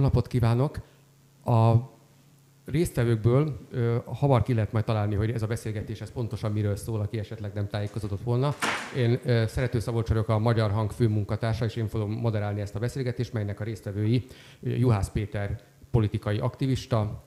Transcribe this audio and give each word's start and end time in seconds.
Jó 0.00 0.06
napot 0.06 0.26
kívánok! 0.26 0.78
A 1.44 1.74
résztvevőkből 2.64 3.68
hamar 4.04 4.42
ki 4.42 4.54
lehet 4.54 4.72
majd 4.72 4.84
találni, 4.84 5.14
hogy 5.14 5.30
ez 5.30 5.42
a 5.42 5.46
beszélgetés 5.46 6.00
ez 6.00 6.12
pontosan 6.12 6.52
miről 6.52 6.76
szól, 6.76 7.00
aki 7.00 7.18
esetleg 7.18 7.52
nem 7.54 7.68
tájékozódott 7.68 8.22
volna. 8.22 8.54
Én 8.96 9.20
Szerető 9.46 9.78
Szabolcs 9.78 10.08
vagyok, 10.08 10.28
a 10.28 10.38
Magyar 10.38 10.70
Hang 10.70 10.90
főmunkatársa, 10.90 11.64
és 11.64 11.76
én 11.76 11.86
fogom 11.86 12.10
moderálni 12.10 12.60
ezt 12.60 12.74
a 12.74 12.78
beszélgetést, 12.78 13.32
melynek 13.32 13.60
a 13.60 13.64
résztvevői 13.64 14.26
Juhász 14.60 15.10
Péter 15.10 15.60
politikai 15.90 16.38
aktivista, 16.38 17.22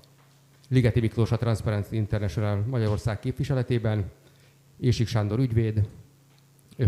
Ligeti 0.69 0.99
Miklós 0.99 1.31
a 1.31 1.37
Transparency 1.37 1.95
International 1.95 2.63
Magyarország 2.67 3.19
képviseletében, 3.19 4.11
Ésik 4.79 5.07
Sándor 5.07 5.39
ügyvéd, 5.39 5.87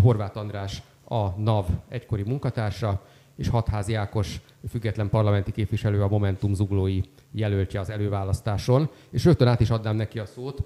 Horváth 0.02 0.38
András 0.38 0.82
a 1.04 1.30
NAV 1.30 1.66
egykori 1.88 2.24
munkatársa, 2.24 3.06
és 3.36 3.48
Hatházi 3.48 3.94
Ákos 3.94 4.40
független 4.70 5.10
parlamenti 5.10 5.52
képviselő 5.52 6.04
a 6.04 6.08
Momentum 6.08 6.54
zuglói 6.54 7.02
jelöltje 7.32 7.80
az 7.80 7.90
előválasztáson. 7.90 8.90
És 9.10 9.26
rögtön 9.26 9.48
át 9.48 9.60
is 9.60 9.70
adnám 9.70 9.96
neki 9.96 10.20
a 10.20 10.26
szót. 10.26 10.64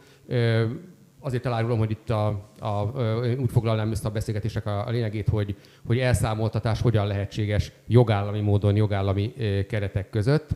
Azért 1.19 1.45
elárulom, 1.45 1.77
hogy 1.77 1.91
itt 1.91 2.09
a, 2.09 2.27
a, 2.59 2.91
úgy 3.37 3.51
foglalnám 3.51 3.91
ezt 3.91 4.05
a 4.05 4.09
beszélgetések 4.09 4.65
a, 4.65 4.87
a 4.87 4.89
lényegét, 4.89 5.29
hogy, 5.29 5.55
hogy 5.85 5.97
elszámoltatás 5.97 6.81
hogyan 6.81 7.07
lehetséges 7.07 7.71
jogállami 7.87 8.39
módon, 8.39 8.75
jogállami 8.75 9.33
keretek 9.67 10.09
között. 10.09 10.49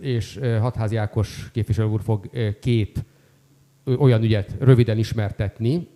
És 0.00 0.40
Hatházi 0.60 0.96
Ákos 0.96 1.50
képviselő 1.52 1.88
úr 1.88 2.02
fog 2.02 2.30
két 2.60 3.04
olyan 3.98 4.22
ügyet 4.22 4.54
röviden 4.58 4.98
ismertetni, 4.98 5.88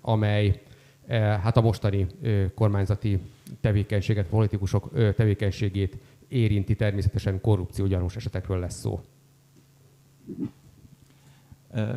amely 0.00 0.60
hát 1.42 1.56
a 1.56 1.60
mostani 1.60 2.06
kormányzati 2.54 3.18
tevékenységet, 3.60 4.26
politikusok 4.26 4.90
tevékenységét 5.14 5.98
érinti 6.28 6.74
természetesen 6.74 7.40
korrupció 7.40 7.86
gyanús 7.86 8.16
esetekről 8.16 8.58
lesz 8.58 8.78
szó. 8.78 9.00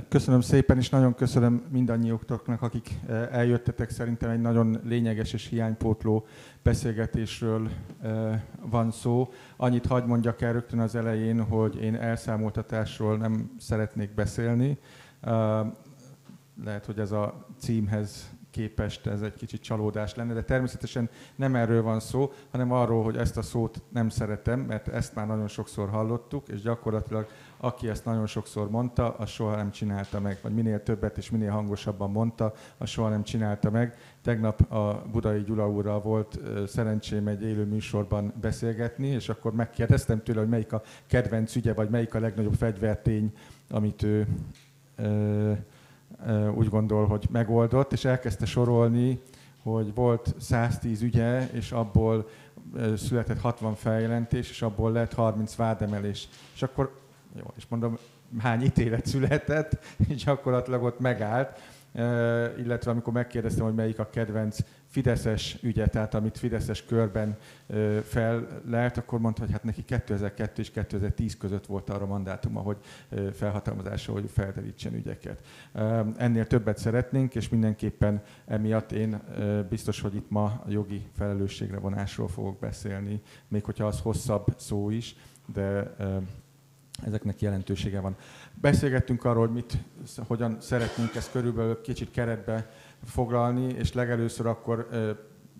Köszönöm 0.10 0.42
szépen, 0.42 0.78
és 0.78 0.90
nagyon 0.90 1.16
köszönöm 1.16 1.64
mindannyiuktoknak, 1.72 2.62
akik 2.62 2.90
eljöttetek. 3.32 3.90
Szerintem 3.90 4.30
egy 4.30 4.42
nagyon 4.42 4.80
lényeges 4.84 5.34
és 5.34 5.48
hiánypótló 5.48 6.26
beszélgetésről 6.64 7.70
van 8.62 8.92
szó. 8.92 9.32
Annyit 9.56 9.86
hagy 9.86 10.06
mondjak 10.06 10.42
el 10.42 10.54
rögtön 10.54 10.80
az 10.80 10.96
elején, 10.96 11.44
hogy 11.44 11.82
én 11.82 11.96
elszámoltatásról 11.96 13.18
nem 13.18 13.52
szeretnék 13.60 14.14
beszélni. 14.14 14.78
Lehet, 16.64 16.86
hogy 16.86 17.00
ez 17.00 17.12
a 17.12 17.48
címhez 17.60 18.36
képest 18.58 19.08
ez 19.08 19.22
egy 19.22 19.34
kicsit 19.34 19.62
csalódás 19.62 20.16
lenne, 20.16 20.34
de 20.34 20.44
természetesen 20.44 21.10
nem 21.36 21.56
erről 21.56 21.82
van 21.82 22.00
szó, 22.00 22.32
hanem 22.52 22.72
arról, 22.72 23.04
hogy 23.04 23.16
ezt 23.18 23.38
a 23.38 23.42
szót 23.42 23.82
nem 23.90 24.10
szeretem, 24.10 24.60
mert 24.60 24.88
ezt 24.88 25.16
már 25.16 25.28
nagyon 25.28 25.48
sokszor 25.48 25.90
hallottuk, 25.90 26.48
és 26.48 26.62
gyakorlatilag 26.62 27.28
aki 27.58 27.90
ezt 27.90 28.06
nagyon 28.06 28.26
sokszor 28.26 28.70
mondta, 28.70 29.16
az 29.16 29.30
soha 29.30 29.56
nem 29.56 29.72
csinálta 29.72 30.20
meg, 30.20 30.40
vagy 30.42 30.54
minél 30.54 30.84
többet 30.84 31.18
és 31.18 31.30
minél 31.30 31.52
hangosabban 31.52 32.12
mondta, 32.12 32.54
az 32.78 32.90
soha 32.90 33.10
nem 33.10 33.24
csinálta 33.24 33.70
meg. 33.70 33.98
Tegnap 34.22 34.72
a 34.72 35.04
Budai 35.12 35.44
Gyula 35.44 35.70
úrral 35.70 36.02
volt 36.02 36.40
szerencsém 36.68 37.28
egy 37.28 37.44
élő 37.44 37.66
műsorban 37.66 38.34
beszélgetni, 38.42 39.08
és 39.08 39.30
akkor 39.30 39.54
megkérdeztem 39.54 40.24
tőle, 40.24 40.40
hogy 40.40 40.50
melyik 40.50 40.74
a 40.74 40.82
kedvenc 41.08 41.56
ügye, 41.56 41.74
vagy 41.74 41.90
melyik 41.90 42.14
a 42.14 42.20
legnagyobb 42.20 42.54
fegyvertény, 42.54 43.34
amit 43.70 44.04
ő 44.04 44.28
úgy 46.56 46.70
gondol, 46.70 47.06
hogy 47.06 47.28
megoldott, 47.32 47.94
és 47.94 48.06
elkezdte 48.06 48.46
sorolni, 48.46 49.22
hogy 49.64 49.94
volt 49.94 50.36
110 50.40 51.02
ügye, 51.02 51.50
és 51.52 51.72
abból 51.72 52.30
született 52.96 53.40
60 53.40 53.76
feljelentés, 53.76 54.50
és 54.50 54.62
abból 54.62 54.92
lett 54.92 55.14
30 55.14 55.56
vádemelés. 55.56 56.28
És 56.54 56.64
akkor, 56.64 57.00
jó, 57.36 57.44
és 57.56 57.64
mondom, 57.70 57.98
hány 58.40 58.62
ítélet 58.62 59.06
született, 59.06 59.86
gyakorlatilag 60.26 60.84
ott 60.84 61.00
megállt, 61.00 61.60
illetve 62.58 62.92
amikor 62.92 63.14
megkérdeztem, 63.14 63.66
hogy 63.66 63.74
melyik 63.74 64.00
a 64.00 64.10
kedvenc 64.10 64.58
Fideszes 64.88 65.58
ügye, 65.62 65.88
tehát 65.88 66.14
amit 66.14 66.38
Fideszes 66.38 66.86
körben 66.86 67.38
fellelt, 68.04 68.98
akkor 68.98 69.20
mondta, 69.20 69.42
hogy 69.42 69.52
hát 69.52 69.64
neki 69.64 69.84
2002 69.84 70.58
és 70.58 70.72
2010 70.72 71.38
között 71.38 71.66
volt 71.66 71.90
arra 71.90 72.06
mandátuma, 72.06 72.60
hogy 72.60 72.78
felhatalmazása, 73.34 74.12
hogy 74.12 74.30
felderítsen 74.34 74.94
ügyeket. 74.94 75.42
Ennél 76.18 76.48
többet 76.48 76.78
szeretnénk, 76.78 77.36
és 77.36 77.50
mindenképpen 77.50 78.22
emiatt 78.46 78.92
én 78.92 79.22
biztos, 79.70 80.02
hogy 80.02 80.16
itt 80.16 80.30
ma 80.30 80.64
jogi 80.68 81.08
felelősségre 81.16 81.80
vonásról 81.80 82.28
fogok 82.28 82.60
beszélni, 82.60 83.22
még 83.48 83.64
hogyha 83.64 83.86
az 83.86 84.00
hosszabb 84.00 84.46
szó 84.58 84.90
is, 84.90 85.16
de 85.54 85.96
ezeknek 87.06 87.42
jelentősége 87.42 88.00
van. 88.00 88.16
Beszélgettünk 88.62 89.24
arról, 89.24 89.46
hogy 89.46 89.56
mit, 89.56 89.78
hogyan 90.28 90.58
szeretnénk 90.60 91.16
ezt 91.16 91.32
körülbelül 91.32 91.82
kicsit 91.82 92.12
keretbe 92.12 92.70
foglalni, 93.04 93.74
és 93.74 93.94
legelőször 93.94 94.46
akkor 94.46 94.88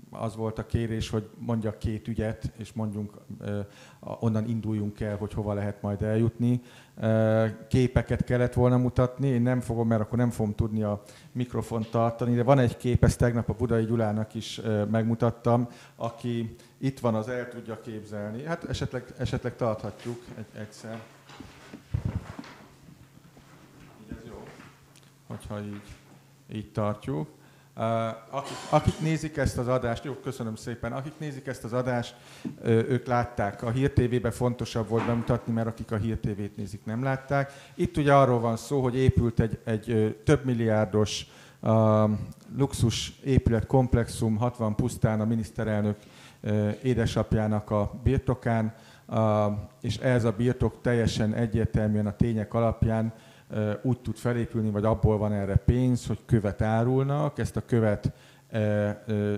az 0.10 0.36
volt 0.36 0.60
a 0.60 0.66
kérés, 0.66 1.10
hogy 1.10 1.30
mondjak 1.38 1.78
két 1.78 2.08
ügyet, 2.08 2.52
és 2.58 2.74
mondjunk, 2.74 3.14
onnan 4.00 4.48
induljunk 4.48 5.00
el, 5.00 5.18
hogy 5.18 5.34
hova 5.34 5.54
lehet 5.54 5.82
majd 5.82 6.02
eljutni. 6.02 6.62
Képeket 7.68 8.24
kellett 8.24 8.54
volna 8.54 8.78
mutatni, 8.78 9.28
én 9.28 9.42
nem 9.42 9.60
fogom, 9.60 9.88
mert 9.88 10.02
akkor 10.02 10.18
nem 10.18 10.30
fogom 10.30 10.56
tudni 10.56 10.84
a 10.84 11.04
mikrofont 11.32 11.90
tartani, 11.90 12.36
de 12.36 12.44
van 12.44 12.60
egy 12.60 12.78
kép, 12.78 13.04
ezt 13.04 13.18
tegnap 13.18 13.50
a 13.50 13.54
Budai 13.54 13.86
Gyulának 13.86 14.34
is 14.34 14.62
megmutattam, 14.92 15.68
aki 15.96 16.56
itt 16.78 17.00
van, 17.00 17.16
az 17.16 17.28
el 17.28 17.50
tudja 17.50 17.82
képzelni. 17.82 18.44
Hát 18.44 18.64
esetleg, 18.64 19.04
esetleg 19.18 19.56
tarthatjuk 19.56 20.24
egy, 20.38 20.60
egyszer. 20.60 21.00
Így 24.04 24.18
ez 24.18 24.28
jó, 24.28 24.44
hogyha 25.28 25.60
így 25.60 25.82
így 26.54 26.72
tartjuk. 26.72 27.28
Akik, 28.30 28.58
akik 28.70 29.00
nézik 29.00 29.38
ezt 29.38 29.58
az 29.58 29.68
adást, 29.68 30.04
jó, 30.04 30.14
köszönöm 30.14 30.56
szépen, 30.56 30.92
akik 30.92 31.14
nézik 31.18 31.48
ezt 31.48 31.64
az 31.64 31.74
adást, 31.74 32.16
ők 32.64 33.08
látták. 33.08 33.64
A 33.64 33.70
Hír 33.70 33.94
TV-ben 33.94 34.32
fontosabb 34.32 34.88
volt 34.88 35.06
bemutatni, 35.06 35.54
mert 35.54 35.68
akik 35.68 35.92
a 35.92 35.98
Hír 35.98 36.18
TV-t 36.18 36.58
nézik, 36.58 36.86
nem 36.86 37.04
látták. 37.04 37.52
Itt 37.76 37.98
ugye 37.98 38.14
arról 38.14 38.40
van 38.40 38.58
szó, 38.58 38.82
hogy 38.82 38.96
épült 38.96 39.40
egy, 39.40 39.60
egy 39.64 40.18
több 40.24 40.46
milliárdos 40.46 41.28
luxus 42.58 43.20
épület 43.24 43.66
komplexum 43.66 44.38
60 44.38 44.76
pusztán 44.76 45.22
a 45.22 45.26
miniszterelnök 45.26 45.98
édesapjának 46.84 47.72
a 47.72 48.00
birtokán, 48.04 48.74
és 49.82 49.98
ez 49.98 50.24
a 50.24 50.32
birtok 50.32 50.82
teljesen 50.82 51.34
egyértelműen 51.34 52.08
a 52.08 52.16
tények 52.16 52.54
alapján 52.54 53.14
úgy 53.82 54.00
tud 54.00 54.16
felépülni, 54.16 54.70
vagy 54.70 54.86
abból 54.86 55.18
van 55.18 55.34
erre 55.34 55.56
pénz, 55.56 56.08
hogy 56.08 56.20
követ 56.26 56.62
árulnak, 56.62 57.40
ezt 57.40 57.56
a 57.56 57.66
követ 57.66 58.12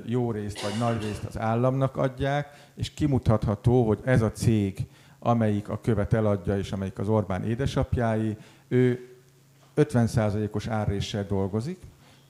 jó 0.06 0.32
részt 0.32 0.62
vagy 0.62 0.80
nagy 0.80 1.02
részt 1.02 1.24
az 1.24 1.38
államnak 1.38 1.98
adják, 1.98 2.70
és 2.76 2.94
kimutatható, 2.94 3.88
hogy 3.88 4.00
ez 4.04 4.22
a 4.22 4.32
cég, 4.32 4.88
amelyik 5.20 5.70
a 5.70 5.80
követ 5.82 6.14
eladja, 6.14 6.58
és 6.58 6.72
amelyik 6.72 7.00
az 7.00 7.10
Orbán 7.10 7.44
édesapjái, 7.44 8.38
ő 8.68 9.10
50%-os 9.76 10.68
árréssel 10.68 11.26
dolgozik, 11.26 11.80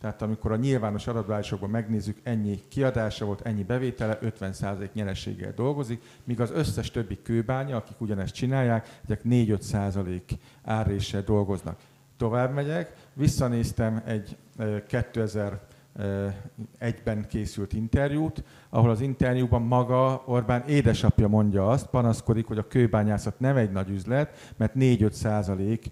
tehát 0.01 0.21
amikor 0.21 0.51
a 0.51 0.55
nyilvános 0.55 1.07
adatbázisokban 1.07 1.69
megnézzük, 1.69 2.17
ennyi 2.23 2.61
kiadása 2.67 3.25
volt, 3.25 3.41
ennyi 3.41 3.63
bevétele, 3.63 4.19
50% 4.21 4.93
nyereséggel 4.93 5.53
dolgozik, 5.55 6.01
míg 6.23 6.41
az 6.41 6.51
összes 6.51 6.91
többi 6.91 7.21
kőbánya, 7.21 7.75
akik 7.75 8.01
ugyanezt 8.01 8.33
csinálják, 8.33 8.99
ezek 9.03 9.21
4-5% 9.29 10.21
árréssel 10.63 11.21
dolgoznak. 11.21 11.79
Tovább 12.17 12.53
megyek, 12.53 12.95
visszanéztem 13.13 14.01
egy 14.05 14.37
2001-ben 14.59 17.27
készült 17.27 17.73
interjút, 17.73 18.43
ahol 18.69 18.89
az 18.89 19.01
interjúban 19.01 19.61
maga 19.61 20.23
Orbán 20.25 20.63
édesapja 20.67 21.27
mondja 21.27 21.69
azt, 21.69 21.87
panaszkodik, 21.87 22.45
hogy 22.45 22.57
a 22.57 22.67
kőbányászat 22.67 23.39
nem 23.39 23.57
egy 23.57 23.71
nagy 23.71 23.89
üzlet, 23.89 24.53
mert 24.57 24.73
4-5 24.75 25.85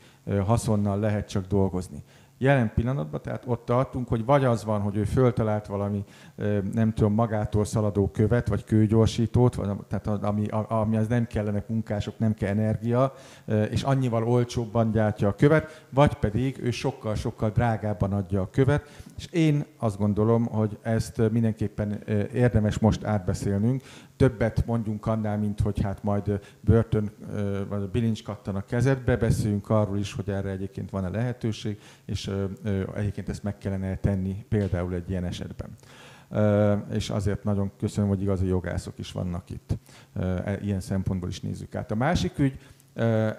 haszonnal 0.46 1.00
lehet 1.00 1.30
csak 1.30 1.46
dolgozni. 1.46 2.04
Jelen 2.38 2.72
pillanatban, 2.74 3.22
tehát 3.22 3.44
ott 3.46 3.66
tartunk, 3.66 4.08
hogy 4.08 4.26
vagy 4.26 4.46
az 4.46 4.66
van, 4.66 4.82
hogy 4.82 4.96
ő 4.96 5.04
föltalált 5.04 5.68
valami, 5.68 6.04
nem 6.74 6.94
tudom, 6.94 7.14
magától 7.14 7.66
szaladó 7.66 8.08
követ, 8.08 8.48
vagy 8.48 8.64
kőgyorsítót, 8.64 9.56
vagy, 9.56 9.70
tehát 9.88 10.08
ami, 10.08 10.46
ami 10.68 10.98
az 10.98 11.08
nem 11.08 11.28
kellene 11.28 11.64
munkások, 11.68 12.20
nem 12.20 12.34
kell 12.34 12.50
energia, 12.50 13.14
és 13.70 13.84
annyival 13.84 14.28
olcsóbban 14.28 14.92
gyártja 14.92 15.28
a 15.28 15.36
követ, 15.36 15.86
vagy 15.90 16.14
pedig 16.14 16.60
ő 16.64 16.72
sokkal-sokkal 16.72 17.50
drágábban 17.50 18.14
adja 18.14 18.42
a 18.42 18.50
követ, 18.50 18.90
és 19.18 19.28
én 19.32 19.66
azt 19.78 19.98
gondolom, 19.98 20.46
hogy 20.46 20.78
ezt 20.82 21.32
mindenképpen 21.32 22.04
érdemes 22.34 22.80
most 22.80 23.04
átbeszélnünk, 23.04 23.84
többet 24.16 24.66
mondjunk 24.66 25.06
annál, 25.06 25.38
mint 25.38 25.60
hogy 25.60 25.82
hát 25.82 26.04
majd 26.04 26.40
börtön 26.62 27.12
vagy 27.70 27.90
bilincs 27.90 28.24
kattan 28.24 28.56
a 28.56 28.66
kezedbe, 28.66 29.18
beszéljünk 29.18 29.70
arról 29.70 29.98
is, 29.98 30.14
hogy 30.14 30.30
erre 30.30 30.50
egyébként 30.50 30.90
van-e 30.90 31.10
lehetőség, 31.10 31.80
és 32.06 32.32
egyébként 32.96 33.30
ezt 33.30 33.44
meg 33.44 33.58
kellene 33.58 33.96
tenni 33.98 34.46
például 34.50 34.94
egy 34.94 35.10
ilyen 35.10 35.26
esetben. 35.26 35.70
és 36.92 37.10
azért 37.10 37.44
nagyon 37.44 37.72
köszönöm, 37.78 38.10
hogy 38.10 38.22
igazi 38.22 38.48
jogászok 38.48 39.00
is 39.00 39.12
vannak 39.12 39.50
itt. 39.50 39.78
E, 40.14 40.60
ilyen 40.62 40.80
szempontból 40.80 41.30
is 41.30 41.42
nézzük 41.42 41.76
át. 41.76 41.92
A 41.92 41.96
másik 41.96 42.40
ügy 42.40 42.60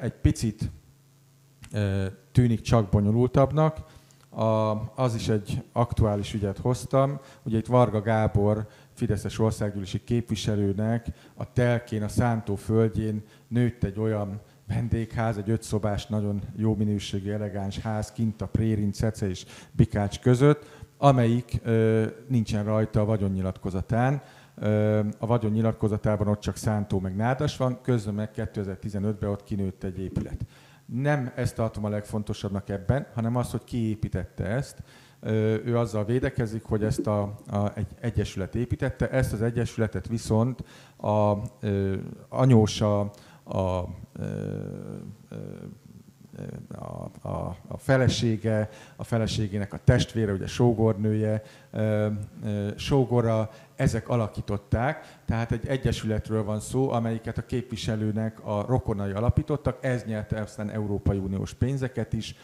egy 0.00 0.14
picit 0.14 0.70
tűnik 2.32 2.60
csak 2.60 2.90
bonyolultabbnak, 2.90 3.78
a, 4.38 4.82
az 4.94 5.14
is 5.14 5.28
egy 5.28 5.62
aktuális 5.72 6.34
ügyet 6.34 6.58
hoztam. 6.58 7.20
Ugye 7.42 7.58
itt 7.58 7.66
Varga 7.66 8.02
Gábor, 8.02 8.66
Fideszes 8.92 9.38
országgyűlési 9.38 10.04
képviselőnek 10.04 11.06
a 11.34 11.52
telkén, 11.52 12.02
a 12.02 12.08
Szántó 12.08 12.54
földjén 12.54 13.22
nőtt 13.48 13.84
egy 13.84 13.98
olyan 13.98 14.40
vendégház, 14.68 15.36
egy 15.36 15.50
ötszobás, 15.50 16.06
nagyon 16.06 16.42
jó 16.56 16.74
minőségű, 16.74 17.30
elegáns 17.30 17.78
ház 17.78 18.12
kint 18.12 18.42
a 18.42 18.46
Prérin, 18.46 18.92
Cece 18.92 19.28
és 19.28 19.46
Bikács 19.72 20.20
között, 20.20 20.86
amelyik 20.98 21.60
ö, 21.62 22.06
nincsen 22.28 22.64
rajta 22.64 23.00
a 23.00 23.04
vagyonnyilatkozatán. 23.04 24.22
Ö, 24.54 24.98
a 25.18 25.26
vagyonnyilatkozatában 25.26 26.28
ott 26.28 26.40
csak 26.40 26.56
Szántó 26.56 27.00
meg 27.00 27.16
Nádas 27.16 27.56
van, 27.56 27.80
közben 27.82 28.14
meg 28.14 28.30
2015-ben 28.34 29.30
ott 29.30 29.44
kinőtt 29.44 29.84
egy 29.84 29.98
épület. 29.98 30.46
Nem 30.92 31.32
ezt 31.34 31.54
tartom 31.54 31.84
a 31.84 31.88
legfontosabbnak 31.88 32.68
ebben, 32.68 33.06
hanem 33.14 33.36
az, 33.36 33.50
hogy 33.50 33.64
ki 33.64 33.88
építette 33.88 34.44
ezt. 34.44 34.82
Ő 35.64 35.78
azzal 35.78 36.04
védekezik, 36.04 36.64
hogy 36.64 36.84
ezt 36.84 37.06
a, 37.06 37.22
a, 37.50 37.72
egy 37.74 37.86
egyesület 38.00 38.54
építette, 38.54 39.10
ezt 39.10 39.32
az 39.32 39.42
egyesületet 39.42 40.08
viszont 40.08 40.64
a, 40.96 41.08
a 41.08 41.42
anyósa, 42.28 43.10
a, 43.44 43.56
a, 46.74 47.10
a, 47.22 47.56
a 47.68 47.76
felesége, 47.76 48.70
a 48.96 49.04
feleségének 49.04 49.72
a 49.72 49.78
testvére, 49.84 50.32
ugye 50.32 50.46
sógornője, 50.46 51.42
sógora, 52.76 53.50
ezek 53.78 54.08
alakították, 54.08 55.18
tehát 55.26 55.52
egy 55.52 55.66
egyesületről 55.66 56.44
van 56.44 56.60
szó, 56.60 56.90
amelyiket 56.90 57.38
a 57.38 57.46
képviselőnek 57.46 58.44
a 58.44 58.64
rokonai 58.66 59.10
alapítottak, 59.10 59.78
ez 59.84 60.04
nyerte 60.04 60.40
aztán 60.40 60.70
Európai 60.70 61.18
Uniós 61.18 61.54
pénzeket 61.54 62.12
is, 62.12 62.34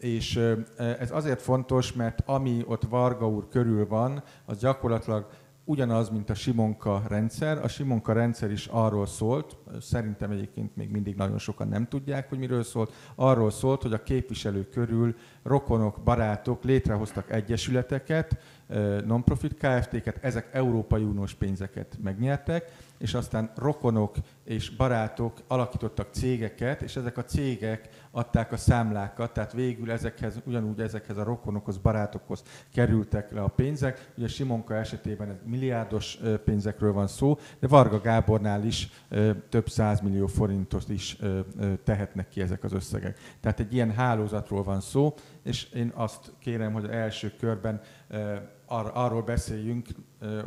és 0.00 0.40
ez 0.76 1.10
azért 1.10 1.42
fontos, 1.42 1.92
mert 1.92 2.22
ami 2.26 2.64
ott 2.66 2.82
Varga 2.82 3.28
úr 3.28 3.48
körül 3.48 3.86
van, 3.86 4.22
az 4.44 4.58
gyakorlatilag 4.58 5.26
ugyanaz, 5.64 6.08
mint 6.08 6.30
a 6.30 6.34
Simonka 6.34 7.02
rendszer. 7.08 7.58
A 7.64 7.68
Simonka 7.68 8.12
rendszer 8.12 8.50
is 8.50 8.66
arról 8.66 9.06
szólt, 9.06 9.56
szerintem 9.80 10.30
egyébként 10.30 10.76
még 10.76 10.90
mindig 10.90 11.16
nagyon 11.16 11.38
sokan 11.38 11.68
nem 11.68 11.88
tudják, 11.88 12.28
hogy 12.28 12.38
miről 12.38 12.62
szólt, 12.62 12.92
arról 13.14 13.50
szólt, 13.50 13.82
hogy 13.82 13.92
a 13.92 14.02
képviselők 14.02 14.70
körül 14.70 15.16
rokonok, 15.42 16.00
barátok 16.04 16.64
létrehoztak 16.64 17.30
egyesületeket, 17.30 18.38
non-profit 19.04 19.54
KFT-ket, 19.54 20.18
ezek 20.24 20.48
Európai 20.52 21.02
Uniós 21.02 21.34
pénzeket 21.34 21.98
megnyertek, 22.02 22.72
és 22.98 23.14
aztán 23.14 23.50
rokonok 23.56 24.16
és 24.44 24.70
barátok 24.70 25.40
alakítottak 25.46 26.08
cégeket, 26.10 26.82
és 26.82 26.96
ezek 26.96 27.18
a 27.18 27.24
cégek 27.24 27.88
adták 28.10 28.52
a 28.52 28.56
számlákat, 28.56 29.32
tehát 29.32 29.52
végül 29.52 29.90
ezekhez, 29.90 30.40
ugyanúgy 30.44 30.80
ezekhez 30.80 31.16
a 31.16 31.24
rokonokhoz, 31.24 31.78
barátokhoz 31.78 32.42
kerültek 32.72 33.32
le 33.32 33.42
a 33.42 33.48
pénzek. 33.48 34.10
Ugye 34.16 34.28
Simonka 34.28 34.74
esetében 34.74 35.30
ez 35.30 35.36
milliárdos 35.44 36.18
pénzekről 36.44 36.92
van 36.92 37.06
szó, 37.06 37.38
de 37.58 37.68
Varga 37.68 38.00
Gábornál 38.00 38.64
is 38.64 38.90
több 39.48 39.55
százmillió 39.64 40.26
forintot 40.26 40.88
is 40.88 41.18
tehetnek 41.84 42.28
ki 42.28 42.40
ezek 42.40 42.64
az 42.64 42.72
összegek. 42.72 43.18
Tehát 43.40 43.60
egy 43.60 43.74
ilyen 43.74 43.90
hálózatról 43.90 44.62
van 44.62 44.80
szó, 44.80 45.14
és 45.42 45.72
én 45.72 45.92
azt 45.94 46.32
kérem, 46.38 46.72
hogy 46.72 46.84
az 46.84 46.90
első 46.90 47.32
körben 47.38 47.80
ar- 48.66 48.94
arról 48.94 49.22
beszéljünk, 49.22 49.88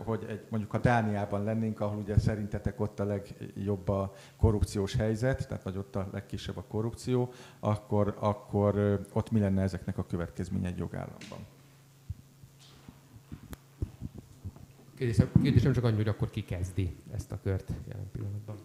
hogy 0.05 0.25
egy, 0.29 0.41
mondjuk 0.49 0.73
a 0.73 0.77
Dániában 0.77 1.43
lennénk, 1.43 1.79
ahol 1.79 1.97
ugye 1.97 2.19
szerintetek 2.19 2.79
ott 2.79 2.99
a 2.99 3.05
legjobb 3.05 3.87
a 3.87 4.13
korrupciós 4.37 4.95
helyzet, 4.95 5.47
tehát 5.47 5.63
vagy 5.63 5.77
ott 5.77 5.95
a 5.95 6.09
legkisebb 6.11 6.57
a 6.57 6.63
korrupció, 6.63 7.31
akkor, 7.59 8.15
akkor 8.19 9.01
ott 9.13 9.31
mi 9.31 9.39
lenne 9.39 9.61
ezeknek 9.61 9.97
a 9.97 10.05
következménye 10.05 10.67
egy 10.67 10.77
jogállamban? 10.77 11.39
Kérdésem, 14.95 15.29
kérdésem 15.41 15.73
csak 15.73 15.83
annyi, 15.83 15.95
hogy 15.95 16.07
akkor 16.07 16.29
ki 16.29 16.43
kezdi 16.43 16.95
ezt 17.13 17.31
a 17.31 17.39
kört 17.43 17.71
jelen 17.87 18.09
pillanatban. 18.11 18.55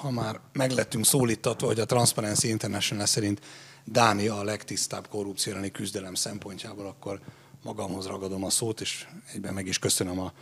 Ha 0.00 0.10
már 0.10 0.40
meglettünk 0.52 1.04
szólítatva, 1.04 1.66
hogy 1.66 1.80
a 1.80 1.84
Transparency 1.84 2.48
International 2.48 3.06
szerint 3.06 3.40
Dánia 3.84 4.38
a 4.38 4.44
legtisztább 4.44 5.08
korrupció 5.08 5.54
küzdelem 5.72 6.14
szempontjából, 6.14 6.86
akkor 6.86 7.20
magamhoz 7.62 8.06
ragadom 8.06 8.44
a 8.44 8.50
szót, 8.50 8.80
és 8.80 9.06
egyben 9.32 9.54
meg 9.54 9.66
is 9.66 9.78
köszönöm 9.78 10.20
a 10.20 10.32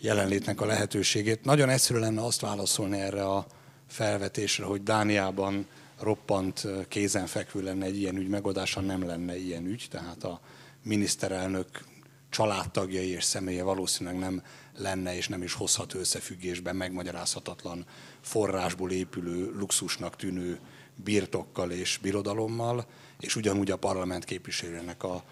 jelenlétnek 0.00 0.60
a 0.60 0.66
lehetőségét. 0.66 1.44
Nagyon 1.44 1.68
egyszerű 1.68 1.98
lenne 1.98 2.24
azt 2.24 2.40
válaszolni 2.40 3.00
erre 3.00 3.24
a 3.24 3.46
felvetésre, 3.86 4.64
hogy 4.64 4.82
Dániában 4.82 5.66
roppant 6.00 6.66
kézenfekvő 6.88 7.62
lenne 7.62 7.84
egy 7.84 7.98
ilyen 7.98 8.16
ügy 8.16 8.28
megoldása, 8.28 8.80
nem 8.80 9.06
lenne 9.06 9.38
ilyen 9.38 9.66
ügy, 9.66 9.86
tehát 9.90 10.24
a 10.24 10.40
miniszterelnök 10.82 11.84
családtagjai 12.30 13.08
és 13.08 13.24
személye 13.24 13.62
valószínűleg 13.62 14.18
nem 14.18 14.42
lenne 14.76 15.16
és 15.16 15.28
nem 15.28 15.42
is 15.42 15.52
hozhat 15.52 15.94
összefüggésben 15.94 16.76
megmagyarázhatatlan 16.76 17.86
forrásból 18.24 18.90
épülő 18.90 19.52
luxusnak 19.58 20.16
tűnő 20.16 20.58
birtokkal 20.94 21.70
és 21.70 21.98
birodalommal, 22.02 22.86
és 23.20 23.36
ugyanúgy 23.36 23.70
a 23.70 23.76
parlament 23.76 24.24
képviselőnek 24.24 25.02
a 25.02 25.24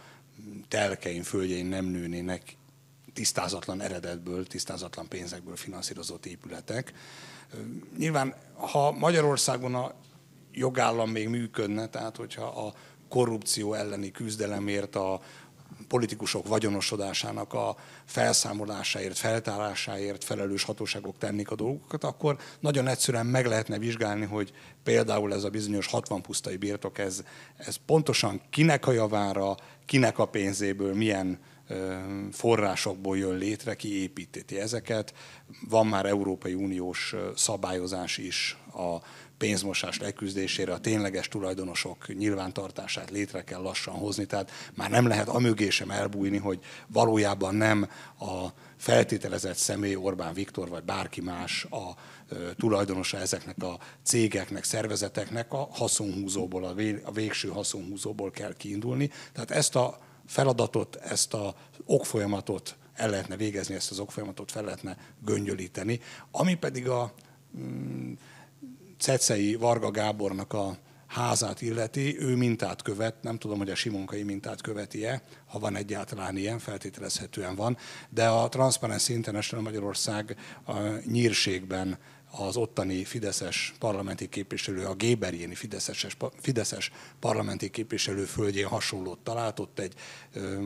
telkein, 0.69 1.23
földjein 1.23 1.67
nem 1.67 1.85
nőnének 1.85 2.57
tisztázatlan 3.13 3.81
eredetből, 3.81 4.47
tisztázatlan 4.47 5.09
pénzekből 5.09 5.57
finanszírozott 5.57 6.27
épületek. 6.27 6.93
Nyilván, 7.99 8.35
ha 8.55 8.91
Magyarországon 8.91 9.75
a 9.75 9.95
jogállam 10.53 11.11
még 11.11 11.29
működne, 11.29 11.89
tehát 11.89 12.17
hogyha 12.17 12.45
a 12.45 12.75
korrupció 13.09 13.75
elleni 13.75 14.11
küzdelemért, 14.11 14.97
a 14.97 15.21
politikusok 15.93 16.49
vagyonosodásának 16.49 17.53
a 17.53 17.77
felszámolásáért, 18.05 19.19
feltárásáért 19.19 20.25
felelős 20.25 20.63
hatóságok 20.63 21.19
tennék 21.19 21.51
a 21.51 21.55
dolgokat, 21.55 22.05
akkor 22.05 22.39
nagyon 22.61 22.87
egyszerűen 22.87 23.27
meg 23.27 23.47
lehetne 23.47 23.79
vizsgálni, 23.79 24.25
hogy 24.25 24.53
például 24.83 25.33
ez 25.35 25.45
a 25.45 25.51
bizonyos 25.51 25.87
60 25.87 26.23
pusztai 26.23 26.57
birtok, 26.57 26.99
ez, 26.99 27.23
ez 27.57 27.77
pontosan 27.87 28.41
kinek 28.51 28.87
a 28.87 28.93
javára, 28.93 29.57
kinek 29.87 30.19
a 30.19 30.27
pénzéből, 30.27 30.95
milyen 30.95 31.39
forrásokból 32.33 33.19
jön 33.19 33.37
létre, 33.37 33.75
ki 33.75 34.03
építeti 34.03 34.61
ezeket. 34.61 35.15
Van 35.69 35.87
már 35.87 36.07
Európai 36.07 36.55
Uniós 36.55 37.15
szabályozás 37.37 38.19
is 38.19 38.57
a 38.75 38.97
pénzmosás 39.43 39.99
leküzdésére, 39.99 40.73
a 40.73 40.79
tényleges 40.79 41.29
tulajdonosok 41.29 42.15
nyilvántartását 42.15 43.11
létre 43.11 43.45
kell 43.45 43.61
lassan 43.61 43.95
hozni, 43.95 44.27
tehát 44.27 44.51
már 44.75 44.91
nem 44.91 45.07
lehet 45.07 45.29
amögé 45.29 45.71
sem 45.71 45.91
elbújni, 45.91 46.37
hogy 46.37 46.59
valójában 46.87 47.55
nem 47.55 47.89
a 48.19 48.47
feltételezett 48.77 49.57
személy 49.57 49.95
Orbán 49.95 50.35
Viktor 50.35 50.69
vagy 50.69 50.83
bárki 50.83 51.21
más 51.21 51.65
a 51.65 51.95
tulajdonosa 52.57 53.19
ezeknek 53.19 53.63
a 53.63 53.79
cégeknek, 54.03 54.65
szervezeteknek 54.65 55.53
a 55.53 55.69
haszonhúzóból, 55.73 56.65
a 57.05 57.13
végső 57.13 57.49
haszonhúzóból 57.49 58.31
kell 58.31 58.55
kiindulni. 58.57 59.11
Tehát 59.33 59.51
ezt 59.51 59.77
a 59.77 59.99
feladatot, 60.27 60.97
ezt 60.97 61.35
a 61.35 61.55
okfolyamatot 61.85 62.77
el 62.95 63.11
lehetne 63.11 63.37
végezni, 63.37 63.75
ezt 63.75 63.91
az 63.91 63.99
okfolyamatot 63.99 64.51
fel 64.51 64.65
lehetne 64.65 64.97
göngyölíteni. 65.25 66.01
Ami 66.31 66.55
pedig 66.55 66.89
a 66.89 67.15
mm, 67.59 68.13
Cecei 69.03 69.55
Varga 69.55 69.91
Gábornak 69.91 70.53
a 70.53 70.77
házát 71.07 71.61
illeti, 71.61 72.21
ő 72.21 72.37
mintát 72.37 72.83
követ, 72.83 73.23
nem 73.23 73.39
tudom, 73.39 73.59
hogy 73.59 73.71
a 73.71 73.75
Simonkai 73.75 74.23
mintát 74.23 74.61
követi-e, 74.61 75.23
ha 75.47 75.59
van 75.59 75.77
egyáltalán 75.77 76.37
ilyen, 76.37 76.59
feltételezhetően 76.59 77.55
van, 77.55 77.77
de 78.11 78.29
a 78.29 78.49
Transparency 78.49 79.13
International 79.13 79.65
Magyarország 79.65 80.37
a 80.67 80.73
nyírségben 81.05 81.99
az 82.31 82.57
ottani 82.57 83.05
Fideszes 83.05 83.75
parlamenti 83.79 84.29
képviselő, 84.29 84.85
a 84.85 84.95
Géberjéni 84.95 85.55
Fideszes, 85.55 86.07
Fideszes 86.41 86.91
parlamenti 87.21 87.71
képviselő 87.71 88.25
földjén 88.25 88.67
hasonlót 88.67 89.19
talált, 89.19 89.61
ott 89.61 89.79
egy 89.79 89.95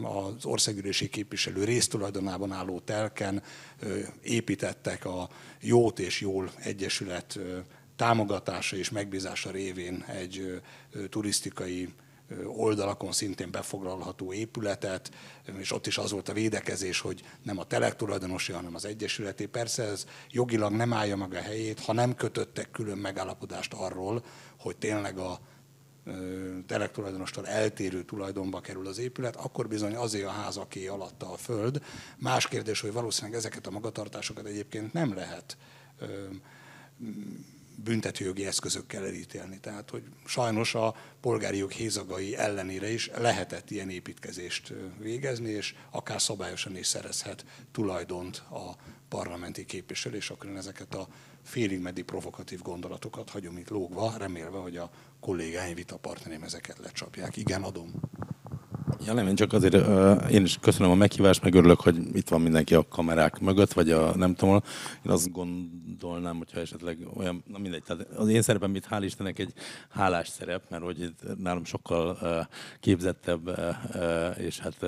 az 0.02 0.44
országgyűlési 0.44 1.08
képviselő 1.08 1.64
résztulajdonában 1.64 2.52
álló 2.52 2.80
telken 2.80 3.42
építettek 4.22 5.04
a 5.04 5.28
Jót 5.60 5.98
és 5.98 6.20
Jól 6.20 6.50
Egyesület 6.56 7.38
támogatása 7.96 8.76
és 8.76 8.90
megbízása 8.90 9.50
révén 9.50 10.04
egy 10.06 10.62
turisztikai 11.10 11.94
oldalakon 12.44 13.12
szintén 13.12 13.50
befoglalható 13.50 14.32
épületet, 14.32 15.10
és 15.58 15.72
ott 15.72 15.86
is 15.86 15.98
az 15.98 16.10
volt 16.10 16.28
a 16.28 16.32
védekezés, 16.32 17.00
hogy 17.00 17.22
nem 17.42 17.58
a 17.58 17.64
telek 17.64 17.96
tulajdonosi, 17.96 18.52
hanem 18.52 18.74
az 18.74 18.84
egyesületé. 18.84 19.46
Persze 19.46 19.82
ez 19.82 20.06
jogilag 20.30 20.72
nem 20.72 20.92
állja 20.92 21.16
meg 21.16 21.34
a 21.34 21.40
helyét, 21.40 21.80
ha 21.80 21.92
nem 21.92 22.14
kötöttek 22.14 22.70
külön 22.70 22.98
megállapodást 22.98 23.72
arról, 23.72 24.24
hogy 24.58 24.76
tényleg 24.76 25.18
a 25.18 25.40
telektulajdonostól 26.66 27.46
eltérő 27.46 28.04
tulajdonba 28.04 28.60
kerül 28.60 28.86
az 28.86 28.98
épület, 28.98 29.36
akkor 29.36 29.68
bizony 29.68 29.94
azért 29.94 30.26
a 30.26 30.30
ház, 30.30 30.56
aki 30.56 30.86
alatta 30.86 31.32
a 31.32 31.36
föld. 31.36 31.82
Más 32.16 32.48
kérdés, 32.48 32.80
hogy 32.80 32.92
valószínűleg 32.92 33.38
ezeket 33.38 33.66
a 33.66 33.70
magatartásokat 33.70 34.46
egyébként 34.46 34.92
nem 34.92 35.14
lehet 35.14 35.56
büntetőjogi 37.85 38.47
eszközökkel 38.47 39.06
elítélni. 39.06 39.61
Tehát, 39.61 39.90
hogy 39.90 40.02
sajnos 40.25 40.75
a 40.75 40.95
polgári 41.21 41.59
jog 41.59 41.71
hézagai 41.71 42.37
ellenére 42.37 42.92
is 42.92 43.11
lehetett 43.18 43.71
ilyen 43.71 43.90
építkezést 43.90 44.73
végezni, 44.99 45.50
és 45.50 45.75
akár 45.90 46.21
szabályosan 46.21 46.76
is 46.76 46.87
szerezhet 46.87 47.45
tulajdont 47.73 48.37
a 48.37 48.76
parlamenti 49.09 49.64
képviselő, 49.64 50.16
és 50.16 50.30
akkor 50.30 50.50
én 50.50 50.56
ezeket 50.56 50.95
a 50.95 51.09
félig 51.42 51.80
meddig 51.80 52.04
provokatív 52.04 52.62
gondolatokat 52.62 53.30
hagyom 53.30 53.56
itt 53.56 53.68
lógva, 53.68 54.14
remélve, 54.18 54.59
hogy 54.59 54.76
a 54.76 54.90
kollégáim 55.21 55.75
vitapartnerém 55.75 56.42
ezeket 56.42 56.78
lecsapják. 56.78 57.37
Igen, 57.37 57.62
adom. 57.62 57.90
Ja 59.06 59.12
nem, 59.12 59.26
én 59.26 59.35
csak 59.35 59.52
azért 59.52 59.75
uh, 59.75 60.33
én 60.33 60.45
is 60.45 60.59
köszönöm 60.61 60.90
a 60.90 60.95
meghívást, 60.95 61.42
meg 61.42 61.54
örülök, 61.54 61.80
hogy 61.80 62.16
itt 62.16 62.28
van 62.28 62.40
mindenki 62.40 62.75
a 62.75 62.88
kamerák 62.88 63.38
mögött, 63.38 63.73
vagy 63.73 63.90
a 63.90 64.16
nem 64.16 64.35
tudom, 64.35 64.62
én 65.04 65.12
azt 65.12 65.30
gondolnám, 66.00 66.36
hogyha 66.36 66.60
esetleg 66.60 66.98
olyan, 67.14 67.42
na 67.46 67.58
mindegy, 67.58 67.82
tehát 67.82 68.06
az 68.08 68.28
én 68.28 68.42
szerepem 68.42 68.74
itt 68.74 68.86
hál' 68.90 69.02
Istennek 69.04 69.38
egy 69.38 69.52
hálás 69.88 70.28
szerep, 70.28 70.70
mert 70.70 70.82
hogy 70.82 71.00
itt 71.00 71.38
nálam 71.38 71.64
sokkal 71.64 72.18
képzettebb 72.80 73.50
és 74.36 74.58
hát 74.58 74.86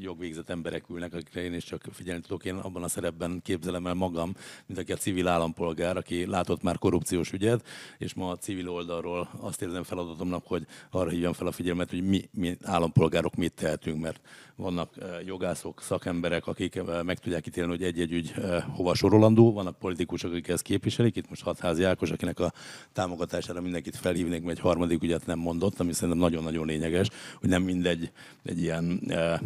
jogvégzett 0.00 0.50
emberek 0.50 0.84
ülnek, 0.88 1.14
akikre 1.14 1.42
én 1.42 1.54
is 1.54 1.64
csak 1.64 1.82
figyelni 1.92 2.22
tudok. 2.22 2.44
Én 2.44 2.54
abban 2.54 2.82
a 2.82 2.88
szerepben 2.88 3.40
képzelem 3.44 3.86
el 3.86 3.94
magam, 3.94 4.34
mint 4.66 4.80
aki 4.80 4.92
a 4.92 4.96
civil 4.96 5.28
állampolgár, 5.28 5.96
aki 5.96 6.26
látott 6.26 6.62
már 6.62 6.78
korrupciós 6.78 7.32
ügyet, 7.32 7.66
és 7.98 8.14
ma 8.14 8.30
a 8.30 8.36
civil 8.36 8.68
oldalról 8.68 9.28
azt 9.40 9.62
érzem 9.62 9.82
feladatomnak, 9.82 10.46
hogy 10.46 10.66
arra 10.90 11.10
hívjam 11.10 11.32
fel 11.32 11.46
a 11.46 11.52
figyelmet, 11.52 11.90
hogy 11.90 12.02
mi, 12.02 12.28
mi 12.32 12.56
állampolgárok 12.62 13.34
mit 13.34 13.54
tehetünk, 13.54 14.00
mert 14.00 14.20
vannak 14.58 14.94
jogászok, 15.26 15.82
szakemberek, 15.82 16.46
akik 16.46 16.82
meg 17.02 17.18
tudják 17.18 17.46
ítélni, 17.46 17.70
hogy 17.70 17.82
egy-egy 17.82 18.12
ügy 18.12 18.34
hova 18.74 18.94
sorolandó, 18.94 19.52
vannak 19.52 19.78
politikusok, 19.78 20.30
akik 20.30 20.48
ezt 20.48 20.62
képviselik, 20.62 21.16
itt 21.16 21.28
most 21.28 21.42
Hatházi 21.42 21.84
Ákos, 21.84 22.10
akinek 22.10 22.40
a 22.40 22.52
támogatására 22.92 23.60
mindenkit 23.60 23.96
felhívnék, 23.96 24.42
mert 24.42 24.56
egy 24.56 24.62
harmadik 24.62 25.02
ügyet 25.02 25.26
nem 25.26 25.38
mondott, 25.38 25.80
ami 25.80 25.92
szerintem 25.92 26.18
nagyon-nagyon 26.18 26.66
lényeges, 26.66 27.08
hogy 27.40 27.48
nem 27.48 27.62
mindegy 27.62 28.10
egy 28.44 28.60
ilyen 28.60 29.00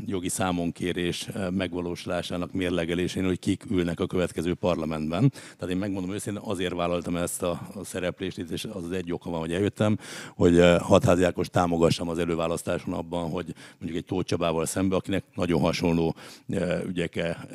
jogi 0.06 0.28
számonkérés 0.28 1.28
megvalósulásának 1.50 2.52
mérlegelésén, 2.52 3.24
hogy 3.24 3.38
kik 3.38 3.64
ülnek 3.70 4.00
a 4.00 4.06
következő 4.06 4.54
parlamentben. 4.54 5.30
Tehát 5.30 5.74
én 5.74 5.80
megmondom 5.80 6.12
őszintén, 6.12 6.42
azért 6.44 6.74
vállaltam 6.74 7.16
ezt 7.16 7.42
a, 7.42 7.60
szereplést, 7.84 8.38
és 8.38 8.64
az 8.64 8.84
az 8.84 8.92
egy 8.92 9.12
oka 9.12 9.30
van, 9.30 9.40
hogy 9.40 9.52
eljöttem, 9.52 9.98
hogy 10.34 10.60
Hatházi 10.80 11.24
Ákos 11.24 11.48
támogassam 11.48 12.08
az 12.08 12.18
előválasztáson 12.18 12.94
abban, 12.94 13.30
hogy 13.30 13.54
mondjuk 13.78 14.02
egy 14.02 14.04
Tóth 14.04 14.26
Csabával 14.26 14.66
szembe, 14.66 15.00
akinek 15.02 15.24
nagyon 15.34 15.60
hasonló 15.60 16.14
ügyeke, 16.86 17.46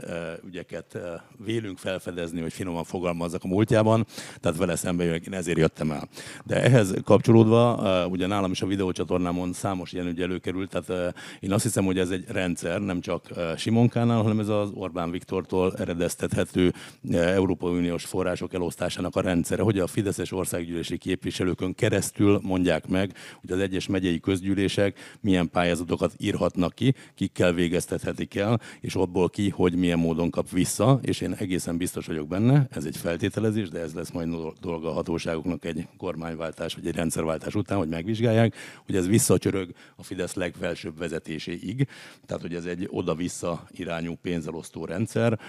ügyeket 0.45 0.97
vélünk 1.45 1.77
felfedezni, 1.77 2.41
hogy 2.41 2.53
finoman 2.53 2.83
fogalmazzak 2.83 3.43
a 3.43 3.47
múltjában, 3.47 4.05
tehát 4.39 4.57
vele 4.57 4.75
szemben 4.75 5.05
jövök, 5.05 5.25
én 5.25 5.33
ezért 5.33 5.57
jöttem 5.57 5.91
el. 5.91 6.07
De 6.45 6.63
ehhez 6.63 6.93
kapcsolódva, 7.03 8.07
ugye 8.07 8.27
nálam 8.27 8.51
is 8.51 8.61
a 8.61 8.65
videócsatornámon 8.65 9.53
számos 9.53 9.91
ilyen 9.91 10.07
ügy 10.07 10.21
előkerült, 10.21 10.69
tehát 10.69 11.15
én 11.39 11.51
azt 11.51 11.63
hiszem, 11.63 11.85
hogy 11.85 11.99
ez 11.99 12.09
egy 12.09 12.25
rendszer, 12.27 12.81
nem 12.81 13.01
csak 13.01 13.23
Simonkánál, 13.57 14.21
hanem 14.21 14.39
ez 14.39 14.47
az 14.47 14.69
Orbán 14.73 15.11
Viktortól 15.11 15.73
eredeztethető 15.77 16.73
Európai 17.11 17.77
Uniós 17.77 18.05
források 18.05 18.53
elosztásának 18.53 19.15
a 19.15 19.21
rendszere, 19.21 19.61
hogy 19.61 19.79
a 19.79 19.87
Fideszes 19.87 20.31
országgyűlési 20.31 20.97
képviselőkön 20.97 21.75
keresztül 21.75 22.39
mondják 22.43 22.87
meg, 22.87 23.13
hogy 23.41 23.51
az 23.51 23.59
egyes 23.59 23.87
megyei 23.87 24.19
közgyűlések 24.19 25.17
milyen 25.21 25.49
pályázatokat 25.49 26.13
írhatnak 26.17 26.73
ki, 26.73 26.93
kikkel 27.37 27.53
végeztethetik 27.53 28.35
el, 28.35 28.61
és 28.79 28.95
abból 28.95 29.29
ki, 29.29 29.49
hogy 29.49 29.75
milyen 29.75 29.99
módon 29.99 30.29
kap 30.29 30.49
vissza, 30.49 30.99
és 31.01 31.21
én 31.21 31.33
egészen 31.33 31.77
biztos 31.77 32.05
vagyok 32.05 32.27
benne, 32.27 32.67
ez 32.71 32.85
egy 32.85 32.97
feltételezés, 32.97 33.69
de 33.69 33.79
ez 33.79 33.93
lesz 33.93 34.11
majd 34.11 34.29
dolga 34.61 34.89
a 34.89 34.93
hatóságoknak 34.93 35.65
egy 35.65 35.87
kormányváltás 35.97 36.75
vagy 36.75 36.87
egy 36.87 36.95
rendszerváltás 36.95 37.55
után, 37.55 37.77
hogy 37.77 37.87
megvizsgálják, 37.87 38.55
hogy 38.85 38.95
ez 38.95 39.07
visszacsörög 39.07 39.69
a 39.95 40.03
Fidesz 40.03 40.33
legfelsőbb 40.33 40.97
vezetéséig, 40.97 41.87
tehát 42.25 42.41
hogy 42.41 42.53
ez 42.53 42.65
egy 42.65 42.87
oda-vissza 42.91 43.67
irányú 43.71 44.15
pénzelosztó 44.21 44.85
rendszer, 44.85 45.39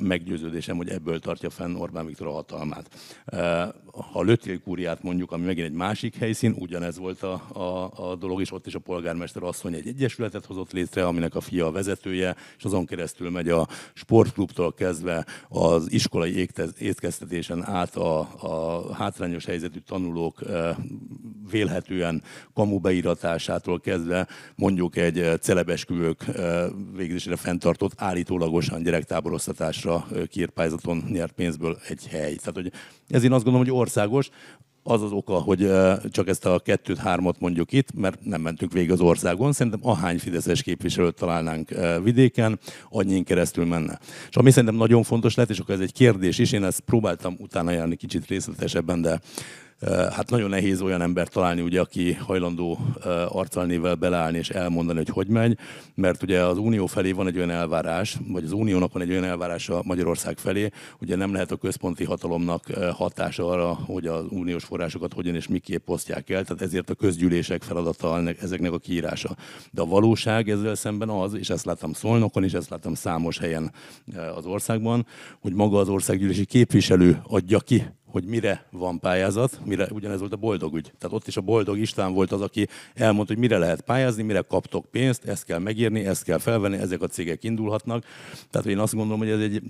meggyőződésem, 0.00 0.76
hogy 0.76 0.88
ebből 0.88 1.18
tartja 1.18 1.50
fenn 1.50 1.74
Orbán 1.74 2.06
Viktor 2.06 2.26
a 2.26 2.32
hatalmát. 2.32 2.90
Ha 3.96 4.18
a 4.18 4.22
Lötél 4.22 4.60
kúriát 4.60 5.02
mondjuk, 5.02 5.32
ami 5.32 5.44
megint 5.44 5.66
egy 5.66 5.72
másik 5.72 6.16
helyszín, 6.16 6.54
ugyanez 6.58 6.98
volt 6.98 7.22
a, 7.22 7.32
a, 7.52 7.90
a 8.10 8.14
dolog, 8.14 8.40
és 8.40 8.52
ott 8.52 8.66
is 8.66 8.74
a 8.74 8.78
polgármester 8.78 9.42
asszony 9.42 9.74
egy 9.74 9.86
egyesületet 9.86 10.44
hozott 10.44 10.72
létre, 10.72 11.06
aminek 11.06 11.34
a 11.34 11.40
fia 11.40 11.66
a 11.66 11.70
vezetője, 11.70 12.36
és 12.58 12.64
azon 12.64 12.86
keresztül 12.86 13.30
megy 13.30 13.48
a 13.48 13.68
sportklubtól 13.94 14.74
kezdve 14.74 15.26
az 15.48 15.92
iskolai 15.92 16.48
étkeztetésen 16.78 17.64
át 17.64 17.96
a, 17.96 18.18
a 18.40 18.94
hátrányos 18.94 19.44
helyzetű 19.44 19.78
tanulók 19.78 20.42
vélhetően 21.50 22.22
kamu 22.54 22.78
beíratásától 22.78 23.80
kezdve 23.80 24.28
mondjuk 24.54 24.96
egy 24.96 25.40
celebesküvők 25.40 26.24
végzésére 26.96 27.36
fenntartott 27.36 27.92
állítólagosan 27.96 28.82
gyerektáboroztatásra 28.82 30.06
kiírt 30.28 31.10
nyert 31.10 31.32
pénzből 31.32 31.78
egy 31.88 32.06
hely. 32.06 32.34
Tehát, 32.34 32.54
hogy 32.54 32.72
ez 33.08 33.24
én 33.24 33.32
azt 33.32 33.44
gondolom, 33.44 33.66
hogy 33.66 33.76
országos, 33.78 34.28
az 34.82 35.02
az 35.02 35.12
oka, 35.12 35.34
hogy 35.34 35.70
csak 36.10 36.28
ezt 36.28 36.46
a 36.46 36.58
kettőt, 36.58 36.98
hármat 36.98 37.40
mondjuk 37.40 37.72
itt, 37.72 37.94
mert 37.94 38.24
nem 38.24 38.40
mentünk 38.40 38.72
végig 38.72 38.90
az 38.90 39.00
országon. 39.00 39.52
Szerintem 39.52 39.80
ahány 39.82 40.18
fideszes 40.18 40.62
képviselőt 40.62 41.14
találnánk 41.14 41.70
vidéken, 42.02 42.58
annyi 42.90 43.22
keresztül 43.22 43.64
menne. 43.64 43.98
És 44.28 44.36
ami 44.36 44.50
szerintem 44.50 44.78
nagyon 44.78 45.02
fontos 45.02 45.34
lett, 45.34 45.50
és 45.50 45.58
akkor 45.58 45.74
ez 45.74 45.80
egy 45.80 45.92
kérdés 45.92 46.38
is, 46.38 46.52
én 46.52 46.64
ezt 46.64 46.80
próbáltam 46.80 47.36
utána 47.38 47.70
járni 47.70 47.96
kicsit 47.96 48.26
részletesebben, 48.26 49.00
de 49.00 49.20
hát 49.84 50.30
nagyon 50.30 50.50
nehéz 50.50 50.80
olyan 50.80 51.02
embert 51.02 51.32
találni, 51.32 51.60
ugye, 51.60 51.80
aki 51.80 52.12
hajlandó 52.12 52.78
arcalnével 53.28 53.94
beleállni 53.94 54.38
és 54.38 54.50
elmondani, 54.50 54.98
hogy 54.98 55.08
hogy 55.08 55.28
megy, 55.28 55.58
mert 55.94 56.22
ugye 56.22 56.44
az 56.44 56.58
Unió 56.58 56.86
felé 56.86 57.12
van 57.12 57.26
egy 57.26 57.36
olyan 57.36 57.50
elvárás, 57.50 58.16
vagy 58.28 58.44
az 58.44 58.52
Uniónak 58.52 58.92
van 58.92 59.02
egy 59.02 59.10
olyan 59.10 59.24
elvárása 59.24 59.82
Magyarország 59.84 60.38
felé, 60.38 60.70
ugye 61.00 61.16
nem 61.16 61.32
lehet 61.32 61.50
a 61.50 61.56
központi 61.56 62.04
hatalomnak 62.04 62.64
hatása 62.92 63.48
arra, 63.48 63.74
hogy 63.74 64.06
az 64.06 64.24
uniós 64.28 64.64
forrásokat 64.64 65.12
hogyan 65.12 65.34
és 65.34 65.48
miképp 65.48 65.88
osztják 65.88 66.30
el, 66.30 66.44
tehát 66.44 66.62
ezért 66.62 66.90
a 66.90 66.94
közgyűlések 66.94 67.62
feladata 67.62 68.20
ezeknek 68.40 68.72
a 68.72 68.78
kiírása. 68.78 69.36
De 69.70 69.80
a 69.80 69.86
valóság 69.86 70.48
ezzel 70.48 70.74
szemben 70.74 71.08
az, 71.08 71.34
és 71.34 71.50
ezt 71.50 71.64
láttam 71.64 71.92
Szolnokon 71.92 72.44
is, 72.44 72.52
ezt 72.52 72.70
láttam 72.70 72.94
számos 72.94 73.38
helyen 73.38 73.72
az 74.36 74.46
országban, 74.46 75.06
hogy 75.40 75.52
maga 75.52 75.78
az 75.78 75.88
országgyűlési 75.88 76.44
képviselő 76.44 77.20
adja 77.28 77.58
ki 77.58 77.84
hogy 78.16 78.24
mire 78.24 78.64
van 78.70 79.00
pályázat, 79.00 79.60
mire, 79.64 79.88
ugyanez 79.92 80.18
volt 80.18 80.32
a 80.32 80.36
boldog 80.36 80.76
ügy. 80.76 80.92
Tehát 80.98 81.16
ott 81.16 81.26
is 81.26 81.36
a 81.36 81.40
boldog 81.40 81.78
István 81.78 82.12
volt 82.12 82.32
az, 82.32 82.40
aki 82.40 82.68
elmondta, 82.94 83.32
hogy 83.32 83.42
mire 83.42 83.58
lehet 83.58 83.80
pályázni, 83.80 84.22
mire 84.22 84.40
kaptok 84.40 84.86
pénzt, 84.90 85.24
ezt 85.24 85.44
kell 85.44 85.58
megírni, 85.58 86.06
ezt 86.06 86.24
kell 86.24 86.38
felvenni, 86.38 86.76
ezek 86.76 87.02
a 87.02 87.06
cégek 87.06 87.44
indulhatnak. 87.44 88.04
Tehát 88.50 88.66
én 88.66 88.78
azt 88.78 88.94
gondolom, 88.94 89.18
hogy 89.18 89.28
ez 89.28 89.40
egy 89.40 89.62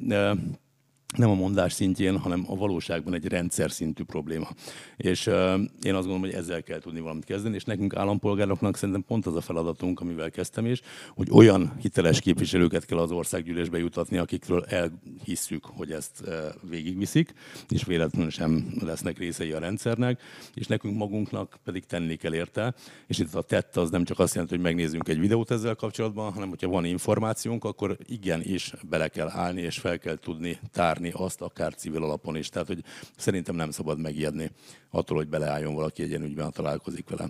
nem 1.15 1.31
a 1.31 1.35
mondás 1.35 1.73
szintjén, 1.73 2.19
hanem 2.19 2.45
a 2.49 2.57
valóságban 2.57 3.15
egy 3.15 3.27
rendszer 3.27 3.71
szintű 3.71 4.05
probléma. 4.05 4.49
És 4.97 5.27
uh, 5.27 5.35
én 5.83 5.95
azt 5.95 6.07
gondolom, 6.07 6.21
hogy 6.21 6.33
ezzel 6.33 6.63
kell 6.63 6.79
tudni 6.79 7.01
valamit 7.01 7.25
kezdeni, 7.25 7.55
és 7.55 7.65
nekünk 7.65 7.97
állampolgároknak 7.97 8.77
szerintem 8.77 9.05
pont 9.07 9.27
az 9.27 9.37
a 9.37 9.41
feladatunk, 9.41 10.01
amivel 10.01 10.31
kezdtem 10.31 10.67
is, 10.67 10.81
hogy 11.15 11.29
olyan 11.31 11.73
hiteles 11.81 12.21
képviselőket 12.21 12.85
kell 12.85 12.99
az 12.99 13.11
országgyűlésbe 13.11 13.79
jutatni, 13.79 14.17
akikről 14.17 14.65
elhisszük, 14.65 15.65
hogy 15.65 15.93
ezt 15.93 16.23
uh, 16.27 16.35
végigviszik, 16.71 17.33
és 17.69 17.85
véletlenül 17.85 18.31
sem 18.31 18.75
lesznek 18.81 19.19
részei 19.19 19.53
a 19.53 19.59
rendszernek, 19.59 20.23
és 20.55 20.67
nekünk 20.67 20.97
magunknak 20.97 21.59
pedig 21.65 21.85
tenni 21.85 22.17
kell 22.17 22.35
érte, 22.35 22.75
és 23.07 23.19
itt 23.19 23.35
a 23.35 23.43
tett 23.43 23.77
az 23.77 23.91
nem 23.91 24.05
csak 24.05 24.19
azt 24.19 24.33
jelenti, 24.35 24.55
hogy 24.55 24.65
megnézzünk 24.65 25.09
egy 25.09 25.21
videót 25.21 25.51
ezzel 25.51 25.75
kapcsolatban, 25.75 26.33
hanem 26.33 26.49
hogyha 26.49 26.69
van 26.69 26.85
információnk, 26.85 27.65
akkor 27.65 27.97
igen 28.07 28.43
is 28.43 28.73
bele 28.89 29.09
kell 29.09 29.29
állni, 29.29 29.61
és 29.61 29.79
fel 29.79 29.99
kell 29.99 30.17
tudni 30.17 30.59
tárni 30.73 30.96
várni 30.97 31.25
azt 31.25 31.41
akár 31.41 31.75
civil 31.75 32.03
alapon 32.03 32.37
is. 32.37 32.49
Tehát, 32.49 32.67
hogy 32.67 32.85
szerintem 33.17 33.55
nem 33.55 33.71
szabad 33.71 33.99
megijedni 33.99 34.51
attól, 34.91 35.17
hogy 35.17 35.29
beleálljon 35.29 35.75
valaki 35.75 36.03
egy 36.03 36.09
ilyen 36.09 36.23
ügyben, 36.23 36.53
találkozik 36.53 37.09
vele. 37.09 37.29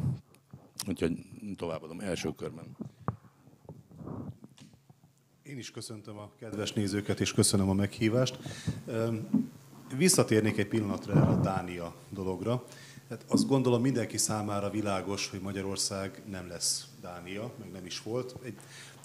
Úgyhogy 0.89 1.19
továbbadom 1.57 2.01
első 2.01 2.33
körben. 2.37 2.77
Én 5.43 5.59
is 5.59 5.71
köszöntöm 5.71 6.19
a 6.19 6.31
kedves 6.39 6.73
nézőket, 6.73 7.21
és 7.21 7.33
köszönöm 7.33 7.69
a 7.69 7.73
meghívást. 7.73 8.39
Visszatérnék 9.97 10.59
egy 10.59 10.69
pillanatra 10.69 11.29
a 11.29 11.41
Dánia 11.41 11.95
dologra. 12.11 12.65
Hát 13.09 13.25
azt 13.29 13.47
gondolom 13.47 13.81
mindenki 13.81 14.17
számára 14.17 14.71
világos, 14.71 15.29
hogy 15.29 15.41
Magyarország 15.41 16.23
nem 16.31 16.49
lesz 16.49 16.87
Dánia, 17.01 17.53
meg 17.61 17.71
nem 17.71 17.87
is 17.87 18.03
volt. 18.03 18.37
Egy 18.45 18.55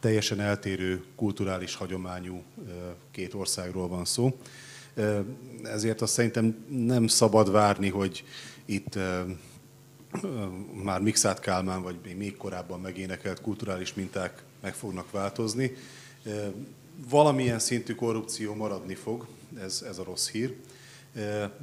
teljesen 0.01 0.39
eltérő 0.39 1.03
kulturális 1.15 1.75
hagyományú 1.75 2.43
két 3.11 3.33
országról 3.33 3.87
van 3.87 4.05
szó. 4.05 4.37
Ezért 5.63 6.01
azt 6.01 6.13
szerintem 6.13 6.65
nem 6.69 7.07
szabad 7.07 7.51
várni, 7.51 7.89
hogy 7.89 8.23
itt 8.65 8.99
már 10.83 11.01
Mixát 11.01 11.39
Kálmán, 11.39 11.81
vagy 11.81 12.15
még 12.17 12.37
korábban 12.37 12.79
megénekelt 12.79 13.41
kulturális 13.41 13.93
minták 13.93 14.43
meg 14.61 14.73
fognak 14.73 15.11
változni. 15.11 15.73
Valamilyen 17.09 17.59
szintű 17.59 17.93
korrupció 17.93 18.53
maradni 18.53 18.95
fog, 18.95 19.25
ez, 19.59 19.83
ez 19.87 19.97
a 19.97 20.03
rossz 20.03 20.29
hír. 20.29 20.55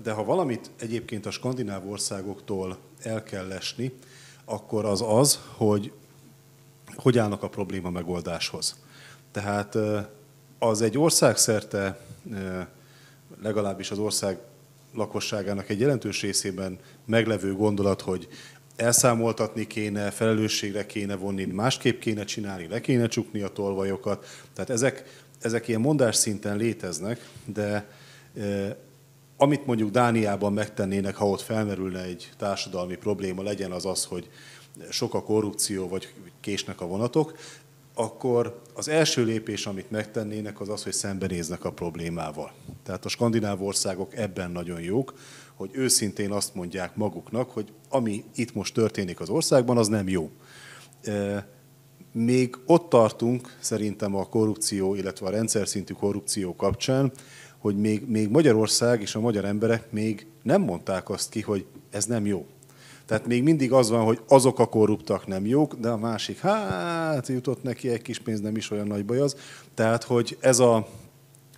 De 0.03 0.13
ha 0.13 0.25
valamit 0.25 0.71
egyébként 0.77 1.27
a 1.27 1.31
skandináv 1.31 1.91
országoktól 1.91 2.79
el 3.03 3.23
kell 3.23 3.47
lesni, 3.47 3.93
akkor 4.45 4.85
az 4.85 5.03
az, 5.07 5.41
hogy 5.57 5.93
hogy 7.03 7.19
állnak 7.19 7.43
a 7.43 7.49
probléma 7.49 7.91
megoldáshoz. 7.91 8.77
Tehát 9.31 9.79
az 10.59 10.83
egy 10.83 10.99
országszerte, 10.99 12.01
legalábbis 13.43 13.91
az 13.91 13.99
ország 13.99 14.39
lakosságának 14.95 15.69
egy 15.69 15.81
jelentős 15.81 16.21
részében 16.21 16.79
meglevő 17.07 17.55
gondolat, 17.55 18.01
hogy 18.01 18.29
elszámoltatni 18.77 19.67
kéne, 19.67 20.11
felelősségre 20.11 20.87
kéne 20.87 21.17
vonni, 21.17 21.45
másképp 21.45 22.01
kéne 22.01 22.25
csinálni, 22.25 22.69
le 22.69 22.81
kéne 22.81 23.07
csukni 23.07 23.41
a 23.41 23.49
tolvajokat. 23.49 24.27
Tehát 24.55 24.71
ezek, 24.71 25.23
ezek 25.41 25.69
ilyen 25.69 25.81
mondás 25.81 26.17
szinten 26.17 26.57
léteznek, 26.57 27.29
de 27.45 27.89
amit 29.37 29.67
mondjuk 29.67 29.91
Dániában 29.91 30.53
megtennének, 30.53 31.17
ha 31.17 31.29
ott 31.29 31.41
felmerülne 31.41 32.03
egy 32.03 32.31
társadalmi 32.37 32.97
probléma, 32.97 33.43
legyen 33.43 33.73
az 33.73 33.87
az, 33.87 34.05
hogy 34.05 34.29
sok 34.91 35.15
a 35.15 35.23
korrupció, 35.23 35.89
vagy 35.89 36.13
késnek 36.41 36.81
a 36.81 36.87
vonatok, 36.87 37.39
akkor 37.95 38.61
az 38.75 38.89
első 38.89 39.25
lépés, 39.25 39.67
amit 39.67 39.91
megtennének, 39.91 40.61
az 40.61 40.69
az, 40.69 40.83
hogy 40.83 40.93
szembenéznek 40.93 41.65
a 41.65 41.73
problémával. 41.73 42.53
Tehát 42.83 43.05
a 43.05 43.09
skandináv 43.09 43.63
országok 43.63 44.17
ebben 44.17 44.51
nagyon 44.51 44.81
jók, 44.81 45.15
hogy 45.55 45.71
őszintén 45.73 46.31
azt 46.31 46.55
mondják 46.55 46.97
maguknak, 46.97 47.51
hogy 47.51 47.73
ami 47.89 48.25
itt 48.35 48.55
most 48.55 48.75
történik 48.75 49.21
az 49.21 49.29
országban, 49.29 49.77
az 49.79 49.89
nem 49.89 50.09
jó. 50.09 50.31
Még 52.13 52.57
ott 52.67 52.89
tartunk 52.89 53.57
szerintem 53.61 54.15
a 54.15 54.29
korrupció, 54.29 54.95
illetve 54.95 55.27
a 55.27 55.31
rendszer 55.31 55.69
szintű 55.69 55.93
korrupció 55.93 56.55
kapcsán, 56.57 57.13
hogy 57.59 57.77
még, 57.77 58.09
még 58.09 58.29
Magyarország 58.29 59.01
és 59.01 59.15
a 59.15 59.21
magyar 59.21 59.45
emberek 59.45 59.93
még 59.93 60.27
nem 60.43 60.63
mondták 60.63 61.11
azt 61.11 61.31
ki, 61.31 61.41
hogy 61.41 61.67
ez 61.91 62.05
nem 62.05 62.27
jó. 62.27 62.47
Tehát 63.09 63.27
még 63.27 63.43
mindig 63.43 63.73
az 63.73 63.91
van, 63.91 64.05
hogy 64.05 64.21
azok 64.29 64.59
a 64.59 64.67
korruptak 64.67 65.27
nem 65.27 65.47
jók, 65.47 65.75
de 65.75 65.89
a 65.89 65.97
másik, 65.97 66.39
hát 66.39 67.29
jutott 67.29 67.63
neki 67.63 67.89
egy 67.89 68.03
kis 68.03 68.19
pénz, 68.19 68.41
nem 68.41 68.57
is 68.57 68.71
olyan 68.71 68.87
nagy 68.87 69.05
baj 69.05 69.19
az. 69.19 69.37
Tehát, 69.75 70.05
hogy 70.05 70.37
ez 70.41 70.59
a 70.59 70.87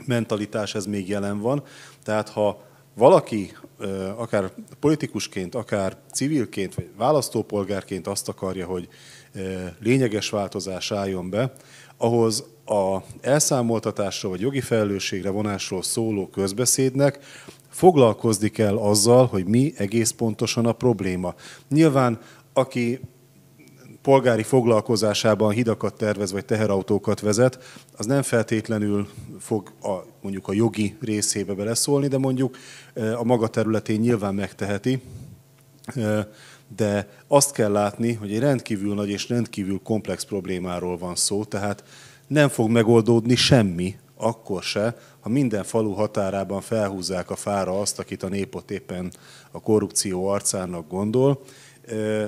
mentalitás, 0.06 0.74
ez 0.74 0.86
még 0.86 1.08
jelen 1.08 1.40
van. 1.40 1.62
Tehát, 2.02 2.28
ha 2.28 2.62
valaki 2.94 3.52
akár 4.16 4.52
politikusként, 4.80 5.54
akár 5.54 5.96
civilként, 6.12 6.74
vagy 6.74 6.88
választópolgárként 6.96 8.06
azt 8.06 8.28
akarja, 8.28 8.66
hogy 8.66 8.88
lényeges 9.80 10.30
változás 10.30 10.92
álljon 10.92 11.30
be, 11.30 11.52
ahhoz 11.96 12.44
a 12.70 13.02
elszámoltatásra 13.20 14.28
vagy 14.28 14.40
jogi 14.40 14.60
felelősségre 14.60 15.30
vonásról 15.30 15.82
szóló 15.82 16.28
közbeszédnek 16.28 17.18
foglalkozni 17.68 18.48
kell 18.48 18.76
azzal, 18.76 19.26
hogy 19.26 19.44
mi 19.46 19.72
egész 19.76 20.10
pontosan 20.10 20.66
a 20.66 20.72
probléma. 20.72 21.34
Nyilván, 21.68 22.20
aki 22.52 23.00
polgári 24.02 24.42
foglalkozásában 24.42 25.50
hidakat 25.50 25.94
tervez, 25.94 26.32
vagy 26.32 26.44
teherautókat 26.44 27.20
vezet, 27.20 27.58
az 27.96 28.06
nem 28.06 28.22
feltétlenül 28.22 29.08
fog 29.38 29.72
a, 29.82 29.96
mondjuk 30.22 30.48
a 30.48 30.52
jogi 30.52 30.96
részébe 31.00 31.54
beleszólni, 31.54 32.08
de 32.08 32.18
mondjuk 32.18 32.56
a 32.94 33.24
maga 33.24 33.48
területén 33.48 34.00
nyilván 34.00 34.34
megteheti. 34.34 35.00
De 36.76 37.08
azt 37.26 37.52
kell 37.52 37.72
látni, 37.72 38.12
hogy 38.12 38.32
egy 38.32 38.38
rendkívül 38.38 38.94
nagy 38.94 39.08
és 39.08 39.28
rendkívül 39.28 39.80
komplex 39.82 40.24
problémáról 40.24 40.98
van 40.98 41.16
szó, 41.16 41.44
tehát 41.44 41.82
nem 42.30 42.48
fog 42.48 42.70
megoldódni 42.70 43.34
semmi, 43.34 43.96
akkor 44.16 44.62
se, 44.62 44.96
ha 45.20 45.28
minden 45.28 45.64
falu 45.64 45.92
határában 45.92 46.60
felhúzzák 46.60 47.30
a 47.30 47.36
fára 47.36 47.80
azt, 47.80 47.98
akit 47.98 48.22
a 48.22 48.28
népot 48.28 48.70
éppen 48.70 49.12
a 49.50 49.60
korrupció 49.60 50.26
arcának 50.26 50.88
gondol, 50.88 51.42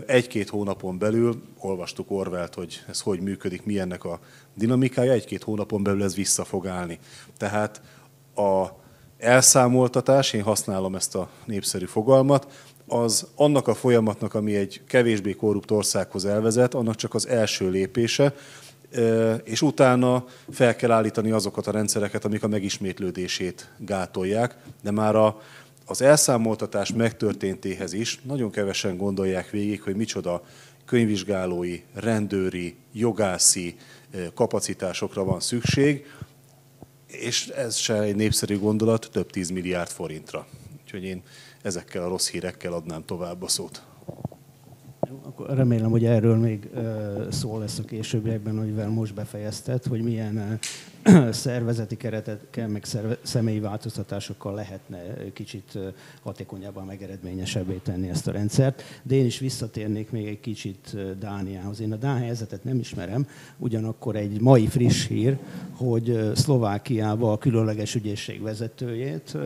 egy-két 0.06 0.48
hónapon 0.48 0.98
belül, 0.98 1.42
olvastuk 1.58 2.10
Orwellt, 2.10 2.54
hogy 2.54 2.84
ez 2.88 3.00
hogy 3.00 3.20
működik, 3.20 3.64
mi 3.64 3.78
ennek 3.78 4.04
a 4.04 4.20
dinamikája, 4.54 5.12
egy-két 5.12 5.42
hónapon 5.42 5.82
belül 5.82 6.02
ez 6.02 6.14
vissza 6.14 6.44
fog 6.44 6.66
állni. 6.66 6.98
Tehát 7.36 7.82
a 8.34 8.66
elszámoltatás, 9.18 10.32
én 10.32 10.42
használom 10.42 10.94
ezt 10.94 11.14
a 11.14 11.28
népszerű 11.44 11.84
fogalmat, 11.84 12.46
az 12.86 13.26
annak 13.34 13.68
a 13.68 13.74
folyamatnak, 13.74 14.34
ami 14.34 14.54
egy 14.54 14.80
kevésbé 14.86 15.32
korrupt 15.32 15.70
országhoz 15.70 16.24
elvezet, 16.24 16.74
annak 16.74 16.94
csak 16.94 17.14
az 17.14 17.28
első 17.28 17.70
lépése, 17.70 18.34
és 19.44 19.62
utána 19.62 20.24
fel 20.50 20.76
kell 20.76 20.90
állítani 20.90 21.30
azokat 21.30 21.66
a 21.66 21.70
rendszereket, 21.70 22.24
amik 22.24 22.42
a 22.42 22.48
megismétlődését 22.48 23.70
gátolják, 23.78 24.56
de 24.82 24.90
már 24.90 25.16
a, 25.16 25.40
az 25.86 26.02
elszámoltatás 26.02 26.92
megtörténtéhez 26.92 27.92
is 27.92 28.20
nagyon 28.22 28.50
kevesen 28.50 28.96
gondolják 28.96 29.50
végig, 29.50 29.82
hogy 29.82 29.96
micsoda 29.96 30.42
könyvvizsgálói, 30.84 31.80
rendőri, 31.94 32.76
jogászi 32.92 33.76
kapacitásokra 34.34 35.24
van 35.24 35.40
szükség, 35.40 36.06
és 37.06 37.46
ez 37.46 37.76
se 37.76 38.00
egy 38.00 38.16
népszerű 38.16 38.58
gondolat, 38.58 39.08
több 39.12 39.30
tíz 39.30 39.50
milliárd 39.50 39.90
forintra. 39.90 40.46
Úgyhogy 40.82 41.04
én 41.04 41.22
ezekkel 41.62 42.02
a 42.02 42.08
rossz 42.08 42.28
hírekkel 42.28 42.72
adnám 42.72 43.04
tovább 43.04 43.42
a 43.42 43.48
szót. 43.48 43.82
Akkor 45.22 45.56
remélem, 45.56 45.90
hogy 45.90 46.04
erről 46.04 46.36
még 46.36 46.70
szó 47.30 47.58
lesz 47.58 47.78
a 47.78 47.82
későbbiekben, 47.82 48.58
amivel 48.58 48.88
most 48.88 49.14
befejezted, 49.14 49.84
hogy 49.84 50.02
milyen 50.02 50.58
szervezeti 51.30 51.96
keretekkel, 51.96 52.68
meg 52.68 52.84
személyi 53.22 53.60
változtatásokkal 53.60 54.54
lehetne 54.54 54.98
kicsit 55.32 55.78
hatékonyabban, 56.22 56.84
meg 56.84 57.02
eredményesebbé 57.02 57.80
tenni 57.82 58.08
ezt 58.08 58.26
a 58.26 58.32
rendszert. 58.32 58.82
De 59.02 59.14
én 59.14 59.24
is 59.24 59.38
visszatérnék 59.38 60.10
még 60.10 60.26
egy 60.26 60.40
kicsit 60.40 60.96
Dániához. 61.18 61.80
Én 61.80 61.92
a 61.92 61.96
Dán 61.96 62.18
helyzetet 62.18 62.64
nem 62.64 62.78
ismerem, 62.78 63.26
ugyanakkor 63.58 64.16
egy 64.16 64.40
mai 64.40 64.66
friss 64.66 65.06
hír, 65.06 65.38
hogy 65.76 66.30
Szlovákiába 66.34 67.32
a 67.32 67.38
különleges 67.38 67.94
ügyészség 67.94 68.42
vezetőjét 68.42 69.36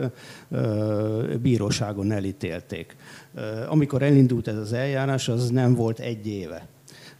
bíróságon 1.41 2.11
elítélték. 2.11 2.95
Amikor 3.69 4.01
elindult 4.01 4.47
ez 4.47 4.57
az 4.57 4.73
eljárás, 4.73 5.27
az 5.27 5.49
nem 5.49 5.75
volt 5.75 5.99
egy 5.99 6.27
éve 6.27 6.67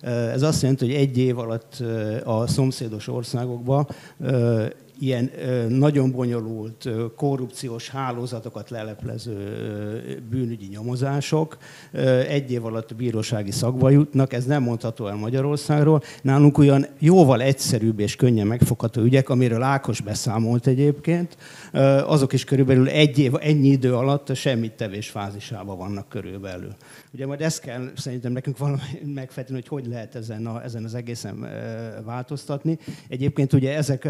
ez 0.08 0.42
azt 0.42 0.62
jelenti, 0.62 0.86
hogy 0.86 0.96
egy 0.96 1.18
év 1.18 1.38
alatt 1.38 1.84
a 2.24 2.48
szomszédos 2.48 3.08
országokban 3.08 3.88
ilyen 5.00 5.32
nagyon 5.70 6.12
bonyolult 6.12 6.90
korrupciós 7.16 7.90
hálózatokat 7.90 8.70
leleplező 8.70 10.24
bűnügyi 10.30 10.68
nyomozások 10.72 11.58
egy 12.28 12.52
év 12.52 12.66
alatt 12.66 12.96
bírósági 12.96 13.52
szakba 13.52 13.90
jutnak, 13.90 14.34
ez 14.34 14.46
nem 14.46 14.64
mondható 14.64 15.08
el 15.08 15.16
Magyarországról. 15.16 16.02
Nálunk 16.22 16.58
olyan 16.58 16.86
jóval 17.00 17.42
egyszerűbb 17.42 18.00
és 18.00 18.16
könnyen 18.16 18.48
megfogható 18.48 19.02
ügyek, 19.02 19.30
amiről 19.30 19.62
Ákos 19.62 20.02
beszámolt 20.02 20.68
egyébként, 20.68 21.38
azok 22.06 22.34
is 22.34 22.44
körülbelül 22.44 22.88
egy 22.88 23.20
év, 23.20 23.34
ennyi 23.40 23.68
idő 23.68 23.96
alatt 23.96 24.36
semmit 24.36 24.72
tevés 24.72 25.10
fázisában 25.10 25.78
vannak 25.78 26.10
körülbelül. 26.10 26.76
Ugye 27.18 27.26
majd 27.26 27.42
ezt 27.42 27.62
kell 27.62 27.92
szerintem 27.96 28.32
nekünk 28.32 28.58
valami 28.58 28.82
megfejteni, 29.06 29.60
hogy 29.60 29.68
hogy 29.68 29.86
lehet 29.92 30.16
ezen, 30.16 30.46
a, 30.46 30.64
ezen 30.64 30.84
az 30.84 30.96
egészen 30.96 31.48
változtatni. 32.06 32.78
Egyébként 33.08 33.54
ugye 33.54 33.76
ezek 33.76 34.08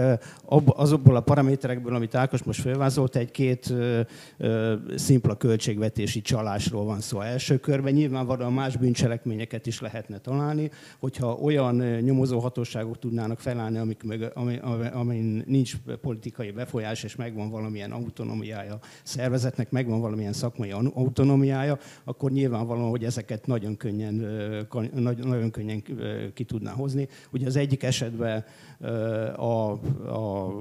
azokból 0.65 1.15
a 1.15 1.21
paraméterekből, 1.21 1.95
amit 1.95 2.15
Ákos 2.15 2.43
most 2.43 2.61
felvázolt, 2.61 3.15
egy-két 3.15 3.73
szimpla 4.95 5.35
költségvetési 5.35 6.21
csalásról 6.21 6.85
van 6.85 7.01
szó 7.01 7.21
első 7.21 7.57
körben. 7.57 7.93
Nyilvánvalóan 7.93 8.53
más 8.53 8.77
bűncselekményeket 8.77 9.65
is 9.65 9.81
lehetne 9.81 10.17
találni, 10.17 10.69
hogyha 10.99 11.33
olyan 11.33 11.75
nyomozóhatóságok 11.99 12.99
tudnának 12.99 13.39
felállni, 13.39 13.77
amik 13.77 14.03
meg, 14.03 14.31
ami, 14.33 14.59
amin 14.93 15.43
nincs 15.45 15.75
politikai 16.01 16.51
befolyás, 16.51 17.03
és 17.03 17.15
megvan 17.15 17.49
valamilyen 17.49 17.91
autonómiája 17.91 18.79
szervezetnek, 19.03 19.71
megvan 19.71 20.01
valamilyen 20.01 20.33
szakmai 20.33 20.71
autonómiája, 20.71 21.77
akkor 22.03 22.31
nyilvánvalóan, 22.31 22.95
hogy 22.97 23.05
ezeket 23.05 23.47
nagyon 23.47 23.77
könnyen, 23.77 24.13
nagyon 25.23 25.51
könnyen 25.51 25.83
ki 26.33 26.43
tudná 26.43 26.71
hozni. 26.71 27.07
Ugye 27.31 27.45
az 27.45 27.55
egyik 27.55 27.83
esetben 27.83 28.45
a, 29.35 29.71
a 30.07 30.53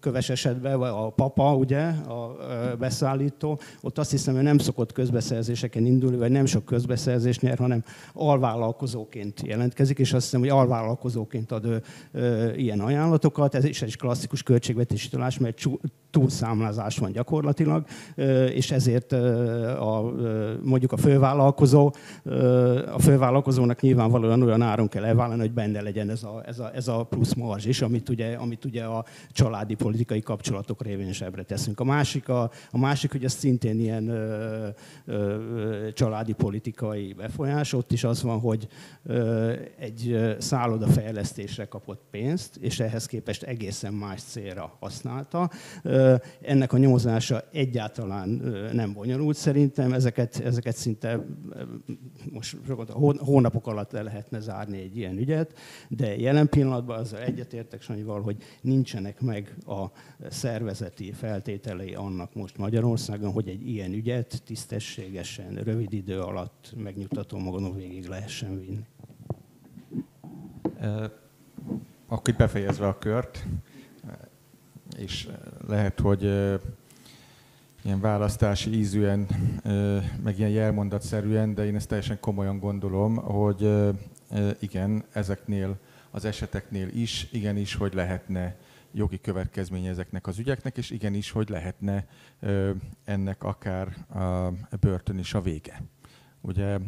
köves 0.00 0.28
esetben, 0.28 0.80
a 0.80 1.08
papa, 1.08 1.54
ugye, 1.54 1.82
a 1.88 2.36
beszállító, 2.78 3.60
ott 3.80 3.98
azt 3.98 4.10
hiszem, 4.10 4.34
hogy 4.34 4.42
nem 4.42 4.58
szokott 4.58 4.92
közbeszerzéseken 4.92 5.86
indulni, 5.86 6.16
vagy 6.16 6.30
nem 6.30 6.46
sok 6.46 6.64
közbeszerzés 6.64 7.38
nyer, 7.38 7.58
hanem 7.58 7.84
alvállalkozóként 8.12 9.42
jelentkezik, 9.44 9.98
és 9.98 10.12
azt 10.12 10.24
hiszem, 10.24 10.40
hogy 10.40 10.48
alvállalkozóként 10.48 11.52
ad 11.52 11.64
ö, 11.64 11.76
ö, 12.12 12.52
ilyen 12.52 12.80
ajánlatokat. 12.80 13.54
Ez 13.54 13.64
is 13.64 13.82
egy 13.82 13.96
klasszikus 13.96 14.42
költségvetési 14.42 15.08
talás, 15.08 15.38
mert 15.38 15.62
túlszámlázás 16.10 16.98
van 16.98 17.12
gyakorlatilag, 17.12 17.84
ö, 18.14 18.44
és 18.44 18.70
ezért 18.70 19.12
ö, 19.12 19.68
a, 19.78 20.12
mondjuk 20.62 20.92
a 20.92 20.96
fő 20.96 21.10
fővállalkozó, 21.20 21.92
a 22.92 22.98
fővállalkozónak 22.98 23.80
nyilvánvalóan 23.80 24.42
olyan 24.42 24.62
áron 24.62 24.88
kell 24.88 25.04
elvállalni, 25.04 25.40
hogy 25.40 25.52
benne 25.52 25.80
legyen 25.80 26.10
ez 26.10 26.22
a, 26.22 26.42
ez 26.46 26.58
a, 26.58 26.70
ez 26.74 26.88
a 26.88 27.08
plusz 27.10 27.34
marzs 27.34 27.64
is, 27.64 27.82
amit 27.82 28.08
ugye, 28.08 28.34
amit 28.34 28.64
ugye 28.64 28.84
a 28.84 29.04
családi 29.32 29.74
politikai 29.74 30.20
kapcsolatok 30.20 30.82
révén 30.82 31.12
sebbre 31.12 31.42
teszünk. 31.42 31.80
A 31.80 31.84
másik, 31.84 32.28
a, 32.28 32.50
a 32.70 32.78
másik 32.78 33.12
hogy 33.12 33.24
ez 33.24 33.32
szintén 33.32 33.80
ilyen 33.80 34.08
ö, 34.08 34.68
ö, 35.04 35.88
családi 35.92 36.32
politikai 36.32 37.12
befolyás, 37.12 37.72
ott 37.72 37.92
is 37.92 38.04
az 38.04 38.22
van, 38.22 38.40
hogy 38.40 38.68
ö, 39.04 39.52
egy 39.78 40.34
szállodafejlesztésre 40.38 41.64
kapott 41.64 42.02
pénzt, 42.10 42.56
és 42.56 42.80
ehhez 42.80 43.06
képest 43.06 43.42
egészen 43.42 43.94
más 43.94 44.22
célra 44.22 44.76
használta. 44.80 45.50
Ö, 45.82 46.14
ennek 46.42 46.72
a 46.72 46.78
nyomozása 46.78 47.42
egyáltalán 47.52 48.28
nem 48.72 48.92
bonyolult 48.92 49.36
szerintem, 49.36 49.92
ezeket, 49.92 50.40
ezeket 50.44 50.76
szinte 50.76 51.20
most 52.32 52.56
hónapok 53.18 53.66
alatt 53.66 53.92
le 53.92 54.02
lehetne 54.02 54.40
zárni 54.40 54.78
egy 54.80 54.96
ilyen 54.96 55.18
ügyet, 55.18 55.58
de 55.88 56.16
jelen 56.16 56.48
pillanatban 56.48 56.99
azzal 57.00 57.20
egyetértek 57.20 57.82
Sanyival, 57.82 58.20
hogy 58.20 58.36
nincsenek 58.60 59.20
meg 59.20 59.54
a 59.66 59.84
szervezeti 60.30 61.12
feltételei 61.12 61.94
annak 61.94 62.34
most 62.34 62.56
Magyarországon, 62.56 63.32
hogy 63.32 63.48
egy 63.48 63.68
ilyen 63.68 63.92
ügyet 63.92 64.42
tisztességesen, 64.44 65.54
rövid 65.54 65.92
idő 65.92 66.20
alatt 66.20 66.74
megnyugtató 66.76 67.38
magadon 67.38 67.76
végig 67.76 68.06
lehessen 68.06 68.60
vinni. 68.60 68.84
Akkor 72.06 72.34
befejezve 72.34 72.86
a 72.86 72.98
kört, 72.98 73.46
és 74.98 75.28
lehet, 75.66 76.00
hogy 76.00 76.22
ilyen 77.82 78.00
választási 78.00 78.70
ízűen, 78.72 79.26
meg 80.22 80.38
ilyen 80.38 80.50
jelmondatszerűen, 80.50 81.54
de 81.54 81.66
én 81.66 81.74
ezt 81.74 81.88
teljesen 81.88 82.20
komolyan 82.20 82.58
gondolom, 82.58 83.16
hogy 83.16 83.70
igen, 84.58 85.04
ezeknél 85.12 85.78
az 86.10 86.24
eseteknél 86.24 86.88
is, 86.88 87.28
igenis, 87.32 87.74
hogy 87.74 87.94
lehetne 87.94 88.56
jogi 88.92 89.20
következménye 89.20 89.90
ezeknek 89.90 90.26
az 90.26 90.38
ügyeknek, 90.38 90.76
és 90.76 90.90
igenis, 90.90 91.30
hogy 91.30 91.48
lehetne 91.48 92.06
ennek 93.04 93.42
akár 93.44 93.96
a 94.70 94.76
börtön 94.80 95.18
is 95.18 95.34
a 95.34 95.40
vége. 95.40 95.82
Ugye 96.40 96.78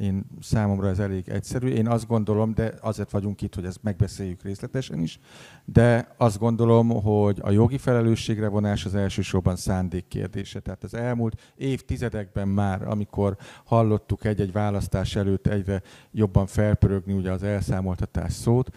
én 0.00 0.26
számomra 0.40 0.88
ez 0.88 0.98
elég 0.98 1.28
egyszerű. 1.28 1.68
Én 1.68 1.88
azt 1.88 2.06
gondolom, 2.06 2.54
de 2.54 2.72
azért 2.80 3.10
vagyunk 3.10 3.42
itt, 3.42 3.54
hogy 3.54 3.64
ezt 3.64 3.82
megbeszéljük 3.82 4.42
részletesen 4.42 5.00
is, 5.00 5.20
de 5.64 6.14
azt 6.16 6.38
gondolom, 6.38 6.88
hogy 6.88 7.38
a 7.42 7.50
jogi 7.50 7.78
felelősségre 7.78 8.48
vonás 8.48 8.84
az 8.84 8.94
elsősorban 8.94 9.56
szándék 9.56 10.08
kérdése. 10.08 10.60
Tehát 10.60 10.84
az 10.84 10.94
elmúlt 10.94 11.52
évtizedekben 11.56 12.48
már, 12.48 12.88
amikor 12.88 13.36
hallottuk 13.64 14.24
egy-egy 14.24 14.52
választás 14.52 15.16
előtt 15.16 15.46
egyre 15.46 15.82
jobban 16.12 16.46
felpörögni 16.46 17.12
ugye 17.12 17.30
az 17.30 17.42
elszámoltatás 17.42 18.32
szót, 18.32 18.70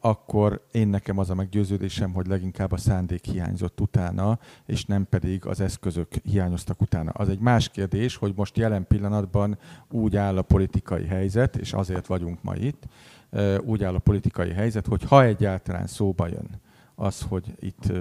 akkor 0.00 0.64
én 0.72 0.88
nekem 0.88 1.18
az 1.18 1.30
a 1.30 1.34
meggyőződésem, 1.34 2.12
hogy 2.12 2.26
leginkább 2.26 2.72
a 2.72 2.76
szándék 2.76 3.24
hiányzott 3.24 3.80
utána, 3.80 4.38
és 4.66 4.84
nem 4.84 5.06
pedig 5.08 5.46
az 5.46 5.60
eszközök 5.60 6.14
hiányoztak 6.14 6.80
utána. 6.80 7.10
Az 7.10 7.28
egy 7.28 7.38
más 7.38 7.68
kérdés, 7.68 8.16
hogy 8.16 8.32
most 8.36 8.56
jelen 8.56 8.86
pillanatban 8.86 9.58
úgy 9.90 10.16
áll 10.16 10.36
a 10.38 10.42
politikai 10.42 11.06
helyzet, 11.06 11.56
és 11.56 11.72
azért 11.72 12.06
vagyunk 12.06 12.42
ma 12.42 12.54
itt, 12.54 12.82
úgy 13.64 13.84
áll 13.84 13.94
a 13.94 13.98
politikai 13.98 14.52
helyzet, 14.52 14.86
hogy 14.86 15.04
ha 15.04 15.24
egyáltalán 15.24 15.86
szóba 15.86 16.26
jön 16.26 16.60
az, 16.94 17.22
hogy 17.28 17.54
itt 17.58 17.92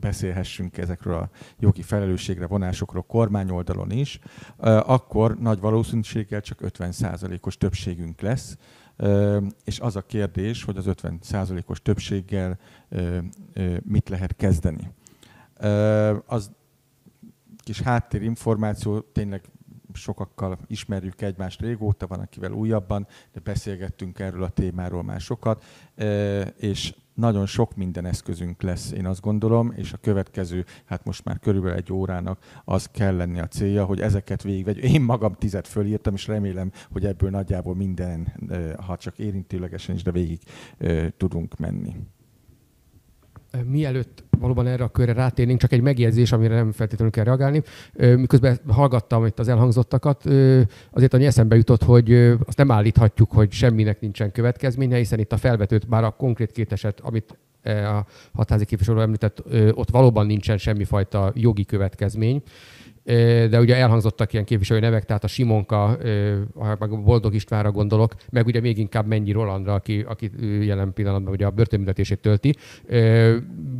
beszélhessünk 0.00 0.78
ezekről 0.78 1.14
a 1.14 1.30
jogi 1.58 1.82
felelősségre 1.82 2.46
vonásokról 2.46 3.02
kormányoldalon 3.02 3.90
is, 3.90 4.18
akkor 4.60 5.38
nagy 5.38 5.60
valószínűséggel 5.60 6.40
csak 6.40 6.58
50%-os 6.62 7.56
többségünk 7.56 8.20
lesz, 8.20 8.56
és 9.64 9.80
az 9.80 9.96
a 9.96 10.06
kérdés, 10.06 10.64
hogy 10.64 10.76
az 10.76 10.84
50%-os 10.88 11.82
többséggel 11.82 12.58
mit 13.82 14.08
lehet 14.08 14.36
kezdeni. 14.36 14.90
Az 16.26 16.50
kis 17.58 17.80
háttérinformáció, 17.80 19.00
tényleg 19.00 19.42
sokakkal 19.92 20.58
ismerjük 20.66 21.22
egymást 21.22 21.60
régóta, 21.60 22.06
van 22.06 22.20
akivel 22.20 22.52
újabban, 22.52 23.06
de 23.32 23.40
beszélgettünk 23.40 24.18
erről 24.18 24.42
a 24.42 24.48
témáról 24.48 25.02
már 25.02 25.20
sokat, 25.20 25.64
és 26.56 26.94
nagyon 27.16 27.46
sok 27.46 27.76
minden 27.76 28.06
eszközünk 28.06 28.62
lesz, 28.62 28.92
én 28.92 29.06
azt 29.06 29.20
gondolom, 29.20 29.72
és 29.76 29.92
a 29.92 29.98
következő, 30.00 30.64
hát 30.84 31.04
most 31.04 31.24
már 31.24 31.38
körülbelül 31.38 31.76
egy 31.76 31.92
órának 31.92 32.38
az 32.64 32.88
kell 32.92 33.16
lenni 33.16 33.38
a 33.38 33.46
célja, 33.46 33.84
hogy 33.84 34.00
ezeket 34.00 34.42
végigvegy. 34.42 34.78
Én 34.78 35.00
magam 35.00 35.32
tizet 35.32 35.68
fölírtam, 35.68 36.14
és 36.14 36.26
remélem, 36.26 36.70
hogy 36.92 37.06
ebből 37.06 37.30
nagyjából 37.30 37.74
minden, 37.74 38.32
ha 38.86 38.96
csak 38.96 39.18
érintőlegesen 39.18 39.94
is, 39.94 40.02
de 40.02 40.10
végig 40.10 40.40
tudunk 41.16 41.56
menni 41.58 41.96
mielőtt 43.64 44.24
valóban 44.38 44.66
erre 44.66 44.84
a 44.84 44.88
körre 44.88 45.12
rátérnénk, 45.12 45.60
csak 45.60 45.72
egy 45.72 45.80
megjegyzés, 45.80 46.32
amire 46.32 46.54
nem 46.54 46.72
feltétlenül 46.72 47.12
kell 47.12 47.24
reagálni. 47.24 47.62
Miközben 47.92 48.58
hallgattam 48.68 49.26
itt 49.26 49.38
az 49.38 49.48
elhangzottakat, 49.48 50.24
azért 50.90 51.14
annyi 51.14 51.26
eszembe 51.26 51.56
jutott, 51.56 51.82
hogy 51.82 52.12
azt 52.46 52.56
nem 52.56 52.70
állíthatjuk, 52.70 53.32
hogy 53.32 53.52
semminek 53.52 54.00
nincsen 54.00 54.32
következménye, 54.32 54.96
hiszen 54.96 55.18
itt 55.18 55.32
a 55.32 55.36
felvetőt, 55.36 55.88
bár 55.88 56.04
a 56.04 56.10
konkrét 56.10 56.52
két 56.52 56.72
eset, 56.72 57.00
amit 57.00 57.38
a 57.64 58.06
hatházi 58.34 58.64
képviselő 58.64 59.00
említett, 59.00 59.42
ott 59.72 59.90
valóban 59.90 60.26
nincsen 60.26 60.58
semmifajta 60.58 61.32
jogi 61.34 61.64
következmény 61.64 62.42
de 63.50 63.60
ugye 63.60 63.76
elhangzottak 63.76 64.32
ilyen 64.32 64.44
képviselő 64.44 64.80
nevek, 64.80 65.04
tehát 65.04 65.24
a 65.24 65.26
Simonka, 65.26 65.84
a 66.54 66.86
Boldog 67.04 67.34
Istvánra 67.34 67.70
gondolok, 67.70 68.14
meg 68.30 68.46
ugye 68.46 68.60
még 68.60 68.78
inkább 68.78 69.06
Mennyi 69.06 69.32
Rolandra, 69.32 69.74
aki, 69.74 70.04
aki 70.08 70.30
jelen 70.60 70.92
pillanatban 70.92 71.32
ugye 71.32 71.46
a 71.46 71.50
börtönbüntetését 71.50 72.18
tölti. 72.18 72.54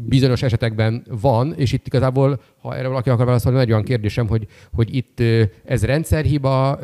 Bizonyos 0.07 0.43
esetekben 0.43 1.05
van, 1.21 1.55
és 1.57 1.73
itt 1.73 1.87
igazából, 1.87 2.41
ha 2.61 2.77
erre 2.77 2.89
valaki 2.89 3.11
akar 3.11 3.27
válaszolni, 3.27 3.73
egy 3.73 3.83
kérdésem, 3.83 4.29
hogy, 4.29 4.47
hogy 4.73 4.95
itt 4.95 5.23
ez 5.65 5.85
rendszerhiba, 5.85 6.79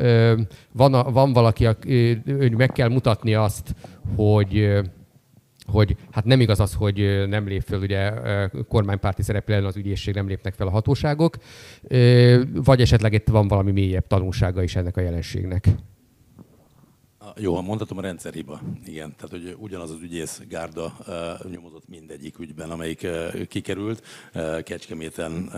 van, 0.71 1.13
van 1.13 1.33
valaki, 1.33 1.65
hogy 1.65 2.55
meg 2.57 2.71
kell 2.71 2.89
mutatni 2.89 3.33
azt, 3.33 3.75
hogy 4.15 4.81
hogy 5.65 5.95
hát 6.11 6.25
nem 6.25 6.39
igaz 6.39 6.59
az, 6.59 6.73
hogy 6.73 7.27
nem 7.27 7.47
lép 7.47 7.61
fel, 7.61 7.79
ugye 7.79 8.11
kormánypárti 8.67 9.21
szereplően 9.21 9.65
az 9.65 9.75
ügyészség 9.75 10.13
nem 10.13 10.27
lépnek 10.27 10.53
fel 10.53 10.67
a 10.67 10.71
hatóságok, 10.71 11.35
vagy 12.53 12.81
esetleg 12.81 13.13
itt 13.13 13.27
van 13.27 13.47
valami 13.47 13.71
mélyebb 13.71 14.07
tanulsága 14.07 14.63
is 14.63 14.75
ennek 14.75 14.97
a 14.97 15.01
jelenségnek. 15.01 15.67
Jó, 17.37 17.55
ha 17.55 17.61
mondhatom, 17.61 17.97
a 17.97 18.01
rendszerhiba. 18.01 18.61
Igen, 18.85 19.15
tehát 19.15 19.29
hogy 19.29 19.55
ugyanaz 19.59 19.91
az 19.91 20.01
ügyész 20.01 20.41
gárda 20.49 20.97
nyomozott 21.51 21.87
mindegyik 21.87 22.39
ügyben, 22.39 22.69
amelyik 22.69 23.07
kikerült. 23.47 24.03
Kecskeméten 24.63 25.51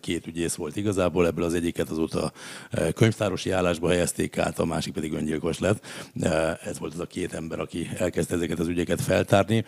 két 0.00 0.26
ügyész 0.26 0.54
volt 0.54 0.76
igazából, 0.76 1.26
ebből 1.26 1.44
az 1.44 1.54
egyiket 1.54 1.88
azóta 1.88 2.32
könyvtárosi 2.94 3.50
állásba 3.50 3.88
helyezték 3.88 4.38
át, 4.38 4.58
a 4.58 4.64
másik 4.64 4.92
pedig 4.92 5.12
öngyilkos 5.12 5.58
lett. 5.58 5.86
Ez 6.64 6.78
volt 6.78 6.92
az 6.92 7.00
a 7.00 7.06
két 7.06 7.32
ember, 7.32 7.60
aki 7.60 7.88
elkezdte 7.96 8.34
ezeket 8.34 8.58
az 8.58 8.68
ügyeket 8.68 9.00
feltárni. 9.00 9.64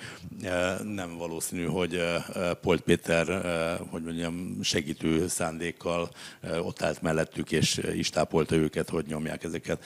Nem 0.82 1.16
valószínű, 1.18 1.64
hogy 1.64 2.00
Polt 2.60 2.80
Péter, 2.80 3.26
hogy 3.90 4.02
mondjam, 4.02 4.58
segítő 4.62 5.28
szándékkal 5.28 6.08
ott 6.62 6.82
állt 6.82 7.02
mellettük, 7.02 7.52
és 7.52 7.80
is 7.94 8.10
tápolta 8.10 8.54
őket, 8.54 8.88
hogy 8.88 9.04
nyomják 9.06 9.44
ezeket. 9.44 9.84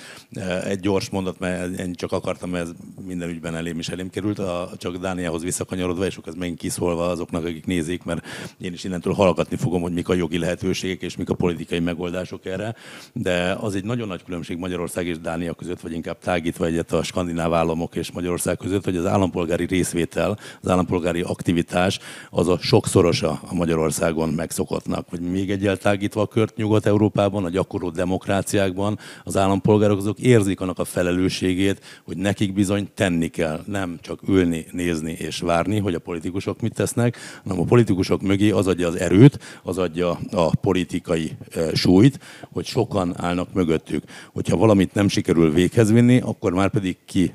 Egy 0.64 0.80
gyors 0.80 1.10
mondat, 1.10 1.38
mert 1.38 1.46
én 1.78 1.94
csak 1.94 2.12
akartam, 2.12 2.50
mert 2.50 2.64
ez 2.64 2.72
minden 3.06 3.28
ügyben 3.28 3.54
elém 3.54 3.78
is 3.78 3.88
elém 3.88 4.10
került, 4.10 4.38
a, 4.38 4.70
csak 4.76 4.96
Dániához 4.96 5.42
visszakanyarodva, 5.42 6.06
és 6.06 6.18
ez 6.24 6.34
megint 6.34 6.58
kiszólva 6.58 7.08
azoknak, 7.08 7.44
akik 7.44 7.66
nézik, 7.66 8.04
mert 8.04 8.26
én 8.58 8.72
is 8.72 8.84
innentől 8.84 9.12
hallgatni 9.12 9.56
fogom, 9.56 9.82
hogy 9.82 9.92
mik 9.92 10.08
a 10.08 10.14
jogi 10.14 10.38
lehetőségek 10.38 11.02
és 11.02 11.16
mik 11.16 11.30
a 11.30 11.34
politikai 11.34 11.78
megoldások 11.78 12.46
erre. 12.46 12.74
De 13.12 13.56
az 13.60 13.74
egy 13.74 13.84
nagyon 13.84 14.08
nagy 14.08 14.24
különbség 14.24 14.58
Magyarország 14.58 15.06
és 15.06 15.18
Dánia 15.18 15.54
között, 15.54 15.80
vagy 15.80 15.92
inkább 15.92 16.18
tágítva 16.18 16.66
egyet 16.66 16.92
a 16.92 17.02
skandináv 17.02 17.54
államok 17.54 17.96
és 17.96 18.10
Magyarország 18.12 18.56
között, 18.56 18.84
hogy 18.84 18.96
az 18.96 19.06
állampolgári 19.06 19.64
részvétel, 19.64 20.38
az 20.62 20.68
állampolgári 20.68 21.20
aktivitás 21.20 21.98
az 22.30 22.48
a 22.48 22.58
sokszorosa 22.58 23.40
a 23.48 23.54
Magyarországon 23.54 24.28
megszokottnak. 24.28 25.10
Vagy 25.10 25.20
még 25.20 25.50
egyel 25.50 25.76
tágítva 25.76 26.20
a 26.20 26.26
kört 26.26 26.56
Nyugat-Európában, 26.56 27.44
a 27.44 27.50
gyakorló 27.50 27.90
demokráciákban 27.90 28.98
az 29.24 29.36
állampolgárok 29.36 29.98
azok 29.98 30.18
érzik 30.18 30.60
annak 30.60 30.78
a 30.78 30.84
felelősségét, 30.84 31.37
felelősségét, 31.38 31.84
hogy 32.04 32.16
nekik 32.16 32.52
bizony 32.52 32.88
tenni 32.94 33.28
kell, 33.28 33.62
nem 33.66 33.98
csak 34.00 34.28
ülni, 34.28 34.66
nézni 34.72 35.12
és 35.12 35.40
várni, 35.40 35.78
hogy 35.78 35.94
a 35.94 35.98
politikusok 35.98 36.60
mit 36.60 36.74
tesznek, 36.74 37.16
hanem 37.42 37.60
a 37.60 37.64
politikusok 37.64 38.22
mögé 38.22 38.50
az 38.50 38.66
adja 38.66 38.86
az 38.86 38.98
erőt, 38.98 39.38
az 39.62 39.78
adja 39.78 40.18
a 40.30 40.56
politikai 40.56 41.32
súlyt, 41.74 42.18
hogy 42.52 42.64
sokan 42.64 43.14
állnak 43.16 43.52
mögöttük. 43.52 44.02
Hogyha 44.32 44.56
valamit 44.56 44.94
nem 44.94 45.08
sikerül 45.08 45.52
véghez 45.52 45.92
vinni, 45.92 46.20
akkor 46.20 46.52
már 46.52 46.70
pedig 46.70 46.96
ki 47.04 47.32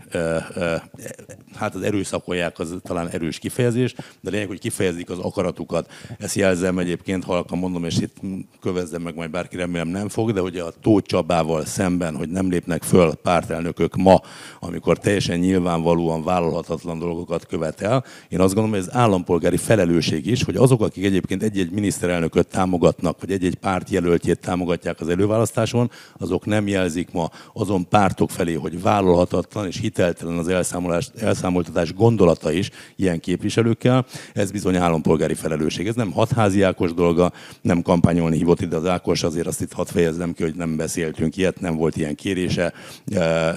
hát 1.55 1.75
az 1.75 1.81
erőszakolják, 1.81 2.59
az 2.59 2.75
talán 2.81 3.07
erős 3.09 3.39
kifejezés, 3.39 3.95
de 4.21 4.29
lényeg, 4.29 4.47
hogy 4.47 4.59
kifejezik 4.59 5.09
az 5.09 5.19
akaratukat. 5.19 5.91
Ezt 6.19 6.35
jelzem 6.35 6.77
egyébként, 6.77 7.23
halkan 7.23 7.57
mondom, 7.57 7.83
és 7.83 7.97
itt 7.97 8.15
kövezzem 8.61 9.01
meg 9.01 9.15
majd 9.15 9.29
bárki 9.29 9.55
remélem 9.55 9.87
nem 9.87 10.09
fog, 10.09 10.31
de 10.31 10.39
hogy 10.39 10.57
a 10.57 10.71
Tóth 10.81 11.07
Csabával 11.07 11.65
szemben, 11.65 12.15
hogy 12.15 12.29
nem 12.29 12.49
lépnek 12.49 12.83
föl 12.83 13.13
pártelnökök 13.13 13.95
ma, 13.95 14.21
amikor 14.59 14.97
teljesen 14.99 15.39
nyilvánvalóan 15.39 16.23
vállalhatatlan 16.23 16.99
dolgokat 16.99 17.45
követel. 17.45 18.05
Én 18.29 18.39
azt 18.39 18.53
gondolom, 18.53 18.79
hogy 18.79 18.87
ez 18.87 18.95
állampolgári 18.95 19.57
felelősség 19.57 20.25
is, 20.25 20.43
hogy 20.43 20.55
azok, 20.55 20.81
akik 20.81 21.05
egyébként 21.05 21.43
egy-egy 21.43 21.71
miniszterelnököt 21.71 22.47
támogatnak, 22.47 23.19
vagy 23.19 23.31
egy-egy 23.31 23.55
párt 23.55 23.89
jelöltjét 23.89 24.39
támogatják 24.39 25.01
az 25.01 25.07
előválasztáson, 25.07 25.91
azok 26.17 26.45
nem 26.45 26.67
jelzik 26.67 27.11
ma 27.11 27.29
azon 27.53 27.87
pártok 27.87 28.29
felé, 28.29 28.53
hogy 28.53 28.81
vállalhatatlan 28.81 29.67
és 29.67 29.79
hiteltelen 29.79 30.37
az 30.37 30.47
elszámolás, 30.47 31.09
elszámoltatás 31.43 31.93
gondolata 31.93 32.51
is 32.51 32.69
ilyen 32.95 33.19
képviselőkkel. 33.19 34.05
Ez 34.33 34.51
bizony 34.51 34.75
állampolgári 34.75 35.33
felelősség. 35.33 35.87
Ez 35.87 35.95
nem 35.95 36.11
hatházi 36.11 36.61
Ákos 36.61 36.93
dolga, 36.93 37.31
nem 37.61 37.81
kampányolni 37.81 38.37
hívott 38.37 38.61
ide 38.61 38.75
az 38.75 38.85
Ákos, 38.85 39.23
azért 39.23 39.47
azt 39.47 39.61
itt 39.61 39.73
hadd 39.73 39.85
fejezzem 39.85 40.33
ki, 40.33 40.43
hogy 40.43 40.55
nem 40.55 40.75
beszéltünk 40.75 41.37
ilyet, 41.37 41.59
nem 41.59 41.75
volt 41.75 41.97
ilyen 41.97 42.15
kérése. 42.15 42.73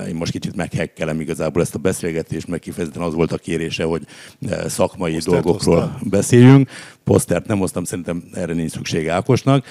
Én 0.08 0.14
most 0.14 0.32
kicsit 0.32 0.56
meghekkelem 0.56 1.20
igazából 1.20 1.62
ezt 1.62 1.74
a 1.74 1.78
beszélgetést, 1.78 2.48
meg 2.48 2.60
kifejezetten 2.60 3.02
az 3.02 3.14
volt 3.14 3.32
a 3.32 3.38
kérése, 3.38 3.84
hogy 3.84 4.02
szakmai 4.66 5.12
Posztert 5.12 5.42
dolgokról 5.42 5.80
hoztál. 5.80 6.00
beszéljünk. 6.10 6.70
Posztert 7.06 7.46
nem 7.46 7.58
hoztam, 7.58 7.84
szerintem 7.84 8.24
erre 8.32 8.52
nincs 8.52 8.70
szüksége 8.70 9.12
Ákosnak. 9.12 9.64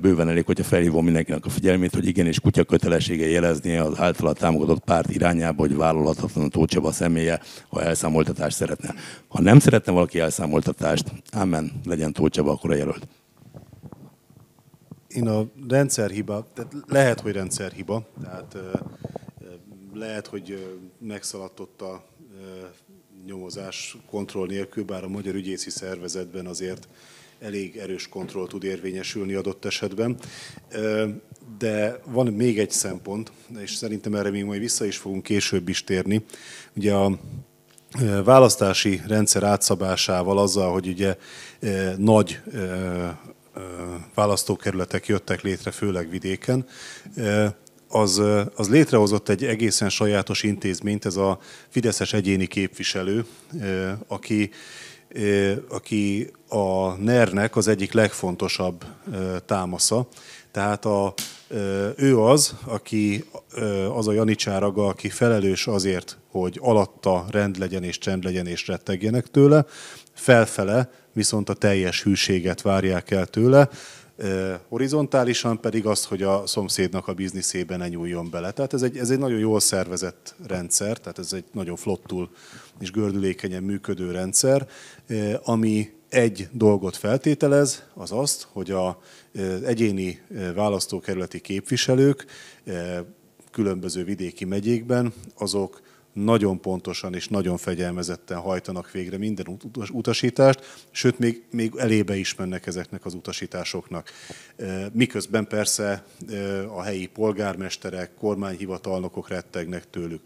Bőven 0.00 0.28
elég, 0.28 0.44
hogyha 0.44 0.64
felhívom 0.64 1.04
mindenkinek 1.04 1.44
a 1.44 1.48
figyelmét, 1.48 1.94
hogy 1.94 2.06
igenis 2.06 2.40
kutya 2.40 2.64
kötelessége 2.64 3.28
jelezni 3.28 3.76
az 3.76 3.98
általa 3.98 4.32
támogatott 4.32 4.84
párt 4.84 5.10
irányába, 5.10 5.60
hogy 5.62 5.76
vállalhatatlan 5.76 6.50
Tócsaba 6.50 6.92
személye, 6.92 7.40
ha 7.68 7.82
elszámoltatást 7.82 8.56
szeretne. 8.56 8.94
Ha 9.28 9.40
nem 9.40 9.58
szeretne 9.58 9.92
valaki 9.92 10.18
elszámoltatást, 10.18 11.12
ámen, 11.32 11.72
legyen 11.84 12.12
Tócsaba 12.12 12.50
akkor 12.50 12.70
a 12.70 12.74
jelölt. 12.74 13.08
Én 15.08 15.28
a 15.28 15.44
rendszerhiba, 15.68 16.46
tehát 16.54 16.72
lehet, 16.86 17.20
hogy 17.20 17.32
rendszerhiba, 17.32 18.06
tehát 18.22 18.56
lehet, 19.94 20.26
hogy 20.26 20.78
megszaladtott 20.98 21.82
a 21.82 22.04
nyomozás 23.26 23.96
kontroll 24.10 24.46
nélkül, 24.46 24.84
bár 24.84 25.04
a 25.04 25.08
Magyar 25.08 25.34
Ügyészi 25.34 25.70
Szervezetben 25.70 26.46
azért 26.46 26.88
elég 27.40 27.76
erős 27.76 28.08
kontroll 28.08 28.46
tud 28.46 28.64
érvényesülni 28.64 29.34
adott 29.34 29.64
esetben. 29.64 30.16
De 31.58 32.00
van 32.04 32.26
még 32.26 32.58
egy 32.58 32.70
szempont, 32.70 33.32
és 33.58 33.74
szerintem 33.74 34.14
erre 34.14 34.30
még 34.30 34.44
majd 34.44 34.60
vissza 34.60 34.84
is 34.84 34.96
fogunk 34.96 35.22
később 35.22 35.68
is 35.68 35.84
térni. 35.84 36.24
Ugye 36.76 36.94
a 36.94 37.18
választási 38.24 39.00
rendszer 39.06 39.42
átszabásával 39.42 40.38
azzal, 40.38 40.72
hogy 40.72 40.88
ugye 40.88 41.16
nagy 41.96 42.40
választókerületek 44.14 45.06
jöttek 45.06 45.42
létre, 45.42 45.70
főleg 45.70 46.10
vidéken, 46.10 46.66
az, 47.94 48.22
az 48.54 48.68
létrehozott 48.68 49.28
egy 49.28 49.44
egészen 49.44 49.88
sajátos 49.88 50.42
intézményt, 50.42 51.04
ez 51.04 51.16
a 51.16 51.38
Fideszes 51.68 52.12
egyéni 52.12 52.46
képviselő, 52.46 53.24
aki, 54.06 54.50
aki 55.68 56.30
a 56.48 56.92
NER-nek 56.92 57.56
az 57.56 57.68
egyik 57.68 57.92
legfontosabb 57.92 58.84
támasza. 59.46 60.08
Tehát 60.50 60.84
a, 60.84 61.14
ő 61.96 62.20
az, 62.20 62.54
aki 62.64 63.24
az 63.94 64.08
a 64.08 64.12
Janicsáraga, 64.12 64.86
aki 64.86 65.08
felelős 65.08 65.66
azért, 65.66 66.18
hogy 66.30 66.58
alatta 66.62 67.24
rend 67.30 67.58
legyen 67.58 67.82
és 67.82 67.98
csend 67.98 68.24
legyen 68.24 68.46
és 68.46 68.66
rettegjenek 68.66 69.26
tőle, 69.30 69.64
felfele 70.12 70.90
viszont 71.12 71.48
a 71.48 71.54
teljes 71.54 72.02
hűséget 72.02 72.62
várják 72.62 73.10
el 73.10 73.26
tőle, 73.26 73.68
horizontálisan 74.68 75.60
pedig 75.60 75.86
azt, 75.86 76.04
hogy 76.04 76.22
a 76.22 76.46
szomszédnak 76.46 77.08
a 77.08 77.14
bizniszében 77.14 77.78
ne 77.78 77.88
nyúljon 77.88 78.30
bele. 78.30 78.50
Tehát 78.50 78.72
ez 78.72 78.82
egy, 78.82 78.96
ez 78.96 79.10
egy 79.10 79.18
nagyon 79.18 79.38
jól 79.38 79.60
szervezett 79.60 80.34
rendszer, 80.46 80.98
tehát 80.98 81.18
ez 81.18 81.32
egy 81.32 81.44
nagyon 81.52 81.76
flottul 81.76 82.30
és 82.80 82.90
gördülékenyen 82.90 83.62
működő 83.62 84.10
rendszer, 84.10 84.68
ami 85.44 85.92
egy 86.08 86.48
dolgot 86.52 86.96
feltételez, 86.96 87.82
az 87.94 88.12
azt, 88.12 88.48
hogy 88.52 88.70
az 88.70 89.62
egyéni 89.64 90.20
választókerületi 90.54 91.40
képviselők 91.40 92.26
különböző 93.50 94.04
vidéki 94.04 94.44
megyékben, 94.44 95.12
azok 95.38 95.80
nagyon 96.14 96.60
pontosan 96.60 97.14
és 97.14 97.28
nagyon 97.28 97.56
fegyelmezetten 97.56 98.38
hajtanak 98.38 98.90
végre 98.90 99.18
minden 99.18 99.58
utasítást, 99.92 100.86
sőt, 100.90 101.18
még, 101.18 101.42
még 101.50 101.72
elébe 101.76 102.16
is 102.16 102.34
mennek 102.34 102.66
ezeknek 102.66 103.04
az 103.04 103.14
utasításoknak. 103.14 104.10
Miközben 104.92 105.46
persze 105.46 106.04
a 106.76 106.82
helyi 106.82 107.06
polgármesterek, 107.06 108.14
kormányhivatalnokok 108.14 109.28
rettegnek 109.28 109.90
tőlük. 109.90 110.20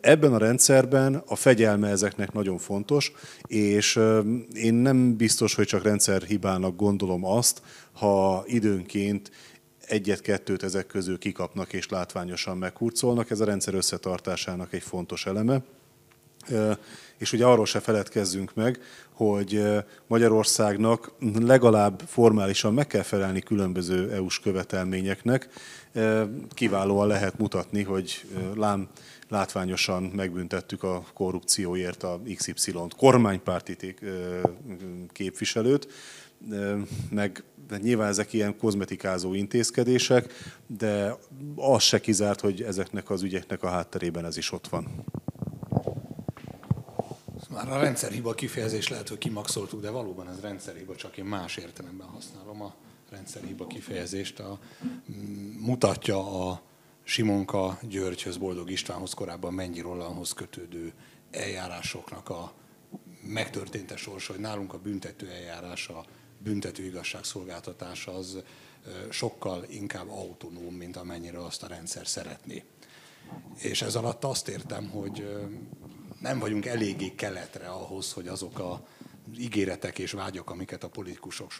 Ebben 0.00 0.34
a 0.34 0.38
rendszerben 0.38 1.22
a 1.26 1.36
fegyelme 1.36 1.88
ezeknek 1.88 2.32
nagyon 2.32 2.58
fontos, 2.58 3.12
és 3.46 4.00
én 4.54 4.74
nem 4.74 5.16
biztos, 5.16 5.54
hogy 5.54 5.66
csak 5.66 5.82
rendszerhibának 5.82 6.76
gondolom 6.76 7.24
azt, 7.24 7.62
ha 7.92 8.44
időnként 8.46 9.30
egyet-kettőt 9.86 10.62
ezek 10.62 10.86
közül 10.86 11.18
kikapnak 11.18 11.72
és 11.72 11.88
látványosan 11.88 12.58
meghurcolnak. 12.58 13.30
Ez 13.30 13.40
a 13.40 13.44
rendszer 13.44 13.74
összetartásának 13.74 14.72
egy 14.72 14.82
fontos 14.82 15.26
eleme. 15.26 15.62
És 17.16 17.32
ugye 17.32 17.44
arról 17.44 17.66
se 17.66 17.80
feledkezzünk 17.80 18.54
meg, 18.54 18.80
hogy 19.12 19.62
Magyarországnak 20.06 21.12
legalább 21.38 22.02
formálisan 22.06 22.74
meg 22.74 22.86
kell 22.86 23.02
felelni 23.02 23.40
különböző 23.40 24.12
EU-s 24.12 24.40
követelményeknek. 24.40 25.48
Kiválóan 26.54 27.06
lehet 27.06 27.38
mutatni, 27.38 27.82
hogy 27.82 28.24
lám 28.54 28.88
látványosan 29.28 30.02
megbüntettük 30.02 30.82
a 30.82 31.04
korrupcióért 31.14 32.02
a 32.02 32.20
XY-t, 32.36 32.94
kormánypárti 32.96 33.94
képviselőt, 35.12 35.88
meg 37.10 37.44
nyilván 37.82 38.08
ezek 38.08 38.32
ilyen 38.32 38.56
kozmetikázó 38.56 39.34
intézkedések, 39.34 40.32
de 40.66 41.16
az 41.56 41.82
se 41.82 42.00
kizárt, 42.00 42.40
hogy 42.40 42.62
ezeknek 42.62 43.10
az 43.10 43.22
ügyeknek 43.22 43.62
a 43.62 43.68
hátterében 43.68 44.24
ez 44.24 44.36
is 44.36 44.52
ott 44.52 44.68
van. 44.68 45.04
Már 47.50 47.72
a 47.72 47.78
rendszerhiba 47.80 48.34
kifejezés 48.34 48.88
lehet, 48.88 49.08
hogy 49.08 49.18
kimaxoltuk, 49.18 49.80
de 49.80 49.90
valóban 49.90 50.28
ez 50.28 50.40
rendszerhiba, 50.40 50.94
csak 50.94 51.16
én 51.16 51.24
más 51.24 51.56
értelemben 51.56 52.06
használom 52.06 52.62
a 52.62 52.74
rendszerhiba 53.10 53.66
kifejezést. 53.66 54.40
A, 54.40 54.58
mutatja 55.58 56.48
a 56.48 56.62
Simonka 57.02 57.78
Györgyhöz, 57.82 58.36
Boldog 58.36 58.70
Istvánhoz, 58.70 59.14
korábban 59.14 59.54
Mennyi 59.54 59.80
Rolandhoz 59.80 60.32
kötődő 60.32 60.92
eljárásoknak 61.30 62.28
a 62.28 62.52
megtörténte 63.22 63.96
sorsa, 63.96 64.32
hogy 64.32 64.40
nálunk 64.40 64.72
a 64.72 64.78
büntető 64.78 65.30
eljárása 65.30 66.04
büntető 66.46 66.84
igazságszolgáltatás 66.84 68.06
az 68.06 68.38
sokkal 69.10 69.64
inkább 69.68 70.10
autonóm, 70.10 70.74
mint 70.74 70.96
amennyire 70.96 71.44
azt 71.44 71.62
a 71.62 71.66
rendszer 71.66 72.06
szeretné. 72.06 72.64
És 73.56 73.82
ez 73.82 73.94
alatt 73.94 74.24
azt 74.24 74.48
értem, 74.48 74.88
hogy 74.88 75.28
nem 76.20 76.38
vagyunk 76.38 76.66
eléggé 76.66 77.14
keletre 77.14 77.68
ahhoz, 77.68 78.12
hogy 78.12 78.28
azok 78.28 78.58
a 78.58 78.86
ígéretek 79.38 79.98
és 79.98 80.12
vágyak, 80.12 80.50
amiket 80.50 80.84
a 80.84 80.88
politikusok 80.88 81.52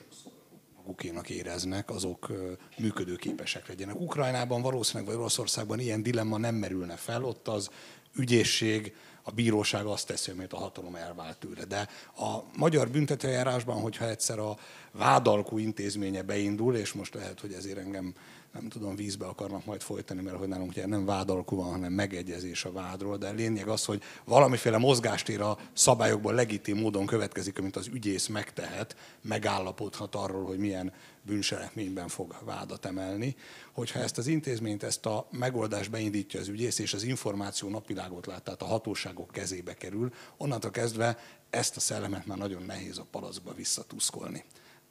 magukénak 0.76 1.30
éreznek, 1.30 1.90
azok 1.90 2.32
működőképesek 2.78 3.68
legyenek. 3.68 4.00
Ukrajnában 4.00 4.62
valószínűleg 4.62 5.08
vagy 5.08 5.16
Oroszországban 5.16 5.78
ilyen 5.78 6.02
dilemma 6.02 6.36
nem 6.36 6.54
merülne 6.54 6.96
fel, 6.96 7.24
ott 7.24 7.48
az 7.48 7.70
ügyészség 8.16 8.94
a 9.28 9.30
bíróság 9.30 9.84
azt 9.84 10.06
teszi, 10.06 10.30
amit 10.30 10.52
a 10.52 10.56
hatalom 10.56 10.94
elvált 10.94 11.36
tőle. 11.36 11.64
De 11.64 11.88
a 12.16 12.42
magyar 12.56 12.88
büntetőjárásban, 12.88 13.80
hogyha 13.80 14.08
egyszer 14.08 14.38
a 14.38 14.58
vádalkú 14.92 15.58
intézménye 15.58 16.22
beindul, 16.22 16.76
és 16.76 16.92
most 16.92 17.14
lehet, 17.14 17.40
hogy 17.40 17.52
ezért 17.52 17.78
engem 17.78 18.14
nem 18.60 18.68
tudom, 18.68 18.96
vízbe 18.96 19.26
akarnak 19.26 19.64
majd 19.64 19.80
folytani, 19.80 20.22
mert 20.22 20.36
hogy 20.36 20.48
nálunk 20.48 20.70
ugye 20.70 20.86
nem 20.86 21.04
vádalkú 21.04 21.56
van, 21.56 21.70
hanem 21.70 21.92
megegyezés 21.92 22.64
a 22.64 22.72
vádról, 22.72 23.16
de 23.16 23.30
lényeg 23.30 23.68
az, 23.68 23.84
hogy 23.84 24.02
valamiféle 24.24 24.78
mozgástér 24.78 25.40
a 25.40 25.58
szabályokból 25.72 26.34
legitim 26.34 26.78
módon 26.78 27.06
következik, 27.06 27.58
amit 27.58 27.76
az 27.76 27.86
ügyész 27.86 28.26
megtehet, 28.26 28.96
megállapodhat 29.22 30.14
arról, 30.14 30.44
hogy 30.44 30.58
milyen 30.58 30.92
bűncselekményben 31.22 32.08
fog 32.08 32.36
vádat 32.44 32.84
emelni. 32.84 33.36
Hogyha 33.72 33.98
ezt 33.98 34.18
az 34.18 34.26
intézményt, 34.26 34.82
ezt 34.82 35.06
a 35.06 35.28
megoldást 35.30 35.90
beindítja 35.90 36.40
az 36.40 36.48
ügyész, 36.48 36.78
és 36.78 36.94
az 36.94 37.02
információ 37.02 37.68
napvilágot 37.68 38.26
lát, 38.26 38.42
tehát 38.42 38.62
a 38.62 38.66
hatóságok 38.66 39.30
kezébe 39.30 39.74
kerül, 39.74 40.12
onnantól 40.36 40.70
kezdve 40.70 41.18
ezt 41.50 41.76
a 41.76 41.80
szellemet 41.80 42.26
már 42.26 42.38
nagyon 42.38 42.62
nehéz 42.62 42.98
a 42.98 43.06
palacba 43.10 43.54
visszatuszkolni 43.54 44.44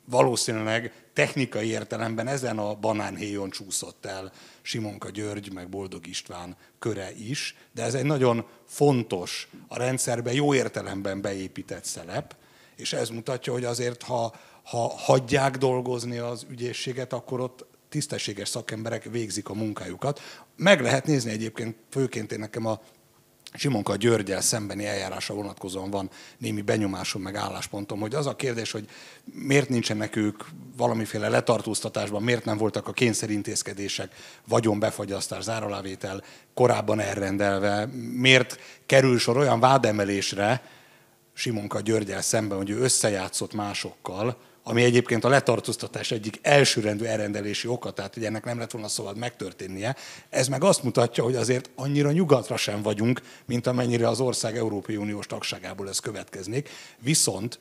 valószínűleg 0.05 0.93
technikai 1.13 1.67
értelemben 1.67 2.27
ezen 2.27 2.57
a 2.57 2.75
banánhéjon 2.75 3.49
csúszott 3.49 4.05
el 4.05 4.31
Simonka 4.61 5.09
György, 5.09 5.53
meg 5.53 5.69
Boldog 5.69 6.07
István 6.07 6.55
köre 6.79 7.11
is, 7.11 7.55
de 7.73 7.83
ez 7.83 7.93
egy 7.93 8.05
nagyon 8.05 8.45
fontos, 8.65 9.49
a 9.67 9.77
rendszerbe 9.77 10.33
jó 10.33 10.53
értelemben 10.53 11.21
beépített 11.21 11.85
szelep, 11.85 12.35
és 12.75 12.93
ez 12.93 13.09
mutatja, 13.09 13.53
hogy 13.53 13.63
azért, 13.63 14.03
ha, 14.03 14.33
ha 14.63 14.87
hagyják 14.97 15.57
dolgozni 15.57 16.17
az 16.17 16.45
ügyészséget, 16.49 17.13
akkor 17.13 17.39
ott 17.39 17.65
tisztességes 17.89 18.49
szakemberek 18.49 19.03
végzik 19.03 19.49
a 19.49 19.53
munkájukat. 19.53 20.21
Meg 20.55 20.81
lehet 20.81 21.05
nézni 21.05 21.31
egyébként, 21.31 21.75
főként 21.89 22.31
én 22.31 22.39
nekem 22.39 22.65
a 22.65 22.81
Simonka 23.57 23.95
Györgyel 23.95 24.41
szembeni 24.41 24.85
eljárása 24.85 25.33
vonatkozóan 25.33 25.89
van 25.89 26.09
némi 26.37 26.61
benyomásom, 26.61 27.21
meg 27.21 27.35
álláspontom, 27.35 27.99
hogy 27.99 28.15
az 28.15 28.25
a 28.25 28.35
kérdés, 28.35 28.71
hogy 28.71 28.87
miért 29.23 29.69
nincsenek 29.69 30.15
ők 30.15 30.43
valamiféle 30.77 31.29
letartóztatásban, 31.29 32.23
miért 32.23 32.45
nem 32.45 32.57
voltak 32.57 32.87
a 32.87 32.93
kényszerintézkedések, 32.93 34.15
vagyonbefagyasztás, 34.47 35.43
záralávétel 35.43 36.23
korábban 36.53 36.99
elrendelve, 36.99 37.85
miért 38.13 38.59
kerül 38.85 39.19
sor 39.19 39.37
olyan 39.37 39.59
vádemelésre 39.59 40.61
Simonka 41.33 41.79
Györgyel 41.79 42.21
szemben, 42.21 42.57
hogy 42.57 42.69
ő 42.69 42.79
összejátszott 42.79 43.53
másokkal, 43.53 44.37
ami 44.67 44.84
egyébként 44.84 45.23
a 45.23 45.30
letartóztatás 45.30 46.12
egyik 46.12 46.39
elsőrendű 46.41 47.06
elrendelési 47.06 47.67
oka, 47.67 47.91
tehát 47.91 48.13
hogy 48.13 48.25
ennek 48.25 48.43
nem 48.43 48.60
lett 48.60 48.71
volna 48.71 48.88
szabad 48.88 49.17
megtörténnie. 49.17 49.95
Ez 50.30 50.47
meg 50.47 50.63
azt 50.63 50.84
mutatja, 50.84 51.23
hogy 51.23 51.36
azért 51.36 51.69
annyira 51.75 52.12
nyugatra 52.12 52.58
sem 52.58 52.82
vagyunk, 52.82 53.21
mint 53.45 53.67
amennyire 53.67 54.08
az 54.08 54.19
ország 54.19 54.58
Európai 54.58 54.95
Uniós 54.95 55.25
tagságából 55.25 55.89
ez 55.89 55.99
következnék. 55.99 56.69
Viszont 56.99 57.60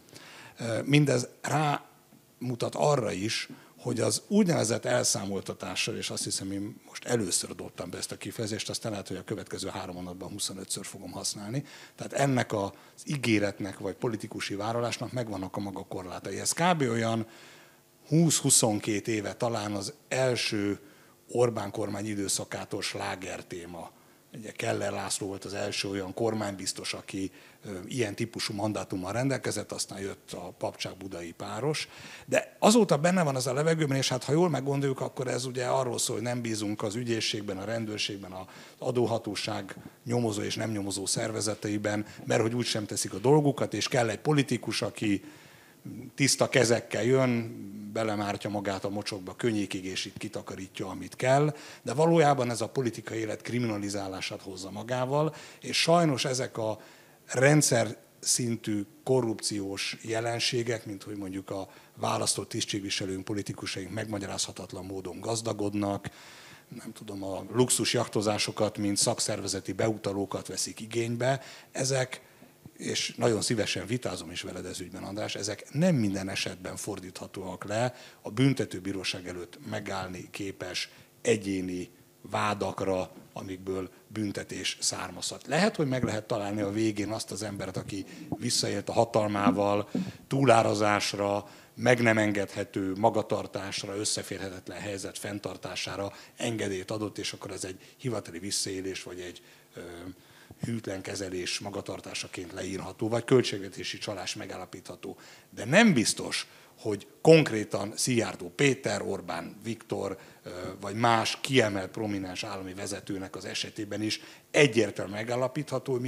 mindez 0.85 1.29
rámutat 1.43 2.75
arra 2.75 3.13
is, 3.13 3.49
hogy 3.85 4.01
az 4.01 4.23
úgynevezett 4.29 4.85
elszámoltatással, 4.85 5.97
és 5.97 6.11
azt 6.11 6.25
hiszem, 6.25 6.53
én 6.53 6.77
most 6.87 7.05
először 7.05 7.51
adottam 7.51 7.91
be 7.91 7.99
ezt 7.99 8.13
a 8.13 8.17
kifejezést, 8.17 8.71
aztán 8.71 8.91
lehet, 8.91 9.09
hogy 9.09 9.17
a 9.17 9.25
következő 9.25 9.69
három 9.69 9.95
hónapban 9.95 10.33
25-ször 10.39 10.83
fogom 10.83 11.11
használni. 11.13 11.65
Tehát 11.97 12.13
ennek 12.13 12.53
az 12.53 12.73
ígéretnek, 13.05 13.79
vagy 13.79 13.95
politikusi 13.95 14.55
vállalásnak 14.55 15.13
megvannak 15.13 15.57
a 15.57 15.61
maga 15.61 15.85
korlátai. 15.85 16.39
Ez 16.39 16.53
kb. 16.53 16.81
olyan 16.81 17.27
20-22 18.11 19.07
éve 19.07 19.35
talán 19.35 19.73
az 19.73 19.95
első 20.09 20.81
Orbán 21.29 21.71
kormány 21.71 22.07
időszakától 22.07 22.83
sláger 22.83 23.45
téma 23.45 23.91
Ugye 24.39 24.53
Keller 24.53 24.93
László 24.93 25.27
volt 25.27 25.45
az 25.45 25.55
első 25.55 25.89
olyan 25.89 26.15
kormánybiztos, 26.15 26.95
aki 26.95 27.31
ilyen 27.87 28.15
típusú 28.15 28.55
mandátummal 28.55 29.13
rendelkezett, 29.13 29.73
aztán 29.73 30.01
jött 30.01 30.33
a 30.33 30.53
papcsák 30.59 30.97
budai 30.97 31.33
páros. 31.33 31.89
De 32.27 32.57
azóta 32.59 32.99
benne 32.99 33.23
van 33.23 33.37
az 33.37 33.47
a 33.47 33.53
levegőben, 33.53 33.97
és 33.97 34.09
hát 34.09 34.25
ha 34.25 34.33
jól 34.33 34.49
meggondoljuk, 34.49 35.01
akkor 35.01 35.29
ez 35.29 35.45
ugye 35.45 35.67
arról 35.67 35.99
szól, 35.99 36.17
hogy 36.17 36.25
nem 36.25 36.41
bízunk 36.41 36.83
az 36.83 36.95
ügyészségben, 36.95 37.57
a 37.57 37.65
rendőrségben, 37.65 38.33
az 38.33 38.47
adóhatóság 38.79 39.77
nyomozó 40.05 40.43
és 40.43 40.55
nem 40.55 40.71
nyomozó 40.71 41.07
szervezeteiben, 41.07 42.07
mert 42.25 42.41
hogy 42.41 42.55
úgy 42.55 42.67
sem 42.67 42.87
teszik 42.87 43.13
a 43.13 43.19
dolgukat, 43.19 43.75
és 43.75 43.89
kell 43.89 44.09
egy 44.09 44.21
politikus, 44.21 44.83
aki 44.83 45.25
tiszta 46.15 46.49
kezekkel 46.49 47.05
jön, 47.05 47.55
belemártja 47.95 48.51
magát 48.51 48.85
a 48.85 48.89
mocsokba 48.89 49.35
könnyékig, 49.37 49.85
és 49.85 50.05
itt 50.05 50.17
kitakarítja, 50.17 50.89
amit 50.89 51.17
kell, 51.17 51.55
de 51.83 51.93
valójában 51.93 52.51
ez 52.51 52.61
a 52.61 52.69
politikai 52.69 53.19
élet 53.19 53.43
kriminalizálását 53.43 54.43
hozza 54.43 54.71
magával, 54.71 55.35
és 55.61 55.81
sajnos 55.81 56.25
ezek 56.25 56.59
a 56.59 56.79
rendszer 57.27 57.97
szintű 58.21 58.87
korrupciós 59.05 59.97
jelenségek, 60.03 60.87
mint 60.87 61.03
hogy 61.03 61.17
mondjuk 61.17 61.51
a 61.51 61.69
választott 61.97 62.49
tisztségviselőink, 62.49 63.25
politikusaink 63.25 63.91
megmagyarázhatatlan 63.91 64.85
módon 64.85 65.21
gazdagodnak, 65.21 66.11
nem 66.69 66.93
tudom, 66.93 67.25
a 67.25 67.45
luxus 67.53 67.93
jaktozásokat, 67.93 68.79
mint 68.79 68.97
szakszervezeti 68.97 69.73
beutalókat 69.73 70.47
veszik 70.47 70.81
igénybe, 70.81 71.41
ezek 71.73 72.21
és 72.85 73.15
nagyon 73.17 73.43
szívesen 73.43 73.87
vitázom 73.87 74.31
is 74.31 74.43
veled 74.43 74.67
ez 74.67 74.81
ügyben, 74.81 75.03
András, 75.03 75.35
ezek 75.35 75.73
nem 75.73 75.95
minden 75.95 76.29
esetben 76.29 76.77
fordíthatóak 76.77 77.65
le 77.65 77.95
a 78.23 78.31
büntetőbíróság 78.31 79.29
előtt 79.29 79.59
megállni 79.71 80.29
képes 80.31 80.89
egyéni 81.23 81.91
vádakra, 82.31 83.11
amikből 83.33 83.91
büntetés 84.09 84.77
származhat. 84.81 85.47
Lehet, 85.47 85.77
hogy 85.77 85.89
meg 85.89 86.05
lehet 86.05 86.27
találni 86.27 86.61
a 86.61 86.71
végén 86.71 87.11
azt 87.11 87.31
az 87.31 87.43
embert, 87.43 87.77
aki 87.77 88.05
visszaélt 88.29 88.89
a 88.89 88.93
hatalmával, 88.93 89.91
túlárazásra, 90.27 91.49
meg 91.75 92.03
nem 92.03 92.19
engedhető 92.19 92.93
magatartásra, 92.97 93.97
összeférhetetlen 93.97 94.81
helyzet 94.81 95.19
fenntartására 95.19 96.13
engedélyt 96.37 96.91
adott, 96.91 97.19
és 97.19 97.33
akkor 97.33 97.51
ez 97.51 97.65
egy 97.65 97.95
hivatali 97.97 98.39
visszaélés, 98.39 99.03
vagy 99.03 99.21
egy 99.21 99.43
hűtlen 100.65 101.03
kezelés 101.03 101.59
magatartásaként 101.59 102.53
leírható, 102.53 103.09
vagy 103.09 103.25
költségvetési 103.25 103.99
csalás 103.99 104.35
megállapítható. 104.35 105.17
De 105.51 105.65
nem 105.65 105.93
biztos, 105.93 106.47
hogy 106.79 107.07
konkrétan 107.21 107.93
Szijjártó 107.97 108.53
Péter, 108.57 109.03
Orbán 109.03 109.57
Viktor, 109.63 110.19
vagy 110.81 110.95
más 110.95 111.39
kiemelt 111.41 111.91
prominens 111.91 112.45
állami 112.45 112.75
vezetőnek 112.75 113.37
az 113.37 113.45
esetében 113.45 114.03
is 114.03 114.21
egyértelműen 114.51 115.19
megállapítható, 115.19 116.01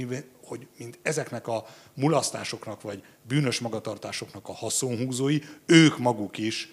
hogy 0.43 0.67
mint 0.77 0.99
ezeknek 1.01 1.47
a 1.47 1.65
mulasztásoknak, 1.93 2.81
vagy 2.81 3.03
bűnös 3.27 3.59
magatartásoknak 3.59 4.47
a 4.47 4.53
haszonhúzói, 4.53 5.39
ők 5.65 5.97
maguk 5.97 6.37
is 6.37 6.69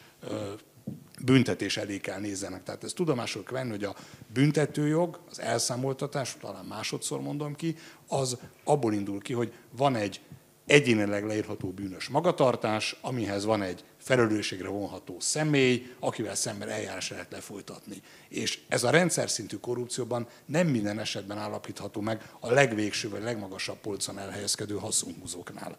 büntetés 1.24 1.76
elé 1.76 1.98
kell 1.98 2.20
nézzenek. 2.20 2.62
Tehát 2.62 2.84
ez 2.84 2.92
tudomásul 2.92 3.42
kell 3.42 3.54
venni, 3.58 3.70
hogy 3.70 3.84
a 3.84 3.96
büntetőjog, 4.32 5.20
az 5.30 5.40
elszámoltatás, 5.40 6.36
talán 6.40 6.64
másodszor 6.64 7.20
mondom 7.20 7.54
ki, 7.54 7.76
az 8.08 8.38
abból 8.64 8.92
indul 8.92 9.20
ki, 9.20 9.32
hogy 9.32 9.52
van 9.70 9.96
egy 9.96 10.20
egyénileg 10.66 11.26
leírható 11.26 11.68
bűnös 11.68 12.08
magatartás, 12.08 12.96
amihez 13.00 13.44
van 13.44 13.62
egy 13.62 13.84
felelősségre 13.98 14.68
vonható 14.68 15.16
személy, 15.20 15.94
akivel 16.00 16.34
szemben 16.34 16.68
eljárás 16.68 17.10
lehet 17.10 17.32
lefolytatni. 17.32 18.02
És 18.28 18.60
ez 18.68 18.84
a 18.84 18.90
rendszer 18.90 19.30
szintű 19.30 19.56
korrupcióban 19.56 20.26
nem 20.46 20.66
minden 20.66 20.98
esetben 20.98 21.38
állapítható 21.38 22.00
meg 22.00 22.30
a 22.40 22.50
legvégső 22.50 23.08
vagy 23.08 23.22
legmagasabb 23.22 23.78
polcon 23.78 24.18
elhelyezkedő 24.18 24.74
haszonhúzóknál. 24.74 25.76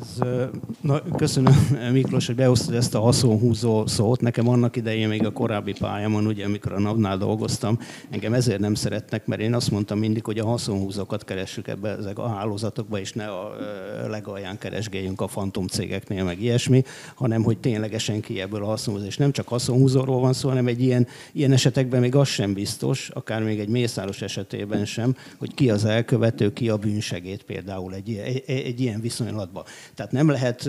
Ez, 0.00 0.18
na, 0.80 1.02
köszönöm 1.16 1.54
Miklós, 1.92 2.26
hogy 2.26 2.34
behoztad 2.34 2.74
ezt 2.74 2.94
a 2.94 3.00
haszonhúzó 3.00 3.86
szót. 3.86 4.20
Nekem 4.20 4.48
annak 4.48 4.76
idején 4.76 5.08
még 5.08 5.26
a 5.26 5.30
korábbi 5.30 5.72
pályámon, 5.78 6.26
ugye 6.26 6.44
amikor 6.44 6.72
a 6.72 6.78
NAV-nál 6.78 7.18
dolgoztam, 7.18 7.78
engem 8.10 8.32
ezért 8.32 8.60
nem 8.60 8.74
szeretnek, 8.74 9.26
mert 9.26 9.40
én 9.40 9.54
azt 9.54 9.70
mondtam 9.70 9.98
mindig, 9.98 10.24
hogy 10.24 10.38
a 10.38 10.46
haszonhúzókat 10.46 11.24
keressük 11.24 11.68
ebbe 11.68 11.88
ezek 11.88 12.18
a 12.18 12.28
hálózatokba, 12.28 12.98
és 12.98 13.12
ne 13.12 13.26
a 13.26 13.56
legalján 14.08 14.58
keresgéljünk 14.58 15.20
a 15.20 15.28
fantom 15.28 15.66
cégeknél, 15.66 16.24
meg 16.24 16.42
ilyesmi, 16.42 16.82
hanem 17.14 17.42
hogy 17.42 17.58
ténylegesen 17.58 18.20
ki 18.20 18.40
ebből 18.40 18.62
a 18.62 18.66
haszonhúzó. 18.66 19.06
És 19.06 19.16
nem 19.16 19.32
csak 19.32 19.48
haszonhúzóról 19.48 20.20
van 20.20 20.32
szó, 20.32 20.48
hanem 20.48 20.66
egy 20.66 20.82
ilyen, 20.82 21.06
ilyen 21.32 21.52
esetekben 21.52 22.00
még 22.00 22.14
az 22.14 22.28
sem 22.28 22.52
biztos, 22.52 23.08
akár 23.08 23.42
még 23.42 23.58
egy 23.58 23.68
mészáros 23.68 24.22
esetében 24.22 24.84
sem, 24.84 25.16
hogy 25.38 25.54
ki 25.54 25.70
az 25.70 25.84
elkövető, 25.84 26.52
ki 26.52 26.68
a 26.68 26.76
bűnsegét 26.76 27.42
például 27.42 27.94
egy, 27.94 28.14
egy, 28.14 28.42
egy 28.46 28.80
ilyen 28.80 29.00
viszonylat 29.00 29.41
kapcsolatban. 29.42 29.64
Tehát 29.94 30.12
nem 30.12 30.28
lehet, 30.28 30.68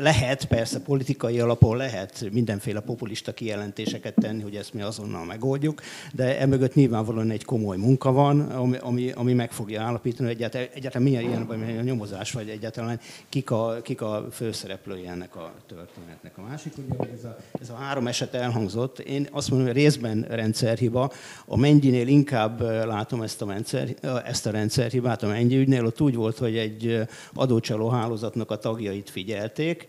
lehet 0.00 0.44
persze 0.44 0.80
politikai 0.80 1.40
alapon 1.40 1.76
lehet 1.76 2.24
mindenféle 2.32 2.80
populista 2.80 3.32
kijelentéseket 3.32 4.14
tenni, 4.14 4.42
hogy 4.42 4.56
ezt 4.56 4.74
mi 4.74 4.82
azonnal 4.82 5.24
megoldjuk, 5.24 5.80
de 6.12 6.40
emögött 6.40 6.74
nyilvánvalóan 6.74 7.30
egy 7.30 7.44
komoly 7.44 7.76
munka 7.76 8.12
van, 8.12 8.40
ami, 8.40 8.76
ami, 8.80 9.10
ami 9.10 9.32
meg 9.32 9.52
fogja 9.52 9.82
állapítani, 9.82 10.28
hogy 10.28 10.36
egyáltalán, 10.36 10.68
egyáltalán 10.74 11.08
milyen 11.08 11.22
ilyen 11.22 11.46
vagy 11.46 11.60
a 11.78 11.82
nyomozás, 11.82 12.32
vagy 12.32 12.48
egyáltalán 12.48 13.00
kik 13.28 13.50
a, 13.50 13.80
kik 13.82 14.00
a 14.00 14.26
főszereplői 14.32 15.06
ennek 15.06 15.36
a 15.36 15.52
történetnek. 15.66 16.38
A 16.38 16.42
másik, 16.42 16.72
ugye 16.76 17.10
ez 17.16 17.24
a, 17.24 17.36
ez 17.60 17.70
a 17.70 17.74
három 17.74 18.06
eset 18.06 18.34
elhangzott, 18.34 18.98
én 18.98 19.28
azt 19.30 19.50
mondom, 19.50 19.68
hogy 19.68 19.76
részben 19.76 20.26
rendszerhiba, 20.28 21.12
a 21.46 21.56
mennyinél 21.56 22.06
inkább 22.06 22.60
látom 22.86 23.22
ezt 23.22 23.42
a, 23.42 23.46
rendszer, 23.46 23.88
ezt 24.24 24.46
a 24.46 24.50
rendszerhibát, 24.50 25.22
a 25.22 25.26
mennyi 25.26 25.56
ügynél, 25.56 25.84
ott 25.84 26.00
úgy 26.00 26.14
volt, 26.14 26.38
hogy 26.38 26.56
egy 26.56 27.06
adócsaló 27.34 27.88
hálózatnak 28.02 28.50
a 28.50 28.58
tagjait 28.58 29.10
figyelték, 29.10 29.88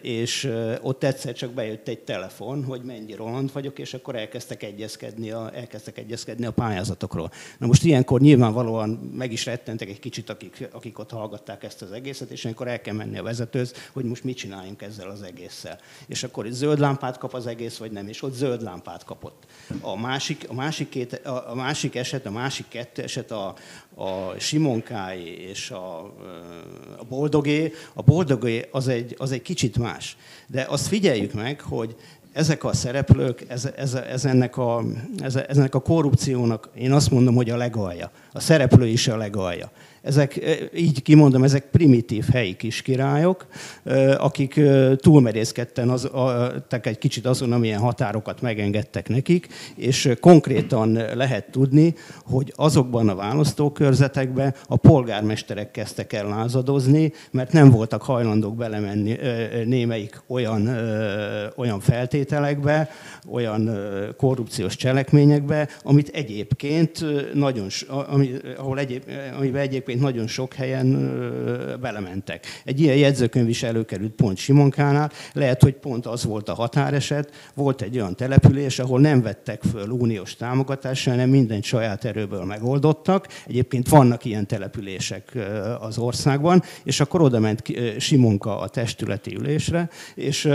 és 0.00 0.52
ott 0.82 1.04
egyszer 1.04 1.32
csak 1.32 1.50
bejött 1.50 1.88
egy 1.88 1.98
telefon, 1.98 2.64
hogy 2.64 2.82
mennyi 2.82 3.14
Roland 3.14 3.52
vagyok, 3.52 3.78
és 3.78 3.94
akkor 3.94 4.16
elkezdtek 4.16 4.62
egyezkedni 4.62 5.30
a, 5.30 5.50
elkezdtek 5.54 5.98
egyezkedni 5.98 6.46
a 6.46 6.50
pályázatokról. 6.50 7.30
Na 7.58 7.66
most 7.66 7.84
ilyenkor 7.84 8.20
nyilvánvalóan 8.20 8.88
meg 9.16 9.32
is 9.32 9.44
rettentek 9.44 9.88
egy 9.88 9.98
kicsit, 9.98 10.30
akik, 10.30 10.68
akik 10.72 10.98
ott 10.98 11.10
hallgatták 11.10 11.64
ezt 11.64 11.82
az 11.82 11.92
egészet, 11.92 12.30
és 12.30 12.42
ilyenkor 12.42 12.68
el 12.68 12.80
kell 12.80 12.94
menni 12.94 13.18
a 13.18 13.22
vezetőz, 13.22 13.74
hogy 13.92 14.04
most 14.04 14.24
mit 14.24 14.36
csináljunk 14.36 14.82
ezzel 14.82 15.10
az 15.10 15.22
egésszel. 15.22 15.78
És 16.06 16.22
akkor 16.22 16.46
zöld 16.50 16.78
lámpát 16.78 17.18
kap 17.18 17.34
az 17.34 17.46
egész, 17.46 17.76
vagy 17.76 17.90
nem, 17.90 18.08
és 18.08 18.22
ott 18.22 18.34
zöld 18.34 18.62
lámpát 18.62 19.04
kapott. 19.04 19.44
A 19.80 19.96
másik, 19.96 20.44
a 20.48 20.54
másik, 20.54 20.88
két, 20.88 21.12
a, 21.24 21.54
másik 21.54 21.94
eset, 21.94 22.26
a 22.26 22.30
másik 22.30 22.68
kettő 22.68 23.02
eset 23.02 23.30
a, 23.30 23.54
a 23.94 24.38
Simonkáé 24.38 25.34
és 25.48 25.70
a, 25.70 25.98
a 26.98 27.04
Boldogé. 27.08 27.72
A 27.94 28.02
Boldogé 28.02 28.68
az 28.70 28.88
egy, 28.88 29.14
az 29.18 29.30
egy 29.30 29.35
egy 29.36 29.42
kicsit 29.42 29.78
más. 29.78 30.16
De 30.46 30.66
azt 30.68 30.86
figyeljük 30.86 31.32
meg, 31.32 31.60
hogy 31.60 31.96
ezek 32.32 32.64
a 32.64 32.72
szereplők, 32.72 33.44
ez, 33.48 33.68
ez, 33.76 33.94
ez, 33.94 34.24
ennek 34.24 34.56
a, 34.56 34.82
ez, 35.18 35.36
ennek 35.36 35.74
a 35.74 35.80
korrupciónak, 35.80 36.68
én 36.74 36.92
azt 36.92 37.10
mondom, 37.10 37.34
hogy 37.34 37.50
a 37.50 37.56
legalja. 37.56 38.10
A 38.32 38.40
szereplő 38.40 38.86
is 38.86 39.08
a 39.08 39.16
legalja 39.16 39.70
ezek, 40.06 40.40
így 40.74 41.02
kimondom, 41.02 41.44
ezek 41.44 41.70
primitív 41.70 42.24
helyi 42.32 42.56
kiskirályok, 42.56 43.46
akik 44.18 44.60
túlmerészkedten 44.96 45.88
az, 45.88 46.04
a, 46.04 46.52
egy 46.82 46.98
kicsit 46.98 47.26
azon, 47.26 47.52
amilyen 47.52 47.80
határokat 47.80 48.40
megengedtek 48.40 49.08
nekik, 49.08 49.48
és 49.76 50.12
konkrétan 50.20 50.92
lehet 51.14 51.50
tudni, 51.50 51.94
hogy 52.24 52.52
azokban 52.56 53.08
a 53.08 53.14
választókörzetekben 53.14 54.54
a 54.68 54.76
polgármesterek 54.76 55.70
kezdtek 55.70 56.12
el 56.12 56.28
lázadozni, 56.28 57.12
mert 57.30 57.52
nem 57.52 57.70
voltak 57.70 58.02
hajlandók 58.02 58.56
belemenni 58.56 59.16
némelyik 59.64 60.22
olyan, 60.26 60.78
olyan 61.56 61.80
feltételekbe, 61.80 62.90
olyan 63.30 63.70
korrupciós 64.16 64.76
cselekményekbe, 64.76 65.68
amit 65.82 66.08
egyébként 66.08 67.04
nagyon, 67.34 67.66
ami, 67.88 68.30
ahol 68.56 68.78
egyéb, 68.78 69.02
amiben 69.38 69.62
egyébként 69.62 69.95
egyébként 69.96 70.14
nagyon 70.14 70.26
sok 70.26 70.54
helyen 70.54 71.78
belementek. 71.80 72.46
Egy 72.64 72.80
ilyen 72.80 72.96
jegyzőkönyv 72.96 73.48
is 73.48 73.62
előkerült 73.62 74.12
pont 74.12 74.36
Simonkánál, 74.36 75.10
lehet, 75.32 75.62
hogy 75.62 75.74
pont 75.74 76.06
az 76.06 76.24
volt 76.24 76.48
a 76.48 76.54
határeset, 76.54 77.30
volt 77.54 77.82
egy 77.82 77.96
olyan 77.96 78.16
település, 78.16 78.78
ahol 78.78 79.00
nem 79.00 79.22
vettek 79.22 79.62
föl 79.72 79.88
uniós 79.88 80.36
támogatást, 80.36 81.08
hanem 81.08 81.28
mindent 81.30 81.64
saját 81.64 82.04
erőből 82.04 82.44
megoldottak. 82.44 83.28
Egyébként 83.46 83.88
vannak 83.88 84.24
ilyen 84.24 84.46
települések 84.46 85.38
az 85.80 85.98
országban, 85.98 86.62
és 86.84 87.00
akkor 87.00 87.20
oda 87.20 87.38
ment 87.38 87.62
Simonka 87.98 88.60
a 88.60 88.68
testületi 88.68 89.34
ülésre, 89.34 89.88
és, 90.14 90.48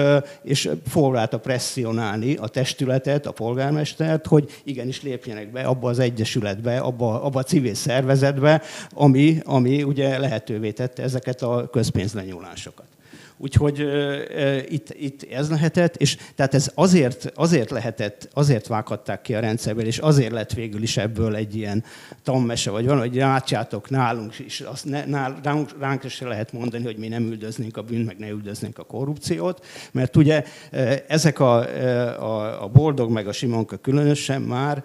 és 0.43 0.69
próbálta 0.91 1.39
presszionálni 1.39 2.35
a 2.35 2.47
testületet, 2.47 3.25
a 3.25 3.31
polgármestert, 3.31 4.27
hogy 4.27 4.49
igenis 4.63 5.01
lépjenek 5.01 5.51
be 5.51 5.61
abba 5.61 5.89
az 5.89 5.99
egyesületbe, 5.99 6.77
abba, 6.77 7.23
abba 7.23 7.39
a 7.39 7.43
civil 7.43 7.73
szervezetbe, 7.73 8.61
ami 8.93 9.20
ami, 9.43 9.83
ugye 9.83 10.17
lehetővé 10.17 10.71
tette 10.71 11.03
ezeket 11.03 11.41
a 11.41 11.69
közpénzlenyúlásokat. 11.71 12.90
Úgyhogy 13.41 13.85
itt, 14.69 14.93
itt 14.99 15.31
ez 15.31 15.49
lehetett, 15.49 15.95
és 15.95 16.17
tehát 16.35 16.53
ez 16.53 16.71
azért, 16.75 17.31
azért 17.35 17.69
lehetett, 17.69 18.29
azért 18.33 18.67
vághatták 18.67 19.21
ki 19.21 19.35
a 19.35 19.39
rendszerből, 19.39 19.85
és 19.85 19.97
azért 19.97 20.31
lett 20.31 20.53
végül 20.53 20.81
is 20.81 20.97
ebből 20.97 21.35
egy 21.35 21.55
ilyen 21.55 21.83
tammese, 22.23 22.71
vagy 22.71 22.85
valami, 22.85 23.07
hogy 23.07 23.17
látjátok 23.17 23.89
nálunk 23.89 24.39
is, 24.39 24.59
azt 24.59 24.85
ne, 24.85 25.05
nál, 25.05 25.39
ránk, 25.43 25.69
ránk 25.79 26.09
se 26.09 26.27
lehet 26.27 26.53
mondani, 26.53 26.83
hogy 26.83 26.97
mi 26.97 27.07
nem 27.07 27.23
üldöznénk 27.23 27.77
a 27.77 27.81
bűnt, 27.81 28.05
meg 28.05 28.17
ne 28.17 28.29
üldöznénk 28.29 28.77
a 28.77 28.83
korrupciót, 28.83 29.65
mert 29.91 30.15
ugye 30.15 30.43
ezek 31.07 31.39
a, 31.39 31.57
a, 32.19 32.63
a 32.63 32.67
boldog, 32.67 33.11
meg 33.11 33.27
a 33.27 33.31
simonka 33.31 33.77
különösen 33.77 34.41
már 34.41 34.83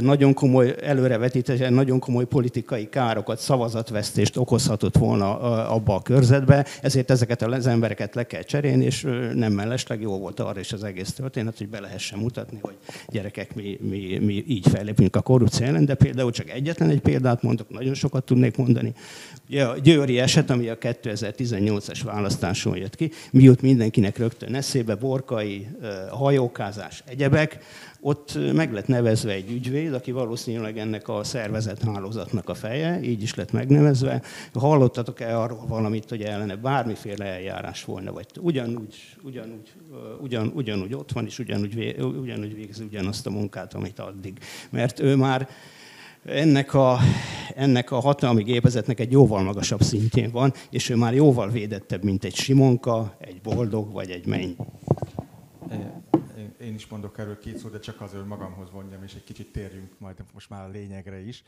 nagyon 0.00 0.34
komoly 0.34 0.74
előrevetítésen, 0.82 1.72
nagyon 1.72 1.98
komoly 1.98 2.24
politikai 2.24 2.88
károkat, 2.88 3.38
szavazatvesztést 3.38 4.36
okozhatott 4.36 4.96
volna 4.96 5.38
abba 5.68 5.94
a 5.94 6.02
körzetbe, 6.02 6.66
ezért 6.82 7.10
ezeket 7.10 7.42
az 7.42 7.66
emberek 7.66 7.92
embereket 7.94 8.14
le 8.14 8.26
kell 8.26 8.42
cserélni, 8.42 8.84
és 8.84 9.02
nem 9.34 9.52
mellesleg 9.52 10.00
jó 10.00 10.18
volt 10.18 10.40
arra 10.40 10.60
is 10.60 10.72
az 10.72 10.84
egész 10.84 11.12
történet, 11.12 11.58
hogy 11.58 11.68
be 11.68 11.80
lehessen 11.80 12.18
mutatni, 12.18 12.58
hogy 12.60 12.74
gyerekek, 13.08 13.54
mi, 13.54 13.78
mi, 13.80 14.18
mi 14.18 14.44
így 14.48 14.68
fellépünk 14.68 15.16
a 15.16 15.20
korrupció 15.20 15.66
ellen, 15.66 15.84
de 15.84 15.94
például 15.94 16.30
csak 16.30 16.50
egyetlen 16.50 16.90
egy 16.90 17.00
példát 17.00 17.42
mondok, 17.42 17.70
nagyon 17.70 17.94
sokat 17.94 18.24
tudnék 18.24 18.56
mondani. 18.56 18.92
Ugye 19.48 19.64
a 19.64 19.78
Győri 19.78 20.18
eset, 20.18 20.50
ami 20.50 20.68
a 20.68 20.78
2018-as 20.78 22.00
választáson 22.04 22.76
jött 22.76 22.96
ki, 22.96 23.10
miut 23.30 23.62
mindenkinek 23.62 24.18
rögtön 24.18 24.54
eszébe, 24.54 24.94
borkai, 24.94 25.66
hajókázás, 26.10 27.02
egyebek, 27.06 27.58
ott 28.06 28.38
meg 28.52 28.72
lett 28.72 28.86
nevezve 28.86 29.32
egy 29.32 29.50
ügyvéd, 29.50 29.94
aki 29.94 30.12
valószínűleg 30.12 30.78
ennek 30.78 31.08
a 31.08 31.24
szervezet 31.24 31.82
hálózatnak 31.82 32.48
a 32.48 32.54
feje, 32.54 33.02
így 33.02 33.22
is 33.22 33.34
lett 33.34 33.52
megnevezve. 33.52 34.22
Hallottatok-e 34.54 35.40
arról 35.40 35.66
valamit, 35.66 36.08
hogy 36.08 36.22
ellene 36.22 36.56
bármiféle 36.56 37.24
eljárás 37.24 37.84
volna, 37.84 38.12
vagy 38.12 38.26
ugyanúgy, 38.40 38.94
ugyanúgy, 39.22 39.72
ugyan, 40.20 40.52
ugyanúgy 40.54 40.94
ott 40.94 41.12
van, 41.12 41.24
és 41.26 41.38
ugyanúgy, 41.38 41.96
ugyanúgy 42.20 42.54
végzi 42.54 42.84
ugyanazt 42.84 43.26
a 43.26 43.30
munkát, 43.30 43.74
amit 43.74 43.98
addig. 43.98 44.38
Mert 44.70 45.00
ő 45.00 45.16
már 45.16 45.48
ennek 46.24 46.74
a, 46.74 46.98
ennek 47.54 47.90
a 47.90 48.00
hatalmi 48.00 48.42
gépezetnek 48.42 49.00
egy 49.00 49.12
jóval 49.12 49.42
magasabb 49.42 49.82
szintjén 49.82 50.30
van, 50.30 50.52
és 50.70 50.88
ő 50.88 50.96
már 50.96 51.14
jóval 51.14 51.50
védettebb, 51.50 52.04
mint 52.04 52.24
egy 52.24 52.34
Simonka, 52.34 53.16
egy 53.20 53.40
Boldog 53.40 53.92
vagy 53.92 54.10
egy 54.10 54.26
Menny 54.26 54.56
én 56.64 56.74
is 56.74 56.86
mondok 56.86 57.18
erről 57.18 57.38
két 57.38 57.58
szót, 57.58 57.72
de 57.72 57.78
csak 57.78 58.00
azért, 58.00 58.26
magamhoz 58.26 58.70
vonjam, 58.70 59.02
és 59.02 59.14
egy 59.14 59.24
kicsit 59.24 59.52
térjünk 59.52 59.98
majd 59.98 60.24
most 60.32 60.50
már 60.50 60.64
a 60.64 60.68
lényegre 60.68 61.20
is. 61.20 61.44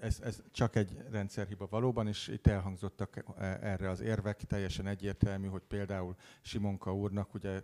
Ez, 0.00 0.20
ez 0.24 0.42
csak 0.52 0.76
egy 0.76 0.96
rendszerhiba 1.10 1.66
valóban, 1.70 2.08
és 2.08 2.28
itt 2.28 2.46
elhangzottak 2.46 3.24
erre 3.60 3.90
az 3.90 4.00
érvek, 4.00 4.42
teljesen 4.42 4.86
egyértelmű, 4.86 5.46
hogy 5.46 5.62
például 5.68 6.14
Simonka 6.40 6.94
úrnak 6.94 7.34
ugye 7.34 7.62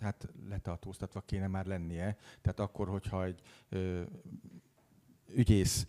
hát 0.00 0.28
letartóztatva 0.48 1.20
kéne 1.20 1.46
már 1.46 1.66
lennie. 1.66 2.16
Tehát 2.42 2.60
akkor, 2.60 2.88
hogyha 2.88 3.24
egy 3.24 3.40
ügyész 5.34 5.86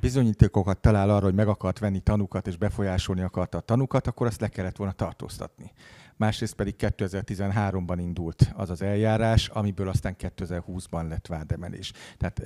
bizonyítékokat 0.00 0.80
talál 0.80 1.10
arra, 1.10 1.24
hogy 1.24 1.34
meg 1.34 1.48
akart 1.48 1.78
venni 1.78 2.00
tanukat 2.00 2.46
és 2.46 2.56
befolyásolni 2.56 3.22
akarta 3.22 3.58
a 3.58 3.60
tanukat, 3.60 4.06
akkor 4.06 4.26
azt 4.26 4.40
le 4.40 4.48
kellett 4.48 4.76
volna 4.76 4.92
tartóztatni 4.92 5.72
másrészt 6.16 6.54
pedig 6.54 6.74
2013-ban 6.78 7.96
indult 7.98 8.52
az 8.56 8.70
az 8.70 8.82
eljárás, 8.82 9.48
amiből 9.48 9.88
aztán 9.88 10.16
2020-ban 10.18 11.08
lett 11.08 11.26
vádemelés. 11.26 11.92
Tehát, 12.18 12.42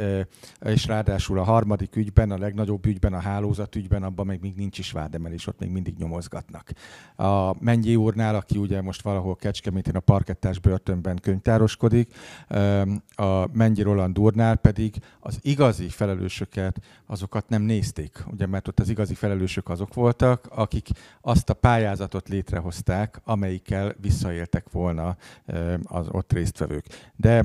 és 0.65 0.87
ráadásul 0.87 1.39
a 1.39 1.43
harmadik 1.43 1.97
ügyben, 1.97 2.31
a 2.31 2.39
legnagyobb 2.39 2.87
ügyben, 2.87 3.13
a 3.13 3.21
hálózatügyben, 3.21 4.03
abban 4.03 4.27
még, 4.27 4.41
még 4.41 4.55
nincs 4.57 4.79
is 4.79 4.93
vádemelés, 4.93 5.47
ott 5.47 5.59
még 5.61 5.71
mindig 5.71 5.97
nyomozgatnak. 5.99 6.71
A 7.17 7.63
Mennyi 7.65 7.97
úrnál, 7.97 8.35
aki 8.35 8.59
ugye 8.59 8.83
most 8.83 9.03
valahol 9.03 9.37
Kecskemétén 9.37 9.97
a 9.97 10.01
parkettás 10.01 10.59
börtönben 10.59 11.19
könyvtároskodik, 11.23 12.15
a 13.15 13.47
Mennyi 13.53 13.83
Roland 13.83 14.19
úrnál 14.19 14.57
pedig 14.57 14.95
az 15.21 15.39
igazi 15.43 15.89
felelősöket, 15.89 16.81
azokat 17.07 17.49
nem 17.49 17.63
nézték, 17.63 18.25
ugye, 18.27 18.47
mert 18.47 18.69
ott 18.69 18.81
az 18.81 18.89
igazi 18.89 19.15
felelősök 19.15 19.69
azok 19.69 19.95
voltak, 19.95 20.47
akik 20.51 20.89
azt 21.21 21.51
a 21.51 21.55
pályázatot 21.55 22.29
létrehozták, 22.29 23.21
amelyik 23.25 23.60
amelyikkel 23.61 23.95
visszaéltek 24.01 24.71
volna 24.71 25.17
az 25.83 26.09
ott 26.11 26.33
résztvevők. 26.33 26.87
De 27.17 27.45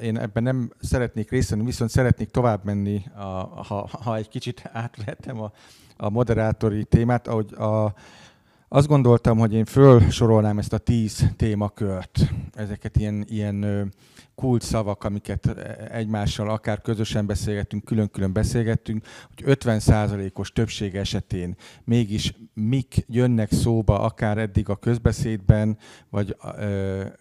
én 0.00 0.18
ebben 0.18 0.42
nem 0.42 0.72
szeretnék 0.80 1.30
részt 1.30 1.50
venni, 1.50 1.64
viszont 1.64 1.90
szeretnék 1.90 2.30
tovább 2.30 2.64
menni, 2.64 3.04
ha, 3.14 3.88
ha 4.02 4.16
egy 4.16 4.28
kicsit 4.28 4.62
átvettem 4.72 5.40
a, 5.40 5.52
a 5.96 6.10
moderátori 6.10 6.84
témát, 6.84 7.28
ahogy 7.28 7.54
a, 7.54 7.94
azt 8.68 8.86
gondoltam, 8.86 9.38
hogy 9.38 9.54
én 9.54 9.64
fölsorolnám 9.64 10.58
ezt 10.58 10.72
a 10.72 10.78
tíz 10.78 11.30
témakört, 11.36 12.18
ezeket 12.54 12.96
ilyen, 12.96 13.24
ilyen 13.28 13.90
kult 14.34 14.62
szavak, 14.62 15.04
amiket 15.04 15.46
egymással 15.90 16.50
akár 16.50 16.80
közösen 16.80 17.26
beszélgettünk, 17.26 17.84
külön-külön 17.84 18.32
beszélgettünk, 18.32 19.06
hogy 19.34 19.58
50%-os 19.60 20.52
többség 20.52 20.94
esetén 20.94 21.56
mégis 21.84 22.34
mik 22.54 23.04
jönnek 23.06 23.52
szóba, 23.52 24.00
akár 24.00 24.38
eddig 24.38 24.68
a 24.68 24.76
közbeszédben, 24.76 25.78
vagy 26.10 26.36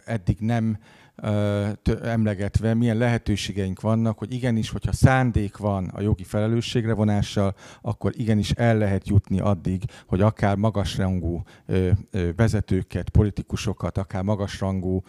eddig 0.05 0.37
nem 0.39 0.77
emlegetve, 2.03 2.73
milyen 2.73 2.97
lehetőségeink 2.97 3.81
vannak, 3.81 4.17
hogy 4.17 4.33
igenis, 4.33 4.69
hogyha 4.69 4.91
szándék 4.91 5.57
van 5.57 5.87
a 5.87 6.01
jogi 6.01 6.23
felelősségre 6.23 6.93
vonással, 6.93 7.55
akkor 7.81 8.11
igenis 8.15 8.51
el 8.51 8.77
lehet 8.77 9.07
jutni 9.07 9.39
addig, 9.39 9.83
hogy 10.07 10.21
akár 10.21 10.55
magasrangú 10.55 11.43
vezetőket, 12.35 13.09
politikusokat, 13.09 13.97
akár 13.97 14.23
magasrangú 14.23 15.01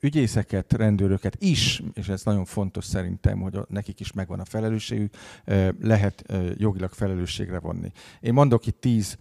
ügyészeket, 0.00 0.72
rendőröket 0.72 1.36
is, 1.38 1.82
és 1.92 2.08
ez 2.08 2.22
nagyon 2.24 2.44
fontos 2.44 2.84
szerintem, 2.84 3.40
hogy 3.40 3.58
nekik 3.68 4.00
is 4.00 4.12
megvan 4.12 4.40
a 4.40 4.44
felelősségük, 4.44 5.14
lehet 5.80 6.32
jogilag 6.56 6.90
felelősségre 6.92 7.58
vonni. 7.58 7.92
Én 8.20 8.32
mondok 8.32 8.66
itt 8.66 8.80
tíz 8.80 9.18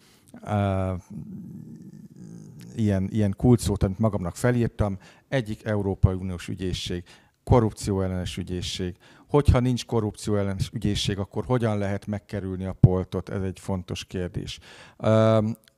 ilyen, 2.78 3.08
ilyen 3.12 3.34
kulcsszót, 3.38 3.84
amit 3.84 4.00
magamnak 4.00 4.36
felírtam. 4.36 4.98
Egyik 5.28 5.66
Európai 5.66 6.14
Uniós 6.14 6.48
ügyészség, 6.48 7.04
korrupció 7.44 8.02
ellenes 8.02 8.38
ügyészség. 8.38 8.96
Hogyha 9.28 9.60
nincs 9.60 9.86
korrupció 9.86 10.36
ellenes 10.36 10.70
ügyészség, 10.74 11.20
akkor 11.20 11.46
hogyan 11.46 11.78
lehet 11.78 12.06
megkerülni 12.06 12.66
a 12.66 12.74
poltot? 12.74 13.30
Ez 13.30 13.42
egy 13.42 13.60
fontos 13.60 14.06
kérdés 14.06 14.60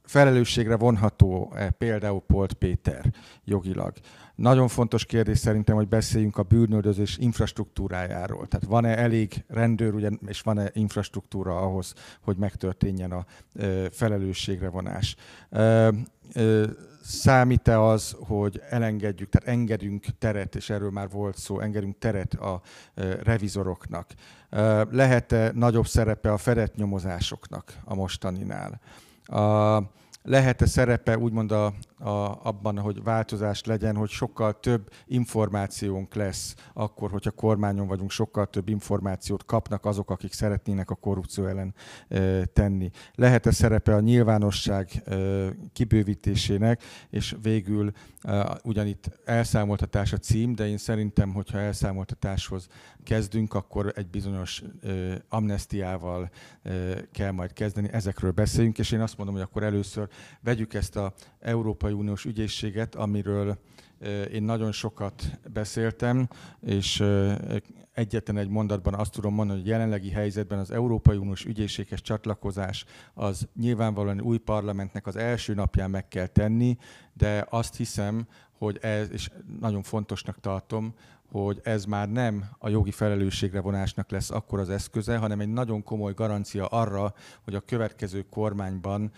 felelősségre 0.09 0.75
vonható 0.75 1.53
-e 1.55 1.69
például 1.69 2.21
Polt 2.21 2.53
Péter 2.53 3.13
jogilag. 3.43 3.93
Nagyon 4.35 4.67
fontos 4.67 5.05
kérdés 5.05 5.37
szerintem, 5.37 5.75
hogy 5.75 5.87
beszéljünk 5.87 6.37
a 6.37 6.43
bűnöldözés 6.43 7.17
infrastruktúrájáról. 7.17 8.47
Tehát 8.47 8.65
van-e 8.65 8.97
elég 8.97 9.43
rendőr 9.47 9.93
ugye, 9.93 10.09
és 10.27 10.41
van-e 10.41 10.69
infrastruktúra 10.73 11.57
ahhoz, 11.57 11.93
hogy 12.21 12.37
megtörténjen 12.37 13.11
a 13.11 13.25
felelősségre 13.91 14.69
vonás. 14.69 15.15
Számít-e 17.03 17.81
az, 17.81 18.15
hogy 18.19 18.61
elengedjük, 18.69 19.29
tehát 19.29 19.47
engedünk 19.47 20.05
teret, 20.19 20.55
és 20.55 20.69
erről 20.69 20.91
már 20.91 21.09
volt 21.09 21.37
szó, 21.37 21.59
engedünk 21.59 21.97
teret 21.97 22.33
a 22.33 22.61
revizoroknak. 23.23 24.13
Lehet-e 24.89 25.51
nagyobb 25.55 25.87
szerepe 25.87 26.31
a 26.31 26.37
fedett 26.37 26.75
nyomozásoknak 26.75 27.73
a 27.83 27.95
mostaninál? 27.95 28.79
A, 29.25 29.77
lehet-e 30.23 30.65
szerepe 30.65 31.17
úgymond 31.17 31.51
a, 31.51 31.65
a, 31.97 32.09
abban, 32.43 32.79
hogy 32.79 33.03
változás 33.03 33.63
legyen, 33.63 33.95
hogy 33.95 34.09
sokkal 34.09 34.59
több 34.59 34.89
információnk 35.05 36.13
lesz 36.13 36.55
akkor, 36.73 37.11
hogyha 37.11 37.31
kormányon 37.31 37.87
vagyunk, 37.87 38.11
sokkal 38.11 38.45
több 38.45 38.69
információt 38.69 39.45
kapnak 39.45 39.85
azok, 39.85 40.09
akik 40.09 40.33
szeretnének 40.33 40.89
a 40.89 40.95
korrupció 40.95 41.45
ellen 41.45 41.73
e, 42.07 42.45
tenni. 42.45 42.89
Lehet-e 43.15 43.51
szerepe 43.51 43.95
a 43.95 43.99
nyilvánosság 43.99 44.89
e, 45.05 45.15
kibővítésének, 45.73 46.83
és 47.09 47.35
végül 47.41 47.91
e, 48.21 48.57
ugyanitt 48.63 49.19
elszámoltatás 49.25 50.13
a 50.13 50.17
cím, 50.17 50.55
de 50.55 50.67
én 50.67 50.77
szerintem, 50.77 51.33
hogyha 51.33 51.59
elszámoltatáshoz 51.59 52.67
kezdünk, 53.03 53.53
akkor 53.53 53.91
egy 53.95 54.07
bizonyos 54.07 54.63
e, 54.83 54.89
amnestiával 55.29 56.29
e, 56.63 56.71
kell 57.11 57.31
majd 57.31 57.53
kezdeni. 57.53 57.89
Ezekről 57.91 58.31
beszéljünk, 58.31 58.77
és 58.77 58.91
én 58.91 59.01
azt 59.01 59.17
mondom, 59.17 59.35
hogy 59.35 59.43
akkor 59.43 59.63
először 59.63 60.08
vegyük 60.41 60.73
ezt 60.73 60.95
a 60.95 61.13
Európai 61.39 61.91
Uniós 61.91 62.25
ügyészséget, 62.25 62.95
amiről 62.95 63.57
én 64.31 64.43
nagyon 64.43 64.71
sokat 64.71 65.39
beszéltem, 65.53 66.27
és 66.61 67.03
egyetlen 67.93 68.37
egy 68.37 68.49
mondatban 68.49 68.93
azt 68.93 69.11
tudom 69.11 69.33
mondani, 69.33 69.59
hogy 69.59 69.67
jelenlegi 69.67 70.09
helyzetben 70.09 70.59
az 70.59 70.71
Európai 70.71 71.17
Uniós 71.17 71.45
ügyészséghez 71.45 72.01
csatlakozás 72.01 72.85
az 73.13 73.47
nyilvánvalóan 73.55 74.21
új 74.21 74.37
parlamentnek 74.37 75.07
az 75.07 75.15
első 75.15 75.53
napján 75.53 75.89
meg 75.89 76.07
kell 76.07 76.27
tenni, 76.27 76.77
de 77.13 77.45
azt 77.49 77.75
hiszem, 77.75 78.27
hogy 78.51 78.77
ez, 78.81 79.11
és 79.11 79.29
nagyon 79.59 79.83
fontosnak 79.83 80.39
tartom, 80.39 80.93
hogy 81.31 81.59
ez 81.63 81.85
már 81.85 82.09
nem 82.09 82.45
a 82.57 82.69
jogi 82.69 82.91
felelősségre 82.91 83.61
vonásnak 83.61 84.11
lesz 84.11 84.31
akkor 84.31 84.59
az 84.59 84.69
eszköze, 84.69 85.17
hanem 85.17 85.39
egy 85.39 85.49
nagyon 85.49 85.83
komoly 85.83 86.13
garancia 86.13 86.65
arra, 86.65 87.13
hogy 87.43 87.55
a 87.55 87.59
következő 87.59 88.25
kormányban 88.29 89.11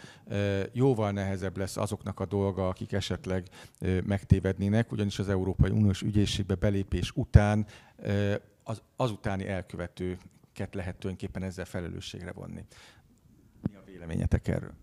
jóval 0.72 1.12
nehezebb 1.12 1.58
lesz 1.58 1.78
azoknak 1.78 2.20
a 2.20 2.26
dolga, 2.26 2.68
akik 2.68 2.92
esetleg 2.92 3.48
megtévednének, 4.06 4.92
ugyanis 4.92 5.20
az 5.20 5.30
Európai 5.30 5.72
Uniós 5.72 6.02
ügyészségbe 6.02 6.56
belépés 6.56 7.12
után 7.16 7.66
az, 8.64 8.82
azutáni 8.96 9.48
elkövetőket 9.48 10.74
lehet 10.74 10.96
tulajdonképpen 10.98 11.44
ezzel 11.44 11.66
felelősségre 11.66 12.32
vonni. 12.32 12.66
Mi 13.70 13.76
a 13.76 13.84
véleményetek 13.86 14.48
erről? 14.48 14.74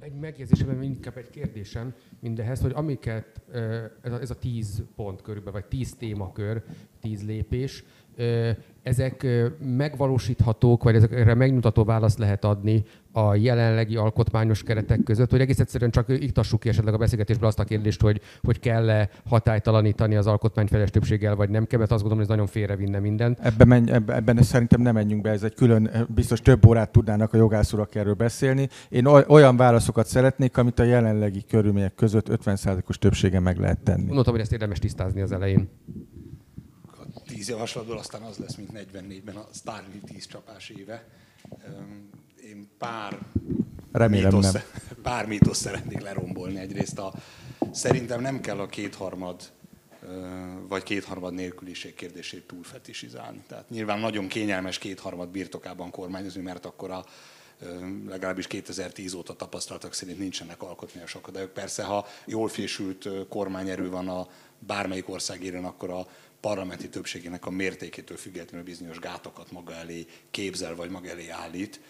Egy 0.00 0.14
megjegyzésem, 0.14 0.82
inkább 0.82 1.16
egy 1.16 1.30
kérdésem 1.30 1.94
mindehez, 2.20 2.60
hogy 2.60 2.72
amiket 2.74 3.42
ez 4.02 4.12
a, 4.12 4.20
ez 4.20 4.30
a 4.30 4.38
tíz 4.38 4.84
pont 4.96 5.22
körülbelül, 5.22 5.60
vagy 5.60 5.68
tíz 5.68 5.94
témakör, 5.94 6.62
tíz 7.00 7.24
lépés, 7.26 7.84
ezek 8.82 9.26
megvalósíthatók, 9.76 10.82
vagy 10.82 10.94
ezekre 10.94 11.34
megnyugtató 11.34 11.84
választ 11.84 12.18
lehet 12.18 12.44
adni 12.44 12.84
a 13.12 13.34
jelenlegi 13.34 13.96
alkotmányos 13.96 14.62
keretek 14.62 15.02
között, 15.02 15.30
hogy 15.30 15.40
egész 15.40 15.58
egyszerűen 15.58 15.90
csak 15.90 16.08
iktassuk 16.08 16.60
ki 16.60 16.68
esetleg 16.68 16.94
a 16.94 16.96
beszélgetésből 16.96 17.48
azt 17.48 17.58
a 17.58 17.64
kérdést, 17.64 18.00
hogy, 18.00 18.20
hogy 18.42 18.60
kell-e 18.60 19.08
hatálytalanítani 19.26 20.16
az 20.16 20.26
alkotmányfeles 20.26 20.90
többséggel, 20.90 21.36
vagy 21.36 21.50
nem 21.50 21.66
kell, 21.66 21.78
mert 21.78 21.92
azt 21.92 22.02
gondolom, 22.02 22.26
hogy 22.26 22.34
ez 22.34 22.36
nagyon 22.38 22.52
félrevinne 22.52 22.98
mindent. 22.98 23.38
Ebben, 23.40 23.68
menj, 23.68 23.90
ebben, 23.90 24.42
szerintem 24.42 24.80
nem 24.80 24.94
menjünk 24.94 25.22
be, 25.22 25.30
ez 25.30 25.42
egy 25.42 25.54
külön, 25.54 25.90
biztos 26.14 26.40
több 26.40 26.66
órát 26.66 26.90
tudnának 26.90 27.32
a 27.32 27.36
jogászúrak 27.36 27.94
erről 27.94 28.14
beszélni. 28.14 28.68
Én 28.88 29.06
olyan 29.06 29.56
válaszokat 29.56 30.06
szeretnék, 30.06 30.56
amit 30.56 30.78
a 30.78 30.84
jelenlegi 30.84 31.44
körülmények 31.48 31.94
között 31.94 32.28
50%-os 32.30 32.98
többsége 32.98 33.40
meg 33.40 33.58
lehet 33.58 33.78
tenni. 33.78 34.12
Mondtam, 34.12 34.32
hogy 34.32 34.42
ezt 34.42 34.52
érdemes 34.52 34.78
tisztázni 34.78 35.20
az 35.20 35.32
elején 35.32 35.68
tíz 37.38 37.48
javaslatból 37.48 37.98
aztán 37.98 38.22
az 38.22 38.36
lesz, 38.36 38.54
mint 38.54 38.70
44-ben 38.74 39.36
a 39.36 39.46
Starlink 39.54 40.04
10 40.04 40.26
csapás 40.26 40.68
éve. 40.68 41.04
Én 42.42 42.68
pár 42.78 43.18
Remélem 43.92 44.32
mítosz, 44.32 44.52
nem. 44.52 44.62
pár 45.02 45.26
mítosz 45.26 45.58
szeretnék 45.58 46.00
lerombolni. 46.00 46.58
Egyrészt 46.58 46.98
a, 46.98 47.12
szerintem 47.72 48.20
nem 48.20 48.40
kell 48.40 48.58
a 48.58 48.66
kétharmad 48.66 49.50
vagy 50.68 50.82
kétharmad 50.82 51.34
nélküliség 51.34 51.94
kérdését 51.94 52.46
túlfetisizálni. 52.46 53.42
Tehát 53.48 53.70
nyilván 53.70 53.98
nagyon 53.98 54.26
kényelmes 54.26 54.78
kétharmad 54.78 55.28
birtokában 55.28 55.90
kormányozni, 55.90 56.42
mert 56.42 56.64
akkor 56.64 56.90
a 56.90 57.04
legalábbis 58.08 58.46
2010 58.46 59.14
óta 59.14 59.36
tapasztalatok 59.36 59.94
szerint 59.94 60.18
nincsenek 60.18 60.62
alkotmányos 60.62 61.14
akadályok. 61.14 61.52
Persze, 61.52 61.82
ha 61.82 62.06
jól 62.26 62.48
fésült 62.48 63.08
kormányerő 63.28 63.90
van 63.90 64.08
a 64.08 64.28
bármelyik 64.58 65.08
ország 65.08 65.44
éren, 65.44 65.64
akkor 65.64 65.90
a 65.90 66.06
parlamenti 66.40 66.88
többségének 66.88 67.46
a 67.46 67.50
mértékétől 67.50 68.16
függetlenül 68.16 68.66
bizonyos 68.66 68.98
gátokat 68.98 69.50
maga 69.50 69.74
elé 69.74 70.06
képzel, 70.30 70.74
vagy 70.74 70.90
maga 70.90 71.08
elé 71.08 71.28
állít 71.28 71.80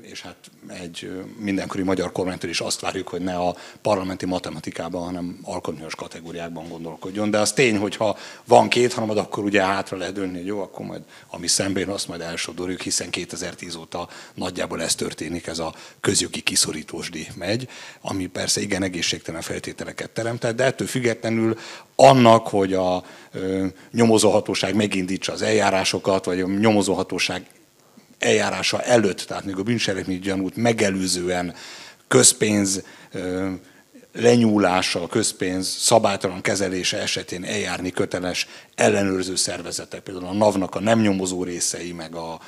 és 0.00 0.22
hát 0.22 0.36
egy 0.68 1.10
mindenkori 1.38 1.82
magyar 1.82 2.12
kormánytól 2.12 2.50
is 2.50 2.60
azt 2.60 2.80
várjuk, 2.80 3.08
hogy 3.08 3.20
ne 3.20 3.36
a 3.36 3.56
parlamenti 3.82 4.26
matematikában, 4.26 5.04
hanem 5.04 5.38
alkotmányos 5.42 5.94
kategóriákban 5.94 6.68
gondolkodjon. 6.68 7.30
De 7.30 7.38
az 7.38 7.52
tény, 7.52 7.76
hogy 7.78 7.96
ha 7.96 8.16
van 8.44 8.68
kétharmad, 8.68 9.18
akkor 9.18 9.44
ugye 9.44 9.62
hátra 9.62 9.96
lehet 9.96 10.14
dönni, 10.14 10.36
hogy 10.36 10.46
jó, 10.46 10.60
akkor 10.60 10.86
majd 10.86 11.02
ami 11.30 11.46
szemben 11.46 11.88
azt 11.88 12.08
majd 12.08 12.20
elsodorjuk, 12.20 12.80
hiszen 12.80 13.10
2010 13.10 13.74
óta 13.74 14.08
nagyjából 14.34 14.82
ez 14.82 14.94
történik, 14.94 15.46
ez 15.46 15.58
a 15.58 15.74
közjogi 16.00 16.40
kiszorítósdi 16.40 17.26
megy, 17.34 17.68
ami 18.00 18.26
persze 18.26 18.60
igen 18.60 18.82
egészségtelen 18.82 19.40
feltételeket 19.40 20.10
teremtett, 20.10 20.56
de 20.56 20.64
ettől 20.64 20.86
függetlenül 20.86 21.58
annak, 21.94 22.48
hogy 22.48 22.74
a 22.74 23.04
nyomozóhatóság 23.92 24.74
megindítsa 24.74 25.32
az 25.32 25.42
eljárásokat, 25.42 26.24
vagy 26.24 26.40
a 26.40 26.46
nyomozóhatóság 26.46 27.46
eljárása 28.18 28.82
előtt, 28.82 29.20
tehát 29.20 29.44
még 29.44 29.56
a 29.56 29.62
bűncselekmény 29.62 30.20
gyanút 30.20 30.56
megelőzően 30.56 31.54
közpénz 32.08 32.82
lenyúlása, 34.12 35.02
a 35.02 35.06
közpénz 35.06 35.68
szabálytalan 35.68 36.40
kezelése 36.40 36.98
esetén 36.98 37.44
eljárni 37.44 37.90
köteles 37.90 38.46
ellenőrző 38.74 39.34
szervezetek, 39.34 40.00
például 40.00 40.26
a 40.26 40.32
NAV-nak 40.32 40.74
a 40.74 40.80
nem 40.80 41.00
nyomozó 41.00 41.44
részei, 41.44 41.92
meg 41.92 42.14
a 42.14 42.40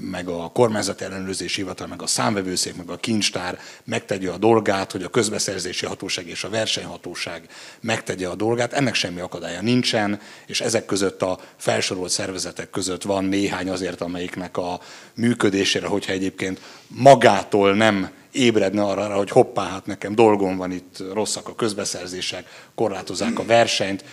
meg 0.00 0.28
a 0.28 0.50
kormányzati 0.52 1.04
ellenőrzési 1.04 1.60
hivatal, 1.60 1.86
meg 1.86 2.02
a 2.02 2.06
számvevőszék, 2.06 2.76
meg 2.76 2.90
a 2.90 2.96
kincstár 2.96 3.58
megtegye 3.84 4.30
a 4.30 4.38
dolgát, 4.38 4.92
hogy 4.92 5.02
a 5.02 5.08
közbeszerzési 5.08 5.86
hatóság 5.86 6.28
és 6.28 6.44
a 6.44 6.48
versenyhatóság 6.48 7.48
megtegye 7.80 8.28
a 8.28 8.34
dolgát. 8.34 8.72
Ennek 8.72 8.94
semmi 8.94 9.20
akadálya 9.20 9.62
nincsen, 9.62 10.20
és 10.46 10.60
ezek 10.60 10.86
között 10.86 11.22
a 11.22 11.38
felsorolt 11.56 12.10
szervezetek 12.10 12.70
között 12.70 13.02
van 13.02 13.24
néhány 13.24 13.68
azért, 13.68 14.00
amelyiknek 14.00 14.56
a 14.56 14.80
működésére, 15.14 15.86
hogyha 15.86 16.12
egyébként 16.12 16.60
magától 16.86 17.74
nem 17.74 18.10
ébredne 18.32 18.82
arra, 18.82 19.16
hogy 19.16 19.30
hoppá, 19.30 19.68
hát 19.68 19.86
nekem 19.86 20.14
dolgom 20.14 20.56
van 20.56 20.72
itt, 20.72 21.02
rosszak 21.12 21.48
a 21.48 21.54
közbeszerzések, 21.54 22.46
korlátozzák 22.74 23.38
a 23.38 23.44
versenyt, 23.44 24.04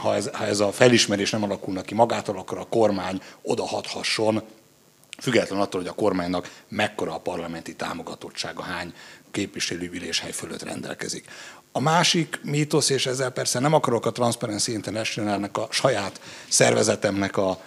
ha 0.00 0.14
ez, 0.14 0.30
ha 0.32 0.46
ez 0.46 0.60
a 0.60 0.72
felismerés 0.72 1.30
nem 1.30 1.42
alakulna 1.42 1.82
ki 1.82 1.94
magától, 1.94 2.38
akkor 2.38 2.58
a 2.58 2.66
kormány 2.70 3.20
odahathasson, 3.42 4.42
függetlenül 5.20 5.64
attól, 5.64 5.80
hogy 5.80 5.90
a 5.90 5.94
kormánynak 5.94 6.50
mekkora 6.68 7.14
a 7.14 7.18
parlamenti 7.18 7.74
támogatottsága, 7.74 8.62
hány 8.62 8.92
képviselő 9.30 9.90
üléshely 9.92 10.32
fölött 10.32 10.62
rendelkezik. 10.62 11.24
A 11.72 11.80
másik 11.80 12.40
mítosz, 12.42 12.90
és 12.90 13.06
ezzel 13.06 13.30
persze 13.30 13.58
nem 13.58 13.72
akarok 13.72 14.06
a 14.06 14.12
Transparency 14.12 14.72
International-nek 14.72 15.58
a 15.58 15.66
saját 15.70 16.20
szervezetemnek 16.48 17.36
a 17.36 17.60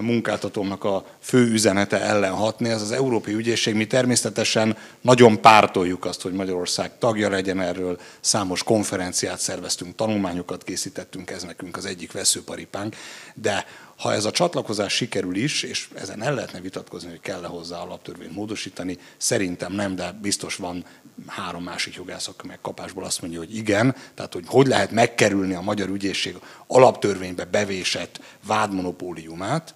munkáltatómnak 0.00 0.84
a 0.84 1.04
fő 1.20 1.50
üzenete 1.50 2.00
ellen 2.00 2.32
hatni, 2.32 2.68
ez 2.68 2.82
az 2.82 2.90
Európai 2.90 3.34
Ügyészség. 3.34 3.74
Mi 3.74 3.86
természetesen 3.86 4.76
nagyon 5.00 5.40
pártoljuk 5.40 6.04
azt, 6.04 6.22
hogy 6.22 6.32
Magyarország 6.32 6.98
tagja 6.98 7.28
legyen 7.28 7.60
erről, 7.60 8.00
számos 8.20 8.62
konferenciát 8.62 9.38
szerveztünk, 9.38 9.94
tanulmányokat 9.94 10.64
készítettünk, 10.64 11.30
ez 11.30 11.42
nekünk 11.42 11.76
az 11.76 11.84
egyik 11.84 12.12
veszőparipánk, 12.12 12.96
de 13.34 13.64
ha 13.96 14.12
ez 14.12 14.24
a 14.24 14.30
csatlakozás 14.30 14.92
sikerül 14.92 15.36
is, 15.36 15.62
és 15.62 15.88
ezen 15.94 16.22
el 16.22 16.34
lehetne 16.34 16.60
vitatkozni, 16.60 17.10
hogy 17.10 17.20
kell-e 17.20 17.46
hozzá 17.46 17.78
alaptörvényt 17.78 18.34
módosítani, 18.34 18.98
szerintem 19.16 19.72
nem, 19.72 19.96
de 19.96 20.18
biztos 20.22 20.56
van 20.56 20.84
három 21.26 21.62
másik 21.62 21.94
jogász, 21.94 22.28
aki 22.28 22.46
meg 22.46 22.60
kapásból 22.60 23.04
azt 23.04 23.20
mondja, 23.20 23.38
hogy 23.38 23.56
igen, 23.56 23.96
tehát 24.14 24.32
hogy 24.32 24.44
hogy 24.46 24.66
lehet 24.66 24.90
megkerülni 24.90 25.54
a 25.54 25.60
magyar 25.60 25.88
ügyészség 25.88 26.36
alaptörvénybe 26.66 27.44
bevésett 27.44 28.20
vádmonopóliumát, 28.46 29.74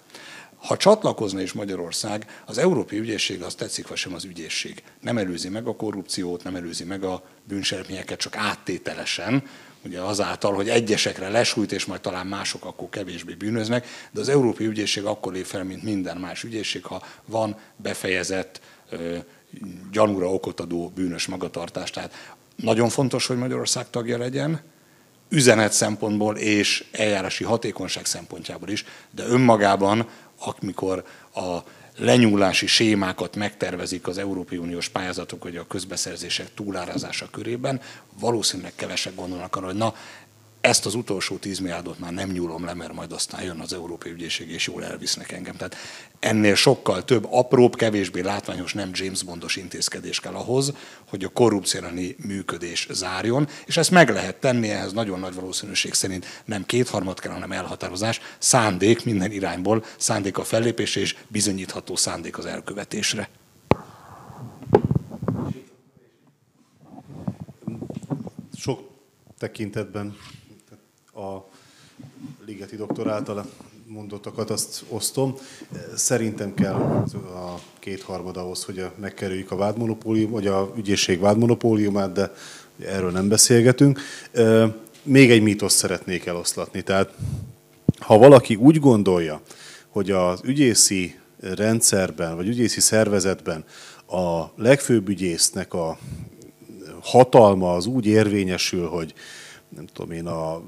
Ha 0.57 0.77
csatlakozna 0.77 1.41
is 1.41 1.53
Magyarország, 1.53 2.41
az 2.45 2.57
Európai 2.57 2.99
Ügyészség 2.99 3.41
az 3.41 3.55
tetszik, 3.55 3.87
vagy 3.87 3.97
sem 3.97 4.13
az 4.13 4.23
ügyészség. 4.23 4.83
Nem 5.01 5.17
előzi 5.17 5.49
meg 5.49 5.67
a 5.67 5.75
korrupciót, 5.75 6.43
nem 6.43 6.55
előzi 6.55 6.83
meg 6.83 7.03
a 7.03 7.23
bűncselekményeket, 7.43 8.19
csak 8.19 8.35
áttételesen, 8.35 9.43
ugye 9.85 10.01
azáltal, 10.01 10.53
hogy 10.53 10.69
egyesekre 10.69 11.29
lesújt, 11.29 11.71
és 11.71 11.85
majd 11.85 12.01
talán 12.01 12.27
mások 12.27 12.65
akkor 12.65 12.89
kevésbé 12.89 13.33
bűnöznek, 13.33 13.87
de 14.11 14.19
az 14.19 14.29
Európai 14.29 14.65
Ügyészség 14.65 15.05
akkor 15.05 15.33
lép 15.33 15.45
fel, 15.45 15.63
mint 15.63 15.83
minden 15.83 16.17
más 16.17 16.43
ügyészség, 16.43 16.83
ha 16.83 17.03
van 17.25 17.57
befejezett 17.75 18.61
gyanúra 19.91 20.33
okot 20.33 20.59
adó 20.59 20.91
bűnös 20.95 21.27
magatartás. 21.27 21.89
Tehát 21.89 22.35
nagyon 22.55 22.89
fontos, 22.89 23.27
hogy 23.27 23.37
Magyarország 23.37 23.89
tagja 23.89 24.17
legyen, 24.17 24.61
üzenet 25.29 25.73
szempontból 25.73 26.35
és 26.35 26.85
eljárási 26.91 27.43
hatékonyság 27.43 28.05
szempontjából 28.05 28.69
is, 28.69 28.85
de 29.11 29.25
önmagában, 29.25 30.07
amikor 30.39 31.03
a 31.35 31.57
lenyúlási 31.97 32.67
sémákat 32.67 33.35
megtervezik 33.35 34.07
az 34.07 34.17
Európai 34.17 34.57
Uniós 34.57 34.89
pályázatok, 34.89 35.43
vagy 35.43 35.55
a 35.55 35.67
közbeszerzések 35.67 36.53
túlárazása 36.53 37.29
körében, 37.31 37.81
valószínűleg 38.19 38.73
kevesek 38.75 39.15
gondolnak 39.15 39.55
arra, 39.55 39.65
hogy 39.65 39.75
na, 39.75 39.93
ezt 40.67 40.85
az 40.85 40.95
utolsó 40.95 41.37
10 41.37 41.59
milliárdot 41.59 41.99
már 41.99 42.13
nem 42.13 42.29
nyúlom 42.29 42.65
le, 42.65 42.73
mert 42.73 42.93
majd 42.93 43.11
aztán 43.11 43.43
jön 43.43 43.59
az 43.59 43.73
Európai 43.73 44.11
Ügyészség, 44.11 44.49
és 44.49 44.67
jól 44.67 44.83
elvisznek 44.83 45.31
engem. 45.31 45.55
Tehát 45.55 45.75
ennél 46.19 46.55
sokkal 46.55 47.05
több 47.05 47.27
apróbb, 47.29 47.75
kevésbé 47.75 48.21
látványos, 48.21 48.73
nem 48.73 48.89
James 48.93 49.23
Bondos 49.23 49.55
intézkedés 49.55 50.19
kell 50.19 50.33
ahhoz, 50.33 50.73
hogy 51.09 51.23
a 51.23 51.29
korrupciálani 51.29 52.15
működés 52.19 52.87
zárjon, 52.91 53.47
és 53.65 53.77
ezt 53.77 53.91
meg 53.91 54.09
lehet 54.09 54.35
tenni, 54.35 54.69
ehhez 54.69 54.93
nagyon 54.93 55.19
nagy 55.19 55.33
valószínűség 55.33 55.93
szerint 55.93 56.41
nem 56.45 56.65
kétharmad 56.65 57.19
kell, 57.19 57.31
hanem 57.31 57.51
elhatározás, 57.51 58.19
szándék 58.37 59.05
minden 59.05 59.31
irányból, 59.31 59.85
szándék 59.97 60.37
a 60.37 60.43
fellépés 60.43 60.95
és 60.95 61.15
bizonyítható 61.27 61.95
szándék 61.95 62.37
az 62.37 62.45
elkövetésre. 62.45 63.29
Sok 68.57 68.89
tekintetben 69.37 70.15
a 71.17 71.49
Ligeti 72.45 72.75
doktor 72.75 73.09
által 73.09 73.45
mondottakat 73.87 74.49
azt 74.49 74.85
osztom. 74.89 75.35
Szerintem 75.95 76.53
kell 76.53 76.73
a 76.73 77.59
kétharmad 77.79 78.37
ahhoz, 78.37 78.63
hogy 78.63 78.85
megkerüljük 78.99 79.51
a 79.51 79.55
vádmonopólium, 79.55 80.31
vagy 80.31 80.47
a 80.47 80.73
ügyészség 80.77 81.19
vádmonopóliumát, 81.19 82.11
de 82.11 82.33
erről 82.85 83.11
nem 83.11 83.27
beszélgetünk. 83.27 83.99
Még 85.03 85.31
egy 85.31 85.41
mítosz 85.41 85.73
szeretnék 85.73 86.25
eloszlatni. 86.25 86.81
Tehát 86.81 87.13
ha 87.99 88.17
valaki 88.17 88.55
úgy 88.55 88.79
gondolja, 88.79 89.41
hogy 89.89 90.11
az 90.11 90.39
ügyészi 90.43 91.19
rendszerben, 91.39 92.35
vagy 92.35 92.47
ügyészi 92.47 92.79
szervezetben 92.79 93.65
a 94.07 94.43
legfőbb 94.55 95.09
ügyésznek 95.09 95.73
a 95.73 95.97
hatalma 97.01 97.75
az 97.75 97.85
úgy 97.85 98.05
érvényesül, 98.05 98.87
hogy 98.87 99.13
nem 99.69 99.85
tudom 99.85 100.11
én, 100.11 100.27
a 100.27 100.61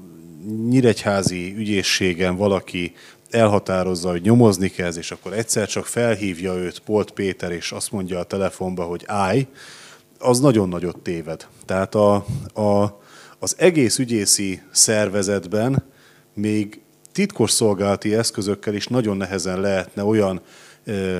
nyíregyházi 0.68 1.54
ügyészségen 1.56 2.36
valaki 2.36 2.92
elhatározza, 3.30 4.10
hogy 4.10 4.22
nyomozni 4.22 4.68
kezd, 4.68 4.98
és 4.98 5.10
akkor 5.10 5.32
egyszer 5.32 5.68
csak 5.68 5.86
felhívja 5.86 6.54
őt 6.54 6.78
Polt 6.78 7.10
Péter, 7.10 7.52
és 7.52 7.72
azt 7.72 7.92
mondja 7.92 8.18
a 8.18 8.24
telefonba, 8.24 8.84
hogy 8.84 9.02
állj, 9.06 9.46
az 10.18 10.40
nagyon 10.40 10.68
nagyot 10.68 10.98
téved. 10.98 11.46
Tehát 11.64 11.94
a, 11.94 12.14
a, 12.54 13.00
az 13.38 13.54
egész 13.58 13.98
ügyészi 13.98 14.62
szervezetben 14.70 15.84
még 16.34 16.80
titkos 17.12 17.50
szolgálati 17.50 18.14
eszközökkel 18.14 18.74
is 18.74 18.86
nagyon 18.86 19.16
nehezen 19.16 19.60
lehetne 19.60 20.04
olyan 20.04 20.40
ö, 20.84 21.18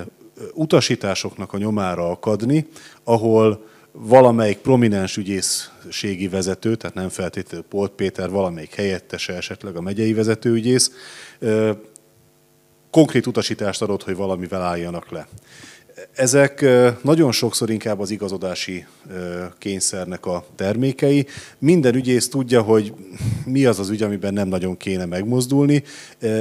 utasításoknak 0.54 1.52
a 1.52 1.58
nyomára 1.58 2.10
akadni, 2.10 2.68
ahol 3.04 3.68
valamelyik 3.92 4.58
prominens 4.58 5.16
ügyészségi 5.16 6.28
vezető, 6.28 6.76
tehát 6.76 6.96
nem 6.96 7.08
feltétlenül 7.08 7.66
Polt 7.68 7.90
Péter, 7.90 8.30
valamelyik 8.30 8.74
helyettese, 8.74 9.32
esetleg 9.32 9.76
a 9.76 9.80
megyei 9.80 10.12
vezetőügyész, 10.12 10.92
konkrét 12.90 13.26
utasítást 13.26 13.82
adott, 13.82 14.02
hogy 14.02 14.16
valamivel 14.16 14.62
álljanak 14.62 15.10
le. 15.10 15.28
Ezek 16.14 16.64
nagyon 17.02 17.32
sokszor 17.32 17.70
inkább 17.70 18.00
az 18.00 18.10
igazodási 18.10 18.86
kényszernek 19.58 20.26
a 20.26 20.44
termékei. 20.56 21.26
Minden 21.58 21.94
ügyész 21.94 22.28
tudja, 22.28 22.62
hogy 22.62 22.94
mi 23.44 23.64
az 23.64 23.78
az 23.78 23.90
ügy, 23.90 24.02
amiben 24.02 24.32
nem 24.32 24.48
nagyon 24.48 24.76
kéne 24.76 25.04
megmozdulni, 25.04 25.82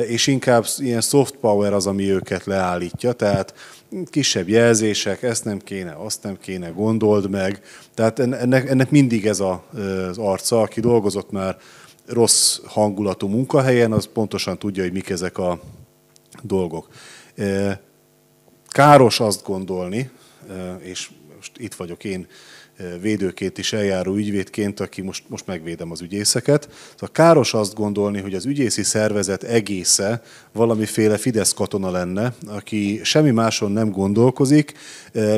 és 0.07 0.27
inkább 0.27 0.65
ilyen 0.77 1.01
soft 1.01 1.35
power 1.35 1.73
az, 1.73 1.87
ami 1.87 2.11
őket 2.11 2.45
leállítja. 2.45 3.13
Tehát 3.13 3.53
kisebb 4.09 4.47
jelzések, 4.49 5.23
ezt 5.23 5.45
nem 5.45 5.59
kéne, 5.59 5.95
azt 5.97 6.23
nem 6.23 6.37
kéne, 6.37 6.69
gondold 6.69 7.29
meg. 7.29 7.61
Tehát 7.93 8.19
ennek, 8.19 8.69
ennek 8.69 8.89
mindig 8.89 9.25
ez 9.25 9.39
a, 9.39 9.63
az 10.09 10.17
arca, 10.17 10.61
aki 10.61 10.79
dolgozott 10.79 11.31
már 11.31 11.57
rossz 12.05 12.59
hangulatú 12.65 13.27
munkahelyen, 13.27 13.91
az 13.91 14.09
pontosan 14.13 14.57
tudja, 14.57 14.83
hogy 14.83 14.91
mik 14.91 15.09
ezek 15.09 15.37
a 15.37 15.59
dolgok. 16.43 16.87
Káros 18.69 19.19
azt 19.19 19.43
gondolni, 19.43 20.09
és 20.79 21.09
most 21.35 21.51
itt 21.57 21.73
vagyok 21.73 22.03
én 22.03 22.27
védőként 23.01 23.57
is 23.57 23.73
eljáró 23.73 24.15
ügyvédként, 24.15 24.79
aki 24.79 25.01
most, 25.01 25.23
most 25.27 25.47
megvédem 25.47 25.91
az 25.91 26.01
ügyészeket. 26.01 26.69
Szóval 26.91 27.09
káros 27.11 27.53
azt 27.53 27.73
gondolni, 27.73 28.19
hogy 28.21 28.33
az 28.33 28.45
ügyészi 28.45 28.83
szervezet 28.83 29.43
egésze 29.43 30.21
valamiféle 30.53 31.17
Fidesz 31.17 31.53
katona 31.53 31.91
lenne, 31.91 32.33
aki 32.47 32.99
semmi 33.03 33.31
máson 33.31 33.71
nem 33.71 33.91
gondolkozik, 33.91 34.73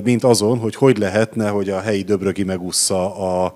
mint 0.03 0.23
azon, 0.23 0.57
hogy 0.57 0.75
hogy 0.75 0.97
lehetne, 0.97 1.49
hogy 1.49 1.69
a 1.69 1.79
helyi 1.79 2.01
döbrögi 2.01 2.43
megúszza 2.43 3.15
a 3.15 3.55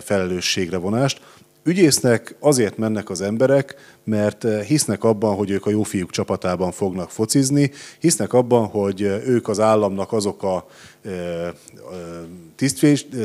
felelősségre 0.00 0.76
vonást. 0.76 1.20
Ügyésznek 1.66 2.36
azért 2.40 2.78
mennek 2.78 3.10
az 3.10 3.20
emberek, 3.20 3.74
mert 4.04 4.46
hisznek 4.66 5.04
abban, 5.04 5.34
hogy 5.34 5.50
ők 5.50 5.66
a 5.66 5.70
jó 5.70 5.82
fiúk 5.82 6.10
csapatában 6.10 6.72
fognak 6.72 7.10
focizni, 7.10 7.70
hisznek 7.98 8.32
abban, 8.32 8.66
hogy 8.66 9.00
ők 9.26 9.48
az 9.48 9.60
államnak 9.60 10.12
azok 10.12 10.42
a 10.42 10.66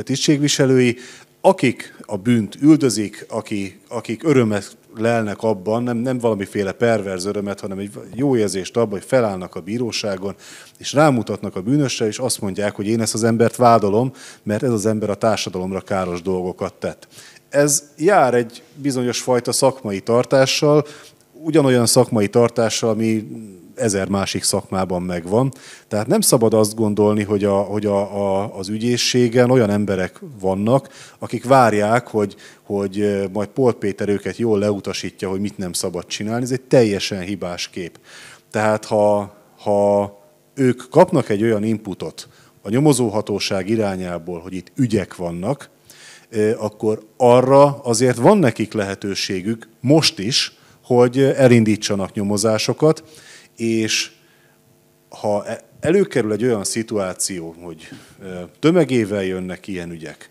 tisztségviselői, 0.04 0.96
akik 1.40 1.96
a 2.06 2.16
bűnt 2.16 2.56
üldözik, 2.60 3.26
akik, 3.28 3.80
akik 3.88 4.24
örömet 4.24 4.76
lelnek 4.96 5.42
abban, 5.42 5.82
nem, 5.82 5.96
nem 5.96 6.18
valamiféle 6.18 6.72
perverz 6.72 7.24
örömet, 7.24 7.60
hanem 7.60 7.78
egy 7.78 7.90
jó 8.14 8.36
érzést 8.36 8.76
abban, 8.76 8.90
hogy 8.90 9.04
felállnak 9.04 9.54
a 9.54 9.60
bíróságon, 9.60 10.34
és 10.78 10.92
rámutatnak 10.92 11.56
a 11.56 11.60
bűnösre, 11.60 12.06
és 12.06 12.18
azt 12.18 12.40
mondják, 12.40 12.74
hogy 12.74 12.86
én 12.86 13.00
ezt 13.00 13.14
az 13.14 13.24
embert 13.24 13.56
vádolom, 13.56 14.12
mert 14.42 14.62
ez 14.62 14.70
az 14.70 14.86
ember 14.86 15.10
a 15.10 15.14
társadalomra 15.14 15.80
káros 15.80 16.22
dolgokat 16.22 16.74
tett. 16.74 17.08
Ez 17.50 17.82
jár 17.96 18.34
egy 18.34 18.62
bizonyos 18.74 19.20
fajta 19.20 19.52
szakmai 19.52 20.00
tartással, 20.00 20.86
ugyanolyan 21.32 21.86
szakmai 21.86 22.28
tartással, 22.28 22.90
ami 22.90 23.28
ezer 23.74 24.08
másik 24.08 24.42
szakmában 24.42 25.02
megvan. 25.02 25.52
Tehát 25.88 26.06
nem 26.06 26.20
szabad 26.20 26.54
azt 26.54 26.74
gondolni, 26.74 27.22
hogy, 27.22 27.44
a, 27.44 27.56
hogy 27.56 27.86
a, 27.86 28.00
a, 28.00 28.56
az 28.58 28.68
ügyészségen 28.68 29.50
olyan 29.50 29.70
emberek 29.70 30.20
vannak, 30.40 30.88
akik 31.18 31.44
várják, 31.44 32.06
hogy, 32.06 32.36
hogy 32.62 33.24
majd 33.32 33.48
Polt 33.48 33.76
Péter 33.76 34.08
őket 34.08 34.36
jól 34.36 34.58
leutasítja, 34.58 35.28
hogy 35.28 35.40
mit 35.40 35.58
nem 35.58 35.72
szabad 35.72 36.06
csinálni. 36.06 36.44
Ez 36.44 36.50
egy 36.50 36.60
teljesen 36.60 37.20
hibás 37.20 37.68
kép. 37.68 37.98
Tehát 38.50 38.84
ha, 38.84 39.34
ha 39.58 40.18
ők 40.54 40.88
kapnak 40.90 41.28
egy 41.28 41.42
olyan 41.42 41.64
inputot 41.64 42.28
a 42.62 42.68
nyomozóhatóság 42.68 43.68
irányából, 43.68 44.40
hogy 44.40 44.52
itt 44.54 44.72
ügyek 44.74 45.16
vannak, 45.16 45.68
akkor 46.58 47.06
arra 47.16 47.78
azért 47.82 48.16
van 48.16 48.38
nekik 48.38 48.72
lehetőségük 48.72 49.68
most 49.80 50.18
is, 50.18 50.58
hogy 50.84 51.20
elindítsanak 51.20 52.12
nyomozásokat, 52.12 53.04
és 53.56 54.10
ha 55.08 55.46
e, 55.46 55.60
előkerül 55.80 56.32
egy 56.32 56.44
olyan 56.44 56.64
szituáció, 56.64 57.54
hogy 57.62 57.88
tömegével 58.58 59.24
jönnek 59.24 59.66
ilyen 59.66 59.90
ügyek, 59.90 60.30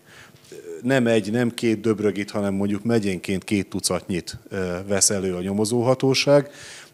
nem 0.82 1.06
egy, 1.06 1.30
nem 1.30 1.54
két 1.54 1.80
döbrögit, 1.80 2.30
hanem 2.30 2.54
mondjuk 2.54 2.84
megyénként 2.84 3.44
két 3.44 3.68
tucatnyit 3.68 4.38
vesz 4.86 5.10
elő 5.10 5.34
a 5.34 5.40
nyomozóhatóság, 5.40 6.50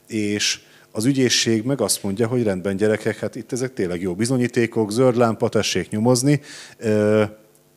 és 0.07 0.61
az 0.91 1.05
ügyészség 1.05 1.63
meg 1.63 1.81
azt 1.81 2.03
mondja, 2.03 2.27
hogy 2.27 2.43
rendben 2.43 2.77
gyerekek, 2.77 3.19
hát 3.19 3.35
itt 3.35 3.53
ezek 3.53 3.75
tényleg 3.75 4.01
jó 4.01 4.15
bizonyítékok, 4.15 4.91
zöld 4.91 5.17
lámpa, 5.17 5.49
tessék 5.49 5.89
nyomozni. 5.91 6.41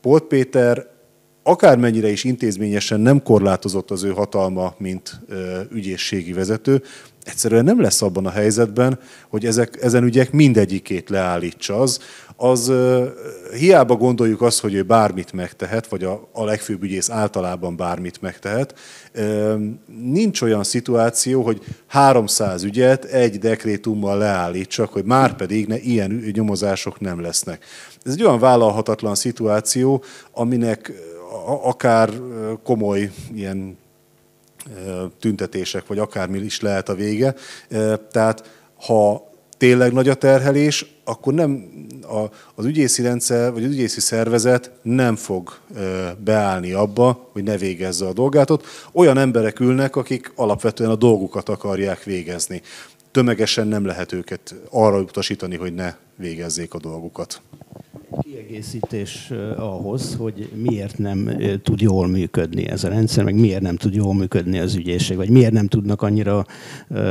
Polt 0.01 0.23
Péter 0.23 0.87
akármennyire 1.43 2.09
is 2.09 2.23
intézményesen 2.23 2.99
nem 2.99 3.23
korlátozott 3.23 3.91
az 3.91 4.03
ő 4.03 4.09
hatalma, 4.09 4.73
mint 4.77 5.19
ügyészségi 5.71 6.33
vezető, 6.33 6.83
egyszerűen 7.23 7.63
nem 7.63 7.81
lesz 7.81 8.01
abban 8.01 8.25
a 8.25 8.29
helyzetben, 8.29 8.99
hogy 9.29 9.45
ezek, 9.45 9.77
ezen 9.81 10.03
ügyek 10.03 10.31
mindegyikét 10.31 11.09
leállítsa. 11.09 11.79
Az, 11.79 11.99
az 12.35 12.71
hiába 13.57 13.95
gondoljuk 13.95 14.41
azt, 14.41 14.59
hogy 14.59 14.73
ő 14.73 14.83
bármit 14.83 15.33
megtehet, 15.33 15.87
vagy 15.87 16.03
a, 16.03 16.29
a 16.33 16.43
legfőbb 16.43 16.83
ügyész 16.83 17.09
általában 17.09 17.75
bármit 17.75 18.21
megtehet, 18.21 18.79
nincs 20.01 20.41
olyan 20.41 20.63
szituáció, 20.63 21.41
hogy 21.41 21.61
300 21.87 22.63
ügyet 22.63 23.05
egy 23.05 23.39
dekrétummal 23.39 24.17
leállítsak, 24.17 24.93
hogy 24.93 25.03
már 25.03 25.35
pedig 25.35 25.67
ne, 25.67 25.77
ilyen 25.77 26.23
nyomozások 26.33 26.99
nem 26.99 27.21
lesznek. 27.21 27.65
Ez 28.03 28.11
egy 28.11 28.23
olyan 28.23 28.39
vállalhatatlan 28.39 29.15
szituáció, 29.15 30.03
aminek 30.31 30.91
akár 31.63 32.09
komoly 32.63 33.11
ilyen 33.33 33.77
tüntetések, 35.19 35.87
vagy 35.87 35.99
akármi 35.99 36.39
is 36.39 36.61
lehet 36.61 36.89
a 36.89 36.95
vége. 36.95 37.35
Tehát 38.11 38.49
ha 38.85 39.29
tényleg 39.57 39.93
nagy 39.93 40.09
a 40.09 40.13
terhelés, 40.13 40.85
akkor 41.03 41.33
nem 41.33 41.69
a, 42.01 42.23
az 42.55 42.65
ügyészi 42.65 43.01
rendszer, 43.01 43.51
vagy 43.51 43.63
az 43.63 43.71
ügyészi 43.71 43.99
szervezet 43.99 44.71
nem 44.81 45.15
fog 45.15 45.59
beállni 46.17 46.71
abba, 46.71 47.29
hogy 47.31 47.43
ne 47.43 47.57
végezze 47.57 48.05
a 48.05 48.13
dolgát. 48.13 48.49
Ott 48.49 48.65
olyan 48.91 49.17
emberek 49.17 49.59
ülnek, 49.59 49.95
akik 49.95 50.31
alapvetően 50.35 50.89
a 50.89 50.95
dolgukat 50.95 51.49
akarják 51.49 52.03
végezni. 52.03 52.61
Tömegesen 53.11 53.67
nem 53.67 53.85
lehet 53.85 54.11
őket 54.11 54.55
arra 54.69 54.99
utasítani, 54.99 55.55
hogy 55.55 55.73
ne 55.73 55.93
végezzék 56.15 56.73
a 56.73 56.79
dolgukat 56.79 57.41
kiegészítés 58.21 59.31
ahhoz, 59.57 60.15
hogy 60.15 60.49
miért 60.55 60.97
nem 60.97 61.29
tud 61.63 61.81
jól 61.81 62.07
működni 62.07 62.67
ez 62.67 62.83
a 62.83 62.89
rendszer, 62.89 63.23
meg 63.23 63.35
miért 63.35 63.61
nem 63.61 63.75
tud 63.75 63.93
jól 63.93 64.13
működni 64.13 64.59
az 64.59 64.75
ügyészség, 64.75 65.17
vagy 65.17 65.29
miért 65.29 65.51
nem 65.51 65.67
tudnak 65.67 66.01
annyira 66.01 66.45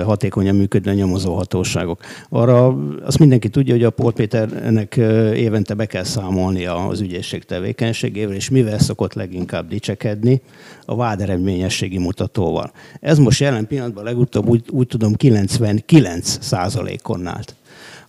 hatékonyan 0.04 0.56
működni 0.56 0.90
a 0.90 0.94
nyomozóhatóságok. 0.94 2.00
Arra 2.28 2.76
azt 3.04 3.18
mindenki 3.18 3.48
tudja, 3.48 3.74
hogy 3.74 3.84
a 3.84 3.90
Pól 3.90 4.12
Péternek 4.12 4.96
évente 5.34 5.74
be 5.74 5.86
kell 5.86 6.04
számolnia 6.04 6.86
az 6.86 7.00
ügyészség 7.00 7.44
tevékenységével, 7.44 8.34
és 8.34 8.48
mivel 8.48 8.78
szokott 8.78 9.14
leginkább 9.14 9.68
dicsekedni, 9.68 10.40
a 10.84 10.96
váderedményességi 10.96 11.98
mutatóval. 11.98 12.72
Ez 13.00 13.18
most 13.18 13.40
jelen 13.40 13.66
pillanatban 13.66 14.04
legutóbb 14.04 14.48
úgy, 14.48 14.64
úgy 14.70 14.86
tudom 14.86 15.14
99 15.14 16.38
százalékon 16.40 17.26
állt 17.26 17.54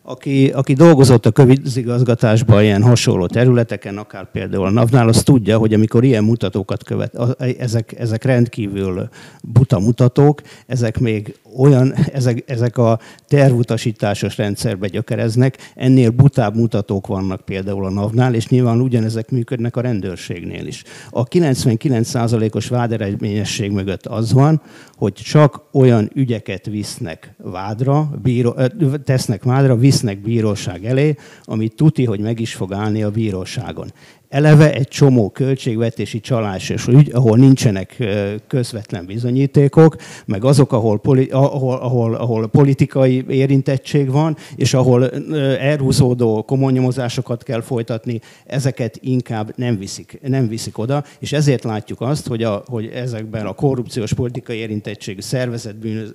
aki, 0.09 0.49
aki 0.49 0.73
dolgozott 0.73 1.25
a 1.25 1.31
közigazgatásban 1.31 2.63
ilyen 2.63 2.83
hasonló 2.83 3.25
területeken, 3.25 3.97
akár 3.97 4.31
például 4.31 4.65
a 4.65 4.69
NAV-nál, 4.69 5.07
az 5.07 5.23
tudja, 5.23 5.57
hogy 5.57 5.73
amikor 5.73 6.03
ilyen 6.03 6.23
mutatókat 6.23 6.83
követ, 6.83 7.15
ezek, 7.59 7.99
ezek 7.99 8.23
rendkívül 8.23 9.09
buta 9.41 9.79
mutatók, 9.79 10.41
ezek 10.67 10.99
még 10.99 11.35
olyan, 11.57 11.93
ezek, 11.93 12.43
ezek 12.47 12.77
a 12.77 12.99
tervutasításos 13.27 14.37
rendszerbe 14.37 14.87
gyökereznek, 14.87 15.57
ennél 15.75 16.09
butább 16.09 16.55
mutatók 16.55 17.07
vannak 17.07 17.41
például 17.41 17.85
a 17.85 17.89
NAV-nál, 17.89 18.33
és 18.33 18.47
nyilván 18.47 18.81
ugyanezek 18.81 19.31
működnek 19.31 19.75
a 19.75 19.81
rendőrségnél 19.81 20.67
is. 20.67 20.83
A 21.09 21.23
99%-os 21.23 22.67
váderedményesség 22.67 23.71
mögött 23.71 24.05
az 24.05 24.33
van, 24.33 24.61
hogy 24.95 25.13
csak 25.13 25.61
olyan 25.71 26.09
ügyeket 26.13 26.65
visznek 26.65 27.33
vádra, 27.37 28.09
bíró, 28.21 28.55
tesznek 29.03 29.43
vádra, 29.43 29.75
visznek 29.75 30.21
bíróság 30.21 30.85
elé, 30.85 31.15
amit 31.43 31.75
tuti, 31.75 32.05
hogy 32.05 32.19
meg 32.19 32.39
is 32.39 32.53
fog 32.53 32.73
állni 32.73 33.03
a 33.03 33.11
bíróságon 33.11 33.91
eleve 34.29 34.73
egy 34.73 34.87
csomó 34.87 35.29
költségvetési 35.29 36.19
csalásos 36.19 36.87
ügy, 36.87 37.09
ahol 37.13 37.37
nincsenek 37.37 38.03
közvetlen 38.47 39.05
bizonyítékok, 39.05 39.95
meg 40.25 40.43
azok, 40.43 40.73
ahol, 40.73 40.99
poli, 40.99 41.27
ahol, 41.31 41.77
ahol, 41.77 42.15
ahol 42.15 42.47
politikai 42.47 43.25
érintettség 43.27 44.11
van, 44.11 44.37
és 44.55 44.73
ahol 44.73 45.11
elhúzódó 45.57 46.43
komoly 46.43 46.71
nyomozásokat 46.71 47.43
kell 47.43 47.61
folytatni, 47.61 48.19
ezeket 48.45 48.99
inkább 49.01 49.53
nem 49.55 49.77
viszik, 49.77 50.19
nem 50.21 50.47
viszik 50.47 50.77
oda, 50.77 51.03
és 51.19 51.31
ezért 51.31 51.63
látjuk 51.63 52.01
azt, 52.01 52.27
hogy, 52.27 52.43
a, 52.43 52.63
hogy 52.67 52.85
ezekben 52.85 53.45
a 53.45 53.53
korrupciós 53.53 54.13
politikai 54.13 54.57
érintettségű 54.57 55.21
szervezet 55.21 55.75
bűnöz, 55.75 56.13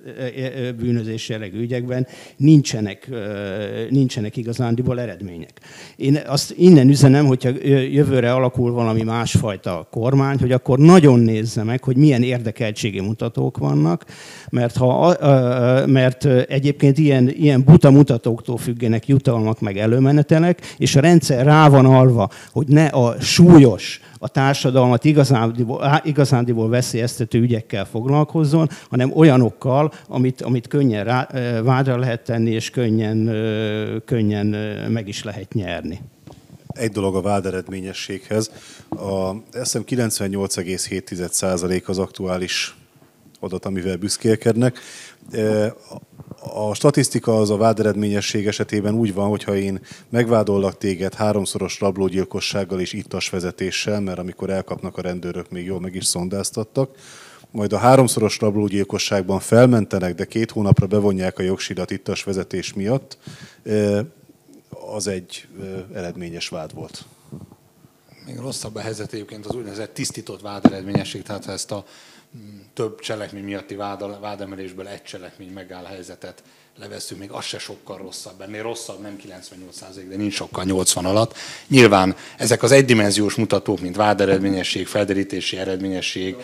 bűnözés 0.79 1.29
jellegű 1.29 1.59
ügyekben 1.59 2.07
nincsenek, 2.37 3.09
nincsenek 3.89 4.37
igazándiból 4.37 4.99
eredmények. 4.99 5.59
Én 5.95 6.19
azt 6.25 6.53
innen 6.57 6.89
üzenem, 6.89 7.25
hogyha 7.25 7.49
jövő 7.91 8.04
jövőre 8.05 8.33
alakul 8.33 8.71
valami 8.71 9.03
másfajta 9.03 9.87
kormány, 9.91 10.37
hogy 10.39 10.51
akkor 10.51 10.79
nagyon 10.79 11.19
nézze 11.19 11.63
meg, 11.63 11.83
hogy 11.83 11.97
milyen 11.97 12.23
érdekeltségi 12.23 13.01
mutatók 13.01 13.57
vannak, 13.57 14.05
mert, 14.49 14.77
ha, 14.77 15.15
mert 15.85 16.25
egyébként 16.25 16.97
ilyen, 16.97 17.29
ilyen 17.29 17.63
buta 17.63 17.91
mutatóktól 17.91 18.57
függenek 18.57 19.07
jutalmak 19.07 19.59
meg 19.59 19.77
előmenetelek, 19.77 20.61
és 20.77 20.95
a 20.95 20.99
rendszer 20.99 21.45
rá 21.45 21.69
van 21.69 21.85
alva, 21.85 22.29
hogy 22.51 22.67
ne 22.67 22.85
a 22.85 23.15
súlyos, 23.21 23.99
a 24.17 24.27
társadalmat 24.27 25.05
igazándiból, 25.05 26.01
igazándiból 26.03 26.69
veszélyeztető 26.69 27.39
ügyekkel 27.39 27.85
foglalkozzon, 27.85 28.69
hanem 28.89 29.11
olyanokkal, 29.15 29.91
amit, 30.07 30.41
amit 30.41 30.67
könnyen 30.67 31.03
rá, 31.03 31.27
vádra 31.63 31.97
lehet 31.97 32.23
tenni, 32.23 32.51
és 32.51 32.69
könnyen, 32.69 33.31
könnyen 34.05 34.45
meg 34.89 35.07
is 35.07 35.23
lehet 35.23 35.53
nyerni 35.53 35.99
egy 36.75 36.91
dolog 36.91 37.15
a 37.15 37.21
váderedményességhez. 37.21 38.51
A, 38.89 39.31
hiszem 39.57 39.83
98,7% 39.85 41.85
az 41.85 41.97
aktuális 41.97 42.75
adat, 43.39 43.65
amivel 43.65 43.97
büszkélkednek. 43.97 44.79
E, 45.31 45.75
a 46.39 46.73
statisztika 46.73 47.37
az 47.37 47.49
a 47.49 47.57
váderedményesség 47.57 48.47
esetében 48.47 48.93
úgy 48.93 49.13
van, 49.13 49.29
hogyha 49.29 49.55
én 49.55 49.79
megvádollak 50.09 50.77
téged 50.77 51.13
háromszoros 51.13 51.79
rablógyilkossággal 51.79 52.79
és 52.79 52.93
ittas 52.93 53.29
vezetéssel, 53.29 54.01
mert 54.01 54.19
amikor 54.19 54.49
elkapnak 54.49 54.97
a 54.97 55.01
rendőrök, 55.01 55.49
még 55.49 55.65
jól 55.65 55.79
meg 55.79 55.95
is 55.95 56.05
szondáztattak, 56.05 56.89
majd 57.51 57.73
a 57.73 57.77
háromszoros 57.77 58.39
rablógyilkosságban 58.39 59.39
felmentenek, 59.39 60.15
de 60.15 60.25
két 60.25 60.51
hónapra 60.51 60.87
bevonják 60.87 61.39
a 61.39 61.43
jogsidat 61.43 61.91
ittas 61.91 62.23
vezetés 62.23 62.73
miatt, 62.73 63.17
e, 63.63 64.05
az 64.95 65.07
egy 65.07 65.47
eredményes 65.93 66.49
vád 66.49 66.73
volt. 66.73 67.05
Még 68.25 68.37
rosszabb 68.37 68.75
a 68.75 68.79
helyzet 68.79 69.13
egyébként 69.13 69.45
az 69.45 69.55
úgynevezett 69.55 69.93
tisztított 69.93 70.41
váderedményesség, 70.41 71.23
tehát 71.23 71.45
ha 71.45 71.51
ezt 71.51 71.71
a 71.71 71.85
mm, 72.37 72.59
több 72.73 72.99
cselekmény 72.99 73.43
miatti 73.43 73.75
vád, 73.75 74.19
vádemelésből 74.19 74.87
egy 74.87 75.03
cselekmény 75.03 75.51
megáll 75.51 75.83
helyzetet 75.83 76.43
leveszünk, 76.79 77.19
még 77.19 77.31
az 77.31 77.43
se 77.43 77.59
sokkal 77.59 77.97
rosszabb. 77.97 78.41
Ennél 78.41 78.63
rosszabb, 78.63 79.01
nem 79.01 79.15
98 79.17 79.79
de 80.09 80.15
nincs 80.15 80.33
sokkal 80.33 80.63
80 80.63 81.05
alatt. 81.05 81.35
Nyilván 81.67 82.15
ezek 82.37 82.63
az 82.63 82.71
egydimenziós 82.71 83.35
mutatók, 83.35 83.79
mint 83.79 83.95
váderedményesség, 83.95 84.87
felderítési 84.87 85.57
eredményesség, 85.57 86.35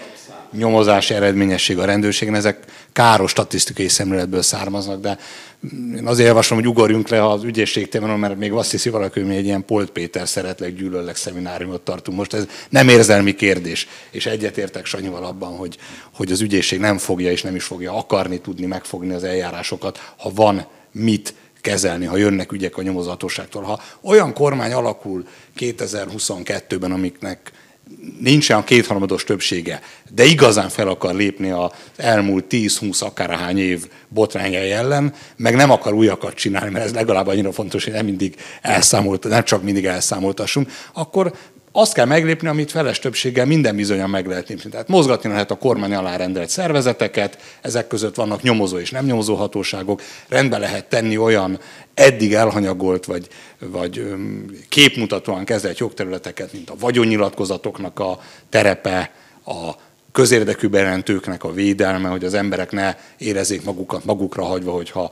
nyomozási 0.52 1.14
eredményesség 1.14 1.80
a 1.80 1.86
rendőrségen, 1.86 2.36
ezek 2.36 2.66
káros 2.92 3.32
statisztikai 3.32 3.88
szemléletből 3.88 4.42
származnak, 4.42 5.02
de 5.02 5.18
én 5.96 6.08
azért 6.08 6.28
javaslom, 6.28 6.60
hogy 6.60 6.68
ugorjunk 6.68 7.08
le 7.08 7.30
az 7.30 7.44
ügyészség 7.44 7.90
témáról, 7.90 8.18
mert 8.18 8.38
még 8.38 8.52
azt 8.52 8.72
hiszi 8.72 8.90
valaki, 8.90 9.20
hogy 9.20 9.30
mi 9.30 9.36
egy 9.36 9.46
ilyen 9.46 9.66
Polt 9.66 9.90
Péter 9.90 10.28
szeretlek, 10.28 10.76
gyűlöllek 10.76 11.16
szemináriumot 11.16 11.82
tartunk. 11.82 12.18
Most 12.18 12.34
ez 12.34 12.46
nem 12.70 12.88
érzelmi 12.88 13.36
kérdés, 13.36 13.88
és 14.12 14.26
egyetértek 14.26 14.86
Sanyival 14.86 15.24
abban, 15.24 15.56
hogy, 15.56 15.78
hogy 16.14 16.32
az 16.32 16.42
ügyészség 16.42 16.80
nem 16.80 16.98
fogja 16.98 17.32
és 17.32 17.42
nem 17.42 17.56
is 17.56 17.64
fogja 17.64 17.98
akarni 17.98 18.42
tudni 18.42 18.66
megfogni 18.66 19.14
az 19.14 19.24
eljárásokat, 19.24 20.14
ha 20.22 20.32
van 20.34 20.66
mit 20.92 21.34
kezelni, 21.62 22.06
ha 22.06 22.18
jönnek 22.18 22.52
ügyek 22.52 22.78
a 22.78 22.82
nyomozatóságtól. 22.82 23.62
Ha 23.62 23.82
olyan 24.02 24.34
kormány 24.34 24.74
alakul 24.74 25.28
2022-ben, 25.60 26.92
amiknek 26.92 27.52
nincsen 28.20 28.58
a 28.58 28.64
kétharmados 28.64 29.24
többsége, 29.24 29.82
de 30.10 30.24
igazán 30.24 30.70
fel 30.70 30.88
akar 30.88 31.16
lépni 31.16 31.50
az 31.50 31.72
elmúlt 31.96 32.46
10-20 32.50 33.04
akárhány 33.04 33.58
év 33.58 33.88
botrányai 34.08 34.72
ellen, 34.72 35.14
meg 35.36 35.56
nem 35.56 35.72
akar 35.72 35.94
újakat 35.94 36.34
csinálni, 36.34 36.72
mert 36.72 36.86
ez 36.86 36.94
legalább 36.94 37.28
annyira 37.28 37.52
fontos, 37.52 37.84
hogy 37.84 37.94
nem 37.94 38.06
mindig 38.06 38.36
elszámolt, 38.62 39.24
nem 39.24 39.44
csak 39.44 39.64
mindig 39.64 39.86
elszámoltassunk, 39.86 40.72
akkor 40.94 41.34
azt 41.72 41.94
kell 41.94 42.06
meglépni, 42.06 42.48
amit 42.48 42.72
feles 42.72 43.00
többséggel 43.00 43.46
minden 43.46 43.76
bizonyan 43.76 44.10
meg 44.10 44.26
lehet 44.28 44.50
lépni. 44.50 44.70
Tehát 44.70 44.88
mozgatni 44.88 45.30
lehet 45.30 45.52
a 45.52 45.56
kormány 45.56 45.94
alá 45.94 46.16
rendelt 46.16 46.50
szervezeteket, 46.50 47.38
ezek 47.62 47.88
között 47.88 48.16
vannak 48.16 48.42
nyomozó 48.42 48.78
és 48.78 48.92
nem 48.92 49.06
nyomozó 49.06 49.36
hatóságok, 49.36 50.02
rendbe 50.28 50.58
lehet 50.58 50.86
tenni 50.86 51.18
olyan 51.18 51.60
eddig 51.94 52.34
elhanyagolt 52.34 53.06
vagy, 53.06 53.28
vagy 53.60 54.14
képmutatóan 54.70 55.46
kezelt 55.46 55.78
jogterületeket, 55.78 56.54
mint 56.54 56.70
a 56.70 56.76
vagyonnyilatkozatoknak 56.80 58.00
a 58.00 58.20
terepe, 58.50 59.12
a 59.46 59.72
közérdekű 60.12 60.68
bejelentőknek 60.68 61.44
a 61.44 61.52
védelme, 61.52 62.10
hogy 62.10 62.26
az 62.26 62.34
emberek 62.34 62.72
ne 62.72 62.96
érezzék 63.18 63.64
magukat 63.64 64.06
magukra 64.06 64.44
hagyva, 64.44 64.72
hogyha 64.72 65.12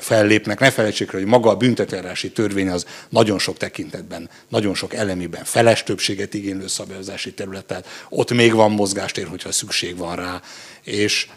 fellépnek. 0.00 0.58
Ne 0.58 0.70
felejtsék, 0.70 1.10
hogy 1.10 1.24
maga 1.24 1.50
a 1.50 1.56
büntetőjárási 1.56 2.30
törvény 2.32 2.68
az 2.68 2.86
nagyon 3.08 3.38
sok 3.38 3.56
tekintetben, 3.56 4.30
nagyon 4.48 4.74
sok 4.74 4.94
elemiben 4.94 5.44
feles 5.44 5.82
többséget 5.82 6.34
igénylő 6.34 6.66
szabályozási 6.66 7.32
területet. 7.32 7.86
Ott 8.08 8.32
még 8.32 8.54
van 8.54 8.70
mozgástér, 8.70 9.26
hogyha 9.26 9.52
szükség 9.52 9.96
van 9.96 10.16
rá. 10.16 10.40
És 10.82 11.28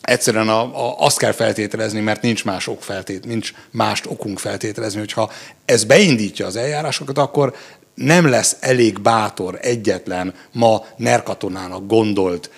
egyszerűen 0.00 0.48
a, 0.48 0.60
a, 0.60 0.94
azt 0.98 1.18
kell 1.18 1.32
feltételezni, 1.32 2.00
mert 2.00 2.22
nincs 2.22 2.44
más 2.44 2.66
ok 2.66 2.82
feltét, 2.82 3.24
nincs 3.24 3.52
mást 3.70 4.06
okunk 4.06 4.38
feltételezni, 4.38 4.98
hogyha 4.98 5.30
ez 5.64 5.84
beindítja 5.84 6.46
az 6.46 6.56
eljárásokat, 6.56 7.18
akkor 7.18 7.54
nem 7.96 8.28
lesz 8.28 8.56
elég 8.60 9.00
bátor 9.00 9.58
egyetlen 9.62 10.34
ma 10.52 10.84
nerkatonának 10.96 11.86
gondolt 11.86 12.50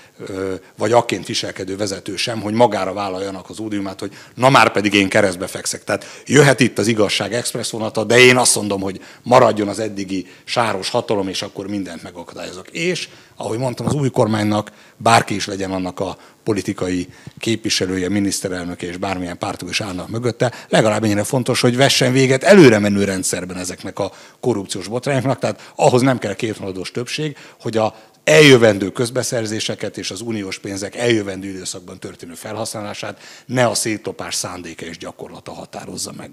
vagy 0.76 0.92
akként 0.92 1.26
viselkedő 1.26 1.76
vezető 1.76 2.16
sem, 2.16 2.40
hogy 2.40 2.54
magára 2.54 2.92
vállaljanak 2.92 3.50
az 3.50 3.60
ódiumát, 3.60 4.00
hogy 4.00 4.12
na 4.34 4.48
már 4.48 4.72
pedig 4.72 4.94
én 4.94 5.08
keresztbe 5.08 5.46
fekszek. 5.46 5.84
Tehát 5.84 6.22
jöhet 6.26 6.60
itt 6.60 6.78
az 6.78 6.86
igazság 6.86 7.34
express 7.34 7.70
vonata, 7.70 8.04
de 8.04 8.18
én 8.18 8.36
azt 8.36 8.54
mondom, 8.54 8.80
hogy 8.80 9.00
maradjon 9.22 9.68
az 9.68 9.78
eddigi 9.78 10.26
sáros 10.44 10.88
hatalom, 10.88 11.28
és 11.28 11.42
akkor 11.42 11.66
mindent 11.66 12.02
megakadályozok. 12.02 12.68
És, 12.68 13.08
ahogy 13.36 13.58
mondtam, 13.58 13.86
az 13.86 13.94
új 13.94 14.10
kormánynak 14.10 14.72
bárki 14.96 15.34
is 15.34 15.46
legyen 15.46 15.72
annak 15.72 16.00
a 16.00 16.16
politikai 16.44 17.08
képviselője, 17.38 18.08
miniszterelnöke 18.08 18.86
és 18.86 18.96
bármilyen 18.96 19.38
pártok 19.38 19.68
is 19.68 19.80
állnak 19.80 20.08
mögötte, 20.08 20.52
legalább 20.68 21.04
ennyire 21.04 21.24
fontos, 21.24 21.60
hogy 21.60 21.76
vessen 21.76 22.12
véget 22.12 22.42
előre 22.42 22.78
menő 22.78 23.04
rendszerben 23.04 23.56
ezeknek 23.56 23.98
a 23.98 24.12
korrupciós 24.40 24.88
botrányoknak, 24.88 25.38
tehát 25.38 25.72
ahhoz 25.74 26.02
nem 26.02 26.18
kell 26.18 26.34
kétharmados 26.34 26.90
többség, 26.90 27.36
hogy 27.60 27.76
a 27.76 27.94
eljövendő 28.28 28.90
közbeszerzéseket 28.90 29.98
és 29.98 30.10
az 30.10 30.20
uniós 30.20 30.58
pénzek 30.58 30.96
eljövendő 30.96 31.48
időszakban 31.48 31.98
történő 31.98 32.34
felhasználását 32.34 33.20
ne 33.46 33.66
a 33.66 33.74
széttopás 33.74 34.34
szándéka 34.34 34.84
és 34.84 34.98
gyakorlata 34.98 35.52
határozza 35.52 36.12
meg. 36.16 36.30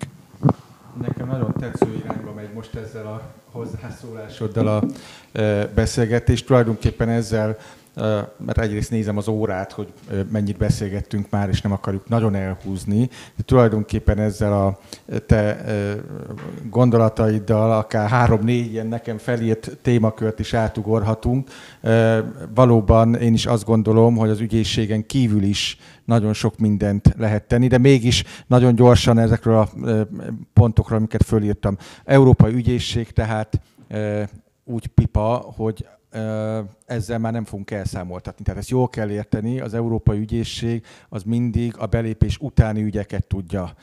Nekem 1.02 1.28
nagyon 1.28 1.54
tetsző 1.60 1.96
irányba 2.04 2.34
megy 2.34 2.54
most 2.54 2.76
ezzel 2.76 3.06
a 3.06 3.22
hozzászólásoddal 3.52 4.68
a 4.68 4.84
e, 5.40 5.68
beszélgetés. 5.68 6.44
Tulajdonképpen 6.44 7.10
ezzel 7.10 7.58
mert 8.38 8.58
egyrészt 8.58 8.92
nézem 8.92 9.18
az 9.18 9.28
órát, 9.28 9.72
hogy 9.72 9.94
mennyit 10.32 10.58
beszélgettünk 10.58 11.30
már, 11.30 11.50
és 11.50 11.62
nem 11.62 11.72
akarjuk 11.72 12.10
nagyon 12.10 12.36
elhúzni. 12.36 13.10
De 13.36 13.44
tulajdonképpen 13.46 14.20
ezzel 14.20 14.54
a 14.54 14.80
te 15.26 15.64
gondolataiddal 16.70 17.72
akár 17.72 18.10
három-négy 18.10 18.72
ilyen 18.72 18.88
nekem 18.88 19.18
felírt 19.18 19.78
témakört 19.82 20.40
is 20.40 20.54
átugorhatunk. 20.54 21.50
Valóban 22.56 23.16
én 23.16 23.34
is 23.34 23.46
azt 23.46 23.66
gondolom, 23.66 24.16
hogy 24.16 24.30
az 24.30 24.40
ügyészségen 24.40 25.06
kívül 25.06 25.44
is 25.44 25.78
nagyon 26.06 26.34
sok 26.34 26.58
mindent 26.58 27.14
lehet 27.18 27.44
tenni, 27.44 27.68
de 27.68 27.78
mégis 27.78 28.24
nagyon 28.48 28.76
gyorsan 28.76 29.18
ezekről 29.18 29.58
a 29.58 29.70
pontokról, 30.54 30.98
amiket 30.98 31.24
fölírtam. 31.24 31.78
Európai 32.06 32.54
ügyészség 32.54 33.12
tehát 33.12 33.60
úgy 34.64 34.88
pipa, 34.88 35.54
hogy 35.56 35.88
ezzel 36.86 37.20
már 37.20 37.32
nem 37.32 37.46
fogunk 37.46 37.72
elszámoltatni. 37.72 38.44
Tehát 38.44 38.60
ezt 38.60 38.70
jól 38.70 38.90
kell 38.90 39.10
érteni, 39.10 39.60
az 39.60 39.74
Európai 39.74 40.20
Ügyészség 40.20 40.86
az 41.10 41.24
mindig 41.24 41.78
a 41.78 41.86
belépés 41.86 42.38
utáni 42.38 42.82
ügyeket 42.82 43.28
tudja 43.28 43.74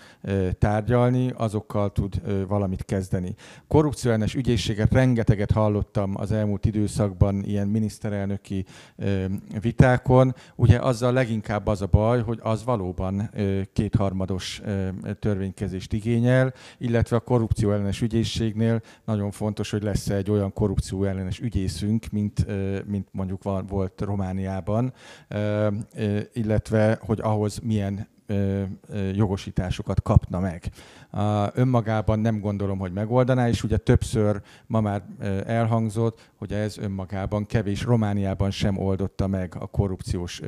tárgyalni, 0.59 1.33
azokkal 1.37 1.93
tud 1.93 2.23
valamit 2.49 2.85
kezdeni. 2.85 3.35
Korrupcióellenes 3.69 4.35
ügyészséget 4.35 4.93
rengeteget 4.93 5.51
hallottam 5.51 6.13
az 6.17 6.33
elmúlt 6.33 6.65
időszakban 6.65 7.45
ilyen 7.45 7.69
miniszterelnöki 7.69 8.65
vitákon. 9.61 10.35
Ugye 10.57 10.79
azzal 10.79 11.13
leginkább 11.13 11.67
az 11.67 11.83
a 11.83 11.87
baj, 11.87 12.23
hogy 12.23 12.39
az 12.43 12.65
valóban 12.65 13.31
kétharmados 13.73 14.63
törvénykezést 15.19 15.93
igényel, 15.93 16.53
illetve 16.79 17.17
a 17.17 17.21
korrupcióellenes 17.21 18.01
ügyészségnél 18.01 18.83
nagyon 19.05 19.31
fontos, 19.31 19.71
hogy 19.71 19.83
lesz 19.83 20.09
egy 20.09 20.31
olyan 20.31 20.53
korrupcióellenes 20.53 21.41
ügyészünk, 21.41 22.07
mint 22.11 22.47
mint 22.93 23.09
mondjuk 23.11 23.43
van, 23.43 23.67
volt 23.67 24.01
Romániában, 24.01 24.93
illetve 26.33 26.99
hogy 27.01 27.21
ahhoz 27.21 27.59
milyen 27.59 28.11
jogosításokat 29.15 30.03
kapna 30.03 30.41
meg. 30.41 30.71
Önmagában 31.55 32.19
nem 32.19 32.41
gondolom, 32.41 32.79
hogy 32.79 32.93
megoldaná, 32.93 33.49
és 33.49 33.63
ugye 33.63 33.77
többször 33.77 34.41
ma 34.67 34.81
már 34.81 35.03
elhangzott, 35.47 36.31
hogy 36.37 36.53
ez 36.53 36.79
önmagában 36.79 37.47
kevés. 37.47 37.83
Romániában 37.83 38.51
sem 38.51 38.79
oldotta 38.79 39.27
meg 39.27 39.55
a 39.59 39.67
korrupciós 39.67 40.41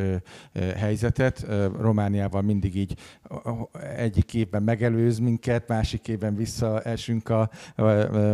helyzetet. 0.77 1.47
Romániában 1.81 2.45
mindig 2.45 2.77
így 2.77 2.97
egyik 3.97 4.35
évben 4.35 4.63
megelőz 4.63 5.19
minket, 5.19 5.69
másik 5.69 6.09
évben 6.09 6.35
visszaesünk, 6.35 7.29
a, 7.29 7.51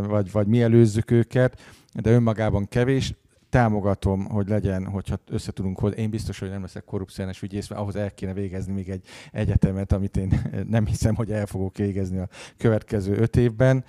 vagy, 0.03 0.33
vagy 0.33 0.47
mi 0.47 0.63
előzzük 0.63 1.11
őket, 1.11 1.61
de 1.93 2.11
önmagában 2.11 2.69
kevés 2.69 3.15
támogatom, 3.51 4.25
hogy 4.25 4.49
legyen, 4.49 4.87
hogyha 4.87 5.19
össze 5.29 5.53
tudunk 5.53 5.79
hozni. 5.79 6.01
Én 6.03 6.11
biztos, 6.11 6.39
hogy 6.39 6.49
nem 6.49 6.61
leszek 6.61 6.85
korrupciós 6.85 7.43
ügyész, 7.43 7.69
mert 7.69 7.81
ahhoz 7.81 7.97
el 7.97 8.11
kéne 8.11 8.33
végezni 8.33 8.73
még 8.73 8.89
egy 8.89 9.07
egyetemet, 9.33 9.93
amit 9.93 10.17
én 10.17 10.41
nem 10.69 10.87
hiszem, 10.87 11.15
hogy 11.15 11.33
el 11.33 11.47
fogok 11.47 11.77
végezni 11.77 12.19
a 12.19 12.29
következő 12.57 13.17
öt 13.17 13.37
évben, 13.37 13.85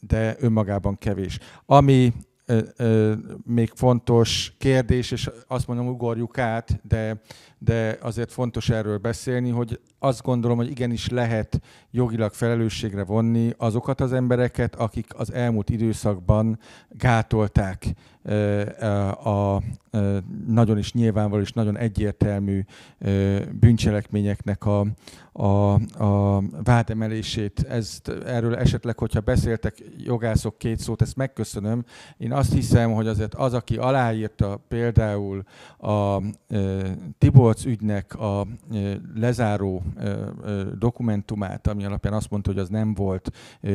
de 0.00 0.36
önmagában 0.38 0.98
kevés. 0.98 1.38
Ami 1.66 2.12
még 3.44 3.70
fontos 3.74 4.54
kérdés, 4.58 5.10
és 5.10 5.30
azt 5.46 5.66
mondom, 5.66 5.88
ugorjuk 5.88 6.38
át, 6.38 6.80
de, 6.88 7.20
de 7.62 7.98
azért 8.00 8.32
fontos 8.32 8.68
erről 8.68 8.98
beszélni, 8.98 9.50
hogy 9.50 9.80
azt 9.98 10.22
gondolom, 10.22 10.56
hogy 10.56 10.70
igenis 10.70 11.08
lehet 11.08 11.60
jogilag 11.90 12.32
felelősségre 12.32 13.04
vonni 13.04 13.54
azokat 13.56 14.00
az 14.00 14.12
embereket, 14.12 14.74
akik 14.74 15.06
az 15.16 15.32
elmúlt 15.32 15.70
időszakban 15.70 16.58
gátolták 16.88 17.94
a 19.24 19.62
nagyon 20.46 20.78
is 20.78 20.92
nyilvánvaló 20.92 21.42
és 21.42 21.52
nagyon 21.52 21.76
egyértelmű 21.78 22.64
bűncselekményeknek 23.52 24.64
a, 24.64 24.86
a, 25.32 25.72
a 26.04 26.42
vádemelését. 26.64 27.66
Ezt, 27.68 28.08
erről 28.08 28.56
esetleg, 28.56 28.98
hogyha 28.98 29.20
beszéltek 29.20 29.82
jogászok 29.96 30.58
két 30.58 30.78
szót, 30.78 31.02
ezt 31.02 31.16
megköszönöm. 31.16 31.84
Én 32.16 32.32
azt 32.32 32.52
hiszem, 32.52 32.92
hogy 32.92 33.06
azért 33.06 33.34
az, 33.34 33.54
aki 33.54 33.76
aláírta 33.76 34.60
például 34.68 35.42
a 35.78 36.22
Tibolc 37.52 37.64
ügynek 37.64 38.14
a 38.14 38.46
lezáró 39.14 39.82
dokumentumát, 40.78 41.66
ami 41.66 41.84
alapján 41.84 42.12
azt 42.14 42.30
mondta, 42.30 42.50
hogy 42.50 42.60
az 42.60 42.68
nem 42.68 42.94
volt 42.94 43.32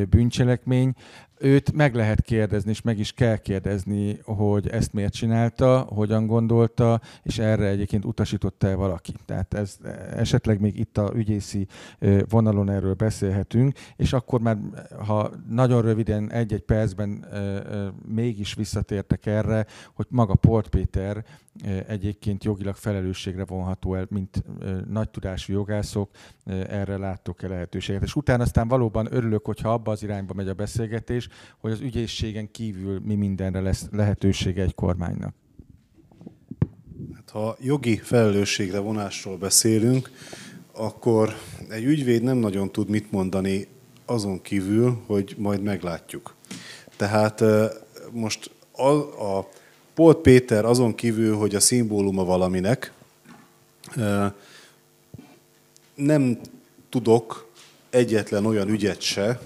bűncselekmény, 0.09 0.93
őt 1.39 1.71
meg 1.71 1.95
lehet 1.95 2.21
kérdezni, 2.21 2.69
és 2.69 2.81
meg 2.81 2.99
is 2.99 3.11
kell 3.11 3.37
kérdezni, 3.37 4.19
hogy 4.23 4.67
ezt 4.67 4.93
miért 4.93 5.13
csinálta, 5.13 5.79
hogyan 5.79 6.27
gondolta, 6.27 7.01
és 7.23 7.39
erre 7.39 7.67
egyébként 7.67 8.05
utasította-e 8.05 8.75
valaki. 8.75 9.13
Tehát 9.25 9.53
ez 9.53 9.77
esetleg 10.15 10.59
még 10.59 10.79
itt 10.79 10.97
a 10.97 11.11
ügyészi 11.15 11.67
vonalon 12.29 12.69
erről 12.69 12.93
beszélhetünk, 12.93 13.77
és 13.95 14.13
akkor 14.13 14.41
már, 14.41 14.57
ha 15.05 15.31
nagyon 15.49 15.81
röviden, 15.81 16.31
egy-egy 16.31 16.63
percben 16.63 17.25
mégis 18.07 18.53
visszatértek 18.53 19.25
erre, 19.25 19.65
hogy 19.93 20.05
maga 20.09 20.35
Port 20.35 20.67
Péter 20.67 21.25
egyébként 21.87 22.43
jogilag 22.43 22.75
felelősségre 22.75 23.45
vonható 23.45 23.95
el, 23.95 24.07
mint 24.09 24.43
nagy 24.89 25.09
tudású 25.09 25.53
jogászok, 25.53 26.09
erre 26.45 26.97
láttok-e 26.97 27.47
lehetőséget. 27.47 28.03
És 28.03 28.15
utána 28.15 28.43
aztán 28.43 28.67
valóban 28.67 29.07
örülök, 29.09 29.45
hogyha 29.45 29.73
abba 29.73 29.91
az 29.91 30.03
irányba 30.03 30.33
megy 30.33 30.47
a 30.47 30.53
beszélgetés, 30.53 31.24
hogy 31.57 31.71
az 31.71 31.79
ügyészségen 31.79 32.51
kívül 32.51 32.99
mi 32.99 33.15
mindenre 33.15 33.61
lesz 33.61 33.85
lehetősége 33.91 34.61
egy 34.61 34.75
kormánynak. 34.75 35.33
Hát, 37.13 37.29
ha 37.29 37.57
jogi 37.59 37.97
felelősségre 37.97 38.79
vonásról 38.79 39.37
beszélünk, 39.37 40.11
akkor 40.71 41.33
egy 41.69 41.83
ügyvéd 41.83 42.23
nem 42.23 42.37
nagyon 42.37 42.71
tud 42.71 42.89
mit 42.89 43.11
mondani 43.11 43.67
azon 44.05 44.41
kívül, 44.41 45.01
hogy 45.05 45.35
majd 45.37 45.61
meglátjuk. 45.61 46.35
Tehát 46.97 47.43
most 48.11 48.51
a, 48.71 48.89
a 49.37 49.49
Polt 49.93 50.17
Péter 50.17 50.65
azon 50.65 50.95
kívül, 50.95 51.35
hogy 51.35 51.55
a 51.55 51.59
szimbóluma 51.59 52.23
valaminek, 52.23 52.93
nem 55.95 56.39
tudok 56.89 57.51
egyetlen 57.89 58.45
olyan 58.45 58.69
ügyet 58.69 59.01
se, 59.01 59.41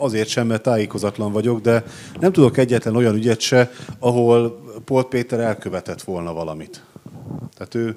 azért 0.00 0.28
sem, 0.28 0.46
mert 0.46 0.62
tájékozatlan 0.62 1.32
vagyok, 1.32 1.60
de 1.60 1.84
nem 2.20 2.32
tudok 2.32 2.56
egyetlen 2.56 2.96
olyan 2.96 3.14
ügyet 3.14 3.40
se, 3.40 3.70
ahol 3.98 4.60
Polt 4.84 5.06
Péter 5.06 5.40
elkövetett 5.40 6.02
volna 6.02 6.32
valamit. 6.32 6.84
Tehát 7.56 7.74
ő 7.74 7.96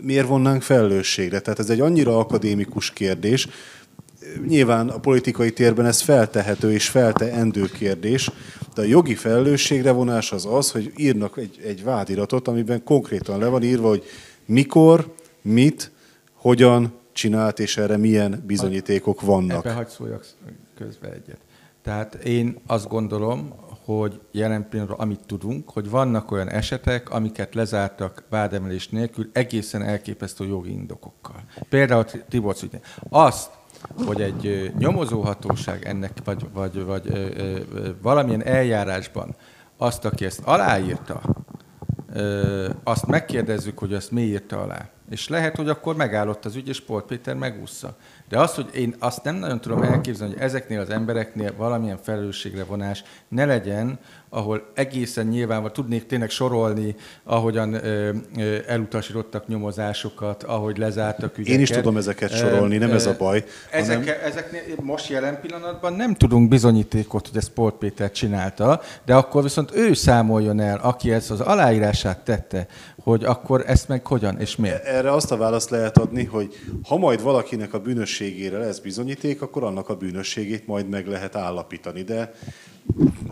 miért 0.00 0.26
vonnánk 0.26 0.62
felelősségre? 0.62 1.40
Tehát 1.40 1.58
ez 1.58 1.70
egy 1.70 1.80
annyira 1.80 2.18
akadémikus 2.18 2.90
kérdés, 2.90 3.48
nyilván 4.46 4.88
a 4.88 4.98
politikai 4.98 5.52
térben 5.52 5.86
ez 5.86 6.00
feltehető 6.00 6.72
és 6.72 6.88
felteendő 6.88 7.64
kérdés, 7.64 8.30
de 8.74 8.82
a 8.82 8.84
jogi 8.84 9.14
felelősségre 9.14 9.90
vonás 9.90 10.32
az 10.32 10.46
az, 10.46 10.70
hogy 10.70 10.92
írnak 10.96 11.38
egy, 11.38 11.60
egy 11.64 11.84
vádiratot, 11.84 12.48
amiben 12.48 12.84
konkrétan 12.84 13.38
le 13.38 13.46
van 13.46 13.62
írva, 13.62 13.88
hogy 13.88 14.04
mikor, 14.44 15.14
mit, 15.42 15.90
hogyan 16.32 16.92
csinált, 17.12 17.58
és 17.58 17.76
erre 17.76 17.96
milyen 17.96 18.42
bizonyítékok 18.46 19.20
vannak. 19.20 19.64
Ebben 19.64 19.74
hagyd 19.74 19.88
szóljak 19.88 20.24
közbe 20.76 21.12
egyet. 21.12 21.40
Tehát 21.82 22.14
én 22.14 22.58
azt 22.66 22.88
gondolom, 22.88 23.54
hogy 23.84 24.20
jelen 24.30 24.68
pillanatban 24.68 25.00
amit 25.00 25.26
tudunk, 25.26 25.70
hogy 25.70 25.90
vannak 25.90 26.30
olyan 26.30 26.48
esetek, 26.48 27.10
amiket 27.10 27.54
lezártak 27.54 28.24
vádemelés 28.30 28.88
nélkül 28.88 29.30
egészen 29.32 29.82
elképesztő 29.82 30.46
jogi 30.46 30.70
indokokkal. 30.70 31.44
Például 31.68 32.04
Tiborc 32.04 32.62
ügyén. 32.62 32.80
Azt, 33.08 33.50
hogy 34.06 34.20
egy 34.20 34.72
nyomozóhatóság 34.78 35.84
ennek, 35.84 36.12
vagy, 36.24 36.46
vagy, 36.52 36.84
vagy 36.84 37.06
ö, 37.08 37.28
ö, 37.36 37.90
valamilyen 38.02 38.44
eljárásban 38.44 39.34
azt, 39.76 40.04
aki 40.04 40.24
ezt 40.24 40.40
aláírta, 40.44 41.20
ö, 42.12 42.68
azt 42.84 43.06
megkérdezzük, 43.06 43.78
hogy 43.78 43.94
azt 43.94 44.10
mi 44.10 44.22
írta 44.22 44.62
alá. 44.62 44.90
És 45.10 45.28
lehet, 45.28 45.56
hogy 45.56 45.68
akkor 45.68 45.96
megállott 45.96 46.44
az 46.44 46.56
ügy, 46.56 46.68
és 46.68 46.80
Polt 46.80 47.04
Péter 47.04 47.34
megúszza. 47.34 47.96
De 48.28 48.38
az, 48.38 48.54
hogy 48.54 48.70
én 48.74 48.94
azt 48.98 49.22
nem 49.24 49.34
nagyon 49.34 49.60
tudom 49.60 49.82
elképzelni, 49.82 50.32
hogy 50.32 50.42
ezeknél 50.42 50.80
az 50.80 50.90
embereknél 50.90 51.56
valamilyen 51.56 51.98
felelősségre 52.02 52.64
vonás 52.64 53.04
ne 53.28 53.44
legyen, 53.44 53.98
ahol 54.36 54.70
egészen 54.74 55.26
nyilván, 55.26 55.70
tudnék 55.72 56.06
tényleg 56.06 56.30
sorolni, 56.30 56.94
ahogyan 57.24 57.74
ö, 57.74 58.12
ö, 58.38 58.56
elutasítottak 58.66 59.46
nyomozásokat, 59.46 60.42
ahogy 60.42 60.78
lezártak 60.78 61.38
ügyeket. 61.38 61.56
Én 61.56 61.60
is 61.60 61.70
tudom 61.70 61.96
ezeket 61.96 62.36
sorolni, 62.36 62.76
nem 62.76 62.90
ez 62.90 63.06
a 63.06 63.16
baj. 63.18 63.44
Ezek, 63.70 63.96
hanem... 63.96 64.14
Ezeknél 64.24 64.62
most 64.82 65.08
jelen 65.08 65.40
pillanatban 65.40 65.92
nem 65.92 66.14
tudunk 66.14 66.48
bizonyítékot, 66.48 67.28
hogy 67.28 67.36
ezt 67.36 67.50
Polt 67.50 67.74
Péter 67.74 68.10
csinálta, 68.10 68.80
de 69.04 69.14
akkor 69.14 69.42
viszont 69.42 69.74
ő 69.74 69.92
számoljon 69.92 70.60
el, 70.60 70.78
aki 70.82 71.12
ezt 71.12 71.30
az 71.30 71.40
aláírását 71.40 72.24
tette, 72.24 72.66
hogy 73.02 73.24
akkor 73.24 73.64
ezt 73.66 73.88
meg 73.88 74.06
hogyan 74.06 74.40
és 74.40 74.56
miért? 74.56 74.84
Erre 74.84 75.12
azt 75.12 75.32
a 75.32 75.36
választ 75.36 75.70
lehet 75.70 75.98
adni, 75.98 76.24
hogy 76.24 76.54
ha 76.88 76.96
majd 76.96 77.22
valakinek 77.22 77.74
a 77.74 77.80
bűnösségére 77.80 78.58
lesz 78.58 78.78
bizonyíték, 78.78 79.42
akkor 79.42 79.64
annak 79.64 79.88
a 79.88 79.96
bűnösségét 79.96 80.66
majd 80.66 80.88
meg 80.88 81.06
lehet 81.06 81.36
állapítani, 81.36 82.02
de 82.02 82.32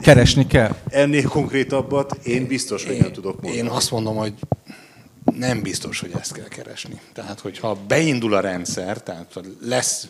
Keresni 0.00 0.46
kell. 0.46 0.76
Ennél 0.88 1.28
konkrétabbat 1.28 2.14
én 2.24 2.46
biztos, 2.46 2.84
hogy 2.84 2.94
én, 2.94 3.00
nem 3.00 3.12
tudok 3.12 3.40
mondani. 3.40 3.56
Én 3.56 3.66
azt 3.66 3.90
mondom, 3.90 4.16
hogy 4.16 4.32
nem 5.24 5.62
biztos, 5.62 6.00
hogy 6.00 6.10
ezt 6.20 6.32
kell 6.32 6.48
keresni. 6.48 7.00
Tehát, 7.12 7.40
hogyha 7.40 7.76
beindul 7.88 8.34
a 8.34 8.40
rendszer, 8.40 9.02
tehát 9.02 9.40
lesz, 9.60 10.08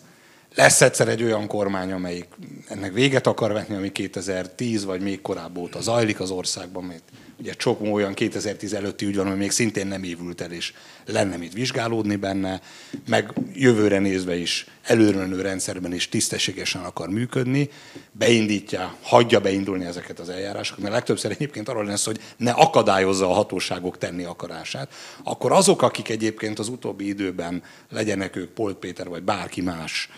lesz 0.55 0.81
egyszer 0.81 1.09
egy 1.09 1.23
olyan 1.23 1.47
kormány, 1.47 1.93
amelyik 1.93 2.29
ennek 2.69 2.93
véget 2.93 3.27
akar 3.27 3.53
vetni, 3.53 3.75
ami 3.75 3.93
2010 3.93 4.85
vagy 4.85 5.01
még 5.01 5.21
korábban 5.21 5.63
óta 5.63 5.81
zajlik 5.81 6.21
az 6.21 6.31
országban, 6.31 6.85
mert 6.85 7.03
Ugye 7.39 7.53
sok 7.59 7.81
olyan 7.93 8.15
2010 8.15 8.73
előtti 8.73 9.07
ügy 9.07 9.17
van, 9.17 9.27
ami 9.27 9.37
még 9.37 9.51
szintén 9.51 9.87
nem 9.87 10.03
évült 10.03 10.41
el, 10.41 10.53
és 10.53 10.73
lenne 11.07 11.37
mit 11.37 11.53
vizsgálódni 11.53 12.17
benne, 12.17 12.61
meg 13.09 13.33
jövőre 13.55 13.99
nézve 13.99 14.37
is 14.37 14.67
előrönő 14.83 15.41
rendszerben 15.41 15.93
is 15.93 16.09
tisztességesen 16.09 16.83
akar 16.83 17.09
működni, 17.09 17.71
beindítja, 18.13 18.97
hagyja 19.03 19.41
beindulni 19.41 19.85
ezeket 19.85 20.19
az 20.19 20.29
eljárásokat, 20.29 20.83
mert 20.83 20.95
legtöbbször 20.95 21.31
egyébként 21.31 21.69
arról 21.69 21.85
lesz, 21.85 22.05
hogy 22.05 22.21
ne 22.37 22.51
akadályozza 22.51 23.31
a 23.31 23.35
hatóságok 23.35 23.99
tenni 23.99 24.25
akarását, 24.25 24.95
akkor 25.23 25.53
azok, 25.53 25.83
akik 25.83 26.09
egyébként 26.09 26.59
az 26.59 26.69
utóbbi 26.69 27.07
időben 27.07 27.63
legyenek 27.91 28.37
ők 28.37 28.51
Polt 28.51 28.77
Péter 28.77 29.09
vagy 29.09 29.23
bárki 29.23 29.61
más, 29.61 30.09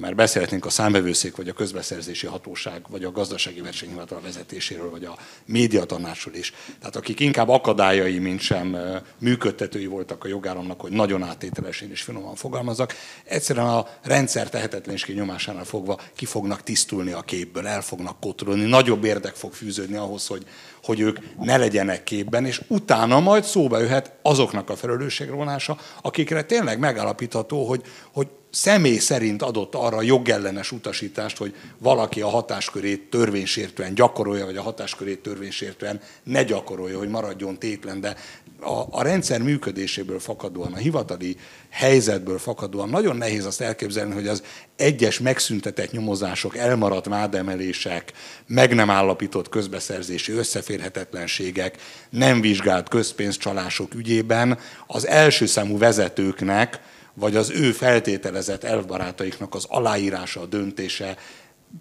mert 0.00 0.14
beszélhetnénk 0.14 0.66
a 0.66 0.70
számbevőszék, 0.70 1.36
vagy 1.36 1.48
a 1.48 1.52
közbeszerzési 1.52 2.26
hatóság, 2.26 2.82
vagy 2.88 3.04
a 3.04 3.10
gazdasági 3.10 3.60
versenyhivatal 3.60 4.20
vezetéséről, 4.20 4.90
vagy 4.90 5.04
a 5.04 5.18
médiatanácsról 5.44 6.34
is. 6.34 6.52
Tehát 6.78 6.96
akik 6.96 7.20
inkább 7.20 7.48
akadályai, 7.48 8.18
mint 8.18 8.40
sem 8.40 8.76
működtetői 9.18 9.86
voltak 9.86 10.24
a 10.24 10.28
jogállamnak, 10.28 10.80
hogy 10.80 10.90
nagyon 10.90 11.22
áttételesen 11.22 11.90
és 11.90 12.02
finoman 12.02 12.34
fogalmazak, 12.34 12.94
egyszerűen 13.24 13.66
a 13.66 13.86
rendszer 14.02 14.48
tehetetlenség 14.48 15.16
nyomásánál 15.16 15.64
fogva 15.64 16.00
ki 16.14 16.24
fognak 16.24 16.62
tisztulni 16.62 17.12
a 17.12 17.20
képből, 17.20 17.66
el 17.66 17.82
fognak 17.82 18.20
kotolni, 18.20 18.64
nagyobb 18.64 19.04
érdek 19.04 19.34
fog 19.34 19.52
fűződni 19.52 19.96
ahhoz, 19.96 20.26
hogy, 20.26 20.46
hogy 20.82 21.00
ők 21.00 21.18
ne 21.38 21.56
legyenek 21.56 22.04
képben, 22.04 22.46
és 22.46 22.62
utána 22.66 23.20
majd 23.20 23.44
szóba 23.44 23.78
jöhet 23.78 24.12
azoknak 24.22 24.70
a 24.70 24.76
felelősségvonása, 24.76 25.78
akikre 26.02 26.42
tényleg 26.42 26.78
megállapítható, 26.78 27.66
hogy, 27.66 27.82
hogy 28.12 28.28
személy 28.50 28.98
szerint 28.98 29.42
adott 29.42 29.74
arra 29.74 30.02
jogellenes 30.02 30.72
utasítást, 30.72 31.36
hogy 31.36 31.54
valaki 31.78 32.20
a 32.20 32.28
hatáskörét 32.28 33.10
törvénysértően 33.10 33.94
gyakorolja, 33.94 34.44
vagy 34.44 34.56
a 34.56 34.62
hatáskörét 34.62 35.18
törvénysértően 35.18 36.00
ne 36.22 36.42
gyakorolja, 36.42 36.98
hogy 36.98 37.08
maradjon 37.08 37.58
tétlen, 37.58 38.00
de 38.00 38.16
a, 38.60 38.84
a 38.90 39.02
rendszer 39.02 39.42
működéséből 39.42 40.18
fakadóan, 40.18 40.72
a 40.72 40.76
hivatali 40.76 41.36
helyzetből 41.68 42.38
fakadóan 42.38 42.88
nagyon 42.88 43.16
nehéz 43.16 43.44
azt 43.44 43.60
elképzelni, 43.60 44.14
hogy 44.14 44.28
az 44.28 44.42
egyes 44.76 45.18
megszüntetett 45.18 45.90
nyomozások, 45.90 46.56
elmaradt 46.56 47.06
vádemelések, 47.06 48.12
meg 48.46 48.74
nem 48.74 48.90
állapított 48.90 49.48
közbeszerzési 49.48 50.32
összeférhetetlenségek, 50.32 51.76
nem 52.10 52.40
vizsgált 52.40 52.88
közpénzcsalások 52.88 53.94
ügyében 53.94 54.58
az 54.86 55.06
első 55.06 55.46
számú 55.46 55.78
vezetőknek, 55.78 56.80
vagy 57.20 57.36
az 57.36 57.50
ő 57.50 57.72
feltételezett 57.72 58.64
elvbarátaiknak 58.64 59.54
az 59.54 59.64
aláírása, 59.68 60.40
a 60.40 60.46
döntése 60.46 61.16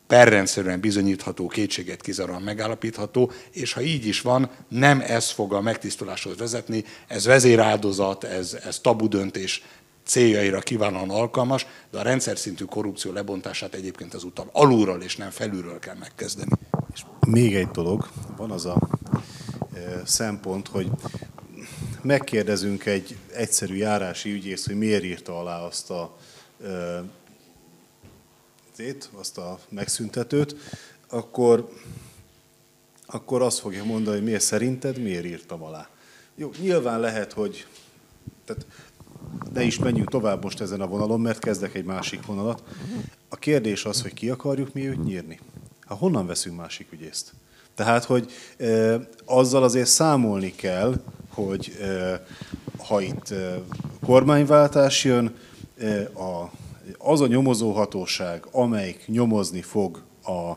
perrendszerűen 0.08 0.80
bizonyítható, 0.80 1.48
kétséget 1.48 2.02
kizáróan 2.02 2.42
megállapítható, 2.42 3.32
és 3.52 3.74
ha 3.74 3.82
így 3.82 4.06
is 4.06 4.22
van, 4.22 4.50
nem 4.68 5.02
ez 5.08 5.30
fog 5.30 5.54
a 5.54 5.62
megtisztuláshoz 5.62 6.38
vezetni, 6.38 6.84
ez 7.08 7.26
vezéráldozat, 7.26 8.24
ez, 8.24 8.58
ez 8.66 8.80
tabu 8.80 9.08
döntés 9.08 9.64
céljaira 10.06 10.60
kiválóan 10.60 11.10
alkalmas, 11.10 11.66
de 11.92 12.00
a 12.00 12.02
rendszer 12.02 12.38
szintű 12.38 12.64
korrupció 12.64 13.12
lebontását 13.12 13.74
egyébként 13.74 14.14
azúttal 14.14 14.50
alulról 14.52 15.02
és 15.02 15.16
nem 15.16 15.30
felülről 15.30 15.80
kell 15.80 15.96
megkezdeni. 15.96 16.52
És 16.94 17.02
még 17.28 17.56
egy 17.56 17.68
dolog, 17.68 18.08
van 18.38 18.52
az 18.52 18.66
a 18.66 18.90
e, 19.74 20.02
szempont, 20.06 20.68
hogy 20.68 20.90
megkérdezünk 22.02 22.86
egy 22.86 23.18
egyszerű 23.34 23.76
járási 23.76 24.32
ügyész, 24.32 24.66
hogy 24.66 24.78
miért 24.78 25.04
írta 25.04 25.40
alá 25.40 25.60
azt 25.60 25.90
a, 25.90 26.18
azt 29.12 29.38
a 29.38 29.60
megszüntetőt, 29.70 30.56
akkor, 31.10 31.70
akkor 33.06 33.42
azt 33.42 33.60
fogja 33.60 33.84
mondani, 33.84 34.16
hogy 34.16 34.26
miért 34.26 34.42
szerinted, 34.42 35.02
miért 35.02 35.26
írtam 35.26 35.64
alá. 35.64 35.90
Jó, 36.36 36.52
nyilván 36.60 37.00
lehet, 37.00 37.34
hogy 37.34 37.66
tehát 38.46 38.66
ne 39.54 39.64
is 39.64 39.80
menjünk 39.80 40.10
tovább 40.10 40.44
most 40.44 40.62
ezen 40.62 40.82
a 40.82 40.88
vonalon, 40.88 41.20
mert 41.22 41.40
kezdek 41.40 41.76
egy 41.76 41.84
másik 41.84 42.26
vonalat. 42.26 42.64
A 43.30 43.36
kérdés 43.36 43.86
az, 43.86 44.02
hogy 44.02 44.14
ki 44.14 44.30
akarjuk 44.30 44.74
mi 44.74 44.88
őt 44.88 45.04
nyírni. 45.04 45.40
Hát 45.88 45.98
honnan 45.98 46.26
veszünk 46.26 46.58
másik 46.58 46.92
ügyészt? 46.92 47.34
Tehát, 47.76 48.04
hogy 48.04 48.32
e, 48.58 49.00
azzal 49.26 49.64
azért 49.64 49.88
számolni 49.88 50.56
kell, 50.56 51.02
hogy 51.46 51.78
ha 52.88 53.02
itt 53.02 53.34
kormányváltás 54.06 55.04
jön, 55.04 55.36
az 56.98 57.22
a 57.22 57.28
nyomozóhatóság, 57.28 58.46
amelyik 58.52 59.04
nyomozni 59.08 59.62
fog 59.62 60.04
a 60.24 60.54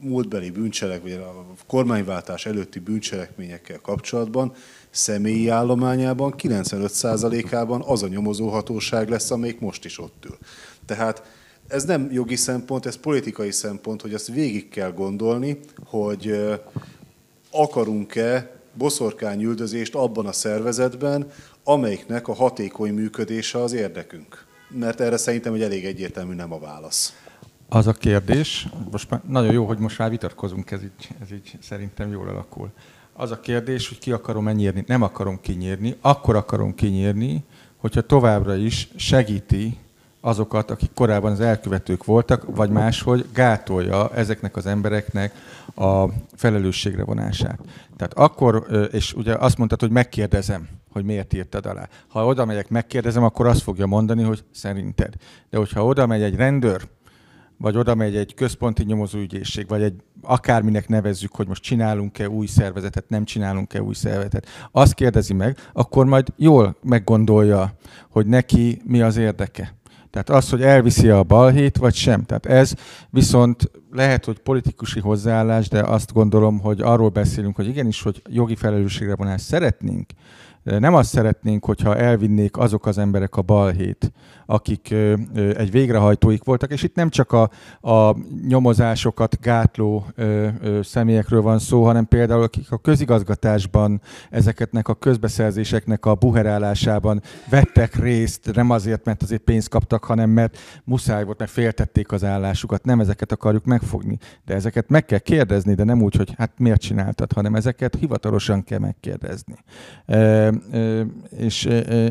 múltbeli 0.00 0.50
bűncselek, 0.50 1.02
vagy 1.02 1.12
a 1.12 1.44
kormányváltás 1.66 2.46
előtti 2.46 2.78
bűncselekményekkel 2.78 3.80
kapcsolatban, 3.80 4.52
személyi 4.90 5.48
állományában 5.48 6.34
95%-ában 6.38 7.82
az 7.86 8.02
a 8.02 8.08
nyomozóhatóság 8.08 9.08
lesz, 9.08 9.30
amelyik 9.30 9.60
most 9.60 9.84
is 9.84 9.98
ott 9.98 10.24
ül. 10.26 10.38
Tehát 10.86 11.22
ez 11.68 11.84
nem 11.84 12.08
jogi 12.12 12.36
szempont, 12.36 12.86
ez 12.86 12.96
politikai 12.96 13.52
szempont, 13.52 14.02
hogy 14.02 14.14
azt 14.14 14.28
végig 14.28 14.68
kell 14.68 14.92
gondolni, 14.92 15.58
hogy 15.84 16.38
akarunk-e 17.50 18.57
boszorkányüldözést 18.78 19.94
abban 19.94 20.26
a 20.26 20.32
szervezetben, 20.32 21.30
amelyiknek 21.64 22.28
a 22.28 22.34
hatékony 22.34 22.92
működése 22.94 23.58
az 23.62 23.72
érdekünk? 23.72 24.46
Mert 24.70 25.00
erre 25.00 25.16
szerintem 25.16 25.54
egy 25.54 25.62
elég 25.62 25.84
egyértelmű 25.84 26.34
nem 26.34 26.52
a 26.52 26.58
válasz. 26.58 27.16
Az 27.68 27.86
a 27.86 27.92
kérdés, 27.92 28.68
most 28.90 29.10
már 29.10 29.20
nagyon 29.28 29.52
jó, 29.52 29.64
hogy 29.64 29.78
most 29.78 29.98
már 29.98 30.10
vitatkozunk, 30.10 30.70
ez 30.70 30.82
így, 30.82 31.08
ez 31.20 31.32
így 31.32 31.58
szerintem 31.60 32.10
jól 32.10 32.28
alakul. 32.28 32.70
Az 33.12 33.30
a 33.30 33.40
kérdés, 33.40 33.88
hogy 33.88 33.98
ki 33.98 34.12
akarom 34.12 34.48
nyírni. 34.48 34.84
Nem 34.86 35.02
akarom 35.02 35.40
kinyírni, 35.40 35.96
akkor 36.00 36.36
akarom 36.36 36.74
kinyírni, 36.74 37.44
hogyha 37.76 38.00
továbbra 38.00 38.56
is 38.56 38.88
segíti 38.96 39.78
azokat, 40.20 40.70
akik 40.70 40.90
korábban 40.94 41.32
az 41.32 41.40
elkövetők 41.40 42.04
voltak, 42.04 42.56
vagy 42.56 42.70
máshogy 42.70 43.26
gátolja 43.32 44.10
ezeknek 44.14 44.56
az 44.56 44.66
embereknek 44.66 45.32
a 45.74 46.04
felelősségre 46.34 47.04
vonását. 47.04 47.58
Tehát 47.96 48.14
akkor, 48.14 48.66
és 48.92 49.12
ugye 49.12 49.34
azt 49.34 49.58
mondtad, 49.58 49.80
hogy 49.80 49.90
megkérdezem, 49.90 50.68
hogy 50.92 51.04
miért 51.04 51.32
írtad 51.32 51.66
alá. 51.66 51.88
Ha 52.08 52.26
oda 52.26 52.44
megyek, 52.44 52.68
megkérdezem, 52.68 53.22
akkor 53.22 53.46
azt 53.46 53.62
fogja 53.62 53.86
mondani, 53.86 54.22
hogy 54.22 54.44
szerinted. 54.52 55.14
De 55.50 55.58
hogyha 55.58 55.84
oda 55.84 56.06
megy 56.06 56.22
egy 56.22 56.36
rendőr, 56.36 56.88
vagy 57.58 57.76
oda 57.76 57.94
megy 57.94 58.16
egy 58.16 58.34
központi 58.34 58.84
nyomozóügyészség, 58.84 59.68
vagy 59.68 59.82
egy 59.82 60.02
akárminek 60.22 60.88
nevezzük, 60.88 61.34
hogy 61.34 61.46
most 61.46 61.62
csinálunk-e 61.62 62.28
új 62.28 62.46
szervezetet, 62.46 63.08
nem 63.08 63.24
csinálunk-e 63.24 63.82
új 63.82 63.94
szervezetet, 63.94 64.46
azt 64.70 64.94
kérdezi 64.94 65.32
meg, 65.32 65.56
akkor 65.72 66.06
majd 66.06 66.28
jól 66.36 66.76
meggondolja, 66.82 67.72
hogy 68.10 68.26
neki 68.26 68.82
mi 68.84 69.02
az 69.02 69.16
érdeke. 69.16 69.74
Tehát 70.10 70.30
az, 70.30 70.50
hogy 70.50 70.62
elviszi 70.62 71.08
a 71.08 71.22
balhét, 71.22 71.76
vagy 71.76 71.94
sem. 71.94 72.22
Tehát 72.22 72.46
ez 72.46 72.74
viszont 73.10 73.70
lehet, 73.92 74.24
hogy 74.24 74.38
politikusi 74.38 75.00
hozzáállás, 75.00 75.68
de 75.68 75.80
azt 75.80 76.12
gondolom, 76.12 76.60
hogy 76.60 76.80
arról 76.80 77.08
beszélünk, 77.08 77.56
hogy 77.56 77.68
igenis, 77.68 78.02
hogy 78.02 78.22
jogi 78.28 78.54
felelősségre 78.54 79.14
vonást 79.14 79.44
szeretnénk, 79.44 80.10
nem 80.62 80.94
azt 80.94 81.10
szeretnénk, 81.10 81.64
hogyha 81.64 81.96
elvinnék 81.96 82.56
azok 82.56 82.86
az 82.86 82.98
emberek 82.98 83.36
a 83.36 83.42
balhét, 83.42 84.12
akik 84.50 84.94
egy 85.56 85.70
végrehajtóik 85.70 86.44
voltak, 86.44 86.72
és 86.72 86.82
itt 86.82 86.94
nem 86.94 87.08
csak 87.08 87.32
a, 87.32 87.50
a 87.80 88.16
nyomozásokat 88.48 89.40
gátló 89.40 90.06
személyekről 90.82 91.42
van 91.42 91.58
szó, 91.58 91.84
hanem 91.84 92.06
például 92.06 92.42
akik 92.42 92.70
a 92.70 92.78
közigazgatásban 92.78 94.00
ezeketnek 94.30 94.88
a 94.88 94.94
közbeszerzéseknek 94.94 96.06
a 96.06 96.14
buherálásában 96.14 97.22
vettek 97.50 97.94
részt, 97.94 98.54
nem 98.54 98.70
azért, 98.70 99.04
mert 99.04 99.22
azért 99.22 99.42
pénzt 99.42 99.68
kaptak, 99.68 100.04
hanem 100.04 100.30
mert 100.30 100.58
muszáj 100.84 101.24
volt, 101.24 101.38
mert 101.38 101.50
féltették 101.50 102.12
az 102.12 102.24
állásukat. 102.24 102.84
Nem 102.84 103.00
ezeket 103.00 103.32
akarjuk 103.32 103.64
megfogni, 103.64 104.18
de 104.44 104.54
ezeket 104.54 104.88
meg 104.88 105.04
kell 105.04 105.18
kérdezni, 105.18 105.74
de 105.74 105.84
nem 105.84 106.02
úgy, 106.02 106.14
hogy 106.14 106.34
hát 106.36 106.52
miért 106.58 106.80
csináltad, 106.80 107.32
hanem 107.32 107.54
ezeket 107.54 107.94
hivatalosan 107.94 108.64
kell 108.64 108.78
megkérdezni. 108.78 109.54
E, 110.06 110.16
e, 110.16 110.52
és 111.36 111.64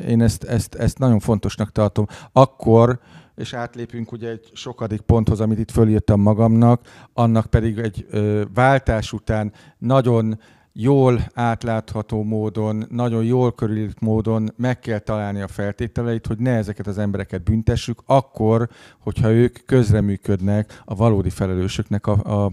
én 0.08 0.22
ezt, 0.22 0.44
ezt, 0.44 0.76
ezt 0.76 1.00
nagyon 1.00 1.20
fontosnak 1.20 1.72
tartom 1.72 2.06
akkor, 2.32 3.00
és 3.36 3.54
átlépünk 3.54 4.12
ugye 4.12 4.30
egy 4.30 4.50
sokadik 4.54 5.02
ponthoz, 5.02 5.40
amit 5.40 5.60
itt 5.60 5.72
fölírtam 5.72 6.22
magamnak, 6.22 6.82
annak 7.14 7.46
pedig 7.46 7.78
egy 7.78 8.06
ö, 8.10 8.44
váltás 8.54 9.14
után 9.14 9.54
nagyon 9.78 10.40
jól 10.80 11.22
átlátható 11.34 12.24
módon, 12.24 12.86
nagyon 12.90 13.24
jól 13.24 13.54
körülírt 13.54 14.00
módon 14.00 14.54
meg 14.56 14.80
kell 14.80 15.00
találni 15.00 15.42
a 15.42 15.48
feltételeit, 15.48 16.28
hogy 16.28 16.38
ne 16.38 16.56
ezeket 16.56 16.88
az 16.88 16.98
embereket 16.98 17.44
büntessük, 17.44 18.02
akkor, 18.06 18.70
hogyha 19.00 19.32
ők 19.32 19.58
közreműködnek 19.66 20.82
a 20.86 20.96
valódi 20.96 21.30
felelősöknek 21.30 22.08
a, 22.08 22.20
a, 22.24 22.46
a 22.46 22.52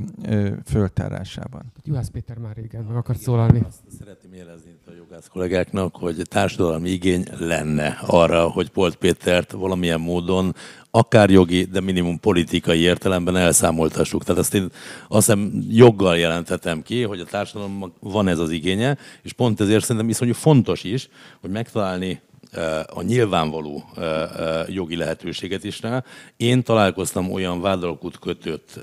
föltárásában. 0.65 1.73
Juhász 1.85 2.09
Péter 2.09 2.39
már 2.39 2.57
régen 2.57 2.85
meg 2.85 2.97
akart 2.97 3.19
szólalni. 3.19 3.63
Azt 3.67 3.83
szeretném 3.99 4.35
jelezni 4.35 4.71
a 4.87 4.91
jogász 4.97 5.29
kollégáknak, 5.29 5.97
hogy 5.97 6.23
társadalmi 6.29 6.91
igény 6.91 7.25
lenne 7.39 7.99
arra, 8.07 8.49
hogy 8.49 8.71
Polt 8.71 8.97
Pétert 8.97 9.53
valamilyen 9.53 10.01
módon 10.01 10.55
akár 10.95 11.31
jogi, 11.31 11.65
de 11.65 11.81
minimum 11.81 12.21
politikai 12.21 12.79
értelemben 12.79 13.37
elszámoltassuk. 13.37 14.25
Tehát 14.25 14.41
azt 14.41 14.55
én 14.55 14.69
azt 15.09 15.27
hiszem 15.27 15.65
joggal 15.69 16.19
jelentetem 16.19 16.83
ki, 16.83 17.03
hogy 17.03 17.21
a 17.21 17.25
társadalomnak 17.25 17.93
van 18.01 18.29
ez 18.29 18.39
az 18.39 18.51
igénye, 18.51 18.99
és 19.23 19.33
pont 19.33 19.61
ezért 19.61 19.83
szerintem 19.83 20.09
iszonyú 20.09 20.33
fontos 20.33 20.85
is, 20.85 21.09
hogy 21.41 21.51
megtalálni 21.51 22.21
eh, 22.51 22.81
a 22.87 23.03
nyilvánvaló 23.03 23.85
eh, 23.97 24.23
eh, 24.23 24.65
jogi 24.69 24.97
lehetőséget 24.97 25.65
is 25.65 25.81
rá. 25.81 26.05
Én 26.37 26.63
találkoztam 26.63 27.33
olyan 27.33 27.61
vádalkut 27.61 28.19
kötött 28.19 28.81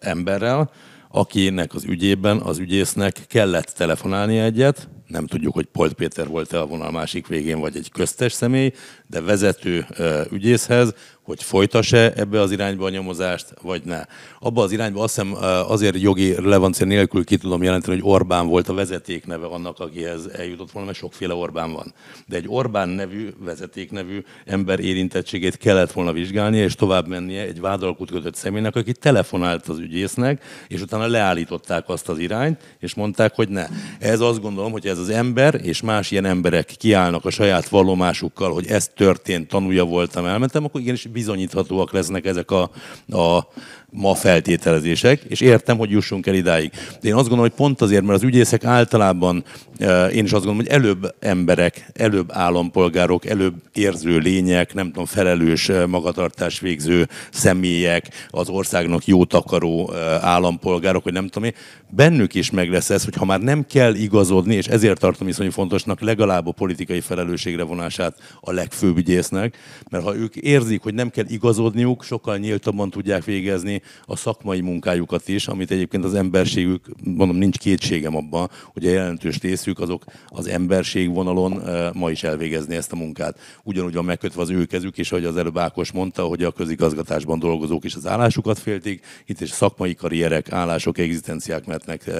emberrel, 0.00 0.70
akinek 1.10 1.74
az 1.74 1.84
ügyében 1.84 2.38
az 2.38 2.58
ügyésznek 2.58 3.24
kellett 3.28 3.68
telefonálni 3.76 4.38
egyet, 4.38 4.88
nem 5.06 5.26
tudjuk, 5.26 5.54
hogy 5.54 5.64
Polt 5.64 5.92
Péter 5.92 6.28
volt-e 6.28 6.60
a 6.60 6.66
vonal 6.66 6.90
másik 6.90 7.26
végén, 7.26 7.60
vagy 7.60 7.76
egy 7.76 7.90
köztes 7.90 8.32
személy, 8.32 8.72
de 9.06 9.20
vezető 9.20 9.86
ügyészhez, 10.30 10.94
hogy 11.26 11.42
folytassa 11.42 11.96
ebbe 11.96 12.40
az 12.40 12.50
irányba 12.50 12.84
a 12.84 12.90
nyomozást, 12.90 13.54
vagy 13.62 13.82
ne. 13.84 14.04
Abba 14.40 14.62
az 14.62 14.72
irányba 14.72 15.02
azt 15.02 15.14
hiszem 15.14 15.34
azért 15.68 16.00
jogi 16.00 16.34
relevancia 16.34 16.86
nélkül 16.86 17.24
ki 17.24 17.36
tudom 17.36 17.62
jelenteni, 17.62 18.00
hogy 18.00 18.10
Orbán 18.12 18.46
volt 18.46 18.68
a 18.68 18.74
vezetékneve 18.74 19.46
annak, 19.46 19.78
akihez 19.78 20.26
eljutott 20.26 20.70
volna, 20.70 20.86
mert 20.86 20.98
sokféle 20.98 21.34
Orbán 21.34 21.72
van. 21.72 21.94
De 22.26 22.36
egy 22.36 22.44
Orbán 22.48 22.88
nevű, 22.88 23.28
vezetéknevű 23.44 24.22
ember 24.44 24.80
érintettségét 24.80 25.56
kellett 25.56 25.92
volna 25.92 26.12
vizsgálnia, 26.12 26.64
és 26.64 26.74
tovább 26.74 27.06
mennie 27.06 27.42
egy 27.42 27.60
vádalkut 27.60 28.10
kötött 28.10 28.34
személynek, 28.34 28.76
aki 28.76 28.92
telefonált 28.92 29.68
az 29.68 29.78
ügyésznek, 29.78 30.42
és 30.68 30.80
utána 30.80 31.06
leállították 31.06 31.88
azt 31.88 32.08
az 32.08 32.18
irányt, 32.18 32.60
és 32.78 32.94
mondták, 32.94 33.34
hogy 33.34 33.48
ne. 33.48 33.66
Ez 33.98 34.20
azt 34.20 34.40
gondolom, 34.40 34.72
hogy 34.72 34.86
ez 34.86 34.98
az 34.98 35.08
ember 35.08 35.60
és 35.62 35.82
más 35.82 36.10
ilyen 36.10 36.24
emberek 36.24 36.66
kiállnak 36.66 37.24
a 37.24 37.30
saját 37.30 37.68
vallomásukkal, 37.68 38.52
hogy 38.52 38.66
ez 38.66 38.88
történt, 38.88 39.48
tanulja 39.48 39.84
voltam, 39.84 40.24
elmentem, 40.24 40.64
akkor 40.64 40.80
igenis 40.80 41.04
bizonyíthatóak 41.16 41.92
lesznek 41.92 42.26
ezek 42.26 42.50
a, 42.50 42.70
a 43.08 43.48
ma 43.90 44.14
feltételezések, 44.14 45.22
és 45.28 45.40
értem, 45.40 45.78
hogy 45.78 45.90
jussunk 45.90 46.26
el 46.26 46.34
idáig. 46.34 46.70
De 47.00 47.08
én 47.08 47.14
azt 47.14 47.28
gondolom, 47.28 47.40
hogy 47.40 47.56
pont 47.56 47.80
azért, 47.80 48.02
mert 48.02 48.14
az 48.14 48.22
ügyészek 48.22 48.64
általában, 48.64 49.44
eh, 49.78 50.16
én 50.16 50.24
is 50.24 50.32
azt 50.32 50.44
gondolom, 50.44 50.56
hogy 50.56 50.68
előbb 50.68 51.14
emberek, 51.20 51.90
előbb 51.94 52.30
állampolgárok, 52.32 53.26
előbb 53.26 53.54
érző 53.72 54.18
lények, 54.18 54.74
nem 54.74 54.86
tudom, 54.86 55.04
felelős 55.04 55.68
eh, 55.68 55.86
magatartás 55.86 56.60
végző 56.60 57.08
személyek, 57.30 58.26
az 58.30 58.48
országnak 58.48 59.06
jót 59.06 59.34
akaró 59.34 59.92
eh, 59.92 60.24
állampolgárok, 60.24 61.02
hogy 61.02 61.12
nem 61.12 61.28
tudom 61.28 61.44
én, 61.44 61.54
bennük 61.88 62.34
is 62.34 62.50
meg 62.50 62.70
lesz 62.70 62.90
ez, 62.90 63.04
hogy 63.04 63.14
ha 63.14 63.24
már 63.24 63.40
nem 63.40 63.66
kell 63.66 63.94
igazodni, 63.94 64.54
és 64.54 64.66
ezért 64.66 65.00
tartom 65.00 65.28
iszonyú 65.28 65.50
fontosnak 65.50 66.00
legalább 66.00 66.46
a 66.46 66.52
politikai 66.52 67.00
felelősségre 67.00 67.62
vonását 67.62 68.18
a 68.40 68.52
legfőbb 68.52 68.96
ügyésznek, 68.96 69.56
mert 69.90 70.04
ha 70.04 70.16
ők 70.16 70.36
érzik, 70.36 70.82
hogy 70.82 70.94
nem 70.94 71.10
kell 71.10 71.24
igazodniuk, 71.28 72.04
sokkal 72.04 72.36
nyíltabban 72.36 72.90
tudják 72.90 73.24
végezni 73.24 73.75
a 74.04 74.16
szakmai 74.16 74.60
munkájukat 74.60 75.28
is, 75.28 75.48
amit 75.48 75.70
egyébként 75.70 76.04
az 76.04 76.14
emberségük, 76.14 76.86
mondom, 77.04 77.36
nincs 77.36 77.58
kétségem 77.58 78.16
abban, 78.16 78.50
hogy 78.72 78.86
a 78.86 78.90
jelentős 78.90 79.40
részük 79.40 79.80
azok 79.80 80.04
az 80.26 80.46
emberség 80.46 81.14
vonalon 81.14 81.62
ma 81.94 82.10
is 82.10 82.22
elvégezni 82.22 82.74
ezt 82.74 82.92
a 82.92 82.96
munkát. 82.96 83.38
Ugyanúgy 83.62 83.94
van 83.94 84.04
megkötve 84.04 84.40
az 84.40 84.50
ő 84.50 84.64
kezük, 84.64 84.98
és 84.98 85.12
ahogy 85.12 85.24
az 85.24 85.36
előbb 85.36 85.58
Ákos 85.58 85.92
mondta, 85.92 86.22
hogy 86.22 86.42
a 86.42 86.52
közigazgatásban 86.52 87.38
dolgozók 87.38 87.84
is 87.84 87.94
az 87.94 88.06
állásukat 88.06 88.58
féltik, 88.58 89.04
itt 89.26 89.40
is 89.40 89.50
szakmai 89.50 89.94
karrierek, 89.94 90.52
állások, 90.52 90.98
egzisztenciák 90.98 91.66
metnek 91.66 92.10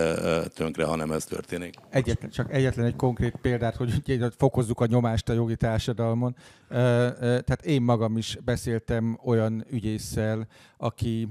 tönkre, 0.55 0.85
ha 0.85 0.97
nem 0.97 1.11
ez 1.11 1.25
történik. 1.25 1.75
Egyetlen, 1.91 2.31
csak 2.31 2.53
egyetlen 2.53 2.87
egy 2.87 2.97
konkrét 2.97 3.35
példát, 3.43 3.77
hogy 3.77 4.03
fokozzuk 4.37 4.81
a 4.81 4.87
nyomást 4.87 5.29
a 5.29 5.33
jogi 5.33 5.57
társadalmon. 5.57 6.37
Tehát 6.69 7.65
én 7.65 7.83
magam 7.83 8.17
is 8.17 8.39
beszéltem 8.45 9.19
olyan 9.25 9.65
ügyésszel, 9.71 10.47
aki 10.79 11.29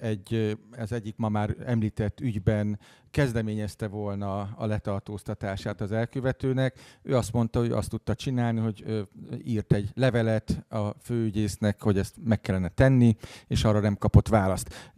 egy, 0.00 0.58
az 0.78 0.92
egyik 0.92 1.16
ma 1.16 1.28
már 1.28 1.56
említett 1.66 2.20
ügyben 2.20 2.78
kezdeményezte 3.10 3.86
volna 3.86 4.40
a 4.40 4.66
letartóztatását 4.66 5.80
az 5.80 5.92
elkövetőnek. 5.92 6.78
Ő 7.02 7.16
azt 7.16 7.32
mondta, 7.32 7.58
hogy 7.58 7.70
azt 7.70 7.90
tudta 7.90 8.14
csinálni, 8.14 8.60
hogy 8.60 9.06
írt 9.44 9.72
egy 9.72 9.90
levelet 9.94 10.64
a 10.68 10.90
főügyésznek, 11.02 11.82
hogy 11.82 11.98
ezt 11.98 12.14
meg 12.24 12.40
kellene 12.40 12.68
tenni, 12.68 13.16
és 13.46 13.64
arra 13.64 13.80
nem 13.80 13.96
kapott 13.96 14.28
választ. 14.28 14.92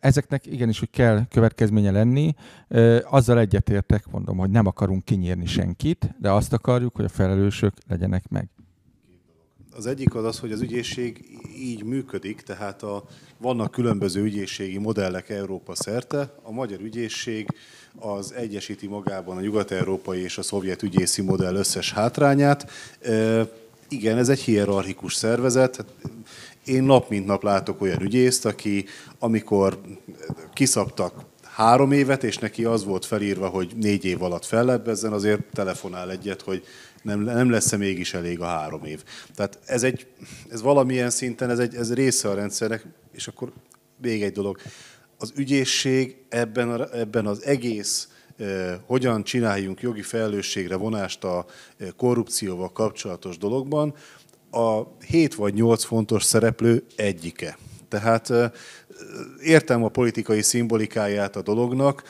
Ezeknek 0.00 0.46
igenis, 0.46 0.78
hogy 0.78 0.90
kell 0.90 1.26
következménye 1.28 1.90
lenni. 1.90 2.34
Azzal 3.02 3.38
egyetértek, 3.38 4.06
mondom, 4.10 4.36
hogy 4.36 4.50
nem 4.50 4.66
akarunk 4.66 5.04
kinyírni 5.04 5.46
senkit, 5.46 6.14
de 6.18 6.30
azt 6.30 6.52
akarjuk, 6.52 6.96
hogy 6.96 7.04
a 7.04 7.08
felelősök 7.08 7.74
legyenek 7.86 8.28
meg. 8.28 8.48
Az 9.76 9.86
egyik 9.86 10.14
az 10.14 10.24
az, 10.24 10.38
hogy 10.38 10.52
az 10.52 10.60
ügyészség 10.60 11.24
így 11.58 11.84
működik, 11.84 12.40
tehát 12.40 12.82
a, 12.82 13.04
vannak 13.38 13.70
különböző 13.70 14.22
ügyészségi 14.22 14.78
modellek 14.78 15.28
Európa 15.28 15.74
szerte. 15.74 16.34
A 16.42 16.50
magyar 16.50 16.80
ügyészség 16.80 17.48
az 17.98 18.32
egyesíti 18.32 18.86
magában 18.86 19.36
a 19.36 19.40
nyugat-európai 19.40 20.20
és 20.20 20.38
a 20.38 20.42
szovjet 20.42 20.82
ügyészi 20.82 21.22
modell 21.22 21.54
összes 21.54 21.92
hátrányát. 21.92 22.70
E, 23.00 23.48
igen, 23.88 24.18
ez 24.18 24.28
egy 24.28 24.40
hierarchikus 24.40 25.14
szervezet. 25.14 25.76
Hát, 25.76 25.86
én 26.64 26.82
nap 26.82 27.08
mint 27.08 27.26
nap 27.26 27.42
látok 27.42 27.80
olyan 27.80 28.02
ügyészt, 28.02 28.46
aki 28.46 28.84
amikor 29.18 29.80
kiszabtak 30.52 31.24
három 31.42 31.92
évet, 31.92 32.24
és 32.24 32.38
neki 32.38 32.64
az 32.64 32.84
volt 32.84 33.04
felírva, 33.04 33.48
hogy 33.48 33.72
négy 33.76 34.04
év 34.04 34.22
alatt 34.22 34.44
fellebbezzen, 34.44 35.12
azért 35.12 35.42
telefonál 35.52 36.10
egyet, 36.10 36.42
hogy 36.42 36.64
nem, 37.06 37.20
nem 37.20 37.50
lesz-e 37.50 37.76
mégis 37.76 38.14
elég 38.14 38.40
a 38.40 38.44
három 38.44 38.84
év. 38.84 39.02
Tehát 39.34 39.58
ez, 39.66 39.82
egy, 39.82 40.06
ez 40.50 40.62
valamilyen 40.62 41.10
szinten, 41.10 41.50
ez, 41.50 41.58
egy, 41.58 41.74
ez 41.74 41.94
része 41.94 42.28
a 42.28 42.34
rendszernek, 42.34 42.86
és 43.12 43.28
akkor 43.28 43.52
még 44.02 44.22
egy 44.22 44.32
dolog. 44.32 44.58
Az 45.18 45.32
ügyészség 45.36 46.16
ebben, 46.28 46.70
a, 46.70 46.96
ebben 46.96 47.26
az 47.26 47.44
egész 47.44 48.08
hogyan 48.86 49.24
csináljunk 49.24 49.80
jogi 49.80 50.02
felelősségre 50.02 50.76
vonást 50.76 51.24
a 51.24 51.46
korrupcióval 51.96 52.72
kapcsolatos 52.72 53.38
dologban, 53.38 53.94
a 54.50 54.82
7 55.06 55.34
vagy 55.34 55.54
8 55.54 55.84
fontos 55.84 56.24
szereplő 56.24 56.84
egyike. 56.96 57.58
Tehát 57.88 58.32
értem 59.42 59.84
a 59.84 59.88
politikai 59.88 60.42
szimbolikáját 60.42 61.36
a 61.36 61.42
dolognak, 61.42 62.02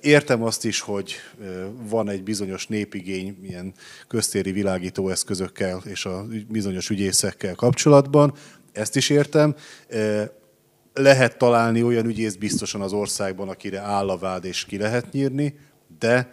értem 0.00 0.42
azt 0.42 0.64
is, 0.64 0.80
hogy 0.80 1.14
van 1.88 2.08
egy 2.08 2.22
bizonyos 2.22 2.66
népigény 2.66 3.38
ilyen 3.42 3.74
köztéri 4.08 4.52
világító 4.52 5.08
eszközökkel 5.08 5.82
és 5.84 6.04
a 6.04 6.26
bizonyos 6.48 6.90
ügyészekkel 6.90 7.54
kapcsolatban, 7.54 8.34
ezt 8.72 8.96
is 8.96 9.10
értem. 9.10 9.54
Lehet 10.94 11.38
találni 11.38 11.82
olyan 11.82 12.06
ügyész 12.06 12.34
biztosan 12.34 12.80
az 12.80 12.92
országban, 12.92 13.48
akire 13.48 13.80
áll 13.80 14.08
a 14.08 14.18
vád 14.18 14.44
és 14.44 14.64
ki 14.64 14.78
lehet 14.78 15.12
nyírni, 15.12 15.58
de 15.98 16.30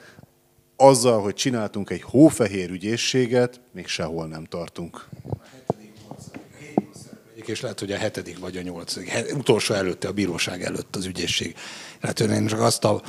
azzal, 0.75 1.21
hogy 1.21 1.33
csináltunk 1.33 1.89
egy 1.89 2.01
hófehér 2.01 2.69
ügyészséget, 2.69 3.61
még 3.73 3.87
sehol 3.87 4.27
nem 4.27 4.45
tartunk 4.45 5.07
és 7.47 7.61
lehet, 7.61 7.79
hogy 7.79 7.91
a 7.91 7.97
hetedik 7.97 8.39
vagy 8.39 8.57
a 8.57 8.61
nyolcadik, 8.61 9.11
utolsó 9.33 9.73
előtte, 9.73 10.07
a 10.07 10.11
bíróság 10.11 10.63
előtt 10.63 10.95
az 10.95 11.05
ügyészség. 11.05 11.55
Hát 12.01 12.19
én 12.19 12.47
csak 12.47 12.61
azt 12.61 12.83
a 12.83 13.01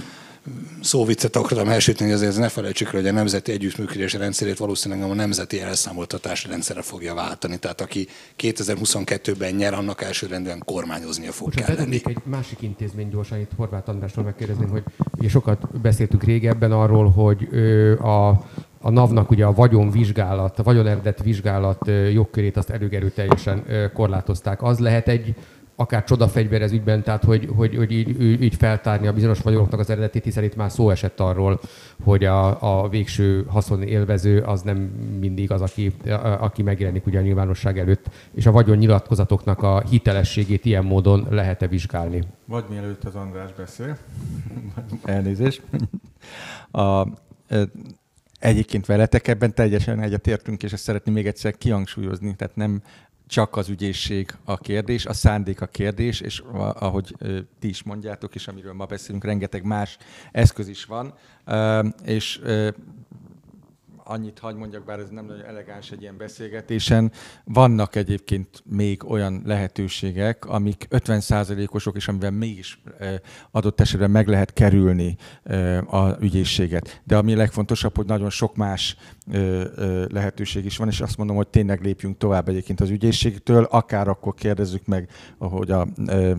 szóviccet 0.82 1.36
akartam 1.36 1.68
elsütni, 1.68 2.04
hogy 2.04 2.14
azért 2.14 2.36
ne 2.36 2.48
felejtsük 2.48 2.88
hogy 2.88 3.06
a 3.06 3.12
nemzeti 3.12 3.52
együttműködés 3.52 4.12
rendszerét 4.12 4.58
valószínűleg 4.58 5.10
a 5.10 5.14
nemzeti 5.14 5.60
elszámoltatási 5.60 6.48
rendszerre 6.48 6.82
fogja 6.82 7.14
váltani. 7.14 7.58
Tehát 7.58 7.80
aki 7.80 8.08
2022-ben 8.38 9.54
nyer, 9.54 9.74
annak 9.74 10.02
elsőrendben 10.02 10.62
kormányoznia 10.64 11.32
fog 11.32 11.54
Most 11.54 11.66
kelleni. 11.66 12.00
egy 12.04 12.16
másik 12.24 12.62
intézmény 12.62 13.08
gyorsan, 13.08 13.40
itt 13.40 13.50
Horváth 13.56 13.88
Andrásról 13.88 14.24
megkérdezném, 14.24 14.68
hogy 14.68 14.82
ugye 15.18 15.28
sokat 15.28 15.80
beszéltünk 15.80 16.24
régebben 16.24 16.72
arról, 16.72 17.10
hogy 17.10 17.48
a 17.98 18.46
a 18.82 18.90
NAV-nak 18.90 19.30
ugye 19.30 19.44
a 19.44 19.52
vagyonvizsgálat, 19.52 20.58
a 20.58 20.62
vagyoneredet 20.62 21.22
vizsgálat 21.22 21.90
jogkörét 22.12 22.56
azt 22.56 22.70
előgerőteljesen 22.70 23.64
korlátozták. 23.92 24.62
Az 24.62 24.78
lehet 24.78 25.08
egy 25.08 25.34
akár 25.76 26.04
csodafegyver 26.04 26.62
ez 26.62 26.72
ügyben, 26.72 27.02
tehát 27.02 27.24
hogy, 27.24 27.48
hogy, 27.56 27.76
hogy 27.76 27.92
így, 27.92 28.42
így 28.42 28.54
feltárni 28.54 29.06
a 29.06 29.12
bizonyos 29.12 29.40
vagyonoknak 29.40 29.80
az 29.80 29.90
eredetét, 29.90 30.24
hiszen 30.24 30.44
itt 30.44 30.56
már 30.56 30.70
szó 30.70 30.90
esett 30.90 31.20
arról, 31.20 31.60
hogy 32.04 32.24
a, 32.24 32.80
a 32.82 32.88
végső 32.88 33.44
haszon 33.48 33.82
élvező 33.82 34.40
az 34.40 34.62
nem 34.62 34.76
mindig 35.20 35.50
az, 35.50 35.60
aki, 35.60 35.92
a, 36.04 36.10
aki 36.40 36.62
megjelenik 36.62 37.06
ugye 37.06 37.18
a 37.18 37.22
nyilvánosság 37.22 37.78
előtt, 37.78 38.06
és 38.34 38.46
a 38.46 38.52
vagyon 38.52 38.76
nyilatkozatoknak 38.76 39.62
a 39.62 39.80
hitelességét 39.80 40.64
ilyen 40.64 40.84
módon 40.84 41.26
lehet-e 41.30 41.66
vizsgálni? 41.66 42.22
Vagy 42.44 42.64
mielőtt 42.68 43.04
az 43.04 43.14
András 43.14 43.52
beszél, 43.52 43.96
elnézést. 45.04 45.62
A, 46.70 47.06
Egyébként 48.42 48.86
veletek 48.86 49.28
ebben 49.28 49.54
teljesen 49.54 50.00
egyetértünk, 50.00 50.62
és 50.62 50.72
ezt 50.72 50.82
szeretném 50.82 51.14
még 51.14 51.26
egyszer 51.26 51.58
kihangsúlyozni, 51.58 52.34
tehát 52.36 52.56
nem 52.56 52.82
csak 53.26 53.56
az 53.56 53.68
ügyészség 53.68 54.34
a 54.44 54.58
kérdés, 54.58 55.06
a 55.06 55.12
szándék 55.12 55.60
a 55.60 55.66
kérdés, 55.66 56.20
és 56.20 56.42
ahogy 56.54 57.16
ti 57.58 57.68
is 57.68 57.82
mondjátok, 57.82 58.34
és 58.34 58.48
amiről 58.48 58.72
ma 58.72 58.84
beszélünk, 58.84 59.24
rengeteg 59.24 59.64
más 59.64 59.96
eszköz 60.32 60.68
is 60.68 60.84
van, 60.84 61.14
és 62.04 62.40
annyit 64.04 64.38
hagy 64.38 64.56
mondjak, 64.56 64.84
bár 64.84 64.98
ez 64.98 65.08
nem 65.08 65.26
nagyon 65.26 65.44
elegáns 65.44 65.90
egy 65.90 66.00
ilyen 66.00 66.16
beszélgetésen, 66.16 67.12
vannak 67.44 67.96
egyébként 67.96 68.62
még 68.64 69.10
olyan 69.10 69.42
lehetőségek, 69.44 70.44
amik 70.44 70.86
50%-osok, 70.90 71.96
és 71.96 72.08
amivel 72.08 72.30
mégis 72.30 72.82
adott 73.50 73.80
esetben 73.80 74.10
meg 74.10 74.28
lehet 74.28 74.52
kerülni 74.52 75.16
a 75.86 76.20
ügyészséget. 76.20 77.00
De 77.04 77.16
ami 77.16 77.34
legfontosabb, 77.34 77.96
hogy 77.96 78.06
nagyon 78.06 78.30
sok 78.30 78.56
más 78.56 78.96
lehetőség 80.08 80.64
is 80.64 80.76
van, 80.76 80.88
és 80.88 81.00
azt 81.00 81.16
mondom, 81.16 81.36
hogy 81.36 81.48
tényleg 81.48 81.80
lépjünk 81.80 82.18
tovább 82.18 82.48
egyébként 82.48 82.80
az 82.80 82.90
ügyészségtől, 82.90 83.64
akár 83.64 84.08
akkor 84.08 84.34
kérdezzük 84.34 84.86
meg, 84.86 85.10
hogy 85.38 85.70
a 85.70 85.88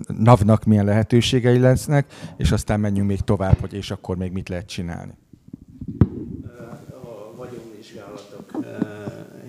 NAV-nak 0.08 0.64
milyen 0.64 0.86
lehetőségei 0.86 1.60
lesznek, 1.60 2.14
és 2.38 2.52
aztán 2.52 2.80
menjünk 2.80 3.08
még 3.08 3.20
tovább, 3.20 3.60
hogy 3.60 3.74
és 3.74 3.92
akkor 3.92 4.18
még 4.18 4.32
mit 4.32 4.50
lehet 4.50 4.68
csinálni. 4.68 5.22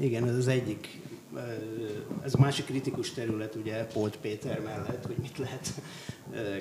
Igen, 0.00 0.28
ez 0.28 0.36
az 0.36 0.48
egyik, 0.48 1.00
ez 2.24 2.34
a 2.34 2.40
másik 2.40 2.64
kritikus 2.64 3.12
terület, 3.12 3.54
ugye 3.54 3.84
Polt 3.84 4.16
Péter 4.16 4.60
mellett, 4.60 5.06
hogy 5.06 5.16
mit 5.16 5.38
lehet 5.38 5.72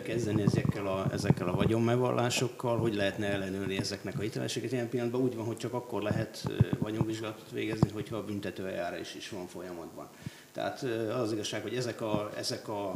kezdeni 0.03 0.41
ezekkel 0.41 0.87
a, 0.87 1.07
ezekkel 1.11 1.47
a 1.47 1.55
vagyonmevallásokkal, 1.55 2.77
hogy 2.77 2.95
lehetne 2.95 3.27
ellenőrizni 3.27 3.77
ezeknek 3.77 4.19
a 4.19 4.21
hitelességet. 4.21 4.71
Ilyen 4.71 4.89
pillanatban 4.89 5.21
úgy 5.21 5.35
van, 5.35 5.45
hogy 5.45 5.57
csak 5.57 5.73
akkor 5.73 6.01
lehet 6.01 6.47
vagyonvizsgálatot 6.79 7.51
végezni, 7.51 7.89
hogyha 7.91 8.15
a 8.15 8.25
büntetőeljárás 8.25 9.15
is 9.15 9.29
van 9.29 9.47
folyamatban. 9.47 10.07
Tehát 10.51 10.81
az 11.21 11.31
igazság, 11.31 11.61
hogy 11.61 11.75
ezek 11.75 12.01
a, 12.01 12.31
ezek 12.37 12.67
a 12.67 12.95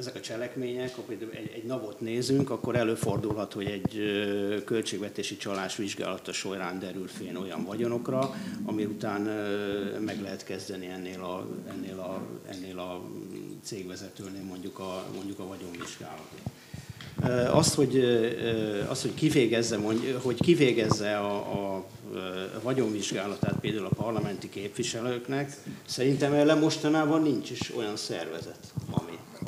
ezek 0.00 0.14
a 0.14 0.20
cselekmények, 0.20 0.94
például 1.06 1.30
egy, 1.30 1.50
egy 1.54 1.64
navot 1.64 2.00
nézünk, 2.00 2.50
akkor 2.50 2.76
előfordulhat, 2.76 3.52
hogy 3.52 3.66
egy 3.66 4.00
költségvetési 4.64 5.36
csalás 5.36 5.76
vizsgálata 5.76 6.32
során 6.32 6.78
derül 6.78 7.06
fény 7.08 7.36
olyan 7.36 7.64
vagyonokra, 7.64 8.34
ami 8.64 8.84
után 8.84 9.20
meg 10.04 10.20
lehet 10.22 10.44
kezdeni 10.44 10.86
ennél 10.86 11.20
a, 11.20 11.46
ennél 11.68 11.98
a, 11.98 12.22
ennél 12.50 12.78
a 12.78 13.02
cégvezetőnél 13.62 14.42
mondjuk 14.42 14.78
a, 14.78 15.04
mondjuk 15.14 15.38
a 15.38 15.46
vagyonvizsgálatot. 15.46 16.40
Azt, 17.56 17.74
hogy, 17.74 17.98
azt, 18.88 19.02
hogy 19.02 19.14
kivégezze, 19.14 19.78
hogy 20.22 20.40
kivégezze 20.40 21.16
a, 21.18 21.36
a 21.36 21.86
vagyonvizsgálatát 22.62 23.60
például 23.60 23.86
a 23.86 24.02
parlamenti 24.02 24.48
képviselőknek, 24.48 25.56
szerintem 25.86 26.32
ellen 26.32 26.58
mostanában 26.58 27.22
nincs 27.22 27.50
is 27.50 27.72
olyan 27.76 27.96
szervezet, 27.96 28.72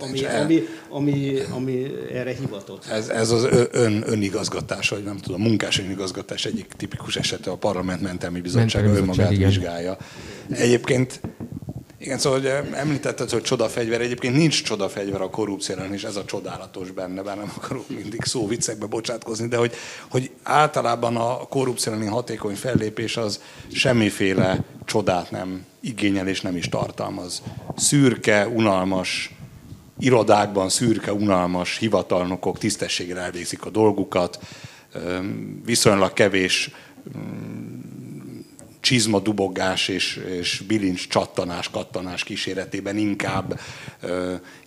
ami 0.03 0.25
ami, 0.25 0.63
ami, 0.89 1.39
ami, 1.51 1.87
erre 2.13 2.35
hivatott. 2.35 2.85
Ez, 2.87 3.09
ez 3.09 3.31
az 3.31 3.49
ön, 3.71 4.03
önigazgatás, 4.07 4.89
vagy 4.89 5.05
nem 5.05 5.17
tudom, 5.17 5.41
munkás 5.41 5.79
önigazgatás 5.79 6.45
egyik 6.45 6.73
tipikus 6.77 7.17
esete 7.17 7.51
a 7.51 7.57
Parlament 7.57 8.01
Mentelmi 8.01 8.41
Bizottsága 8.41 8.95
önmagát 8.95 9.31
igen. 9.31 9.49
vizsgálja. 9.49 9.97
Egyébként 10.51 11.21
igen, 12.03 12.19
szóval 12.19 12.39
hogy 12.39 12.49
említetted, 12.73 13.31
hogy 13.31 13.43
csodafegyver. 13.43 14.01
Egyébként 14.01 14.37
nincs 14.37 14.63
csodafegyver 14.63 15.21
a 15.21 15.31
korrupció 15.31 15.75
ellen, 15.75 15.93
és 15.93 16.05
ez 16.05 16.17
a 16.17 16.25
csodálatos 16.25 16.91
benne, 16.91 17.23
bár 17.23 17.37
nem 17.37 17.53
akarok 17.57 17.89
mindig 17.89 18.25
szó 18.25 18.47
viccekbe 18.49 18.87
bocsátkozni, 18.87 19.49
de 19.49 19.57
hogy, 19.57 19.73
hogy 20.11 20.31
általában 20.43 21.17
a 21.17 21.37
korrupció 21.37 21.93
elleni 21.93 22.09
hatékony 22.09 22.55
fellépés 22.55 23.17
az 23.17 23.41
semmiféle 23.73 24.65
csodát 24.85 25.31
nem 25.31 25.65
igényel 25.81 26.29
és 26.29 26.41
nem 26.41 26.57
is 26.57 26.69
tartalmaz. 26.69 27.43
Szürke, 27.77 28.49
unalmas, 28.49 29.35
irodákban 29.99 30.69
szürke, 30.69 31.13
unalmas 31.13 31.79
hivatalnokok 31.79 32.59
tisztességre 32.59 33.21
elvégzik 33.21 33.65
a 33.65 33.71
dolgukat, 33.71 34.39
viszonylag 35.65 36.13
kevés 36.13 36.71
csizma 38.81 39.19
dubogás 39.19 39.89
és, 39.89 40.17
és 40.17 40.63
bilincs 40.67 41.09
csattanás, 41.09 41.71
kattanás 41.71 42.25
kíséretében 42.25 42.97
inkább 42.97 43.61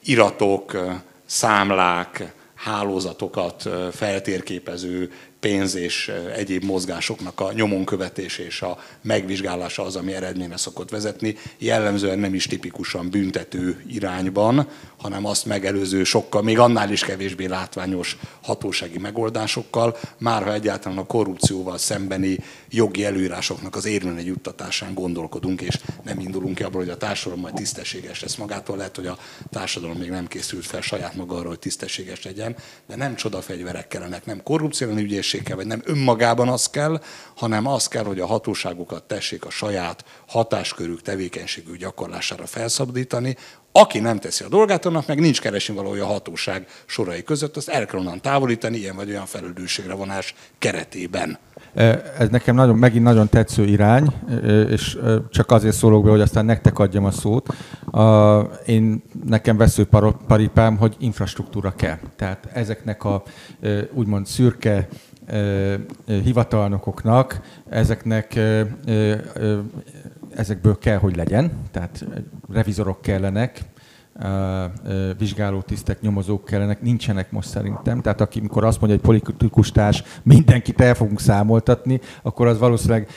iratok, 0.04 0.78
számlák, 1.26 2.34
hálózatokat 2.56 3.70
feltérképező 3.92 5.12
pénz 5.46 5.76
és 5.76 6.12
egyéb 6.36 6.64
mozgásoknak 6.64 7.40
a 7.40 7.52
nyomon 7.54 7.86
követés 7.86 8.38
és 8.38 8.62
a 8.62 8.80
megvizsgálása 9.02 9.84
az, 9.84 9.96
ami 9.96 10.14
eredményre 10.14 10.58
szokott 10.58 10.90
vezetni. 10.90 11.36
Jellemzően 11.58 12.20
nem 12.20 12.34
is 12.34 12.46
tipikusan 12.46 13.10
büntető 13.10 13.84
irányban, 13.88 14.68
hanem 14.98 15.26
azt 15.26 15.46
megelőző 15.46 16.04
sokkal, 16.04 16.42
még 16.42 16.60
annál 16.60 16.92
is 16.92 17.04
kevésbé 17.04 17.46
látványos 17.46 18.18
hatósági 18.42 18.98
megoldásokkal, 18.98 19.98
már 20.18 20.44
ha 20.44 20.54
egyáltalán 20.54 20.98
a 20.98 21.06
korrupcióval 21.06 21.78
szembeni 21.78 22.38
jogi 22.70 23.06
előírásoknak 23.06 23.76
az 23.76 23.86
érvényre 23.86 24.24
juttatásán 24.24 24.94
gondolkodunk, 24.94 25.62
és 25.62 25.80
nem 26.04 26.20
indulunk 26.20 26.56
ki 26.56 26.64
abból, 26.64 26.82
hogy 26.82 26.90
a 26.90 26.98
társadalom 26.98 27.42
majd 27.42 27.54
tisztességes 27.54 28.22
lesz 28.22 28.36
magától. 28.36 28.78
Lehet, 28.78 28.96
hogy 28.96 29.08
a 29.08 29.18
társadalom 29.50 29.98
még 29.98 30.10
nem 30.10 30.28
készült 30.28 30.66
fel 30.66 30.82
saját 30.82 31.16
maga 31.16 31.36
arra, 31.36 31.48
hogy 31.48 31.60
tisztességes 31.60 32.24
legyen, 32.24 32.56
de 32.88 32.96
nem 32.96 33.16
csodafegyverek 33.16 33.88
kellenek, 33.88 34.26
nem 34.26 34.44
korrupció 34.44 34.90
ügyészség 34.90 35.35
kell, 35.44 35.56
vagy 35.56 35.68
nem 35.68 35.82
önmagában 35.86 36.48
az 36.48 36.70
kell, 36.70 37.02
hanem 37.36 37.68
az 37.68 37.88
kell, 37.88 38.04
hogy 38.04 38.20
a 38.20 38.26
hatóságokat 38.26 39.04
tessék 39.04 39.46
a 39.46 39.50
saját 39.50 40.06
hatáskörük, 40.28 41.02
tevékenységük 41.02 41.78
gyakorlására 41.78 42.46
felszabadítani, 42.46 43.36
aki 43.72 44.00
nem 44.00 44.20
teszi 44.20 44.44
a 44.44 44.48
dolgát, 44.48 44.86
annak 44.86 45.08
meg 45.08 45.20
nincs 45.20 45.42
keresni 45.42 45.74
valója 45.76 46.04
a 46.04 46.08
hatóság 46.08 46.68
sorai 46.86 47.24
között, 47.24 47.58
azt 47.58 47.70
el 47.70 47.86
kell 47.86 48.00
onnan 48.00 48.22
távolítani, 48.22 48.78
ilyen 48.78 48.96
vagy 48.96 49.10
olyan 49.10 49.26
felelősségre 49.26 49.94
vonás 49.94 50.36
keretében. 50.60 51.38
Ez 52.18 52.30
nekem 52.30 52.56
nagyon, 52.56 52.76
megint 52.76 53.04
nagyon 53.04 53.30
tetsző 53.30 53.66
irány, 53.66 54.08
és 54.70 54.98
csak 55.30 55.52
azért 55.52 55.76
szólok 55.76 56.04
be, 56.04 56.10
hogy 56.10 56.22
aztán 56.22 56.46
nektek 56.46 56.80
adjam 56.80 57.06
a 57.06 57.12
szót. 57.12 57.48
Én 58.66 59.04
nekem 59.26 59.58
vesző 59.58 59.88
paripám, 60.28 60.78
hogy 60.78 60.96
infrastruktúra 61.00 61.76
kell. 61.76 61.98
Tehát 62.16 62.46
ezeknek 62.54 63.04
a 63.04 63.24
úgymond 63.94 64.26
szürke 64.26 64.88
hivatalnokoknak, 66.06 67.42
ezeknek 67.70 68.40
ezekből 70.36 70.78
kell, 70.78 70.98
hogy 70.98 71.16
legyen, 71.16 71.52
tehát 71.72 72.06
revizorok 72.52 73.02
kellenek, 73.02 73.62
vizsgálótisztek, 75.18 76.02
nyomozók 76.02 76.46
kellenek, 76.46 76.82
nincsenek 76.82 77.32
most 77.32 77.50
szerintem. 77.50 78.02
Tehát 78.02 78.22
aki, 78.22 78.40
amikor 78.40 78.64
azt 78.64 78.82
mondja, 78.82 79.00
hogy 79.04 79.18
politikus 79.22 79.72
társ, 79.72 80.04
mindenkit 80.24 80.82
el 80.82 80.94
fogunk 80.94 81.20
számoltatni, 81.20 82.00
akkor 82.22 82.48
az 82.48 82.60
valószínűleg 82.60 83.08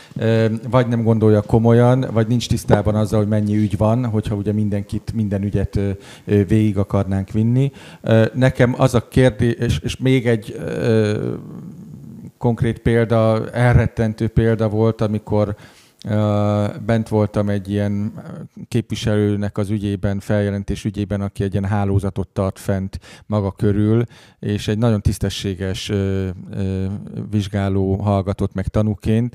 vagy 0.71 0.89
nem 0.89 1.03
gondolja 1.03 1.43
komolyan, 1.43 2.07
vagy 2.13 2.27
nincs 2.27 2.49
tisztában 2.49 2.95
azzal, 2.95 3.19
hogy 3.19 3.29
mennyi 3.29 3.57
ügy 3.57 3.77
van, 3.77 4.07
hogyha 4.07 4.35
ugye 4.35 4.53
mindenkit, 4.53 5.13
minden 5.15 5.43
ügyet 5.43 5.81
végig 6.25 6.79
akarnánk 6.79 7.31
vinni. 7.31 7.73
Nekem 8.35 8.75
az 8.79 8.95
a 8.95 9.09
kérdés, 9.09 9.79
és, 9.83 9.97
még 9.97 10.27
egy 10.27 10.61
konkrét 12.39 12.79
példa, 12.79 13.51
elrettentő 13.51 14.29
példa 14.29 14.69
volt, 14.69 15.01
amikor 15.01 15.57
Bent 16.87 17.09
voltam 17.09 17.49
egy 17.49 17.71
ilyen 17.71 18.13
képviselőnek 18.69 19.59
az 19.59 19.71
ügyében, 19.71 20.21
feljelentés 20.21 20.85
ügyében, 20.85 21.21
aki 21.21 21.43
egy 21.43 21.53
ilyen 21.53 21.65
hálózatot 21.65 22.29
tart 22.29 22.59
fent 22.59 23.01
maga 23.27 23.51
körül, 23.51 24.05
és 24.39 24.69
egy 24.69 24.79
nagyon 24.79 25.01
tisztességes 25.01 25.93
vizsgáló 27.31 27.97
hallgatott 27.97 28.55
meg 28.55 28.69
tanúként, 28.69 29.35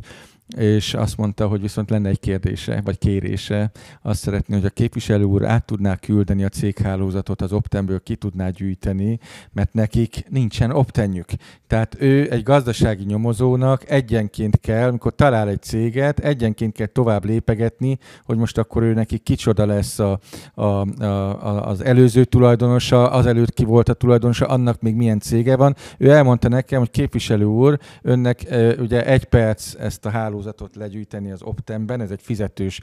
és 0.58 0.94
azt 0.94 1.18
mondta, 1.18 1.48
hogy 1.48 1.62
viszont 1.62 1.90
lenne 1.90 2.10
egy 2.10 2.20
kérdése, 2.20 2.82
vagy 2.84 2.98
kérése. 2.98 3.72
Azt 4.02 4.20
szeretné, 4.20 4.56
hogy 4.56 4.66
a 4.66 4.70
képviselő 4.70 5.24
úr 5.24 5.46
át 5.46 5.66
tudná 5.66 5.96
küldeni 5.96 6.44
a 6.44 6.50
céghálózatot 6.50 7.42
az 7.42 7.54
optenből, 7.54 8.00
ki 8.04 8.16
tudná 8.16 8.50
gyűjteni, 8.50 9.20
mert 9.52 9.74
nekik 9.74 10.26
nincsen 10.30 10.72
optenjük. 10.72 11.26
Tehát 11.68 11.96
ő 12.00 12.32
egy 12.32 12.44
gazdasági 12.44 13.04
nyomozónak 13.04 13.90
egyenként 13.90 14.60
kell, 14.60 14.88
amikor 14.88 15.16
talál 15.16 15.50
egy 15.50 15.62
céget, 15.62 16.20
egyenként 16.20 16.74
kell 16.74 16.88
tovább 16.88 17.26
lépegetni, 17.26 17.98
hogy 18.24 18.38
most 18.38 18.58
akkor 18.58 18.84
ő 18.84 18.94
neki 18.94 19.18
kicsoda 19.18 19.66
lesz 19.66 20.00
a, 20.00 20.20
a, 20.54 20.64
a, 21.04 21.68
az 21.68 21.84
előző 21.84 22.24
tulajdonosa, 22.24 23.12
az 23.12 23.26
előtt 23.26 23.54
ki 23.54 23.64
volt 23.64 23.90
a 23.90 23.94
tulajdonosa, 23.94 24.46
annak 24.46 24.82
még 24.82 24.96
milyen 24.96 25.20
cége 25.20 25.56
van. 25.56 25.76
Ő 25.98 26.10
elmondta 26.10 26.48
nekem, 26.48 26.80
hogy 26.80 26.92
képviselő 26.92 27.46
úr, 27.46 27.80
önnek 28.02 28.46
ugye 28.80 29.06
egy 29.06 29.26
perc 29.26 29.74
ezt 29.80 30.06
a 30.06 30.10
hálózatot 30.10 30.43
hálózatot 30.44 30.76
legyűjteni 30.76 31.32
az 31.32 31.42
Optemben, 31.42 32.02
ez 32.02 32.12
egy 32.12 32.22
fizetős 32.22 32.82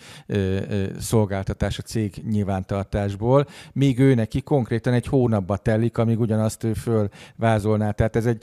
szolgáltatás 0.98 1.78
a 1.78 1.82
cég 1.82 2.22
nyilvántartásból, 2.30 3.46
míg 3.72 3.98
ő 3.98 4.14
neki 4.14 4.40
konkrétan 4.42 4.92
egy 4.92 5.06
hónapba 5.06 5.56
telik, 5.56 5.98
amíg 5.98 6.20
ugyanazt 6.20 6.64
ő 6.64 6.72
fölvázolná. 6.72 7.90
Tehát 7.90 8.16
ez 8.16 8.26
egy 8.26 8.42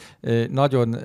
nagyon 0.51 0.97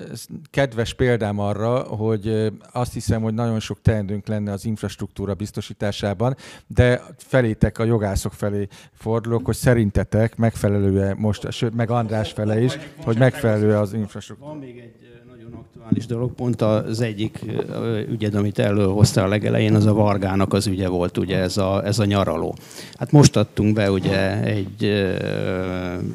kedves 0.49 0.93
példám 0.93 1.39
arra, 1.39 1.79
hogy 1.79 2.51
azt 2.71 2.93
hiszem, 2.93 3.21
hogy 3.21 3.33
nagyon 3.33 3.59
sok 3.59 3.81
teendőnk 3.81 4.27
lenne 4.27 4.51
az 4.51 4.65
infrastruktúra 4.65 5.33
biztosításában, 5.33 6.35
de 6.67 7.01
felétek 7.17 7.77
a 7.77 7.83
jogászok 7.83 8.33
felé 8.33 8.67
fordulok, 8.93 9.45
hogy 9.45 9.55
szerintetek 9.55 10.35
megfelelő 10.35 11.13
most, 11.17 11.51
sőt, 11.51 11.75
meg 11.75 11.89
András 11.89 12.31
fele 12.31 12.61
is, 12.61 12.77
hogy 13.03 13.17
megfelelő 13.17 13.75
az 13.75 13.93
infrastruktúra. 13.93 14.49
Van 14.49 14.59
még 14.59 14.77
egy 14.77 15.12
aktuális 15.55 16.05
dolog. 16.05 16.33
Pont 16.33 16.61
az 16.61 17.01
egyik 17.01 17.39
ügyed, 18.11 18.35
amit 18.35 18.59
előhozta 18.59 19.23
a 19.23 19.27
legelején, 19.27 19.75
az 19.75 19.85
a 19.85 19.93
Vargának 19.93 20.53
az 20.53 20.67
ügye 20.67 20.87
volt, 20.87 21.17
ugye 21.17 21.37
ez 21.37 21.57
a, 21.57 21.85
ez 21.85 21.99
a 21.99 22.05
nyaraló. 22.05 22.55
Hát 22.97 23.11
most 23.11 23.35
adtunk 23.35 23.73
be 23.73 23.91
ugye 23.91 24.43
egy, 24.43 24.83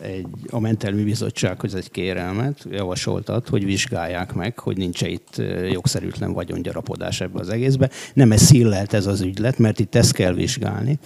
egy 0.01 0.27
a 0.51 0.61
Mentelmi 0.61 1.03
Bizottsághoz 1.03 1.75
egy 1.75 1.91
kérelmet, 1.91 2.67
javasoltat, 2.71 3.49
hogy 3.49 3.65
vizsgálják 3.65 4.35
meg, 4.35 4.59
hogy 4.59 4.77
nincs 4.77 5.03
-e 5.03 5.09
itt 5.09 5.43
jogszerűtlen 5.71 6.33
vagyongyarapodás 6.33 7.21
ebbe 7.21 7.41
az 7.41 7.49
egészbe. 7.49 7.91
Nem 8.15 8.33
ez 8.33 8.41
szillelt 8.43 8.93
ez 8.93 9.07
az 9.07 9.21
ügylet, 9.21 9.59
mert 9.59 9.79
itt 9.79 9.95
ezt 9.95 10.13
kell 10.13 10.33
vizsgálni. 10.33 10.99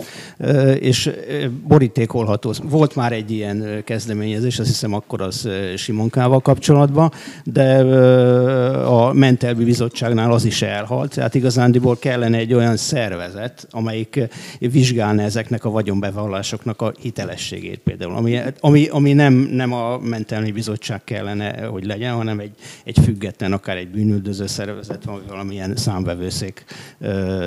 És 0.78 1.10
borítékolható. 1.68 2.52
Volt 2.62 2.94
már 2.94 3.12
egy 3.12 3.30
ilyen 3.30 3.82
kezdeményezés, 3.84 4.58
azt 4.58 4.68
hiszem 4.68 4.92
akkor 4.92 5.20
az 5.20 5.48
Simonkával 5.76 6.40
kapcsolatban, 6.40 7.12
de 7.44 7.82
a 8.86 9.12
Mentelmi 9.12 9.64
Bizottságnál 9.64 10.32
az 10.32 10.44
is 10.44 10.62
elhalt. 10.62 11.14
Tehát 11.14 11.34
igazándiból 11.34 11.96
kellene 11.98 12.38
egy 12.38 12.54
olyan 12.54 12.76
szervezet, 12.76 13.66
amelyik 13.70 14.20
vizsgálna 14.58 15.22
ezeknek 15.22 15.64
a 15.64 15.70
vagyonbevallásoknak 15.70 16.82
a 16.82 16.92
hitelességét 17.00 17.78
például. 17.78 18.14
Ami, 18.14 18.40
ami, 18.60 18.86
ami 18.86 19.12
nem, 19.12 19.34
nem 19.34 19.72
a 19.72 19.98
Mentelmi 19.98 20.50
Bizottság 20.50 21.04
kellene, 21.04 21.64
hogy 21.64 21.86
legyen, 21.86 22.14
hanem 22.14 22.38
egy, 22.38 22.52
egy 22.84 22.98
független, 23.04 23.52
akár 23.52 23.76
egy 23.76 23.88
bűnüldöző 23.88 24.46
szervezet, 24.46 25.04
vagy 25.04 25.22
valamilyen 25.28 25.76
számvevőszék 25.76 26.64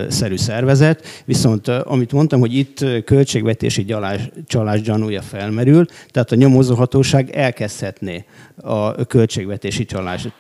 szerű 0.07 0.37
szervezet. 0.37 1.23
Viszont 1.25 1.67
amit 1.67 2.11
mondtam, 2.11 2.39
hogy 2.39 2.53
itt 2.53 2.85
költségvetési 3.05 3.83
gyalás, 3.83 4.29
csalás 4.47 4.81
gyanúja 4.81 5.21
felmerül, 5.21 5.85
tehát 6.11 6.31
a 6.31 6.35
nyomozóhatóság 6.35 7.29
elkezdhetné 7.29 8.25
a 8.61 9.05
költségvetési 9.05 9.85
csalást 9.85 10.31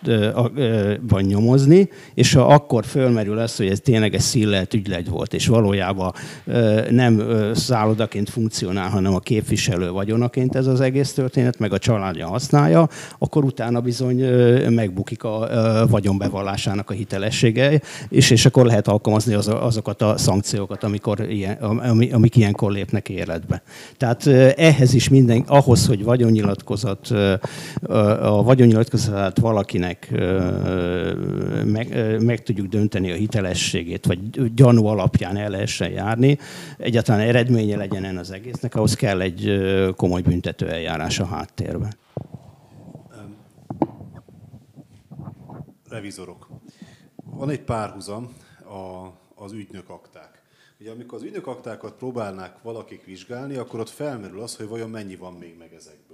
van 1.07 1.23
nyomozni, 1.23 1.89
és 2.13 2.33
ha 2.33 2.41
akkor 2.41 2.85
fölmerül 2.85 3.37
az, 3.37 3.55
hogy 3.55 3.67
ez 3.67 3.79
tényleg 3.79 4.13
egy 4.13 4.19
szillelt 4.21 4.73
ügylet 4.73 5.07
volt, 5.07 5.33
és 5.33 5.47
valójában 5.47 6.13
nem 6.89 7.23
szállodaként 7.53 8.29
funkcionál, 8.29 8.89
hanem 8.89 9.15
a 9.15 9.19
képviselő 9.19 9.89
vagyonaként 9.89 10.55
ez 10.55 10.67
az 10.67 10.81
egész 10.81 11.13
történet, 11.13 11.59
meg 11.59 11.73
a 11.73 11.77
családja 11.77 12.27
használja, 12.27 12.87
akkor 13.17 13.43
utána 13.43 13.81
bizony 13.81 14.23
megbukik 14.69 15.23
a 15.23 15.49
vagyonbevallásának 15.89 16.89
a 16.89 16.93
hitelessége, 16.93 17.81
és, 18.09 18.29
és 18.29 18.45
akkor 18.45 18.65
lehet 18.65 18.87
alkalmazni 18.87 19.33
az, 19.33 19.47
azokat 19.47 20.01
a 20.01 20.17
szankciókat, 20.17 20.83
amikor 20.83 21.25
ilyen, 21.29 21.55
amik 22.11 22.35
ilyenkor 22.35 22.71
lépnek 22.71 23.09
életbe. 23.09 23.61
Tehát 23.97 24.27
ehhez 24.57 24.93
is 24.93 25.09
minden, 25.09 25.43
ahhoz, 25.47 25.87
hogy 25.87 26.03
vagyonnyilatkozat, 26.03 27.07
a 28.21 28.43
vagyonnyilatkozatát 28.43 29.39
valakinek 29.39 30.04
meg, 31.65 32.17
meg 32.23 32.43
tudjuk 32.43 32.67
dönteni 32.67 33.11
a 33.11 33.15
hitelességét, 33.15 34.05
vagy 34.05 34.53
gyanú 34.53 34.85
alapján 34.85 35.37
el 35.37 35.49
lehessen 35.49 35.91
járni, 35.91 36.37
egyáltalán 36.77 37.21
eredménye 37.27 37.77
legyen 37.77 38.03
en 38.03 38.17
az 38.17 38.31
egésznek, 38.31 38.75
ahhoz 38.75 38.93
kell 38.93 39.21
egy 39.21 39.51
komoly 39.95 40.21
büntető 40.21 40.69
eljárás 40.69 41.19
a 41.19 41.25
háttérben. 41.25 41.93
Revizorok. 45.89 46.49
Van 47.15 47.49
egy 47.49 47.61
párhuzam 47.61 48.33
a, 48.63 49.11
az 49.43 49.51
ügynök 49.51 49.89
akták. 49.89 50.41
Ugye 50.79 50.91
amikor 50.91 51.17
az 51.17 51.23
ügynök 51.23 51.47
aktákat 51.47 51.93
próbálnák 51.93 52.61
valakik 52.61 53.05
vizsgálni, 53.05 53.55
akkor 53.55 53.79
ott 53.79 53.89
felmerül 53.89 54.41
az, 54.41 54.55
hogy 54.55 54.67
vajon 54.67 54.89
mennyi 54.89 55.15
van 55.15 55.33
még 55.33 55.55
meg 55.57 55.73
ezekből 55.73 56.04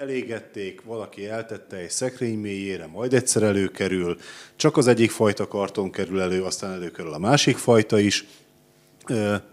elégették, 0.00 0.82
valaki 0.82 1.28
eltette 1.28 1.76
egy 1.76 1.90
szekrény 1.90 2.38
mélyére, 2.38 2.86
majd 2.86 3.14
egyszer 3.14 3.42
előkerül, 3.42 4.16
csak 4.56 4.76
az 4.76 4.86
egyik 4.86 5.10
fajta 5.10 5.48
karton 5.48 5.90
kerül 5.90 6.20
elő, 6.20 6.42
aztán 6.42 6.72
előkerül 6.72 7.12
a 7.12 7.18
másik 7.18 7.56
fajta 7.56 7.98
is. 7.98 8.26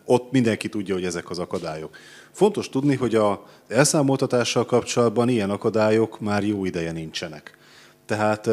Ott 0.06 0.32
mindenki 0.32 0.70
tudja, 0.70 0.94
hogy 0.94 1.06
ezek 1.06 1.30
az 1.30 1.40
akadályok. 1.40 1.98
Fontos 2.32 2.70
tudni, 2.70 2.96
hogy 2.96 3.16
az 3.16 3.38
elszámoltatással 3.68 4.66
kapcsolatban 4.66 5.30
ilyen 5.30 5.50
akadályok 5.50 6.20
már 6.20 6.44
jó 6.44 6.66
ideje 6.66 6.92
nincsenek. 6.92 7.58
Tehát 8.06 8.48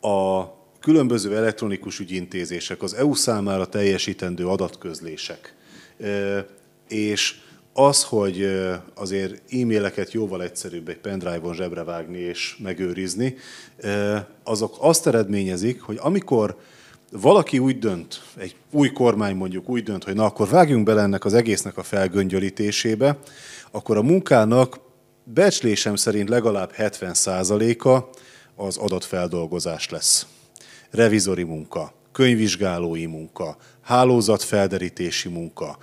a 0.00 0.54
különböző 0.80 1.36
elektronikus 1.36 1.98
ügyintézések, 1.98 2.82
az 2.82 2.94
EU 2.94 3.14
számára 3.14 3.66
teljesítendő 3.66 4.46
adatközlések, 4.46 5.54
és 6.88 7.40
az, 7.72 8.02
hogy 8.02 8.48
azért 8.94 9.52
e-maileket 9.52 10.12
jóval 10.12 10.42
egyszerűbb 10.42 10.88
egy 10.88 10.98
pendrive-on 10.98 11.54
zsebre 11.54 11.84
vágni 11.84 12.18
és 12.18 12.56
megőrizni, 12.62 13.36
azok 14.42 14.76
azt 14.78 15.06
eredményezik, 15.06 15.82
hogy 15.82 15.98
amikor 16.00 16.56
valaki 17.10 17.58
úgy 17.58 17.78
dönt, 17.78 18.22
egy 18.36 18.56
új 18.70 18.92
kormány 18.92 19.34
mondjuk 19.36 19.68
úgy 19.68 19.82
dönt, 19.82 20.04
hogy 20.04 20.14
na 20.14 20.24
akkor 20.24 20.48
vágjunk 20.48 20.84
bele 20.84 21.02
ennek 21.02 21.24
az 21.24 21.34
egésznek 21.34 21.76
a 21.76 21.82
felgöngyölítésébe, 21.82 23.18
akkor 23.70 23.96
a 23.96 24.02
munkának 24.02 24.80
becslésem 25.24 25.96
szerint 25.96 26.28
legalább 26.28 26.72
70%-a 26.78 28.18
az 28.62 28.76
adatfeldolgozás 28.76 29.88
lesz. 29.88 30.26
Revizori 30.90 31.42
munka, 31.42 31.92
könyvvizsgálói 32.12 33.06
munka, 33.06 33.56
hálózatfelderítési 33.80 35.28
munka, 35.28 35.78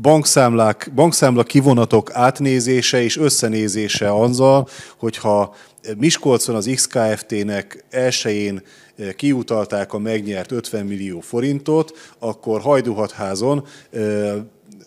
bankszámlák, 0.00 0.90
bankszámla 0.94 1.42
kivonatok 1.42 2.10
átnézése 2.12 3.02
és 3.02 3.16
összenézése 3.16 4.14
azzal, 4.14 4.68
hogyha 4.96 5.54
Miskolcon 5.96 6.54
az 6.54 6.70
XKFT-nek 6.74 7.84
elsőjén 7.90 8.62
eh, 8.96 9.12
kiutalták 9.12 9.92
a 9.92 9.98
megnyert 9.98 10.52
50 10.52 10.86
millió 10.86 11.20
forintot, 11.20 11.92
akkor 12.18 12.60
Hajduhatházon 12.60 13.64
eh, 13.90 14.34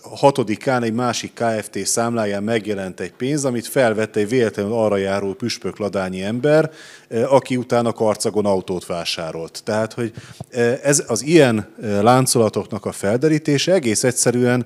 6-án 0.03 0.83
egy 0.83 0.93
másik 0.93 1.33
KFT 1.33 1.85
számláján 1.85 2.43
megjelent 2.43 2.99
egy 2.99 3.11
pénz, 3.11 3.45
amit 3.45 3.67
felvett 3.67 4.15
egy 4.15 4.29
véletlenül 4.29 4.73
arra 4.73 4.97
járó 4.97 5.33
püspök 5.33 5.77
ladányi 5.77 6.23
ember, 6.23 6.71
eh, 7.07 7.33
aki 7.33 7.57
utána 7.57 7.91
karcagon 7.91 8.45
autót 8.45 8.85
vásárolt. 8.85 9.61
Tehát, 9.63 9.93
hogy 9.93 10.13
eh, 10.49 10.79
ez 10.83 11.03
az 11.07 11.23
ilyen 11.23 11.67
eh, 11.81 12.01
láncolatoknak 12.01 12.85
a 12.85 12.91
felderítése 12.91 13.73
egész 13.73 14.03
egyszerűen 14.03 14.65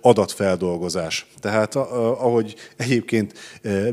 adatfeldolgozás. 0.00 1.26
Tehát, 1.40 1.74
ahogy 1.74 2.54
egyébként 2.76 3.32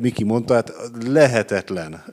Miki 0.02 0.24
mondta, 0.24 0.54
hát 0.54 0.74
lehetetlen 1.06 2.04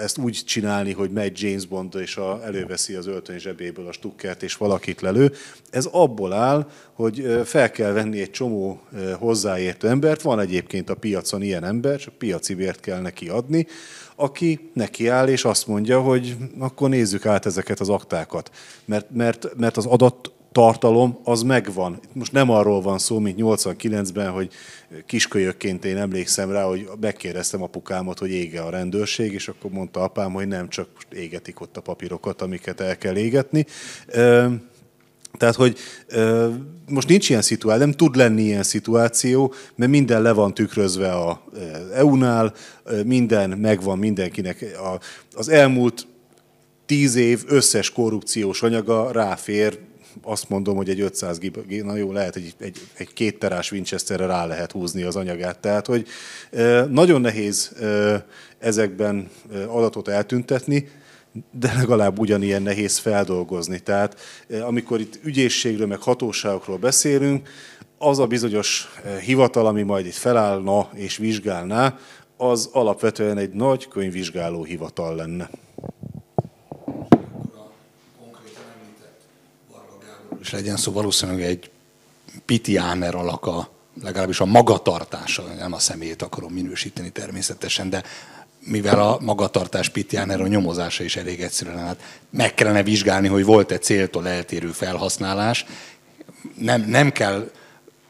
ezt 0.00 0.18
úgy 0.18 0.42
csinálni, 0.46 0.92
hogy 0.92 1.10
megy 1.10 1.42
James 1.42 1.66
Bond 1.66 1.94
és 1.94 2.16
a, 2.16 2.40
előveszi 2.44 2.94
az 2.94 3.06
öltöny 3.06 3.38
zsebéből 3.38 3.86
a 3.86 3.92
stukkert 3.92 4.42
és 4.42 4.56
valakit 4.56 5.00
lelő. 5.00 5.32
Ez 5.70 5.84
abból 5.84 6.32
áll, 6.32 6.70
hogy 6.92 7.40
fel 7.44 7.70
kell 7.70 7.92
venni 7.92 8.20
egy 8.20 8.30
csomó 8.30 8.80
hozzáértő 9.18 9.88
embert, 9.88 10.22
van 10.22 10.40
egyébként 10.40 10.90
a 10.90 10.94
piacon 10.94 11.42
ilyen 11.42 11.64
ember, 11.64 11.98
csak 11.98 12.14
piaci 12.14 12.54
vért 12.54 12.80
kell 12.80 13.00
neki 13.00 13.28
adni, 13.28 13.66
aki 14.14 14.70
nekiáll 14.72 15.28
és 15.28 15.44
azt 15.44 15.66
mondja, 15.66 16.00
hogy 16.00 16.36
akkor 16.58 16.88
nézzük 16.88 17.26
át 17.26 17.46
ezeket 17.46 17.80
az 17.80 17.88
aktákat. 17.88 18.50
Mert, 18.84 19.10
mert, 19.10 19.48
mert 19.56 19.76
az 19.76 19.86
adat 19.86 20.32
tartalom 20.52 21.18
az 21.24 21.42
megvan. 21.42 22.00
Most 22.12 22.32
nem 22.32 22.50
arról 22.50 22.80
van 22.80 22.98
szó, 22.98 23.18
mint 23.18 23.38
89-ben, 23.40 24.30
hogy 24.30 24.50
kiskölyökként 25.06 25.84
én 25.84 25.96
emlékszem 25.96 26.50
rá, 26.50 26.62
hogy 26.62 26.88
megkérdeztem 27.00 27.62
apukámat, 27.62 28.18
hogy 28.18 28.30
ége 28.30 28.60
a 28.60 28.70
rendőrség, 28.70 29.32
és 29.32 29.48
akkor 29.48 29.70
mondta 29.70 30.00
apám, 30.00 30.32
hogy 30.32 30.48
nem, 30.48 30.68
csak 30.68 30.88
égetik 31.12 31.60
ott 31.60 31.76
a 31.76 31.80
papírokat, 31.80 32.42
amiket 32.42 32.80
el 32.80 32.98
kell 32.98 33.16
égetni. 33.16 33.66
Tehát, 35.38 35.54
hogy 35.54 35.78
most 36.88 37.08
nincs 37.08 37.28
ilyen 37.28 37.42
szituáció, 37.42 37.84
nem 37.84 37.92
tud 37.92 38.16
lenni 38.16 38.42
ilyen 38.42 38.62
szituáció, 38.62 39.54
mert 39.74 39.90
minden 39.90 40.22
le 40.22 40.32
van 40.32 40.54
tükrözve 40.54 41.12
a 41.12 41.44
EU-nál, 41.94 42.54
minden 43.04 43.50
megvan 43.50 43.98
mindenkinek. 43.98 44.78
Az 45.32 45.48
elmúlt 45.48 46.06
tíz 46.86 47.14
év 47.14 47.44
összes 47.46 47.90
korrupciós 47.90 48.62
anyaga 48.62 49.10
ráfér 49.10 49.78
azt 50.22 50.48
mondom, 50.48 50.76
hogy 50.76 50.88
egy 50.88 51.00
500 51.00 51.38
gig, 51.38 51.82
na 51.84 51.96
jó, 51.96 52.12
lehet, 52.12 52.36
egy, 52.36 52.54
egy, 52.58 52.78
egy 52.96 53.12
két 53.12 53.38
terás 53.38 53.72
Winchesterre 53.72 54.26
rá 54.26 54.46
lehet 54.46 54.72
húzni 54.72 55.02
az 55.02 55.16
anyagát. 55.16 55.58
Tehát, 55.58 55.86
hogy 55.86 56.06
nagyon 56.88 57.20
nehéz 57.20 57.72
ezekben 58.58 59.30
adatot 59.68 60.08
eltüntetni, 60.08 60.88
de 61.50 61.72
legalább 61.76 62.18
ugyanilyen 62.18 62.62
nehéz 62.62 62.98
feldolgozni. 62.98 63.78
Tehát 63.78 64.20
amikor 64.62 65.00
itt 65.00 65.18
ügyészségről, 65.22 65.86
meg 65.86 66.00
hatóságokról 66.00 66.76
beszélünk, 66.76 67.48
az 67.98 68.18
a 68.18 68.26
bizonyos 68.26 68.88
hivatal, 69.24 69.66
ami 69.66 69.82
majd 69.82 70.06
itt 70.06 70.12
felállna 70.12 70.88
és 70.94 71.16
vizsgálná, 71.16 71.98
az 72.36 72.68
alapvetően 72.72 73.38
egy 73.38 73.50
nagy 73.50 73.88
könyvvizsgáló 73.88 74.64
hivatal 74.64 75.14
lenne. 75.14 75.50
Is 80.40 80.50
legyen 80.50 80.76
szó, 80.76 80.92
valószínűleg 80.92 81.42
egy 81.42 81.70
pitiáner 82.46 83.14
alaka, 83.14 83.70
legalábbis 84.02 84.40
a 84.40 84.44
magatartása, 84.44 85.42
nem 85.42 85.72
a 85.72 85.78
személyét 85.78 86.22
akarom 86.22 86.52
minősíteni 86.52 87.10
természetesen, 87.10 87.90
de 87.90 88.02
mivel 88.60 89.00
a 89.00 89.18
magatartás 89.20 89.88
pitiáner 89.88 90.40
a 90.40 90.46
nyomozása 90.46 91.04
is 91.04 91.16
elég 91.16 91.40
egyszerűen, 91.40 91.78
hát 91.78 92.02
meg 92.30 92.54
kellene 92.54 92.82
vizsgálni, 92.82 93.28
hogy 93.28 93.44
volt-e 93.44 93.78
céltól 93.78 94.28
eltérő 94.28 94.70
felhasználás, 94.70 95.64
nem, 96.58 96.82
nem 96.82 97.12
kell 97.12 97.50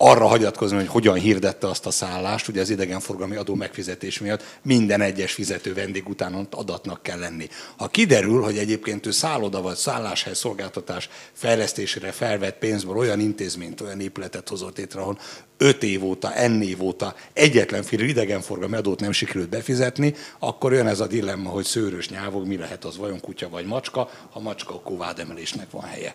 arra 0.03 0.27
hagyatkozni, 0.27 0.77
hogy 0.77 0.87
hogyan 0.87 1.15
hirdette 1.15 1.69
azt 1.69 1.87
a 1.87 1.91
szállást, 1.91 2.49
ugye 2.49 2.61
az 2.61 2.71
idegenforgalmi 2.71 3.37
adó 3.37 3.55
megfizetés 3.55 4.19
miatt 4.19 4.59
minden 4.63 5.01
egyes 5.01 5.33
fizető 5.33 5.75
vendég 5.75 6.09
után 6.09 6.49
adatnak 6.51 7.03
kell 7.03 7.19
lenni. 7.19 7.49
Ha 7.77 7.89
kiderül, 7.89 8.43
hogy 8.43 8.59
egyébként 8.59 9.07
ő 9.07 9.11
szálloda 9.11 9.63
vagy 9.63 9.77
szálláshely 9.77 10.35
szolgáltatás 10.35 11.09
fejlesztésére 11.33 12.13
felvett 12.13 12.59
pénzből 12.59 12.97
olyan 12.97 13.21
intézményt, 13.21 13.81
olyan 13.81 14.01
épületet 14.01 14.49
hozott 14.49 14.77
létre, 14.77 15.01
ahol 15.01 15.19
öt 15.57 15.83
év 15.83 16.05
óta, 16.05 16.49
n 16.49 16.63
év 16.63 16.83
óta 16.83 17.15
egyetlen 17.33 17.83
fél 17.83 18.01
idegenforgalmi 18.01 18.77
adót 18.77 19.01
nem 19.01 19.13
sikerült 19.13 19.49
befizetni, 19.49 20.15
akkor 20.39 20.73
jön 20.73 20.87
ez 20.87 21.01
a 21.01 21.07
dilemma, 21.07 21.51
hogy 21.51 21.65
szőrös 21.65 22.09
nyávog, 22.09 22.47
mi 22.47 22.57
lehet 22.57 22.85
az 22.85 22.97
vajon 22.97 23.21
kutya 23.21 23.49
vagy 23.49 23.67
macska, 23.67 24.11
ha 24.31 24.41
macska, 24.41 24.75
akkor 24.75 24.97
vádemelésnek 24.97 25.71
van 25.71 25.85
helye 25.85 26.15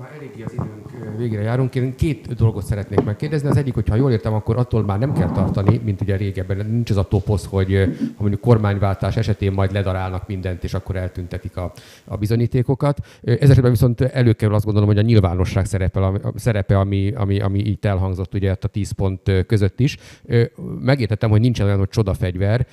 már 0.00 0.10
eléggé 0.16 0.42
az 0.42 0.52
időnk 0.52 1.16
végére 1.16 1.42
járunk. 1.42 1.74
Én 1.74 1.94
két 1.94 2.34
dolgot 2.34 2.64
szeretnék 2.64 3.04
megkérdezni. 3.04 3.48
Az 3.48 3.56
egyik, 3.56 3.74
hogyha 3.74 3.94
jól 3.94 4.10
értem, 4.10 4.34
akkor 4.34 4.56
attól 4.56 4.84
már 4.84 4.98
nem 4.98 5.12
kell 5.12 5.30
tartani, 5.30 5.80
mint 5.84 6.00
ugye 6.00 6.16
régebben. 6.16 6.66
Nincs 6.66 6.90
az 6.90 6.96
a 6.96 7.02
toposz, 7.02 7.46
hogy 7.46 7.88
ha 7.98 8.20
mondjuk 8.22 8.40
kormányváltás 8.40 9.16
esetén 9.16 9.52
majd 9.52 9.72
ledarálnak 9.72 10.26
mindent, 10.26 10.64
és 10.64 10.74
akkor 10.74 10.96
eltüntetik 10.96 11.56
a, 11.56 11.72
a 12.04 12.16
bizonyítékokat. 12.16 12.98
Ez 13.22 13.50
esetben 13.50 13.70
viszont 13.70 14.00
előkerül 14.00 14.54
azt 14.54 14.64
gondolom, 14.64 14.88
hogy 14.88 14.98
a 14.98 15.02
nyilvánosság 15.02 15.64
szerepe, 15.64 16.20
szerepe 16.34 16.78
ami, 16.78 17.12
ami, 17.12 17.40
ami 17.40 17.58
itt 17.58 17.84
elhangzott 17.84 18.34
ugye 18.34 18.56
a 18.60 18.66
10 18.66 18.90
pont 18.90 19.44
között 19.46 19.80
is. 19.80 19.96
Megértettem, 20.80 21.30
hogy 21.30 21.40
nincsen 21.40 21.66
olyan, 21.66 21.78
hogy 21.78 21.88
csodafegyver, 21.88 22.66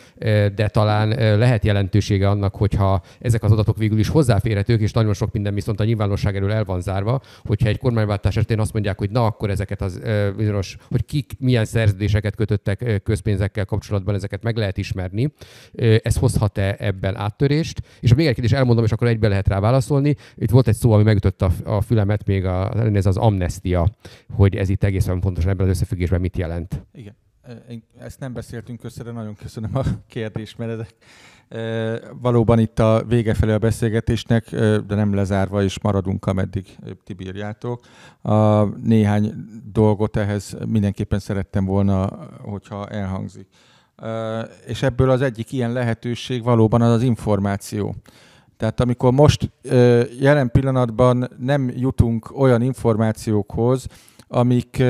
de 0.56 0.68
talán 0.68 1.38
lehet 1.38 1.66
jelentősége 1.66 2.30
annak, 2.30 2.56
hogyha 2.56 3.02
ezek 3.20 3.44
az 3.44 3.52
adatok 3.52 3.78
végül 3.78 4.00
is 4.00 4.08
hozzáférhetők, 4.08 4.82
és 4.82 4.92
nagyon 4.92 5.14
sok 5.14 5.32
minden 5.32 5.54
viszont 5.54 5.80
a 5.80 5.84
nyilvánosság 5.84 6.36
elől 6.36 6.52
el 6.52 6.64
van 6.64 6.82
zárva, 6.82 7.17
hogyha 7.46 7.68
egy 7.68 7.78
kormányváltás 7.78 8.36
esetén 8.36 8.60
azt 8.60 8.74
mondják, 8.74 8.98
hogy 8.98 9.10
na 9.10 9.26
akkor 9.26 9.50
ezeket 9.50 9.82
az 9.82 10.02
bizonyos, 10.36 10.78
hogy 10.90 11.06
kik 11.06 11.34
milyen 11.40 11.66
szerződéseket 11.66 12.36
kötöttek 12.36 13.02
közpénzekkel 13.04 13.66
kapcsolatban, 13.66 14.16
ezeket 14.16 14.44
meg 14.44 14.58
lehet 14.58 14.78
ismerni. 14.78 15.34
Ez 16.02 16.16
hozhat-e 16.16 16.76
ebben 16.80 17.16
áttörést? 17.16 17.82
És 18.00 18.14
még 18.14 18.28
egy 18.28 18.34
kérdés 18.34 18.52
elmondom, 18.52 18.84
és 18.84 18.92
akkor 18.92 19.08
egybe 19.08 19.28
lehet 19.28 19.48
rá 19.48 19.60
válaszolni. 19.60 20.16
Itt 20.36 20.50
volt 20.50 20.68
egy 20.68 20.76
szó, 20.76 20.92
ami 20.92 21.04
megütött 21.04 21.42
a, 21.42 21.52
a 21.64 21.82
fülemet, 21.82 22.26
még 22.26 22.46
a, 22.46 22.86
ez 22.96 23.06
az 23.06 23.18
amnestia, 23.18 23.96
hogy 24.30 24.56
ez 24.56 24.70
itt 24.70 24.84
egészen 24.84 25.20
pontosan 25.20 25.50
ebben 25.50 25.66
az 25.66 25.72
összefüggésben 25.72 26.22
mit 26.22 26.38
jelent. 26.38 26.86
Igen. 26.94 27.16
Ezt 28.00 28.20
nem 28.20 28.34
beszéltünk 28.34 28.84
össze, 28.84 29.04
de 29.04 29.12
nagyon 29.12 29.36
köszönöm 29.36 29.78
a 29.78 29.84
kérdést, 30.08 30.58
mert 30.58 30.72
ezek 30.72 30.94
Valóban 32.22 32.60
itt 32.60 32.80
a 32.80 33.04
vége 33.08 33.34
felé 33.34 33.52
a 33.52 33.58
beszélgetésnek, 33.58 34.50
de 34.88 34.96
nem 34.96 35.14
lezárva 35.14 35.64
is 35.64 35.80
maradunk, 35.82 36.26
ameddig 36.26 36.66
ti 37.04 37.14
bírjátok. 37.14 37.80
A 38.22 38.64
néhány 38.64 39.34
dolgot 39.72 40.18
ehhez 40.18 40.58
mindenképpen 40.68 41.20
szerettem 41.20 41.66
volna, 41.66 42.10
hogyha 42.42 42.88
elhangzik. 42.88 43.48
És 44.66 44.84
ebből 44.84 45.10
az 45.10 45.22
egyik 45.22 45.52
ilyen 45.52 45.72
lehetőség 45.72 46.44
valóban 46.44 46.82
az 46.82 46.92
az 46.92 47.02
információ. 47.02 47.96
Tehát 48.58 48.80
amikor 48.80 49.12
most 49.12 49.52
jelen 50.20 50.52
pillanatban 50.52 51.30
nem 51.40 51.72
jutunk 51.76 52.40
olyan 52.40 52.62
információkhoz, 52.62 53.88
amik 54.28 54.84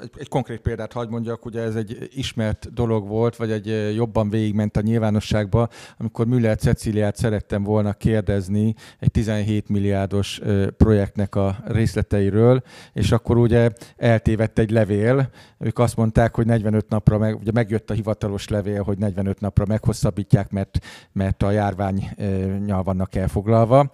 egy, 0.00 0.10
egy 0.16 0.28
konkrét 0.28 0.60
példát 0.60 0.92
hagy 0.92 1.08
mondjak, 1.08 1.44
ugye 1.44 1.60
ez 1.60 1.74
egy 1.74 2.08
ismert 2.14 2.72
dolog 2.72 3.08
volt, 3.08 3.36
vagy 3.36 3.50
egy 3.50 3.94
jobban 3.94 4.30
végigment 4.30 4.76
a 4.76 4.80
nyilvánosságba, 4.80 5.68
amikor 5.98 6.26
Müller 6.26 6.56
Ceciliát 6.56 7.16
szerettem 7.16 7.62
volna 7.62 7.92
kérdezni 7.92 8.74
egy 8.98 9.10
17 9.10 9.68
milliárdos 9.68 10.40
projektnek 10.76 11.34
a 11.34 11.56
részleteiről, 11.64 12.62
és 12.92 13.12
akkor 13.12 13.36
ugye 13.36 13.70
eltévedt 13.96 14.58
egy 14.58 14.70
levél, 14.70 15.30
ők 15.58 15.78
azt 15.78 15.96
mondták, 15.96 16.34
hogy 16.34 16.46
45 16.46 16.88
napra, 16.88 17.18
meg, 17.18 17.36
ugye 17.36 17.50
megjött 17.54 17.90
a 17.90 17.94
hivatalos 17.94 18.48
levél, 18.48 18.82
hogy 18.82 18.98
45 18.98 19.40
napra 19.40 19.64
meghosszabbítják, 19.66 20.50
mert, 20.50 20.78
mert 21.12 21.42
a 21.42 21.50
járványnyal 21.50 22.82
vannak 22.82 23.14
elfoglalva, 23.14 23.90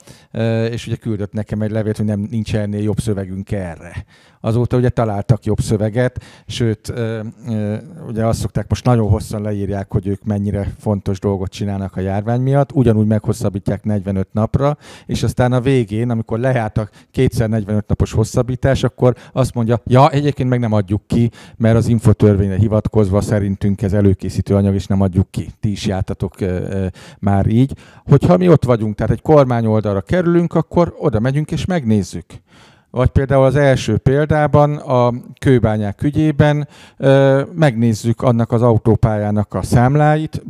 és 0.71 0.87
ugye 0.87 0.97
küldött 0.97 1.33
nekem 1.33 1.63
egy 1.63 1.71
levélt, 1.71 1.97
hogy 1.97 2.07
nem 2.07 2.21
nincs 2.31 2.55
ennél 2.55 2.83
jobb 2.83 2.99
szövegünk 2.99 3.53
erre. 3.53 4.05
Azóta 4.41 4.77
ugye 4.77 4.89
találtak 4.89 5.45
jobb 5.45 5.61
szöveget, 5.61 5.76
sőt, 6.47 6.93
ugye 8.09 8.27
azt 8.27 8.39
szokták, 8.39 8.69
most 8.69 8.85
nagyon 8.85 9.09
hosszan 9.09 9.43
leírják, 9.43 9.93
hogy 9.93 10.07
ők 10.07 10.25
mennyire 10.25 10.73
fontos 10.79 11.19
dolgot 11.19 11.51
csinálnak 11.51 11.97
a 11.97 12.01
járvány 12.01 12.41
miatt, 12.41 12.73
ugyanúgy 12.73 13.07
meghosszabbítják 13.07 13.85
45 13.85 14.29
napra, 14.33 14.77
és 15.07 15.23
aztán 15.23 15.53
a 15.53 15.61
végén, 15.61 16.11
amikor 16.11 16.39
lejárt 16.39 16.79
a 16.79 16.89
kétszer 17.11 17.49
45 17.49 17.89
napos 17.89 18.13
hosszabbítás, 18.13 18.83
akkor 18.83 19.15
azt 19.33 19.55
mondja, 19.55 19.81
ja, 19.87 20.11
egyébként 20.11 20.49
meg 20.49 20.61
nem 20.61 20.73
adjuk 20.73 21.03
ki, 21.07 21.31
mert 21.57 21.77
az 21.77 21.89
infotörvényre 21.89 22.57
hivatkozva 22.57 23.21
szerintünk 23.21 23.83
ez 23.83 23.93
előkészítő 23.93 24.55
anyag, 24.55 24.75
és 24.75 24.87
nem 24.87 25.01
adjuk 25.01 25.31
ki. 25.31 25.49
Ti 25.61 25.71
is 25.71 25.87
jártatok 25.87 26.35
már 27.19 27.47
így. 27.47 27.75
Hogyha 28.05 28.37
mi 28.37 28.49
ott 28.49 28.65
vagyunk, 28.65 28.95
tehát 28.95 29.13
egy 29.13 29.23
kormány 29.23 29.67
oldalra 29.67 30.01
kerülünk, 30.01 30.55
akkor 30.55 30.95
oda 30.99 31.21
megyünk 31.21 31.51
és 31.51 31.65
megnézzük 31.65 32.25
vagy 32.97 33.09
például 33.09 33.45
az 33.45 33.57
első 33.57 33.97
példában 33.97 34.77
a 34.77 35.13
kőbányák 35.41 36.03
ügyében 36.03 36.69
megnézzük 37.55 38.23
annak 38.23 38.53
az 38.53 38.63
autópályának 38.63 39.55
a 39.55 39.63
számláit, 39.63 40.43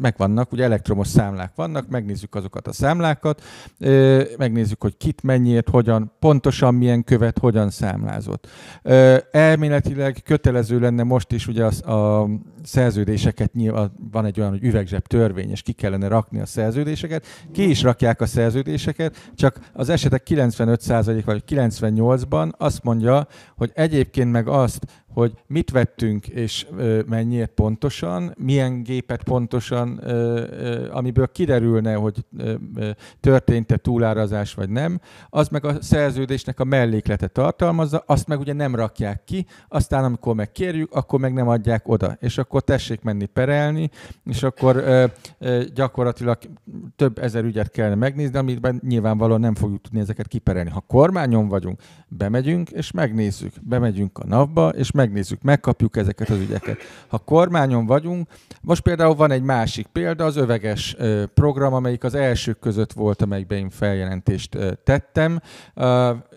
megvannak, 0.00 0.52
ugye 0.52 0.64
elektromos 0.64 1.06
számlák 1.06 1.52
vannak, 1.54 1.88
megnézzük 1.88 2.34
azokat 2.34 2.66
a 2.66 2.72
számlákat, 2.72 3.42
megnézzük, 4.38 4.82
hogy 4.82 4.96
kit 4.96 5.22
mennyiért, 5.22 5.68
hogyan, 5.68 6.12
pontosan 6.18 6.74
milyen 6.74 7.04
követ, 7.04 7.38
hogyan 7.38 7.70
számlázott. 7.70 8.46
Elméletileg 9.30 10.20
kötelező 10.24 10.78
lenne 10.78 11.02
most 11.02 11.32
is 11.32 11.46
ugye 11.46 11.64
a, 11.64 11.92
a 11.94 12.28
szerződéseket, 12.62 13.52
nyilván 13.52 13.92
van 14.10 14.24
egy 14.24 14.40
olyan, 14.40 14.50
hogy 14.50 14.64
üvegzseb 14.64 15.06
törvény, 15.06 15.50
és 15.50 15.62
ki 15.62 15.72
kellene 15.72 16.08
rakni 16.08 16.40
a 16.40 16.46
szerződéseket, 16.46 17.26
ki 17.52 17.70
is 17.70 17.82
rakják 17.82 18.20
a 18.20 18.26
szerződéseket, 18.26 19.32
csak 19.34 19.58
az 19.72 19.88
esetek 19.88 20.22
95% 20.26 21.22
vagy 21.24 21.42
98-ban 21.48 22.50
azt 22.56 22.82
mondja, 22.82 23.26
hogy 23.56 23.70
egyébként 23.74 24.32
meg 24.32 24.48
azt, 24.48 24.86
hogy 25.12 25.32
mit 25.46 25.70
vettünk 25.70 26.28
és 26.28 26.66
mennyiért 27.06 27.50
pontosan, 27.50 28.34
milyen 28.38 28.82
gépet 28.82 29.22
pontosan, 29.22 29.96
amiből 30.90 31.28
kiderülne, 31.32 31.94
hogy 31.94 32.24
történt-e 33.20 33.76
túlárazás 33.76 34.54
vagy 34.54 34.70
nem, 34.70 35.00
az 35.28 35.48
meg 35.48 35.64
a 35.64 35.82
szerződésnek 35.82 36.60
a 36.60 36.64
melléklete 36.64 37.26
tartalmazza, 37.26 38.02
azt 38.06 38.28
meg 38.28 38.38
ugye 38.38 38.52
nem 38.52 38.74
rakják 38.74 39.24
ki, 39.24 39.46
aztán 39.68 40.04
amikor 40.04 40.34
megkérjük, 40.34 40.92
akkor 40.92 41.20
meg 41.20 41.32
nem 41.32 41.48
adják 41.48 41.88
oda, 41.88 42.16
és 42.20 42.38
akkor 42.38 42.62
tessék 42.62 43.02
menni 43.02 43.26
perelni, 43.26 43.90
és 44.24 44.42
akkor 44.42 44.84
gyakorlatilag 45.74 46.38
több 46.96 47.18
ezer 47.18 47.44
ügyet 47.44 47.70
kellene 47.70 47.94
megnézni, 47.94 48.38
amiben 48.38 48.80
nyilvánvalóan 48.84 49.40
nem 49.40 49.54
fogjuk 49.54 49.80
tudni 49.80 50.00
ezeket 50.00 50.28
kiperelni. 50.28 50.70
Ha 50.70 50.80
kormányon 50.80 51.48
vagyunk, 51.48 51.80
bemegyünk 52.08 52.70
és 52.70 52.90
megnézzük. 52.90 53.52
Bemegyünk 53.62 54.18
a 54.18 54.26
NAV-ba, 54.26 54.68
és 54.68 54.90
megnézzük, 54.98 55.42
megkapjuk 55.42 55.96
ezeket 55.96 56.28
az 56.28 56.38
ügyeket. 56.38 56.76
Ha 57.08 57.18
kormányon 57.18 57.86
vagyunk, 57.86 58.28
most 58.60 58.82
például 58.82 59.14
van 59.14 59.30
egy 59.30 59.42
másik 59.42 59.86
példa, 59.86 60.24
az 60.24 60.36
öveges 60.36 60.96
program, 61.34 61.72
amelyik 61.74 62.04
az 62.04 62.14
elsők 62.14 62.58
között 62.58 62.92
volt, 62.92 63.22
amelyikben 63.22 63.58
én 63.58 63.70
feljelentést 63.70 64.56
tettem. 64.84 65.40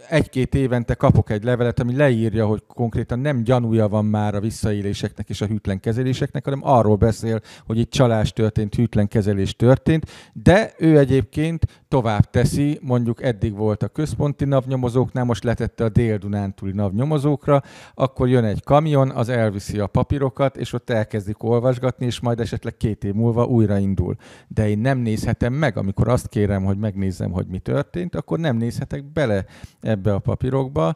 Egy-két 0.10 0.56
évente 0.56 0.94
kapok 0.94 1.30
egy 1.30 1.44
levelet, 1.44 1.80
ami 1.80 1.96
leírja, 1.96 2.46
hogy 2.46 2.64
konkrétan 2.68 3.20
nem 3.20 3.44
gyanúja 3.44 3.88
van 3.88 4.06
már 4.06 4.36
a 4.36 4.40
visszaéléseknek 4.40 5.30
és 5.30 5.42
a 5.42 5.46
hűtlen 5.46 5.80
kezeléseknek, 5.80 6.44
hanem 6.44 6.60
arról 6.64 6.96
beszél, 6.96 7.40
hogy 7.66 7.78
itt 7.78 7.92
csalás 7.92 8.34
történt, 8.34 8.76
hűtlen 8.76 9.08
kezelés 9.08 9.56
történt, 9.56 10.12
de 10.34 10.74
ő 10.78 10.98
egyébként 10.98 11.81
tovább 11.92 12.30
teszi, 12.30 12.80
mondjuk 12.82 13.24
eddig 13.24 13.56
volt 13.56 13.84
a 13.84 13.88
központi 13.88 14.46
navnyomozóknál, 14.46 15.24
most 15.24 15.44
letette 15.44 15.84
a 15.84 15.90
dél-dunántúli 15.90 16.72
navnyomozókra, 16.72 17.62
akkor 17.94 18.28
jön 18.30 18.44
egy 18.44 18.64
kamion, 18.64 19.10
az 19.10 19.30
elviszi 19.30 19.80
a 19.80 19.88
papírokat, 19.88 20.58
és 20.58 20.74
ott 20.74 20.90
elkezdik 20.90 21.44
olvasgatni, 21.44 22.06
és 22.06 22.20
majd 22.20 22.40
esetleg 22.40 22.78
két 22.78 23.04
év 23.04 23.14
múlva 23.14 23.46
újraindul. 23.46 24.16
De 24.48 24.70
én 24.70 24.80
nem 24.80 24.98
nézhetem 24.98 25.54
meg, 25.54 25.78
amikor 25.78 26.08
azt 26.08 26.28
kérem, 26.28 26.64
hogy 26.64 26.78
megnézzem, 26.78 27.32
hogy 27.32 27.48
mi 27.48 27.60
történt, 27.60 28.16
akkor 28.16 28.40
nem 28.40 28.58
nézhetek 28.58 29.12
bele 29.12 29.46
ebbe 29.82 30.14
a 30.14 30.20
papírokba. 30.20 30.96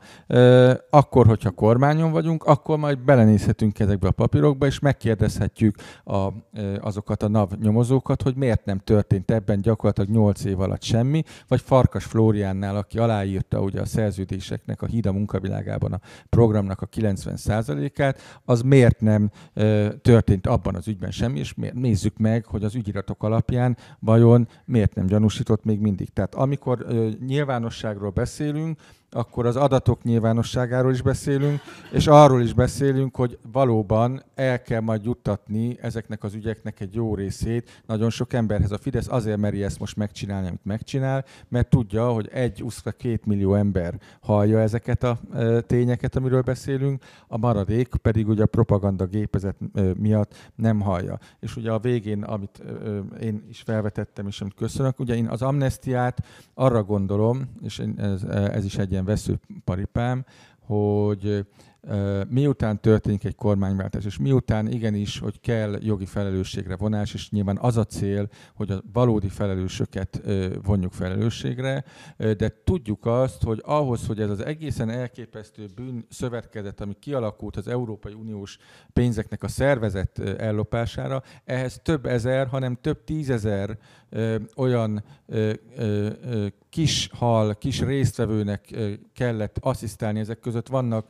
Akkor, 0.89 1.25
hogyha 1.25 1.51
kormányon 1.51 2.11
vagyunk, 2.11 2.43
akkor 2.43 2.77
majd 2.77 2.99
belenézhetünk 2.99 3.79
ezekbe 3.79 4.07
a 4.07 4.11
papírokba, 4.11 4.65
és 4.65 4.79
megkérdezhetjük 4.79 5.75
a, 6.03 6.27
azokat 6.79 7.23
a 7.23 7.27
NAV 7.27 7.51
nyomozókat, 7.61 8.21
hogy 8.21 8.35
miért 8.35 8.65
nem 8.65 8.77
történt 8.77 9.31
ebben 9.31 9.61
gyakorlatilag 9.61 10.09
8 10.09 10.43
év 10.43 10.59
alatt 10.59 10.83
semmi, 10.85 11.23
vagy 11.47 11.61
Farkas 11.61 12.03
Flóriánnál, 12.03 12.75
aki 12.75 12.97
aláírta 12.97 13.61
ugye 13.61 13.81
a 13.81 13.85
szerződéseknek 13.85 14.81
a 14.81 14.85
híd 14.85 15.05
a 15.05 15.11
munkavilágában 15.11 15.93
a 15.93 15.99
programnak 16.29 16.81
a 16.81 16.87
90%-át, 16.87 18.41
az 18.45 18.61
miért 18.61 19.01
nem 19.01 19.31
történt 20.01 20.47
abban 20.47 20.75
az 20.75 20.87
ügyben 20.87 21.11
semmi, 21.11 21.39
és 21.39 21.53
nézzük 21.73 22.17
meg, 22.17 22.45
hogy 22.45 22.63
az 22.63 22.75
ügyiratok 22.75 23.23
alapján 23.23 23.77
vajon 23.99 24.47
miért 24.65 24.95
nem 24.95 25.05
gyanúsított 25.05 25.63
még 25.63 25.79
mindig. 25.79 26.09
Tehát 26.09 26.35
amikor 26.35 26.85
nyilvánosságról 27.25 28.09
beszélünk, 28.09 28.79
akkor 29.15 29.45
az 29.45 29.55
adatok 29.55 30.03
nyilvánosságáról 30.03 30.91
is 30.91 31.01
beszélünk, 31.01 31.59
és 31.91 32.07
arról 32.07 32.41
is 32.41 32.53
beszélünk, 32.53 33.15
hogy 33.15 33.37
valóban 33.51 34.23
el 34.35 34.61
kell 34.61 34.79
majd 34.79 35.05
juttatni 35.05 35.77
ezeknek 35.81 36.23
az 36.23 36.33
ügyeknek 36.33 36.79
egy 36.79 36.95
jó 36.95 37.15
részét 37.15 37.81
nagyon 37.85 38.09
sok 38.09 38.33
emberhez. 38.33 38.71
A 38.71 38.77
Fidesz 38.77 39.07
azért 39.09 39.37
meri 39.37 39.63
ezt 39.63 39.79
most 39.79 39.95
megcsinálni, 39.95 40.47
amit 40.47 40.65
megcsinál, 40.65 41.25
mert 41.47 41.69
tudja, 41.69 42.11
hogy 42.11 42.29
egy, 42.31 42.63
uszka 42.63 42.91
két 42.91 43.25
millió 43.25 43.53
ember 43.53 43.93
hallja 44.21 44.59
ezeket 44.59 45.03
a 45.03 45.19
tényeket, 45.67 46.15
amiről 46.15 46.41
beszélünk, 46.41 47.03
a 47.27 47.37
maradék 47.37 47.95
pedig 48.01 48.27
ugye 48.27 48.43
a 48.43 48.47
propaganda 48.47 49.05
gépezet 49.05 49.55
miatt 49.97 50.51
nem 50.55 50.81
hallja. 50.81 51.19
És 51.39 51.55
ugye 51.55 51.71
a 51.71 51.79
végén, 51.79 52.23
amit 52.23 52.63
én 53.21 53.45
is 53.49 53.61
felvetettem, 53.61 54.27
és 54.27 54.41
amit 54.41 54.53
köszönök, 54.53 54.99
ugye 54.99 55.15
én 55.15 55.27
az 55.27 55.41
amnestiát 55.41 56.25
arra 56.53 56.83
gondolom, 56.83 57.41
és 57.61 57.81
ez, 57.97 58.23
ez 58.23 58.65
is 58.65 58.77
egy 58.77 58.91
ilyen 58.91 59.04
veszőparipám, 59.05 60.25
hogy 60.59 61.45
miután 62.29 62.81
történik 62.81 63.23
egy 63.23 63.35
kormányváltás, 63.35 64.05
és 64.05 64.17
miután 64.17 64.67
igenis, 64.67 65.19
hogy 65.19 65.39
kell 65.39 65.77
jogi 65.81 66.05
felelősségre 66.05 66.75
vonás, 66.75 67.13
és 67.13 67.29
nyilván 67.29 67.57
az 67.57 67.77
a 67.77 67.83
cél, 67.83 68.29
hogy 68.55 68.71
a 68.71 68.83
valódi 68.93 69.29
felelősöket 69.29 70.21
vonjuk 70.63 70.93
felelősségre, 70.93 71.83
de 72.17 72.61
tudjuk 72.63 73.05
azt, 73.05 73.43
hogy 73.43 73.61
ahhoz, 73.63 74.07
hogy 74.07 74.19
ez 74.19 74.29
az 74.29 74.45
egészen 74.45 74.89
elképesztő 74.89 75.65
bűn 75.75 76.05
szövetkezet, 76.09 76.81
ami 76.81 76.95
kialakult 76.99 77.55
az 77.55 77.67
Európai 77.67 78.13
Uniós 78.13 78.57
pénzeknek 78.93 79.43
a 79.43 79.47
szervezet 79.47 80.19
ellopására, 80.19 81.23
ehhez 81.45 81.79
több 81.83 82.05
ezer, 82.05 82.47
hanem 82.47 82.77
több 82.81 83.03
tízezer 83.03 83.77
olyan 84.55 85.03
kis 86.69 87.09
hal, 87.13 87.55
kis 87.55 87.81
résztvevőnek 87.81 88.75
kellett 89.13 89.57
asszisztálni. 89.59 90.19
Ezek 90.19 90.39
között 90.39 90.67
vannak 90.67 91.07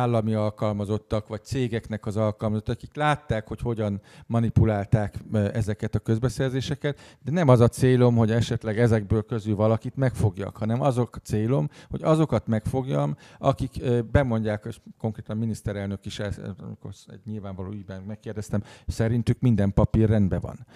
állami 0.00 0.34
alkalmazottak, 0.34 1.28
vagy 1.28 1.44
cégeknek 1.44 2.06
az 2.06 2.16
alkalmazottak, 2.16 2.74
akik 2.74 2.94
látták, 2.94 3.48
hogy 3.48 3.60
hogyan 3.60 4.00
manipulálták 4.26 5.14
ezeket 5.32 5.94
a 5.94 5.98
közbeszerzéseket, 5.98 7.18
de 7.24 7.30
nem 7.30 7.48
az 7.48 7.60
a 7.60 7.68
célom, 7.68 8.16
hogy 8.16 8.30
esetleg 8.30 8.78
ezekből 8.78 9.22
közül 9.22 9.56
valakit 9.56 9.96
megfogjak, 9.96 10.56
hanem 10.56 10.80
azok 10.80 11.16
a 11.16 11.18
célom, 11.18 11.68
hogy 11.90 12.02
azokat 12.02 12.46
megfogjam, 12.46 13.16
akik 13.38 13.82
bemondják, 14.10 14.64
és 14.68 14.80
konkrétan 14.98 15.36
a 15.36 15.40
miniszterelnök 15.40 16.06
is, 16.06 16.18
amikor 16.18 16.90
egy 17.06 17.20
nyilvánvaló 17.24 17.70
ügyben 17.70 18.02
megkérdeztem, 18.02 18.62
szerintük 18.86 19.40
minden 19.40 19.72
papír 19.72 20.08
rendben 20.08 20.40
van 20.40 20.66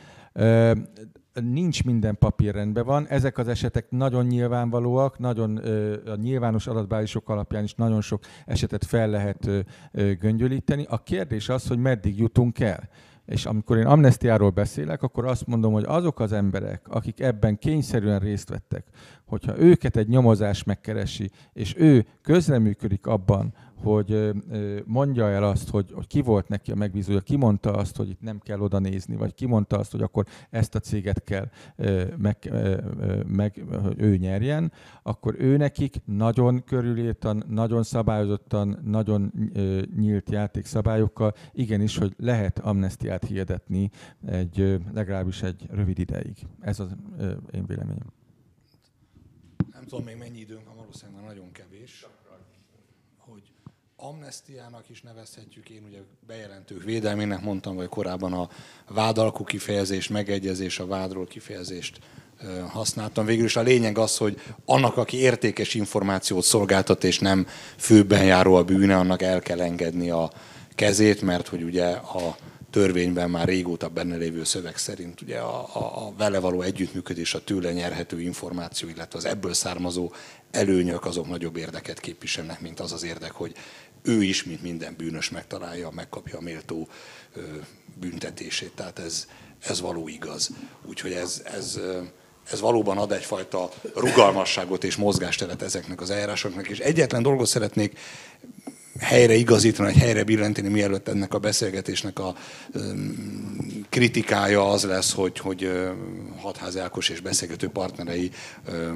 nincs 1.43 1.85
minden 1.85 2.19
papír 2.19 2.55
rendben 2.55 2.85
van. 2.85 3.07
Ezek 3.07 3.39
az 3.39 3.49
esetek 3.49 3.91
nagyon 3.91 4.27
nyilvánvalóak, 4.27 5.19
nagyon 5.19 5.57
a 6.07 6.17
nyilvános 6.17 6.67
adatbázisok 6.67 7.29
alapján 7.29 7.65
is 7.65 7.75
nagyon 7.75 8.01
sok 8.01 8.23
esetet 8.47 8.85
fel 8.85 9.09
lehet 9.09 9.51
göngyölíteni. 10.19 10.87
A 10.89 11.03
kérdés 11.03 11.49
az, 11.49 11.67
hogy 11.67 11.79
meddig 11.79 12.19
jutunk 12.19 12.61
el. 12.61 12.89
És 13.27 13.47
amikor 13.47 13.77
én 13.77 13.87
amnestiáról 13.87 14.51
beszélek, 14.51 15.03
akkor 15.03 15.27
azt 15.27 15.47
mondom, 15.47 15.73
hogy 15.73 15.85
azok 15.87 16.21
az 16.21 16.33
emberek, 16.33 16.89
akik 16.89 17.21
ebben 17.21 17.59
kényszerűen 17.59 18.19
részt 18.19 18.49
vettek, 18.49 18.87
hogyha 19.25 19.59
őket 19.59 19.97
egy 19.97 20.09
nyomozás 20.09 20.65
megkeresi, 20.65 21.31
és 21.53 21.75
ő 21.79 22.07
közreműködik 22.23 23.07
abban, 23.07 23.55
hogy 23.85 24.31
mondja 24.85 25.31
el 25.31 25.45
azt, 25.45 25.71
hogy, 25.71 25.93
hogy 25.93 26.07
ki 26.07 26.21
volt 26.21 26.49
neki 26.49 26.71
a 26.71 26.75
megbízója, 26.75 27.21
ki 27.21 27.37
mondta 27.37 27.73
azt, 27.73 27.97
hogy 27.97 28.09
itt 28.09 28.21
nem 28.21 28.39
kell 28.39 28.61
oda 28.61 28.79
nézni, 28.79 29.17
vagy 29.17 29.35
ki 29.35 29.47
mondta 29.47 29.79
azt, 29.79 29.91
hogy 29.91 30.03
akkor 30.03 30.27
ezt 30.51 30.75
a 30.75 30.79
céget 30.79 31.25
kell 31.25 31.49
meg, 32.17 32.53
meg 33.27 33.65
hogy 33.83 34.01
ő 34.01 34.17
nyerjen, 34.17 34.73
akkor 35.03 35.35
ő 35.39 35.57
nekik 35.57 35.97
nagyon 36.05 36.65
körülírtan, 36.65 37.45
nagyon 37.49 37.83
szabályozottan, 37.83 38.79
nagyon 38.85 39.33
nyílt 39.97 40.31
játékszabályokkal, 40.31 41.35
igenis, 41.53 41.97
hogy 41.97 42.15
lehet 42.19 42.59
amnestiát 42.59 43.25
hirdetni 43.25 43.91
egy, 44.27 44.81
legalábbis 44.93 45.43
egy 45.43 45.67
rövid 45.71 45.99
ideig. 45.99 46.47
Ez 46.61 46.81
az 46.81 46.97
én 47.53 47.67
véleményem. 47.67 48.13
Nem 49.73 49.85
tudom 49.85 50.05
még 50.05 50.17
mennyi 50.17 50.39
időnk 50.39 50.67
van, 50.67 50.77
valószínűleg 50.77 51.25
nagyon 51.25 51.53
amnestiának 54.09 54.85
is 54.89 55.03
nevezhetjük, 55.03 55.69
én 55.69 55.83
ugye 55.89 55.99
bejelentők 56.27 56.83
védelmének 56.83 57.43
mondtam, 57.43 57.77
vagy 57.77 57.89
korábban 57.89 58.33
a 58.33 58.49
vádalkú 58.89 59.45
kifejezést, 59.45 60.11
megegyezés, 60.11 60.79
a 60.79 60.87
vádról 60.87 61.27
kifejezést 61.27 61.99
használtam. 62.69 63.25
Végül 63.25 63.45
is 63.45 63.57
a 63.57 63.63
lényeg 63.63 63.99
az, 63.99 64.17
hogy 64.17 64.41
annak, 64.65 64.97
aki 64.97 65.17
értékes 65.17 65.75
információt 65.75 66.45
szolgáltat, 66.45 67.05
és 67.05 67.19
nem 67.19 67.47
főben 67.77 68.25
járó 68.25 68.55
a 68.55 68.65
bűne, 68.65 68.97
annak 68.97 69.23
el 69.23 69.41
kell 69.41 69.61
engedni 69.61 70.11
a 70.11 70.33
kezét, 70.75 71.23
mert 71.23 71.49
hogy 71.49 71.63
ugye 71.63 71.87
a 71.91 72.37
törvényben 72.75 73.31
már 73.31 73.49
régóta 73.49 73.89
benne 73.89 74.17
lévő 74.17 74.45
szöveg 74.45 74.77
szerint 74.77 75.21
ugye 75.21 75.39
a, 75.39 75.69
a, 75.73 76.07
a 76.07 76.13
vele 76.17 76.39
való 76.39 76.63
együttműködés, 76.63 77.35
a 77.35 77.45
tőle 77.45 77.73
nyerhető 77.73 78.21
információ, 78.21 78.89
illetve 78.89 79.19
az 79.19 79.25
ebből 79.25 79.53
származó 79.53 80.13
előnyök 80.51 81.05
azok 81.05 81.29
nagyobb 81.29 81.57
érdeket 81.57 82.01
képviselnek, 82.01 82.61
mint 82.61 82.81
az 82.81 82.93
az 82.93 83.03
érdek, 83.03 83.33
hogy 83.33 83.55
ő 84.07 84.23
is, 84.23 84.45
mint 84.45 84.63
minden 84.63 84.95
bűnös 84.97 85.31
megtalálja, 85.31 85.91
megkapja 85.91 86.39
a 86.39 86.41
méltó 86.41 86.89
büntetését. 88.01 88.73
Tehát 88.75 88.99
ez, 88.99 89.27
ez 89.61 89.81
való 89.81 90.09
igaz. 90.09 90.51
Úgyhogy 90.85 91.13
ez, 91.13 91.43
ez, 91.45 91.81
ez 92.51 92.61
valóban 92.61 92.99
ad 92.99 93.13
egyfajta 93.13 93.71
rugalmasságot 93.95 94.85
és 94.85 94.97
mozgásteret 94.97 95.63
ezeknek 95.63 96.01
az 96.01 96.11
eljárásoknak. 96.11 96.69
És 96.69 96.79
egyetlen 96.79 97.23
dolgot 97.23 97.47
szeretnék 97.47 97.99
helyre 99.01 99.35
igazítani, 99.35 99.93
vagy 99.93 100.03
helyre 100.03 100.25
billenteni, 100.25 100.69
mielőtt 100.69 101.09
ennek 101.09 101.35
a 101.35 101.39
beszélgetésnek 101.39 102.19
a 102.19 102.35
kritikája 103.89 104.71
az 104.71 104.85
lesz, 104.85 105.13
hogy, 105.13 105.39
hogy 105.39 105.71
Hatház 106.37 106.79
Ákos 106.79 107.09
és 107.09 107.21
beszélgető 107.21 107.69
partnerei 107.69 108.31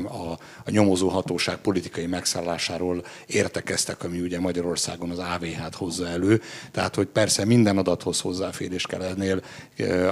a, 0.05 0.33
a 0.65 0.71
nyomozó 0.71 1.09
hatóság 1.09 1.57
politikai 1.57 2.07
megszállásáról 2.07 3.05
értekeztek, 3.27 4.05
ami 4.05 4.21
ugye 4.21 4.41
Magyarországon 4.41 5.11
az 5.11 5.19
AVH-t 5.19 5.75
hozza 5.75 6.09
elő. 6.09 6.41
Tehát, 6.71 6.95
hogy 6.95 7.07
persze 7.07 7.45
minden 7.45 7.79
adathoz 7.79 8.21
hozzáférés 8.21 8.87
kell 8.87 9.03
ennél. 9.03 9.43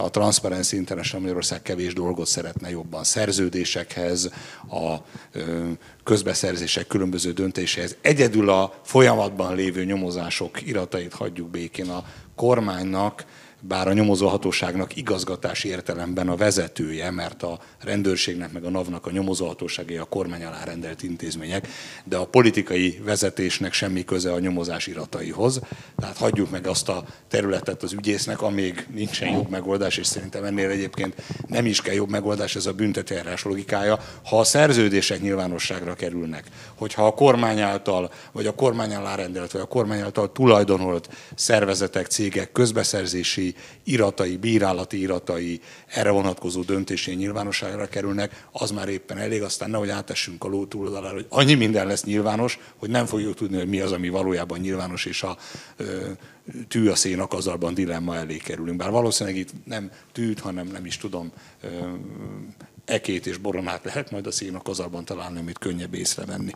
A 0.03 0.11
Transparency 0.11 0.77
International 0.77 1.21
Magyarország 1.21 1.63
kevés 1.63 1.93
dolgot 1.93 2.27
szeretne 2.27 2.71
jobban 2.71 3.05
szerződésekhez, 3.05 4.31
a 4.71 4.97
közbeszerzések 6.07 6.87
különböző 6.87 7.33
döntéséhez. 7.33 7.97
Egyedül 8.01 8.51
a 8.51 8.75
folyamatban 8.83 9.55
lévő 9.55 9.85
nyomozások 9.85 10.67
iratait 10.67 11.13
hagyjuk 11.13 11.49
békén 11.49 11.89
a 11.89 12.05
kormánynak, 12.35 13.25
bár 13.69 13.89
a 13.89 13.93
nyomozóhatóságnak 13.93 14.97
igazgatási 14.97 15.69
értelemben 15.69 16.29
a 16.29 16.37
vezetője, 16.37 17.11
mert 17.11 17.43
a 17.43 17.59
rendőrségnek 17.81 18.53
meg 18.53 18.65
a 18.65 18.71
NAV-nak 18.71 19.07
a 19.07 19.11
nyomozóhatóságai 19.11 19.97
a 19.97 20.05
kormány 20.05 20.45
alá 20.45 20.65
rendelt 20.65 21.03
intézmények, 21.03 21.69
de 22.05 22.17
a 22.17 22.27
politikai 22.27 23.01
vezetésnek 23.05 23.73
semmi 23.73 24.05
köze 24.05 24.33
a 24.33 24.39
nyomozás 24.39 24.87
irataihoz. 24.87 25.61
Tehát 25.97 26.17
hagyjuk 26.17 26.51
meg 26.51 26.67
azt 26.67 26.89
a 26.89 27.05
területet 27.29 27.83
az 27.83 27.93
ügyésznek, 27.93 28.43
amíg 28.43 28.87
nincsen 28.95 29.33
jobb 29.33 29.51
megoldás, 29.51 29.97
és 29.97 30.07
szerintem 30.07 30.45
ennél 30.45 30.71
egyébként 30.71 31.15
nem 31.47 31.67
is 31.67 31.81
kell 31.81 31.95
jobb 31.95 32.11
megoldás, 32.11 32.57
ez 32.57 32.67
a 32.67 32.73
büntetőjárás 32.73 33.43
logikája. 33.43 33.99
Ha 34.25 34.39
a 34.39 34.45
szerződések 34.45 35.21
nyilvánosságra 35.21 35.95
kerülnek, 35.95 36.45
hogyha 36.75 37.07
a 37.07 37.15
kormány 37.15 37.61
által, 37.61 38.11
vagy 38.33 38.47
a 38.47 38.55
kormány 38.55 38.95
alá 38.95 39.15
rendelt, 39.15 39.53
vagy 39.53 39.61
a 39.61 39.67
kormány 39.67 40.01
által 40.01 40.33
tulajdonolt 40.33 41.09
szervezetek, 41.35 42.07
cégek 42.07 42.53
közbeszerzési 42.53 43.55
iratai, 43.85 44.37
bírálati 44.37 45.01
iratai, 45.01 45.61
erre 45.87 46.11
vonatkozó 46.11 46.63
döntésé 46.63 47.13
nyilvánosságra 47.13 47.89
kerülnek, 47.89 48.47
az 48.53 48.71
már 48.71 48.89
éppen 48.89 49.19
elég, 49.19 49.43
aztán 49.43 49.71
nehogy 49.71 49.89
átessünk 49.89 50.45
a 50.45 50.49
ló 50.49 50.67
túloldalára, 50.67 51.15
hogy 51.15 51.27
annyi 51.29 51.55
minden 51.55 51.87
lesz 51.87 52.05
nyilvános, 52.05 52.59
hogy 52.77 52.91
nem 52.91 53.07
fogjuk 53.07 53.35
tudni, 53.35 53.57
hogy 53.57 53.69
mi 53.69 53.81
az, 53.81 53.93
ami 53.93 54.09
valójában 54.09 54.59
nyilvános, 54.59 55.05
és 55.05 55.23
a 55.23 55.37
ö, 55.77 56.11
tű 56.69 56.89
a 56.89 56.95
szén 56.95 57.21
akazalban 57.21 57.75
dilemma 57.75 58.17
elé 58.17 58.37
kerülünk. 58.37 58.77
Bár 58.77 58.91
valószínűleg 58.91 59.39
itt 59.39 59.51
nem 59.65 59.91
tűt, 60.13 60.41
hanem 60.41 60.67
nem 60.67 60.87
is 60.87 60.97
tudom, 60.97 61.33
ö, 61.61 61.69
ekét 62.87 63.27
és 63.27 63.37
boronát 63.37 63.85
lehet 63.85 64.11
majd 64.11 64.27
a 64.27 64.31
szénakazalban 64.31 65.05
találni, 65.05 65.39
amit 65.39 65.59
könnyebb 65.59 65.95
észrevenni. 65.95 66.53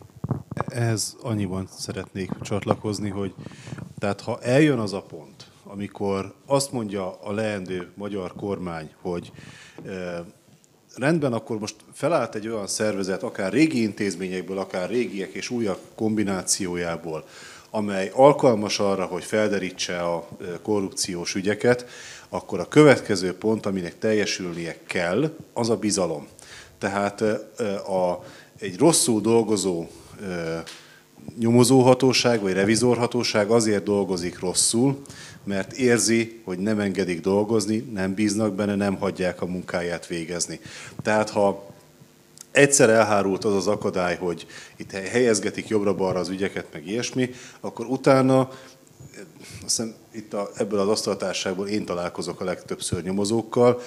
Ehhez 0.67 1.15
annyiban 1.21 1.67
szeretnék 1.77 2.31
csatlakozni, 2.41 3.09
hogy 3.09 3.33
tehát 3.99 4.21
ha 4.21 4.41
eljön 4.41 4.79
az 4.79 4.93
a 4.93 5.01
pont, 5.01 5.30
amikor 5.71 6.33
azt 6.45 6.71
mondja 6.71 7.19
a 7.21 7.31
leendő 7.31 7.91
magyar 7.95 8.33
kormány, 8.35 8.91
hogy 9.01 9.31
e, 9.85 10.23
rendben, 10.95 11.33
akkor 11.33 11.59
most 11.59 11.75
felállt 11.93 12.35
egy 12.35 12.47
olyan 12.47 12.67
szervezet, 12.67 13.23
akár 13.23 13.51
régi 13.51 13.81
intézményekből, 13.81 14.57
akár 14.57 14.89
régiek 14.89 15.33
és 15.33 15.49
újabb 15.49 15.79
kombinációjából, 15.95 17.25
amely 17.69 18.11
alkalmas 18.13 18.79
arra, 18.79 19.05
hogy 19.05 19.23
felderítse 19.23 19.99
a 19.99 20.27
korrupciós 20.61 21.35
ügyeket, 21.35 21.85
akkor 22.29 22.59
a 22.59 22.67
következő 22.67 23.33
pont, 23.33 23.65
aminek 23.65 23.97
teljesülnie 23.97 24.77
kell, 24.85 25.35
az 25.53 25.69
a 25.69 25.77
bizalom. 25.77 26.27
Tehát 26.77 27.21
a, 27.87 28.23
egy 28.59 28.77
rosszul 28.77 29.21
dolgozó 29.21 29.87
nyomozóhatóság 31.39 32.41
vagy 32.41 32.53
revizorhatóság 32.53 33.49
azért 33.49 33.83
dolgozik 33.83 34.39
rosszul, 34.39 35.01
mert 35.43 35.71
érzi, 35.71 36.41
hogy 36.43 36.59
nem 36.59 36.79
engedik 36.79 37.21
dolgozni, 37.21 37.77
nem 37.77 38.13
bíznak 38.13 38.53
benne, 38.53 38.75
nem 38.75 38.95
hagyják 38.95 39.41
a 39.41 39.45
munkáját 39.45 40.07
végezni. 40.07 40.59
Tehát 41.01 41.29
ha 41.29 41.69
egyszer 42.51 42.89
elhárult 42.89 43.45
az 43.45 43.55
az 43.55 43.67
akadály, 43.67 44.15
hogy 44.15 44.45
itt 44.75 44.91
helyezgetik 44.91 45.67
jobbra-balra 45.67 46.19
az 46.19 46.29
ügyeket, 46.29 46.65
meg 46.73 46.87
ilyesmi, 46.87 47.29
akkor 47.59 47.85
utána 47.85 48.49
azt 49.65 49.77
hiszem, 49.77 49.93
itt 50.11 50.33
a, 50.33 50.49
ebből 50.55 50.79
az 50.79 50.87
asztaltárságból 50.87 51.67
én 51.67 51.85
találkozok 51.85 52.41
a 52.41 52.43
legtöbbször 52.43 53.03
nyomozókkal, 53.03 53.81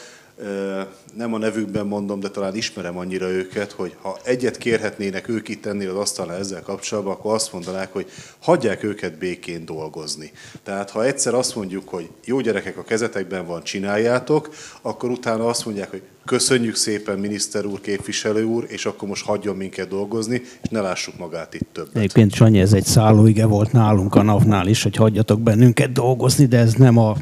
nem 1.16 1.34
a 1.34 1.38
nevükben 1.38 1.86
mondom, 1.86 2.20
de 2.20 2.28
talán 2.28 2.56
ismerem 2.56 2.98
annyira 2.98 3.30
őket, 3.30 3.72
hogy 3.72 3.96
ha 4.02 4.18
egyet 4.24 4.56
kérhetnének 4.56 5.28
ők 5.28 5.48
itt 5.48 5.66
ennél 5.66 5.90
az 5.90 5.96
asztalnál 5.96 6.38
ezzel 6.38 6.62
kapcsolatban, 6.62 7.12
akkor 7.12 7.34
azt 7.34 7.52
mondanák, 7.52 7.92
hogy 7.92 8.06
hagyják 8.38 8.82
őket 8.82 9.18
békén 9.18 9.64
dolgozni. 9.64 10.32
Tehát 10.62 10.90
ha 10.90 11.04
egyszer 11.04 11.34
azt 11.34 11.54
mondjuk, 11.54 11.88
hogy 11.88 12.08
jó 12.24 12.40
gyerekek 12.40 12.78
a 12.78 12.84
kezetekben 12.84 13.46
van, 13.46 13.62
csináljátok, 13.62 14.54
akkor 14.82 15.10
utána 15.10 15.46
azt 15.46 15.64
mondják, 15.64 15.90
hogy 15.90 16.02
köszönjük 16.24 16.74
szépen 16.74 17.18
miniszter 17.18 17.64
úr, 17.64 17.80
képviselő 17.80 18.44
úr, 18.44 18.64
és 18.68 18.86
akkor 18.86 19.08
most 19.08 19.24
hagyjon 19.24 19.56
minket 19.56 19.88
dolgozni, 19.88 20.42
és 20.62 20.68
ne 20.68 20.80
lássuk 20.80 21.18
magát 21.18 21.54
itt 21.54 21.68
többet. 21.72 21.96
Egyébként 21.96 22.34
Sanyi, 22.34 22.60
ez 22.60 22.72
egy 22.72 22.84
szállóige 22.84 23.46
volt 23.46 23.72
nálunk 23.72 24.14
a 24.14 24.22
NAV-nál 24.22 24.66
is, 24.66 24.82
hogy 24.82 24.96
hagyjatok 24.96 25.40
bennünket 25.40 25.92
dolgozni, 25.92 26.46
de 26.46 26.58
ez 26.58 26.74
nem 26.74 26.98
a 26.98 27.16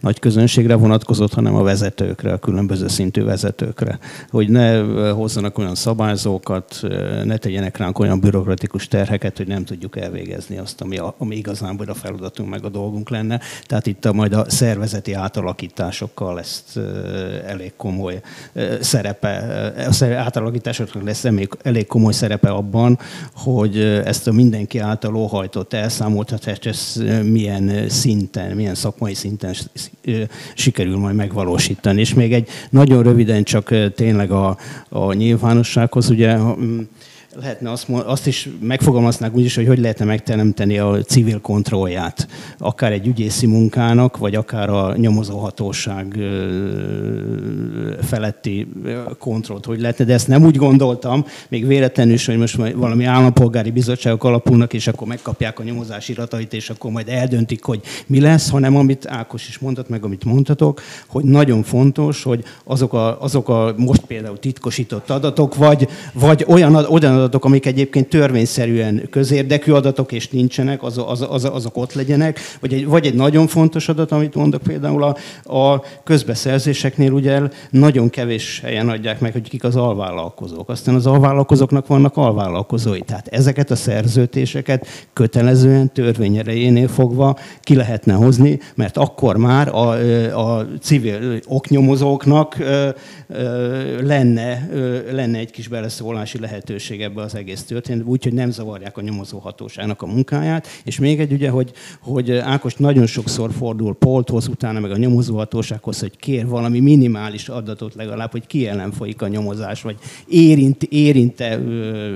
nagy 0.00 0.18
közönségre 0.18 0.74
vonatkozott, 0.74 1.34
hanem 1.34 1.54
a 1.54 1.62
vezetőkre, 1.62 2.32
a 2.32 2.38
különböző 2.38 2.88
szintű 2.88 3.22
vezetőkre. 3.22 3.98
Hogy 4.30 4.48
ne 4.48 4.78
hozzanak 5.10 5.58
olyan 5.58 5.74
szabályzókat, 5.74 6.80
ne 7.24 7.36
tegyenek 7.36 7.76
ránk 7.76 7.98
olyan 7.98 8.20
bürokratikus 8.20 8.88
terheket, 8.88 9.36
hogy 9.36 9.46
nem 9.46 9.64
tudjuk 9.64 9.96
elvégezni 9.96 10.56
azt, 10.56 10.80
ami, 10.80 10.98
a, 10.98 11.14
ami 11.18 11.36
igazából 11.36 11.88
a 11.88 11.94
feladatunk 11.94 12.50
meg 12.50 12.64
a 12.64 12.68
dolgunk 12.68 13.10
lenne. 13.10 13.40
Tehát 13.66 13.86
itt 13.86 14.04
a, 14.04 14.12
majd 14.12 14.32
a 14.32 14.50
szervezeti 14.50 15.12
átalakításokkal 15.12 16.34
lesz 16.34 16.76
elég 17.46 17.72
komoly 17.76 18.20
szerepe, 18.80 19.36
a 20.00 20.04
átalakításoknak 20.04 21.04
lesz 21.04 21.24
elég 21.62 21.86
komoly 21.86 22.12
szerepe 22.12 22.48
abban, 22.50 22.98
hogy 23.34 23.78
ezt 23.80 24.26
a 24.26 24.32
mindenki 24.32 24.78
által 24.78 25.14
óhajtott 25.14 25.72
elszámoltatást, 25.72 26.66
ez 26.66 27.02
milyen 27.22 27.88
szinten, 27.88 28.56
milyen 28.56 28.74
szakmai 28.74 29.13
szinten 29.14 29.54
sikerül 30.54 30.96
majd 30.96 31.14
megvalósítani. 31.14 32.00
És 32.00 32.14
még 32.14 32.32
egy 32.32 32.48
nagyon 32.70 33.02
röviden 33.02 33.44
csak 33.44 33.74
tényleg 33.94 34.30
a, 34.30 34.56
a 34.88 35.12
nyilvánossághoz, 35.12 36.10
ugye 36.10 36.36
lehetne 37.40 37.70
azt, 37.70 37.88
azt 37.88 38.26
is 38.26 38.48
megfogalmaznák 38.60 39.34
úgy 39.34 39.44
is, 39.44 39.54
hogy 39.54 39.66
hogy 39.66 39.78
lehetne 39.78 40.04
megteremteni 40.04 40.78
a 40.78 41.02
civil 41.02 41.40
kontrollját, 41.40 42.28
akár 42.58 42.92
egy 42.92 43.06
ügyészi 43.06 43.46
munkának, 43.46 44.16
vagy 44.16 44.34
akár 44.34 44.68
a 44.70 44.96
nyomozóhatóság 44.96 46.18
feletti 48.02 48.68
kontrollt, 49.18 49.64
hogy 49.64 49.80
lehetne, 49.80 50.04
de 50.04 50.12
ezt 50.12 50.28
nem 50.28 50.44
úgy 50.44 50.56
gondoltam, 50.56 51.24
még 51.48 51.66
véletlenül 51.66 52.12
is, 52.12 52.26
hogy 52.26 52.36
most 52.36 52.56
valami 52.74 53.04
állampolgári 53.04 53.70
bizottságok 53.70 54.24
alapulnak, 54.24 54.72
és 54.72 54.86
akkor 54.86 55.06
megkapják 55.06 55.58
a 55.58 55.62
nyomozás 55.62 56.08
iratait, 56.08 56.52
és 56.52 56.70
akkor 56.70 56.90
majd 56.90 57.08
eldöntik, 57.08 57.64
hogy 57.64 57.80
mi 58.06 58.20
lesz, 58.20 58.50
hanem 58.50 58.76
amit 58.76 59.06
Ákos 59.06 59.48
is 59.48 59.58
mondott, 59.58 59.88
meg 59.88 60.04
amit 60.04 60.24
mondhatok, 60.24 60.80
hogy 61.06 61.24
nagyon 61.24 61.62
fontos, 61.62 62.22
hogy 62.22 62.44
azok 62.64 62.92
a, 62.92 63.22
azok 63.22 63.48
a 63.48 63.74
most 63.76 64.00
például 64.00 64.38
titkosított 64.38 65.10
adatok, 65.10 65.54
vagy, 65.54 65.88
vagy 66.12 66.44
olyan, 66.48 66.74
olyan 66.74 67.23
adatok, 67.24 67.44
amik 67.44 67.66
egyébként 67.66 68.08
törvényszerűen 68.08 69.06
közérdekű 69.10 69.72
adatok, 69.72 70.12
és 70.12 70.28
nincsenek, 70.28 70.82
az, 70.82 71.02
az, 71.06 71.26
az, 71.30 71.44
azok 71.44 71.76
ott 71.76 71.92
legyenek, 71.92 72.38
vagy 72.60 72.72
egy, 72.72 72.86
vagy 72.86 73.06
egy 73.06 73.14
nagyon 73.14 73.46
fontos 73.46 73.88
adat, 73.88 74.12
amit 74.12 74.34
mondok 74.34 74.62
például 74.62 75.02
a, 75.02 75.16
a 75.58 75.84
közbeszerzéseknél 76.04 77.12
ugye 77.12 77.40
nagyon 77.70 78.10
kevés 78.10 78.60
helyen 78.60 78.88
adják 78.88 79.20
meg, 79.20 79.32
hogy 79.32 79.48
kik 79.48 79.64
az 79.64 79.76
alvállalkozók. 79.76 80.68
Aztán 80.68 80.94
az 80.94 81.06
alvállalkozóknak 81.06 81.86
vannak 81.86 82.16
alvállalkozói. 82.16 83.00
Tehát 83.00 83.28
ezeket 83.28 83.70
a 83.70 83.76
szerződéseket 83.76 84.86
kötelezően 85.12 85.92
törvény 85.92 86.36
erejénél 86.36 86.88
fogva 86.88 87.38
ki 87.60 87.74
lehetne 87.74 88.12
hozni, 88.12 88.58
mert 88.74 88.96
akkor 88.96 89.36
már 89.36 89.68
a, 89.68 89.88
a 90.56 90.66
civil 90.80 91.40
oknyomozóknak 91.46 92.56
lenne, 94.00 94.68
lenne 95.12 95.38
egy 95.38 95.50
kis 95.50 95.68
beleszólási 95.68 96.38
lehetőség 96.38 97.02
ebbe 97.14 97.22
az 97.22 97.34
egész 97.34 97.62
történet, 97.62 98.06
úgyhogy 98.06 98.32
nem 98.32 98.50
zavarják 98.50 98.96
a 98.96 99.00
nyomozóhatóságnak 99.00 100.02
a 100.02 100.06
munkáját. 100.06 100.66
És 100.84 100.98
még 100.98 101.20
egy 101.20 101.32
ugye, 101.32 101.50
hogy, 101.50 101.72
hogy 102.00 102.30
Ákos 102.30 102.74
nagyon 102.74 103.06
sokszor 103.06 103.52
fordul 103.52 103.94
Polthoz, 103.94 104.48
utána 104.48 104.80
meg 104.80 104.90
a 104.90 104.96
nyomozóhatósághoz, 104.96 106.00
hogy 106.00 106.16
kér 106.16 106.46
valami 106.46 106.80
minimális 106.80 107.48
adatot 107.48 107.94
legalább, 107.94 108.30
hogy 108.30 108.46
ki 108.46 108.66
ellen 108.66 108.92
folyik 108.92 109.22
a 109.22 109.28
nyomozás, 109.28 109.82
vagy 109.82 109.96
érint, 110.28 110.82
érinte 110.82 111.60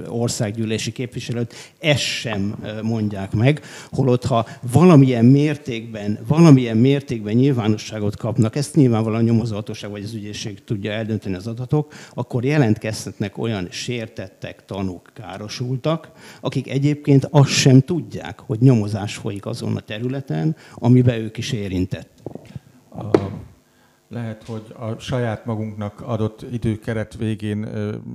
országgyűlési 0.09 0.93
képviselőt, 0.93 1.55
ezt 1.79 1.99
sem 1.99 2.55
mondják 2.83 3.33
meg. 3.33 3.61
Holott, 3.91 4.25
ha 4.25 4.47
valamilyen 4.73 5.25
mértékben, 5.25 6.19
valamilyen 6.27 6.77
mértékben 6.77 7.35
nyilvánosságot 7.35 8.17
kapnak, 8.17 8.57
ezt 8.57 8.75
nyilvánvalóan 8.75 9.21
a 9.21 9.25
nyomozóhatóság 9.25 9.91
vagy 9.91 10.03
az 10.03 10.15
ügyészség 10.15 10.65
tudja 10.65 10.93
eldönteni 10.93 11.35
az 11.35 11.47
adatok, 11.47 11.93
akkor 12.15 12.45
jelentkezhetnek 12.45 13.39
olyan 13.39 13.67
sértettek, 13.71 14.65
tanúk, 14.89 15.11
károsultak, 15.15 16.11
akik 16.41 16.69
egyébként 16.69 17.29
azt 17.31 17.51
sem 17.51 17.81
tudják, 17.81 18.41
hogy 18.41 18.61
nyomozás 18.61 19.17
folyik 19.17 19.47
azon 19.47 19.77
a 19.77 19.81
területen, 19.81 20.57
amiben 20.75 21.21
ők 21.21 21.37
is 21.37 21.53
érintett. 21.53 22.23
Lehet, 24.11 24.45
hogy 24.45 24.75
a 24.79 24.99
saját 24.99 25.45
magunknak 25.45 26.01
adott 26.01 26.47
időkeret 26.53 27.17
végén 27.17 27.69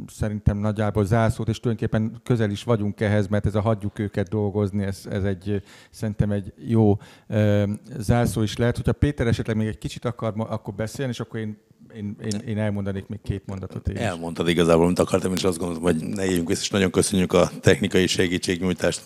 szerintem 0.07 0.57
nagyjából 0.57 1.05
zászlót, 1.05 1.47
és 1.47 1.59
tulajdonképpen 1.59 2.21
közel 2.23 2.49
is 2.49 2.63
vagyunk 2.63 3.01
ehhez, 3.01 3.27
mert 3.27 3.45
ez 3.45 3.55
a 3.55 3.61
hagyjuk 3.61 3.99
őket 3.99 4.29
dolgozni, 4.29 4.83
ez, 4.83 5.05
ez 5.09 5.23
egy, 5.23 5.63
szerintem 5.89 6.31
egy 6.31 6.53
jó 6.57 6.97
ö, 7.27 7.63
zászló 7.97 8.41
is 8.41 8.57
lehet. 8.57 8.75
Hogyha 8.75 8.91
Péter 8.91 9.27
esetleg 9.27 9.55
még 9.55 9.67
egy 9.67 9.77
kicsit 9.77 10.05
akar 10.05 10.33
akkor 10.37 10.73
beszélni, 10.73 11.11
és 11.11 11.19
akkor 11.19 11.39
én 11.39 11.57
én, 11.95 12.15
én, 12.23 12.41
én 12.47 12.57
elmondanék 12.57 13.07
még 13.07 13.19
két 13.23 13.41
mondatot. 13.45 13.87
Én 13.87 13.97
Elmondtad 13.97 14.49
igazából, 14.49 14.85
amit 14.85 14.99
akartam, 14.99 15.33
és 15.33 15.43
azt 15.43 15.57
gondolom, 15.57 15.83
hogy 15.83 15.95
ne 15.95 16.25
éljünk 16.25 16.47
vissza, 16.47 16.61
és 16.61 16.69
nagyon 16.69 16.91
köszönjük 16.91 17.33
a 17.33 17.51
technikai 17.61 18.07
segítségnyújtást. 18.07 19.01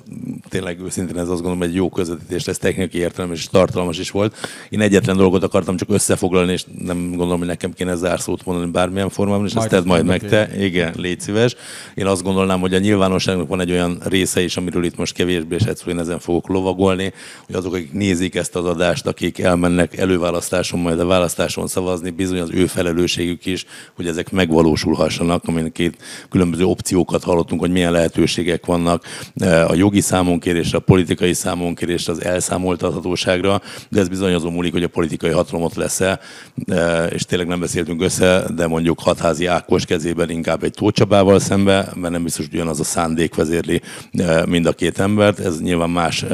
Tényleg 0.50 0.80
őszintén 0.80 1.18
ez 1.18 1.30
azt 1.30 1.42
gondolom, 1.42 1.58
hogy 1.58 1.68
egy 1.68 1.76
jó 1.76 1.90
közvetítés, 1.90 2.48
ez 2.48 2.58
technikai 2.58 3.02
értelmes 3.02 3.38
és 3.38 3.48
tartalmas 3.48 4.00
is 4.00 4.12
volt. 4.12 4.36
Én 4.70 4.82
egyetlen 4.82 5.18
dolgot 5.18 5.44
akartam 5.44 5.78
csak 5.78 5.90
összefoglalni, 5.90 6.52
és 6.52 6.66
nem 6.78 7.10
gondolom, 7.10 7.38
hogy 7.38 7.48
nekem 7.48 7.74
kéne 7.74 7.96
zárszót 7.96 8.46
mondani 8.46 8.72
bármilyen 8.72 9.10
formában, 9.10 9.46
és 9.46 9.54
majd 9.54 9.66
ezt 9.66 9.76
tedd 9.76 9.88
majd 9.88 10.06
meg 10.06 10.22
te. 10.22 10.50
Igen, 10.60 10.94
légy 10.98 11.20
szíves. 11.20 11.56
Én 11.96 12.06
azt 12.06 12.24
gondolnám, 12.24 12.60
hogy 12.60 12.74
a 12.74 12.80
nyilvánosságnak 12.80 13.48
van 13.48 13.60
egy 13.60 13.72
olyan 13.72 14.02
része 14.04 14.42
is, 14.42 14.58
amiről 14.58 14.84
itt 14.84 14.98
most 14.98 15.14
kevésbé, 15.14 15.56
és 15.56 15.64
egyszerűen 15.64 16.00
ezen 16.00 16.20
fogok 16.20 16.48
lovagolni, 16.48 17.14
hogy 17.46 17.56
azok, 17.56 17.74
akik 17.74 17.94
nézik 17.94 18.36
ezt 18.36 18.56
az 18.56 18.66
adást, 18.66 19.08
akik 19.08 19.40
elmennek 19.40 19.98
előválasztáson, 19.98 20.80
majd 20.80 21.00
a 21.00 21.06
választáson 21.06 21.68
szavazni, 21.68 22.10
bizony 22.10 22.40
az 22.40 22.50
ő 22.52 22.68
felelősségük 22.78 23.46
is, 23.46 23.66
hogy 23.96 24.08
ezek 24.08 24.32
megvalósulhassanak, 24.32 25.44
amin 25.46 25.72
két 25.72 25.98
különböző 26.30 26.64
opciókat 26.64 27.24
hallottunk, 27.24 27.62
hogy 27.62 27.72
milyen 27.72 27.92
lehetőségek 27.92 28.66
vannak 28.66 29.04
eh, 29.36 29.70
a 29.70 29.76
jogi 29.76 30.02
számonkérésre, 30.02 30.78
a 30.78 30.82
politikai 30.82 31.34
számonkérésre, 31.34 32.14
az 32.14 32.24
elszámoltathatóságra, 32.24 33.62
de 33.90 34.00
ez 34.00 34.08
bizony 34.08 34.34
azon 34.34 34.54
múlik, 34.54 34.72
hogy 34.72 34.84
a 34.84 34.88
politikai 34.88 35.30
hatalom 35.30 35.64
ott 35.64 35.76
lesz-e, 35.76 36.20
eh, 36.66 37.08
és 37.12 37.24
tényleg 37.24 37.48
nem 37.48 37.60
beszéltünk 37.60 38.02
össze, 38.02 38.46
de 38.56 38.68
mondjuk 38.68 39.00
hatházi 39.00 39.46
Ákos 39.46 39.86
kezében 39.86 40.30
inkább 40.30 40.64
egy 40.64 40.74
Tócsabával 40.74 41.40
szembe, 41.40 41.92
mert 41.96 42.14
nem 42.14 42.24
biztos, 42.24 42.46
hogy 42.46 42.56
ugyanaz 42.56 42.80
a 42.80 42.84
szándék 42.84 43.36
vezérli 43.36 43.82
eh, 44.12 44.46
mind 44.46 44.66
a 44.66 44.74
két 44.74 45.00
embert. 45.00 45.40
Ez 45.40 45.62
nyilván 45.62 45.90
más, 45.90 46.26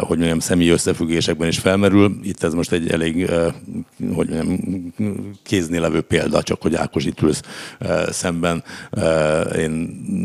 hogy 0.00 0.18
mondjam, 0.18 0.38
személyi 0.38 0.70
összefüggésekben 0.70 1.48
is 1.48 1.58
felmerül. 1.58 2.18
Itt 2.22 2.42
ez 2.42 2.54
most 2.54 2.72
egy 2.72 2.90
elég, 2.90 3.30
hogy 4.14 4.28
mondjam, 4.28 5.27
kéznél 5.42 5.80
levő 5.80 6.00
példa, 6.00 6.42
csak 6.42 6.62
hogy 6.62 6.74
Ákos 6.74 7.04
itt 7.04 7.22
ülsz 7.22 7.42
szemben. 8.08 8.64
Én 9.58 9.70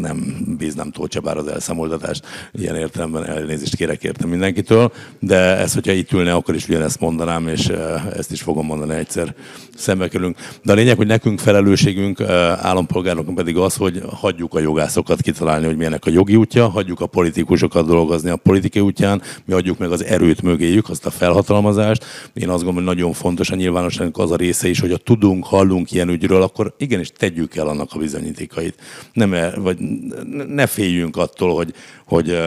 nem 0.01 0.45
bíznám 0.57 0.91
Tóth 0.91 1.09
Csabára 1.09 1.39
az 1.39 1.47
elszámoltatást. 1.47 2.25
Ilyen 2.51 2.75
értelemben 2.75 3.25
elnézést 3.25 3.75
kérek 3.75 4.03
értem 4.03 4.29
mindenkitől, 4.29 4.91
de 5.19 5.57
ez, 5.57 5.73
hogyha 5.73 5.91
itt 5.91 6.11
ülne, 6.11 6.33
akkor 6.33 6.55
is 6.55 6.67
ugyanezt 6.67 6.99
mondanám, 6.99 7.47
és 7.47 7.67
ezt 8.15 8.31
is 8.31 8.41
fogom 8.41 8.65
mondani 8.65 8.93
egyszer 8.93 9.35
szembe 9.75 10.07
kerülünk. 10.07 10.37
De 10.63 10.71
a 10.71 10.75
lényeg, 10.75 10.97
hogy 10.97 11.07
nekünk 11.07 11.39
felelősségünk 11.39 12.21
állampolgároknak 12.61 13.35
pedig 13.35 13.57
az, 13.57 13.75
hogy 13.75 14.01
hagyjuk 14.09 14.53
a 14.53 14.59
jogászokat 14.59 15.21
kitalálni, 15.21 15.65
hogy 15.65 15.77
milyenek 15.77 16.05
a 16.05 16.09
jogi 16.09 16.35
útja, 16.35 16.67
hagyjuk 16.67 16.99
a 17.01 17.05
politikusokat 17.05 17.85
dolgozni 17.85 18.29
a 18.29 18.35
politikai 18.35 18.81
útján, 18.81 19.21
mi 19.45 19.53
adjuk 19.53 19.77
meg 19.77 19.91
az 19.91 20.03
erőt 20.03 20.41
mögéjük, 20.41 20.89
azt 20.89 21.05
a 21.05 21.09
felhatalmazást. 21.09 22.05
Én 22.33 22.49
azt 22.49 22.63
gondolom, 22.63 22.75
hogy 22.75 22.95
nagyon 22.95 23.13
fontos 23.13 23.49
a 23.49 23.55
nyilvánosságnak 23.55 24.17
az 24.17 24.31
a 24.31 24.35
része 24.35 24.67
is, 24.67 24.79
hogy 24.79 24.91
a 24.93 24.97
tudunk, 24.97 25.45
hallunk 25.45 25.91
ilyen 25.91 26.09
ügyről, 26.09 26.41
akkor 26.41 26.73
igenis 26.77 27.09
tegyük 27.09 27.55
el 27.55 27.67
annak 27.67 27.89
a 27.93 27.99
bizonyítékait. 27.99 28.75
Nem, 29.13 29.35
vagy 29.55 29.77
ne 30.47 30.67
féljünk 30.67 31.17
attól, 31.17 31.55
hogy, 31.55 31.73
hogy 32.05 32.37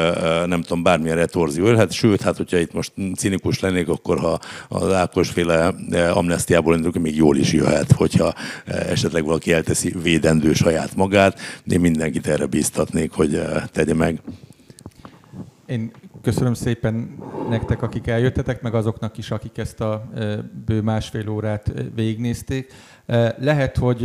nem 0.46 0.62
tudom, 0.62 0.82
bármilyen 0.82 1.16
retorzió 1.16 1.66
jöhet, 1.66 1.92
sőt, 1.92 2.22
hát 2.22 2.36
hogyha 2.36 2.58
itt 2.58 2.72
most 2.72 2.92
cinikus 3.16 3.60
lennék, 3.60 3.88
akkor 3.88 4.18
ha 4.18 4.38
az 4.68 4.92
Ákos 4.92 5.28
féle 5.28 5.74
amnestiából 6.12 6.74
indulunk, 6.74 7.04
még 7.04 7.16
jól 7.16 7.36
is 7.36 7.52
jöhet, 7.52 7.92
hogyha 7.92 8.34
esetleg 8.66 9.24
valaki 9.24 9.52
elteszi 9.52 9.94
védendő 10.02 10.52
saját 10.52 10.96
magát, 10.96 11.38
én 11.68 11.80
mindenkit 11.80 12.26
erre 12.26 12.46
bíztatnék, 12.46 13.12
hogy 13.12 13.42
tegye 13.72 13.94
meg. 13.94 14.20
Én 15.66 15.90
köszönöm 16.22 16.54
szépen 16.54 17.18
nektek, 17.48 17.82
akik 17.82 18.06
eljöttetek, 18.06 18.62
meg 18.62 18.74
azoknak 18.74 19.18
is, 19.18 19.30
akik 19.30 19.58
ezt 19.58 19.80
a 19.80 20.10
bő 20.64 20.80
másfél 20.80 21.28
órát 21.28 21.72
végignézték. 21.94 22.72
Lehet, 23.38 23.76
hogy 23.76 24.00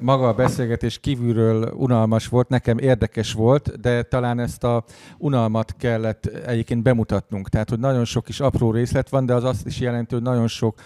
maga 0.00 0.28
a 0.28 0.34
beszélgetés 0.34 0.98
kívülről 0.98 1.72
unalmas 1.72 2.28
volt, 2.28 2.48
nekem 2.48 2.78
érdekes 2.78 3.32
volt, 3.32 3.80
de 3.80 4.02
talán 4.02 4.38
ezt 4.38 4.64
a 4.64 4.84
unalmat 5.18 5.74
kellett 5.78 6.26
egyébként 6.26 6.82
bemutatnunk. 6.82 7.48
Tehát, 7.48 7.68
hogy 7.68 7.78
nagyon 7.78 8.04
sok 8.04 8.28
is 8.28 8.40
apró 8.40 8.70
részlet 8.70 9.08
van, 9.08 9.26
de 9.26 9.34
az 9.34 9.44
azt 9.44 9.66
is 9.66 9.80
jelenti, 9.80 10.14
hogy 10.14 10.22
nagyon 10.22 10.46
sok 10.46 10.80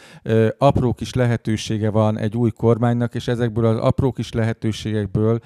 apró 0.59 0.93
kis 0.93 1.15
lehetősége 1.15 1.91
van 1.91 2.19
egy 2.19 2.37
új 2.37 2.51
kormánynak, 2.51 3.15
és 3.15 3.29
ezekből 3.29 3.67
az 3.67 3.79
apró 3.79 4.13
kis 4.13 4.33
lehetőségekből, 4.33 5.41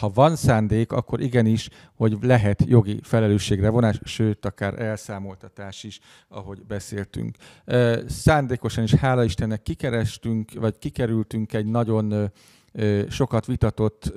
ha 0.00 0.10
van 0.14 0.36
szándék, 0.36 0.92
akkor 0.92 1.20
igenis, 1.20 1.68
hogy 1.96 2.16
lehet 2.20 2.64
jogi 2.66 3.00
felelősségre 3.02 3.68
vonás, 3.68 4.00
sőt, 4.04 4.46
akár 4.46 4.80
elszámoltatás 4.80 5.84
is, 5.84 6.00
ahogy 6.28 6.62
beszéltünk. 6.66 7.36
Szándékosan 8.06 8.84
is, 8.84 8.94
hála 8.94 9.24
Istennek 9.24 9.62
kikerestünk, 9.62 10.50
vagy 10.60 10.78
kikerültünk 10.78 11.52
egy 11.54 11.66
nagyon 11.66 12.30
sokat 13.08 13.46
vitatott 13.46 14.12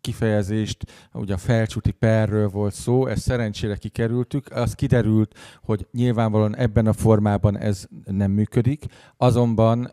kifejezést, 0.00 0.84
ugye 1.12 1.34
a 1.34 1.38
felcsúti 1.38 1.90
perről 1.90 2.48
volt 2.48 2.74
szó, 2.74 3.06
ezt 3.06 3.22
szerencsére 3.22 3.76
kikerültük, 3.76 4.46
az 4.50 4.74
kiderült, 4.74 5.38
hogy 5.62 5.86
nyilvánvalóan 5.92 6.56
ebben 6.56 6.86
a 6.86 6.92
formában 6.92 7.58
ez 7.58 7.86
nem 8.04 8.30
működik, 8.30 8.84
azonban 9.16 9.90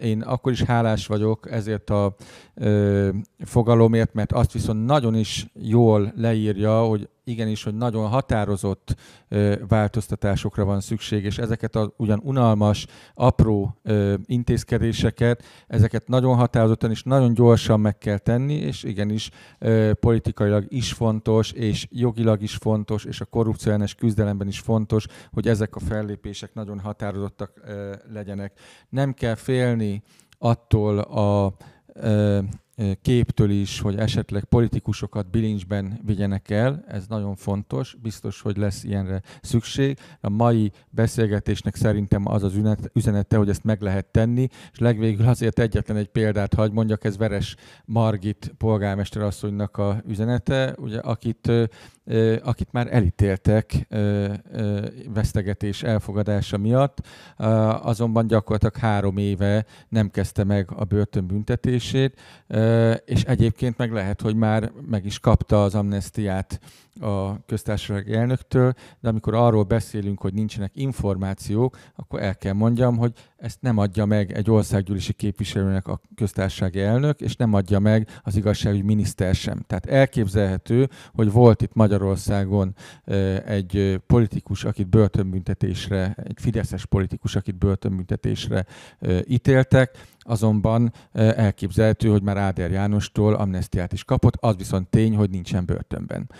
én 0.00 0.22
akkor 0.22 0.52
is 0.52 0.62
hálás 0.62 1.06
vagyok 1.06 1.50
ezért 1.50 1.90
a 1.90 2.14
fogalomért, 3.38 4.14
mert 4.14 4.32
azt 4.32 4.52
viszont 4.52 4.84
nagyon 4.84 5.14
is 5.14 5.46
jól 5.54 6.12
leírja, 6.16 6.80
hogy 6.80 7.08
igenis, 7.26 7.62
hogy 7.62 7.74
nagyon 7.74 8.08
határozott 8.08 8.94
ö, 9.28 9.54
változtatásokra 9.68 10.64
van 10.64 10.80
szükség, 10.80 11.24
és 11.24 11.38
ezeket 11.38 11.76
a 11.76 11.92
ugyan 11.96 12.20
unalmas, 12.24 12.86
apró 13.14 13.78
ö, 13.82 14.14
intézkedéseket, 14.24 15.44
ezeket 15.66 16.08
nagyon 16.08 16.36
határozottan 16.36 16.90
és 16.90 17.02
nagyon 17.02 17.34
gyorsan 17.34 17.80
meg 17.80 17.98
kell 17.98 18.18
tenni, 18.18 18.54
és 18.54 18.82
igenis 18.82 19.30
ö, 19.58 19.90
politikailag 20.00 20.64
is 20.68 20.92
fontos, 20.92 21.52
és 21.52 21.86
jogilag 21.90 22.42
is 22.42 22.54
fontos, 22.54 23.04
és 23.04 23.20
a 23.20 23.24
korrupcióellenes 23.24 23.94
küzdelemben 23.94 24.48
is 24.48 24.60
fontos, 24.60 25.06
hogy 25.32 25.48
ezek 25.48 25.76
a 25.76 25.80
fellépések 25.80 26.54
nagyon 26.54 26.80
határozottak 26.80 27.52
ö, 27.64 27.94
legyenek. 28.12 28.58
Nem 28.88 29.12
kell 29.12 29.34
félni 29.34 30.02
attól 30.38 30.98
a 30.98 31.56
képtől 33.02 33.50
is, 33.50 33.80
hogy 33.80 33.96
esetleg 33.96 34.44
politikusokat 34.44 35.30
bilincsben 35.30 36.00
vigyenek 36.04 36.50
el, 36.50 36.84
ez 36.88 37.06
nagyon 37.06 37.34
fontos, 37.34 37.96
biztos, 38.02 38.40
hogy 38.40 38.56
lesz 38.56 38.84
ilyenre 38.84 39.22
szükség. 39.42 39.98
A 40.20 40.28
mai 40.28 40.72
beszélgetésnek 40.90 41.74
szerintem 41.74 42.26
az 42.28 42.42
az 42.42 42.60
üzenete, 42.92 43.36
hogy 43.36 43.48
ezt 43.48 43.64
meg 43.64 43.80
lehet 43.80 44.06
tenni, 44.06 44.48
és 44.72 44.78
legvégül 44.78 45.28
azért 45.28 45.58
egyetlen 45.58 45.96
egy 45.96 46.08
példát 46.08 46.54
hagy 46.54 46.72
mondjak, 46.72 47.04
ez 47.04 47.16
Veres 47.16 47.56
Margit 47.84 48.54
polgármester 48.58 49.22
asszonynak 49.22 49.76
a 49.76 50.02
üzenete, 50.06 50.74
ugye, 50.78 50.98
akit 50.98 51.50
akit 52.42 52.72
már 52.72 52.88
elítéltek 52.90 53.86
vesztegetés 55.14 55.82
elfogadása 55.82 56.56
miatt, 56.56 57.06
azonban 57.82 58.26
gyakorlatilag 58.26 58.76
három 58.76 59.16
éve 59.16 59.64
nem 59.88 60.10
kezdte 60.10 60.44
meg 60.44 60.70
a 60.76 60.84
börtönbüntetését 60.84 62.20
és 63.04 63.22
egyébként 63.22 63.76
meg 63.76 63.92
lehet, 63.92 64.20
hogy 64.20 64.36
már 64.36 64.72
meg 64.88 65.04
is 65.04 65.18
kapta 65.18 65.64
az 65.64 65.74
amnestiát 65.74 66.60
a 67.00 67.44
köztársaság 67.46 68.12
elnöktől, 68.12 68.72
de 69.00 69.08
amikor 69.08 69.34
arról 69.34 69.62
beszélünk, 69.62 70.20
hogy 70.20 70.34
nincsenek 70.34 70.70
információk, 70.74 71.78
akkor 71.94 72.22
el 72.22 72.36
kell 72.36 72.52
mondjam, 72.52 72.96
hogy 72.96 73.12
ezt 73.36 73.60
nem 73.60 73.78
adja 73.78 74.04
meg 74.04 74.32
egy 74.32 74.50
országgyűlési 74.50 75.12
képviselőnek 75.12 75.88
a 75.88 76.00
köztársasági 76.14 76.80
elnök, 76.80 77.20
és 77.20 77.36
nem 77.36 77.54
adja 77.54 77.78
meg 77.78 78.08
az 78.22 78.36
igazságügyi 78.36 78.82
miniszter 78.82 79.34
sem. 79.34 79.62
Tehát 79.66 79.86
elképzelhető, 79.86 80.88
hogy 81.14 81.32
volt 81.32 81.62
itt 81.62 81.74
Magyarországon 81.74 82.74
egy 83.46 84.00
politikus, 84.06 84.64
akit 84.64 84.88
börtönbüntetésre, 84.88 86.16
egy 86.24 86.36
fideszes 86.40 86.86
politikus, 86.86 87.36
akit 87.36 87.58
börtönbüntetésre 87.58 88.66
ítéltek, 89.26 90.14
azonban 90.26 90.92
elképzelhető, 91.12 92.08
hogy 92.08 92.22
már 92.22 92.36
Áder 92.36 92.70
Jánostól 92.70 93.34
amnestiát 93.34 93.92
is 93.92 94.04
kapott, 94.04 94.34
az 94.40 94.56
viszont 94.56 94.88
tény, 94.88 95.16
hogy 95.16 95.30
nincsen 95.30 95.64
börtönben. 95.64 96.30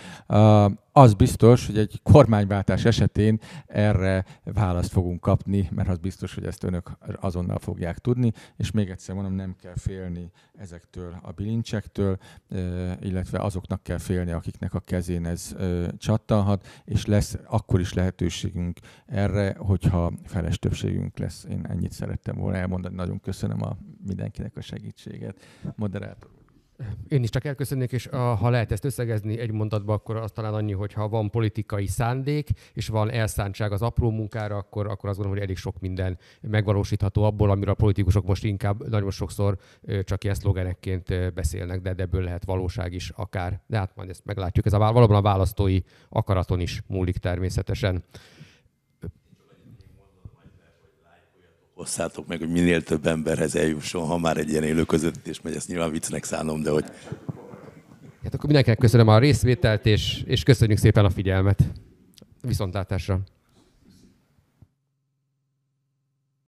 Az 0.97 1.13
biztos, 1.13 1.65
hogy 1.65 1.77
egy 1.77 1.99
kormányváltás 2.03 2.85
esetén 2.85 3.39
erre 3.65 4.25
választ 4.43 4.91
fogunk 4.91 5.19
kapni, 5.19 5.69
mert 5.71 5.89
az 5.89 5.97
biztos, 5.97 6.35
hogy 6.35 6.45
ezt 6.45 6.63
önök 6.63 6.97
azonnal 7.19 7.59
fogják 7.59 7.97
tudni, 7.97 8.31
és 8.55 8.71
még 8.71 8.89
egyszer 8.89 9.15
mondom, 9.15 9.33
nem 9.33 9.55
kell 9.61 9.75
félni 9.75 10.31
ezektől 10.57 11.19
a 11.21 11.31
bilincsektől, 11.31 12.17
illetve 12.99 13.39
azoknak 13.39 13.83
kell 13.83 13.97
félni, 13.97 14.31
akiknek 14.31 14.73
a 14.73 14.79
kezén 14.79 15.25
ez 15.25 15.55
csattanhat, 15.97 16.67
és 16.85 17.05
lesz 17.05 17.37
akkor 17.45 17.79
is 17.79 17.93
lehetőségünk 17.93 18.79
erre, 19.05 19.55
hogyha 19.57 20.13
feles 20.23 20.59
többségünk 20.59 21.17
lesz. 21.17 21.45
Én 21.49 21.65
ennyit 21.69 21.91
szerettem 21.91 22.35
volna 22.35 22.57
elmondani, 22.57 22.95
nagyon 22.95 23.19
köszönöm 23.19 23.61
a 23.61 23.77
mindenkinek 24.07 24.57
a 24.57 24.61
segítséget. 24.61 25.39
Moderátor. 25.75 26.36
Én 27.07 27.23
is 27.23 27.29
csak 27.29 27.45
elköszönnék, 27.45 27.91
és 27.91 28.07
ha 28.11 28.49
lehet 28.49 28.71
ezt 28.71 28.85
összegezni 28.85 29.39
egy 29.39 29.51
mondatba, 29.51 29.93
akkor 29.93 30.15
az 30.15 30.31
talán 30.31 30.53
annyi, 30.53 30.71
hogy 30.71 30.93
ha 30.93 31.07
van 31.07 31.29
politikai 31.29 31.87
szándék, 31.87 32.49
és 32.73 32.87
van 32.87 33.11
elszántság 33.11 33.71
az 33.71 33.81
apró 33.81 34.09
munkára, 34.09 34.55
akkor, 34.55 34.85
akkor 34.85 35.09
azt 35.09 35.17
gondolom, 35.17 35.31
hogy 35.31 35.41
elég 35.41 35.57
sok 35.57 35.79
minden 35.79 36.17
megvalósítható 36.41 37.23
abból, 37.23 37.49
amiről 37.49 37.73
a 37.73 37.75
politikusok 37.75 38.25
most 38.25 38.43
inkább 38.43 38.89
nagyon 38.89 39.11
sokszor 39.11 39.57
csak 40.03 40.23
ilyen 40.23 40.35
szlogenekként 40.35 41.33
beszélnek, 41.33 41.81
de 41.81 41.93
ebből 41.97 42.23
lehet 42.23 42.45
valóság 42.45 42.93
is 42.93 43.09
akár. 43.09 43.61
De 43.67 43.77
hát 43.77 43.95
majd 43.95 44.09
ezt 44.09 44.25
meglátjuk. 44.25 44.65
Ez 44.65 44.73
a, 44.73 44.77
valóban 44.77 45.15
a 45.15 45.21
választói 45.21 45.79
akaraton 46.09 46.59
is 46.59 46.83
múlik 46.87 47.17
természetesen. 47.17 48.03
Osszátok 51.77 52.27
meg, 52.27 52.39
hogy 52.39 52.49
minél 52.49 52.83
több 52.83 53.07
emberhez 53.07 53.55
eljusson, 53.55 54.05
ha 54.05 54.17
már 54.17 54.37
egy 54.37 54.49
ilyen 54.49 54.63
élő 54.63 54.83
közvetítés 54.83 55.41
megy, 55.41 55.55
ezt 55.55 55.67
nyilván 55.67 55.91
viccnek 55.91 56.23
szánom, 56.23 56.61
de 56.61 56.69
hogy... 56.69 56.85
Hát 58.23 58.33
akkor 58.33 58.45
mindenkinek 58.45 58.77
köszönöm 58.77 59.07
a 59.07 59.19
részvételt, 59.19 59.85
és, 59.85 60.23
és 60.25 60.43
köszönjük 60.43 60.77
szépen 60.77 61.05
a 61.05 61.09
figyelmet. 61.09 61.63
Viszontlátásra! 62.41 63.19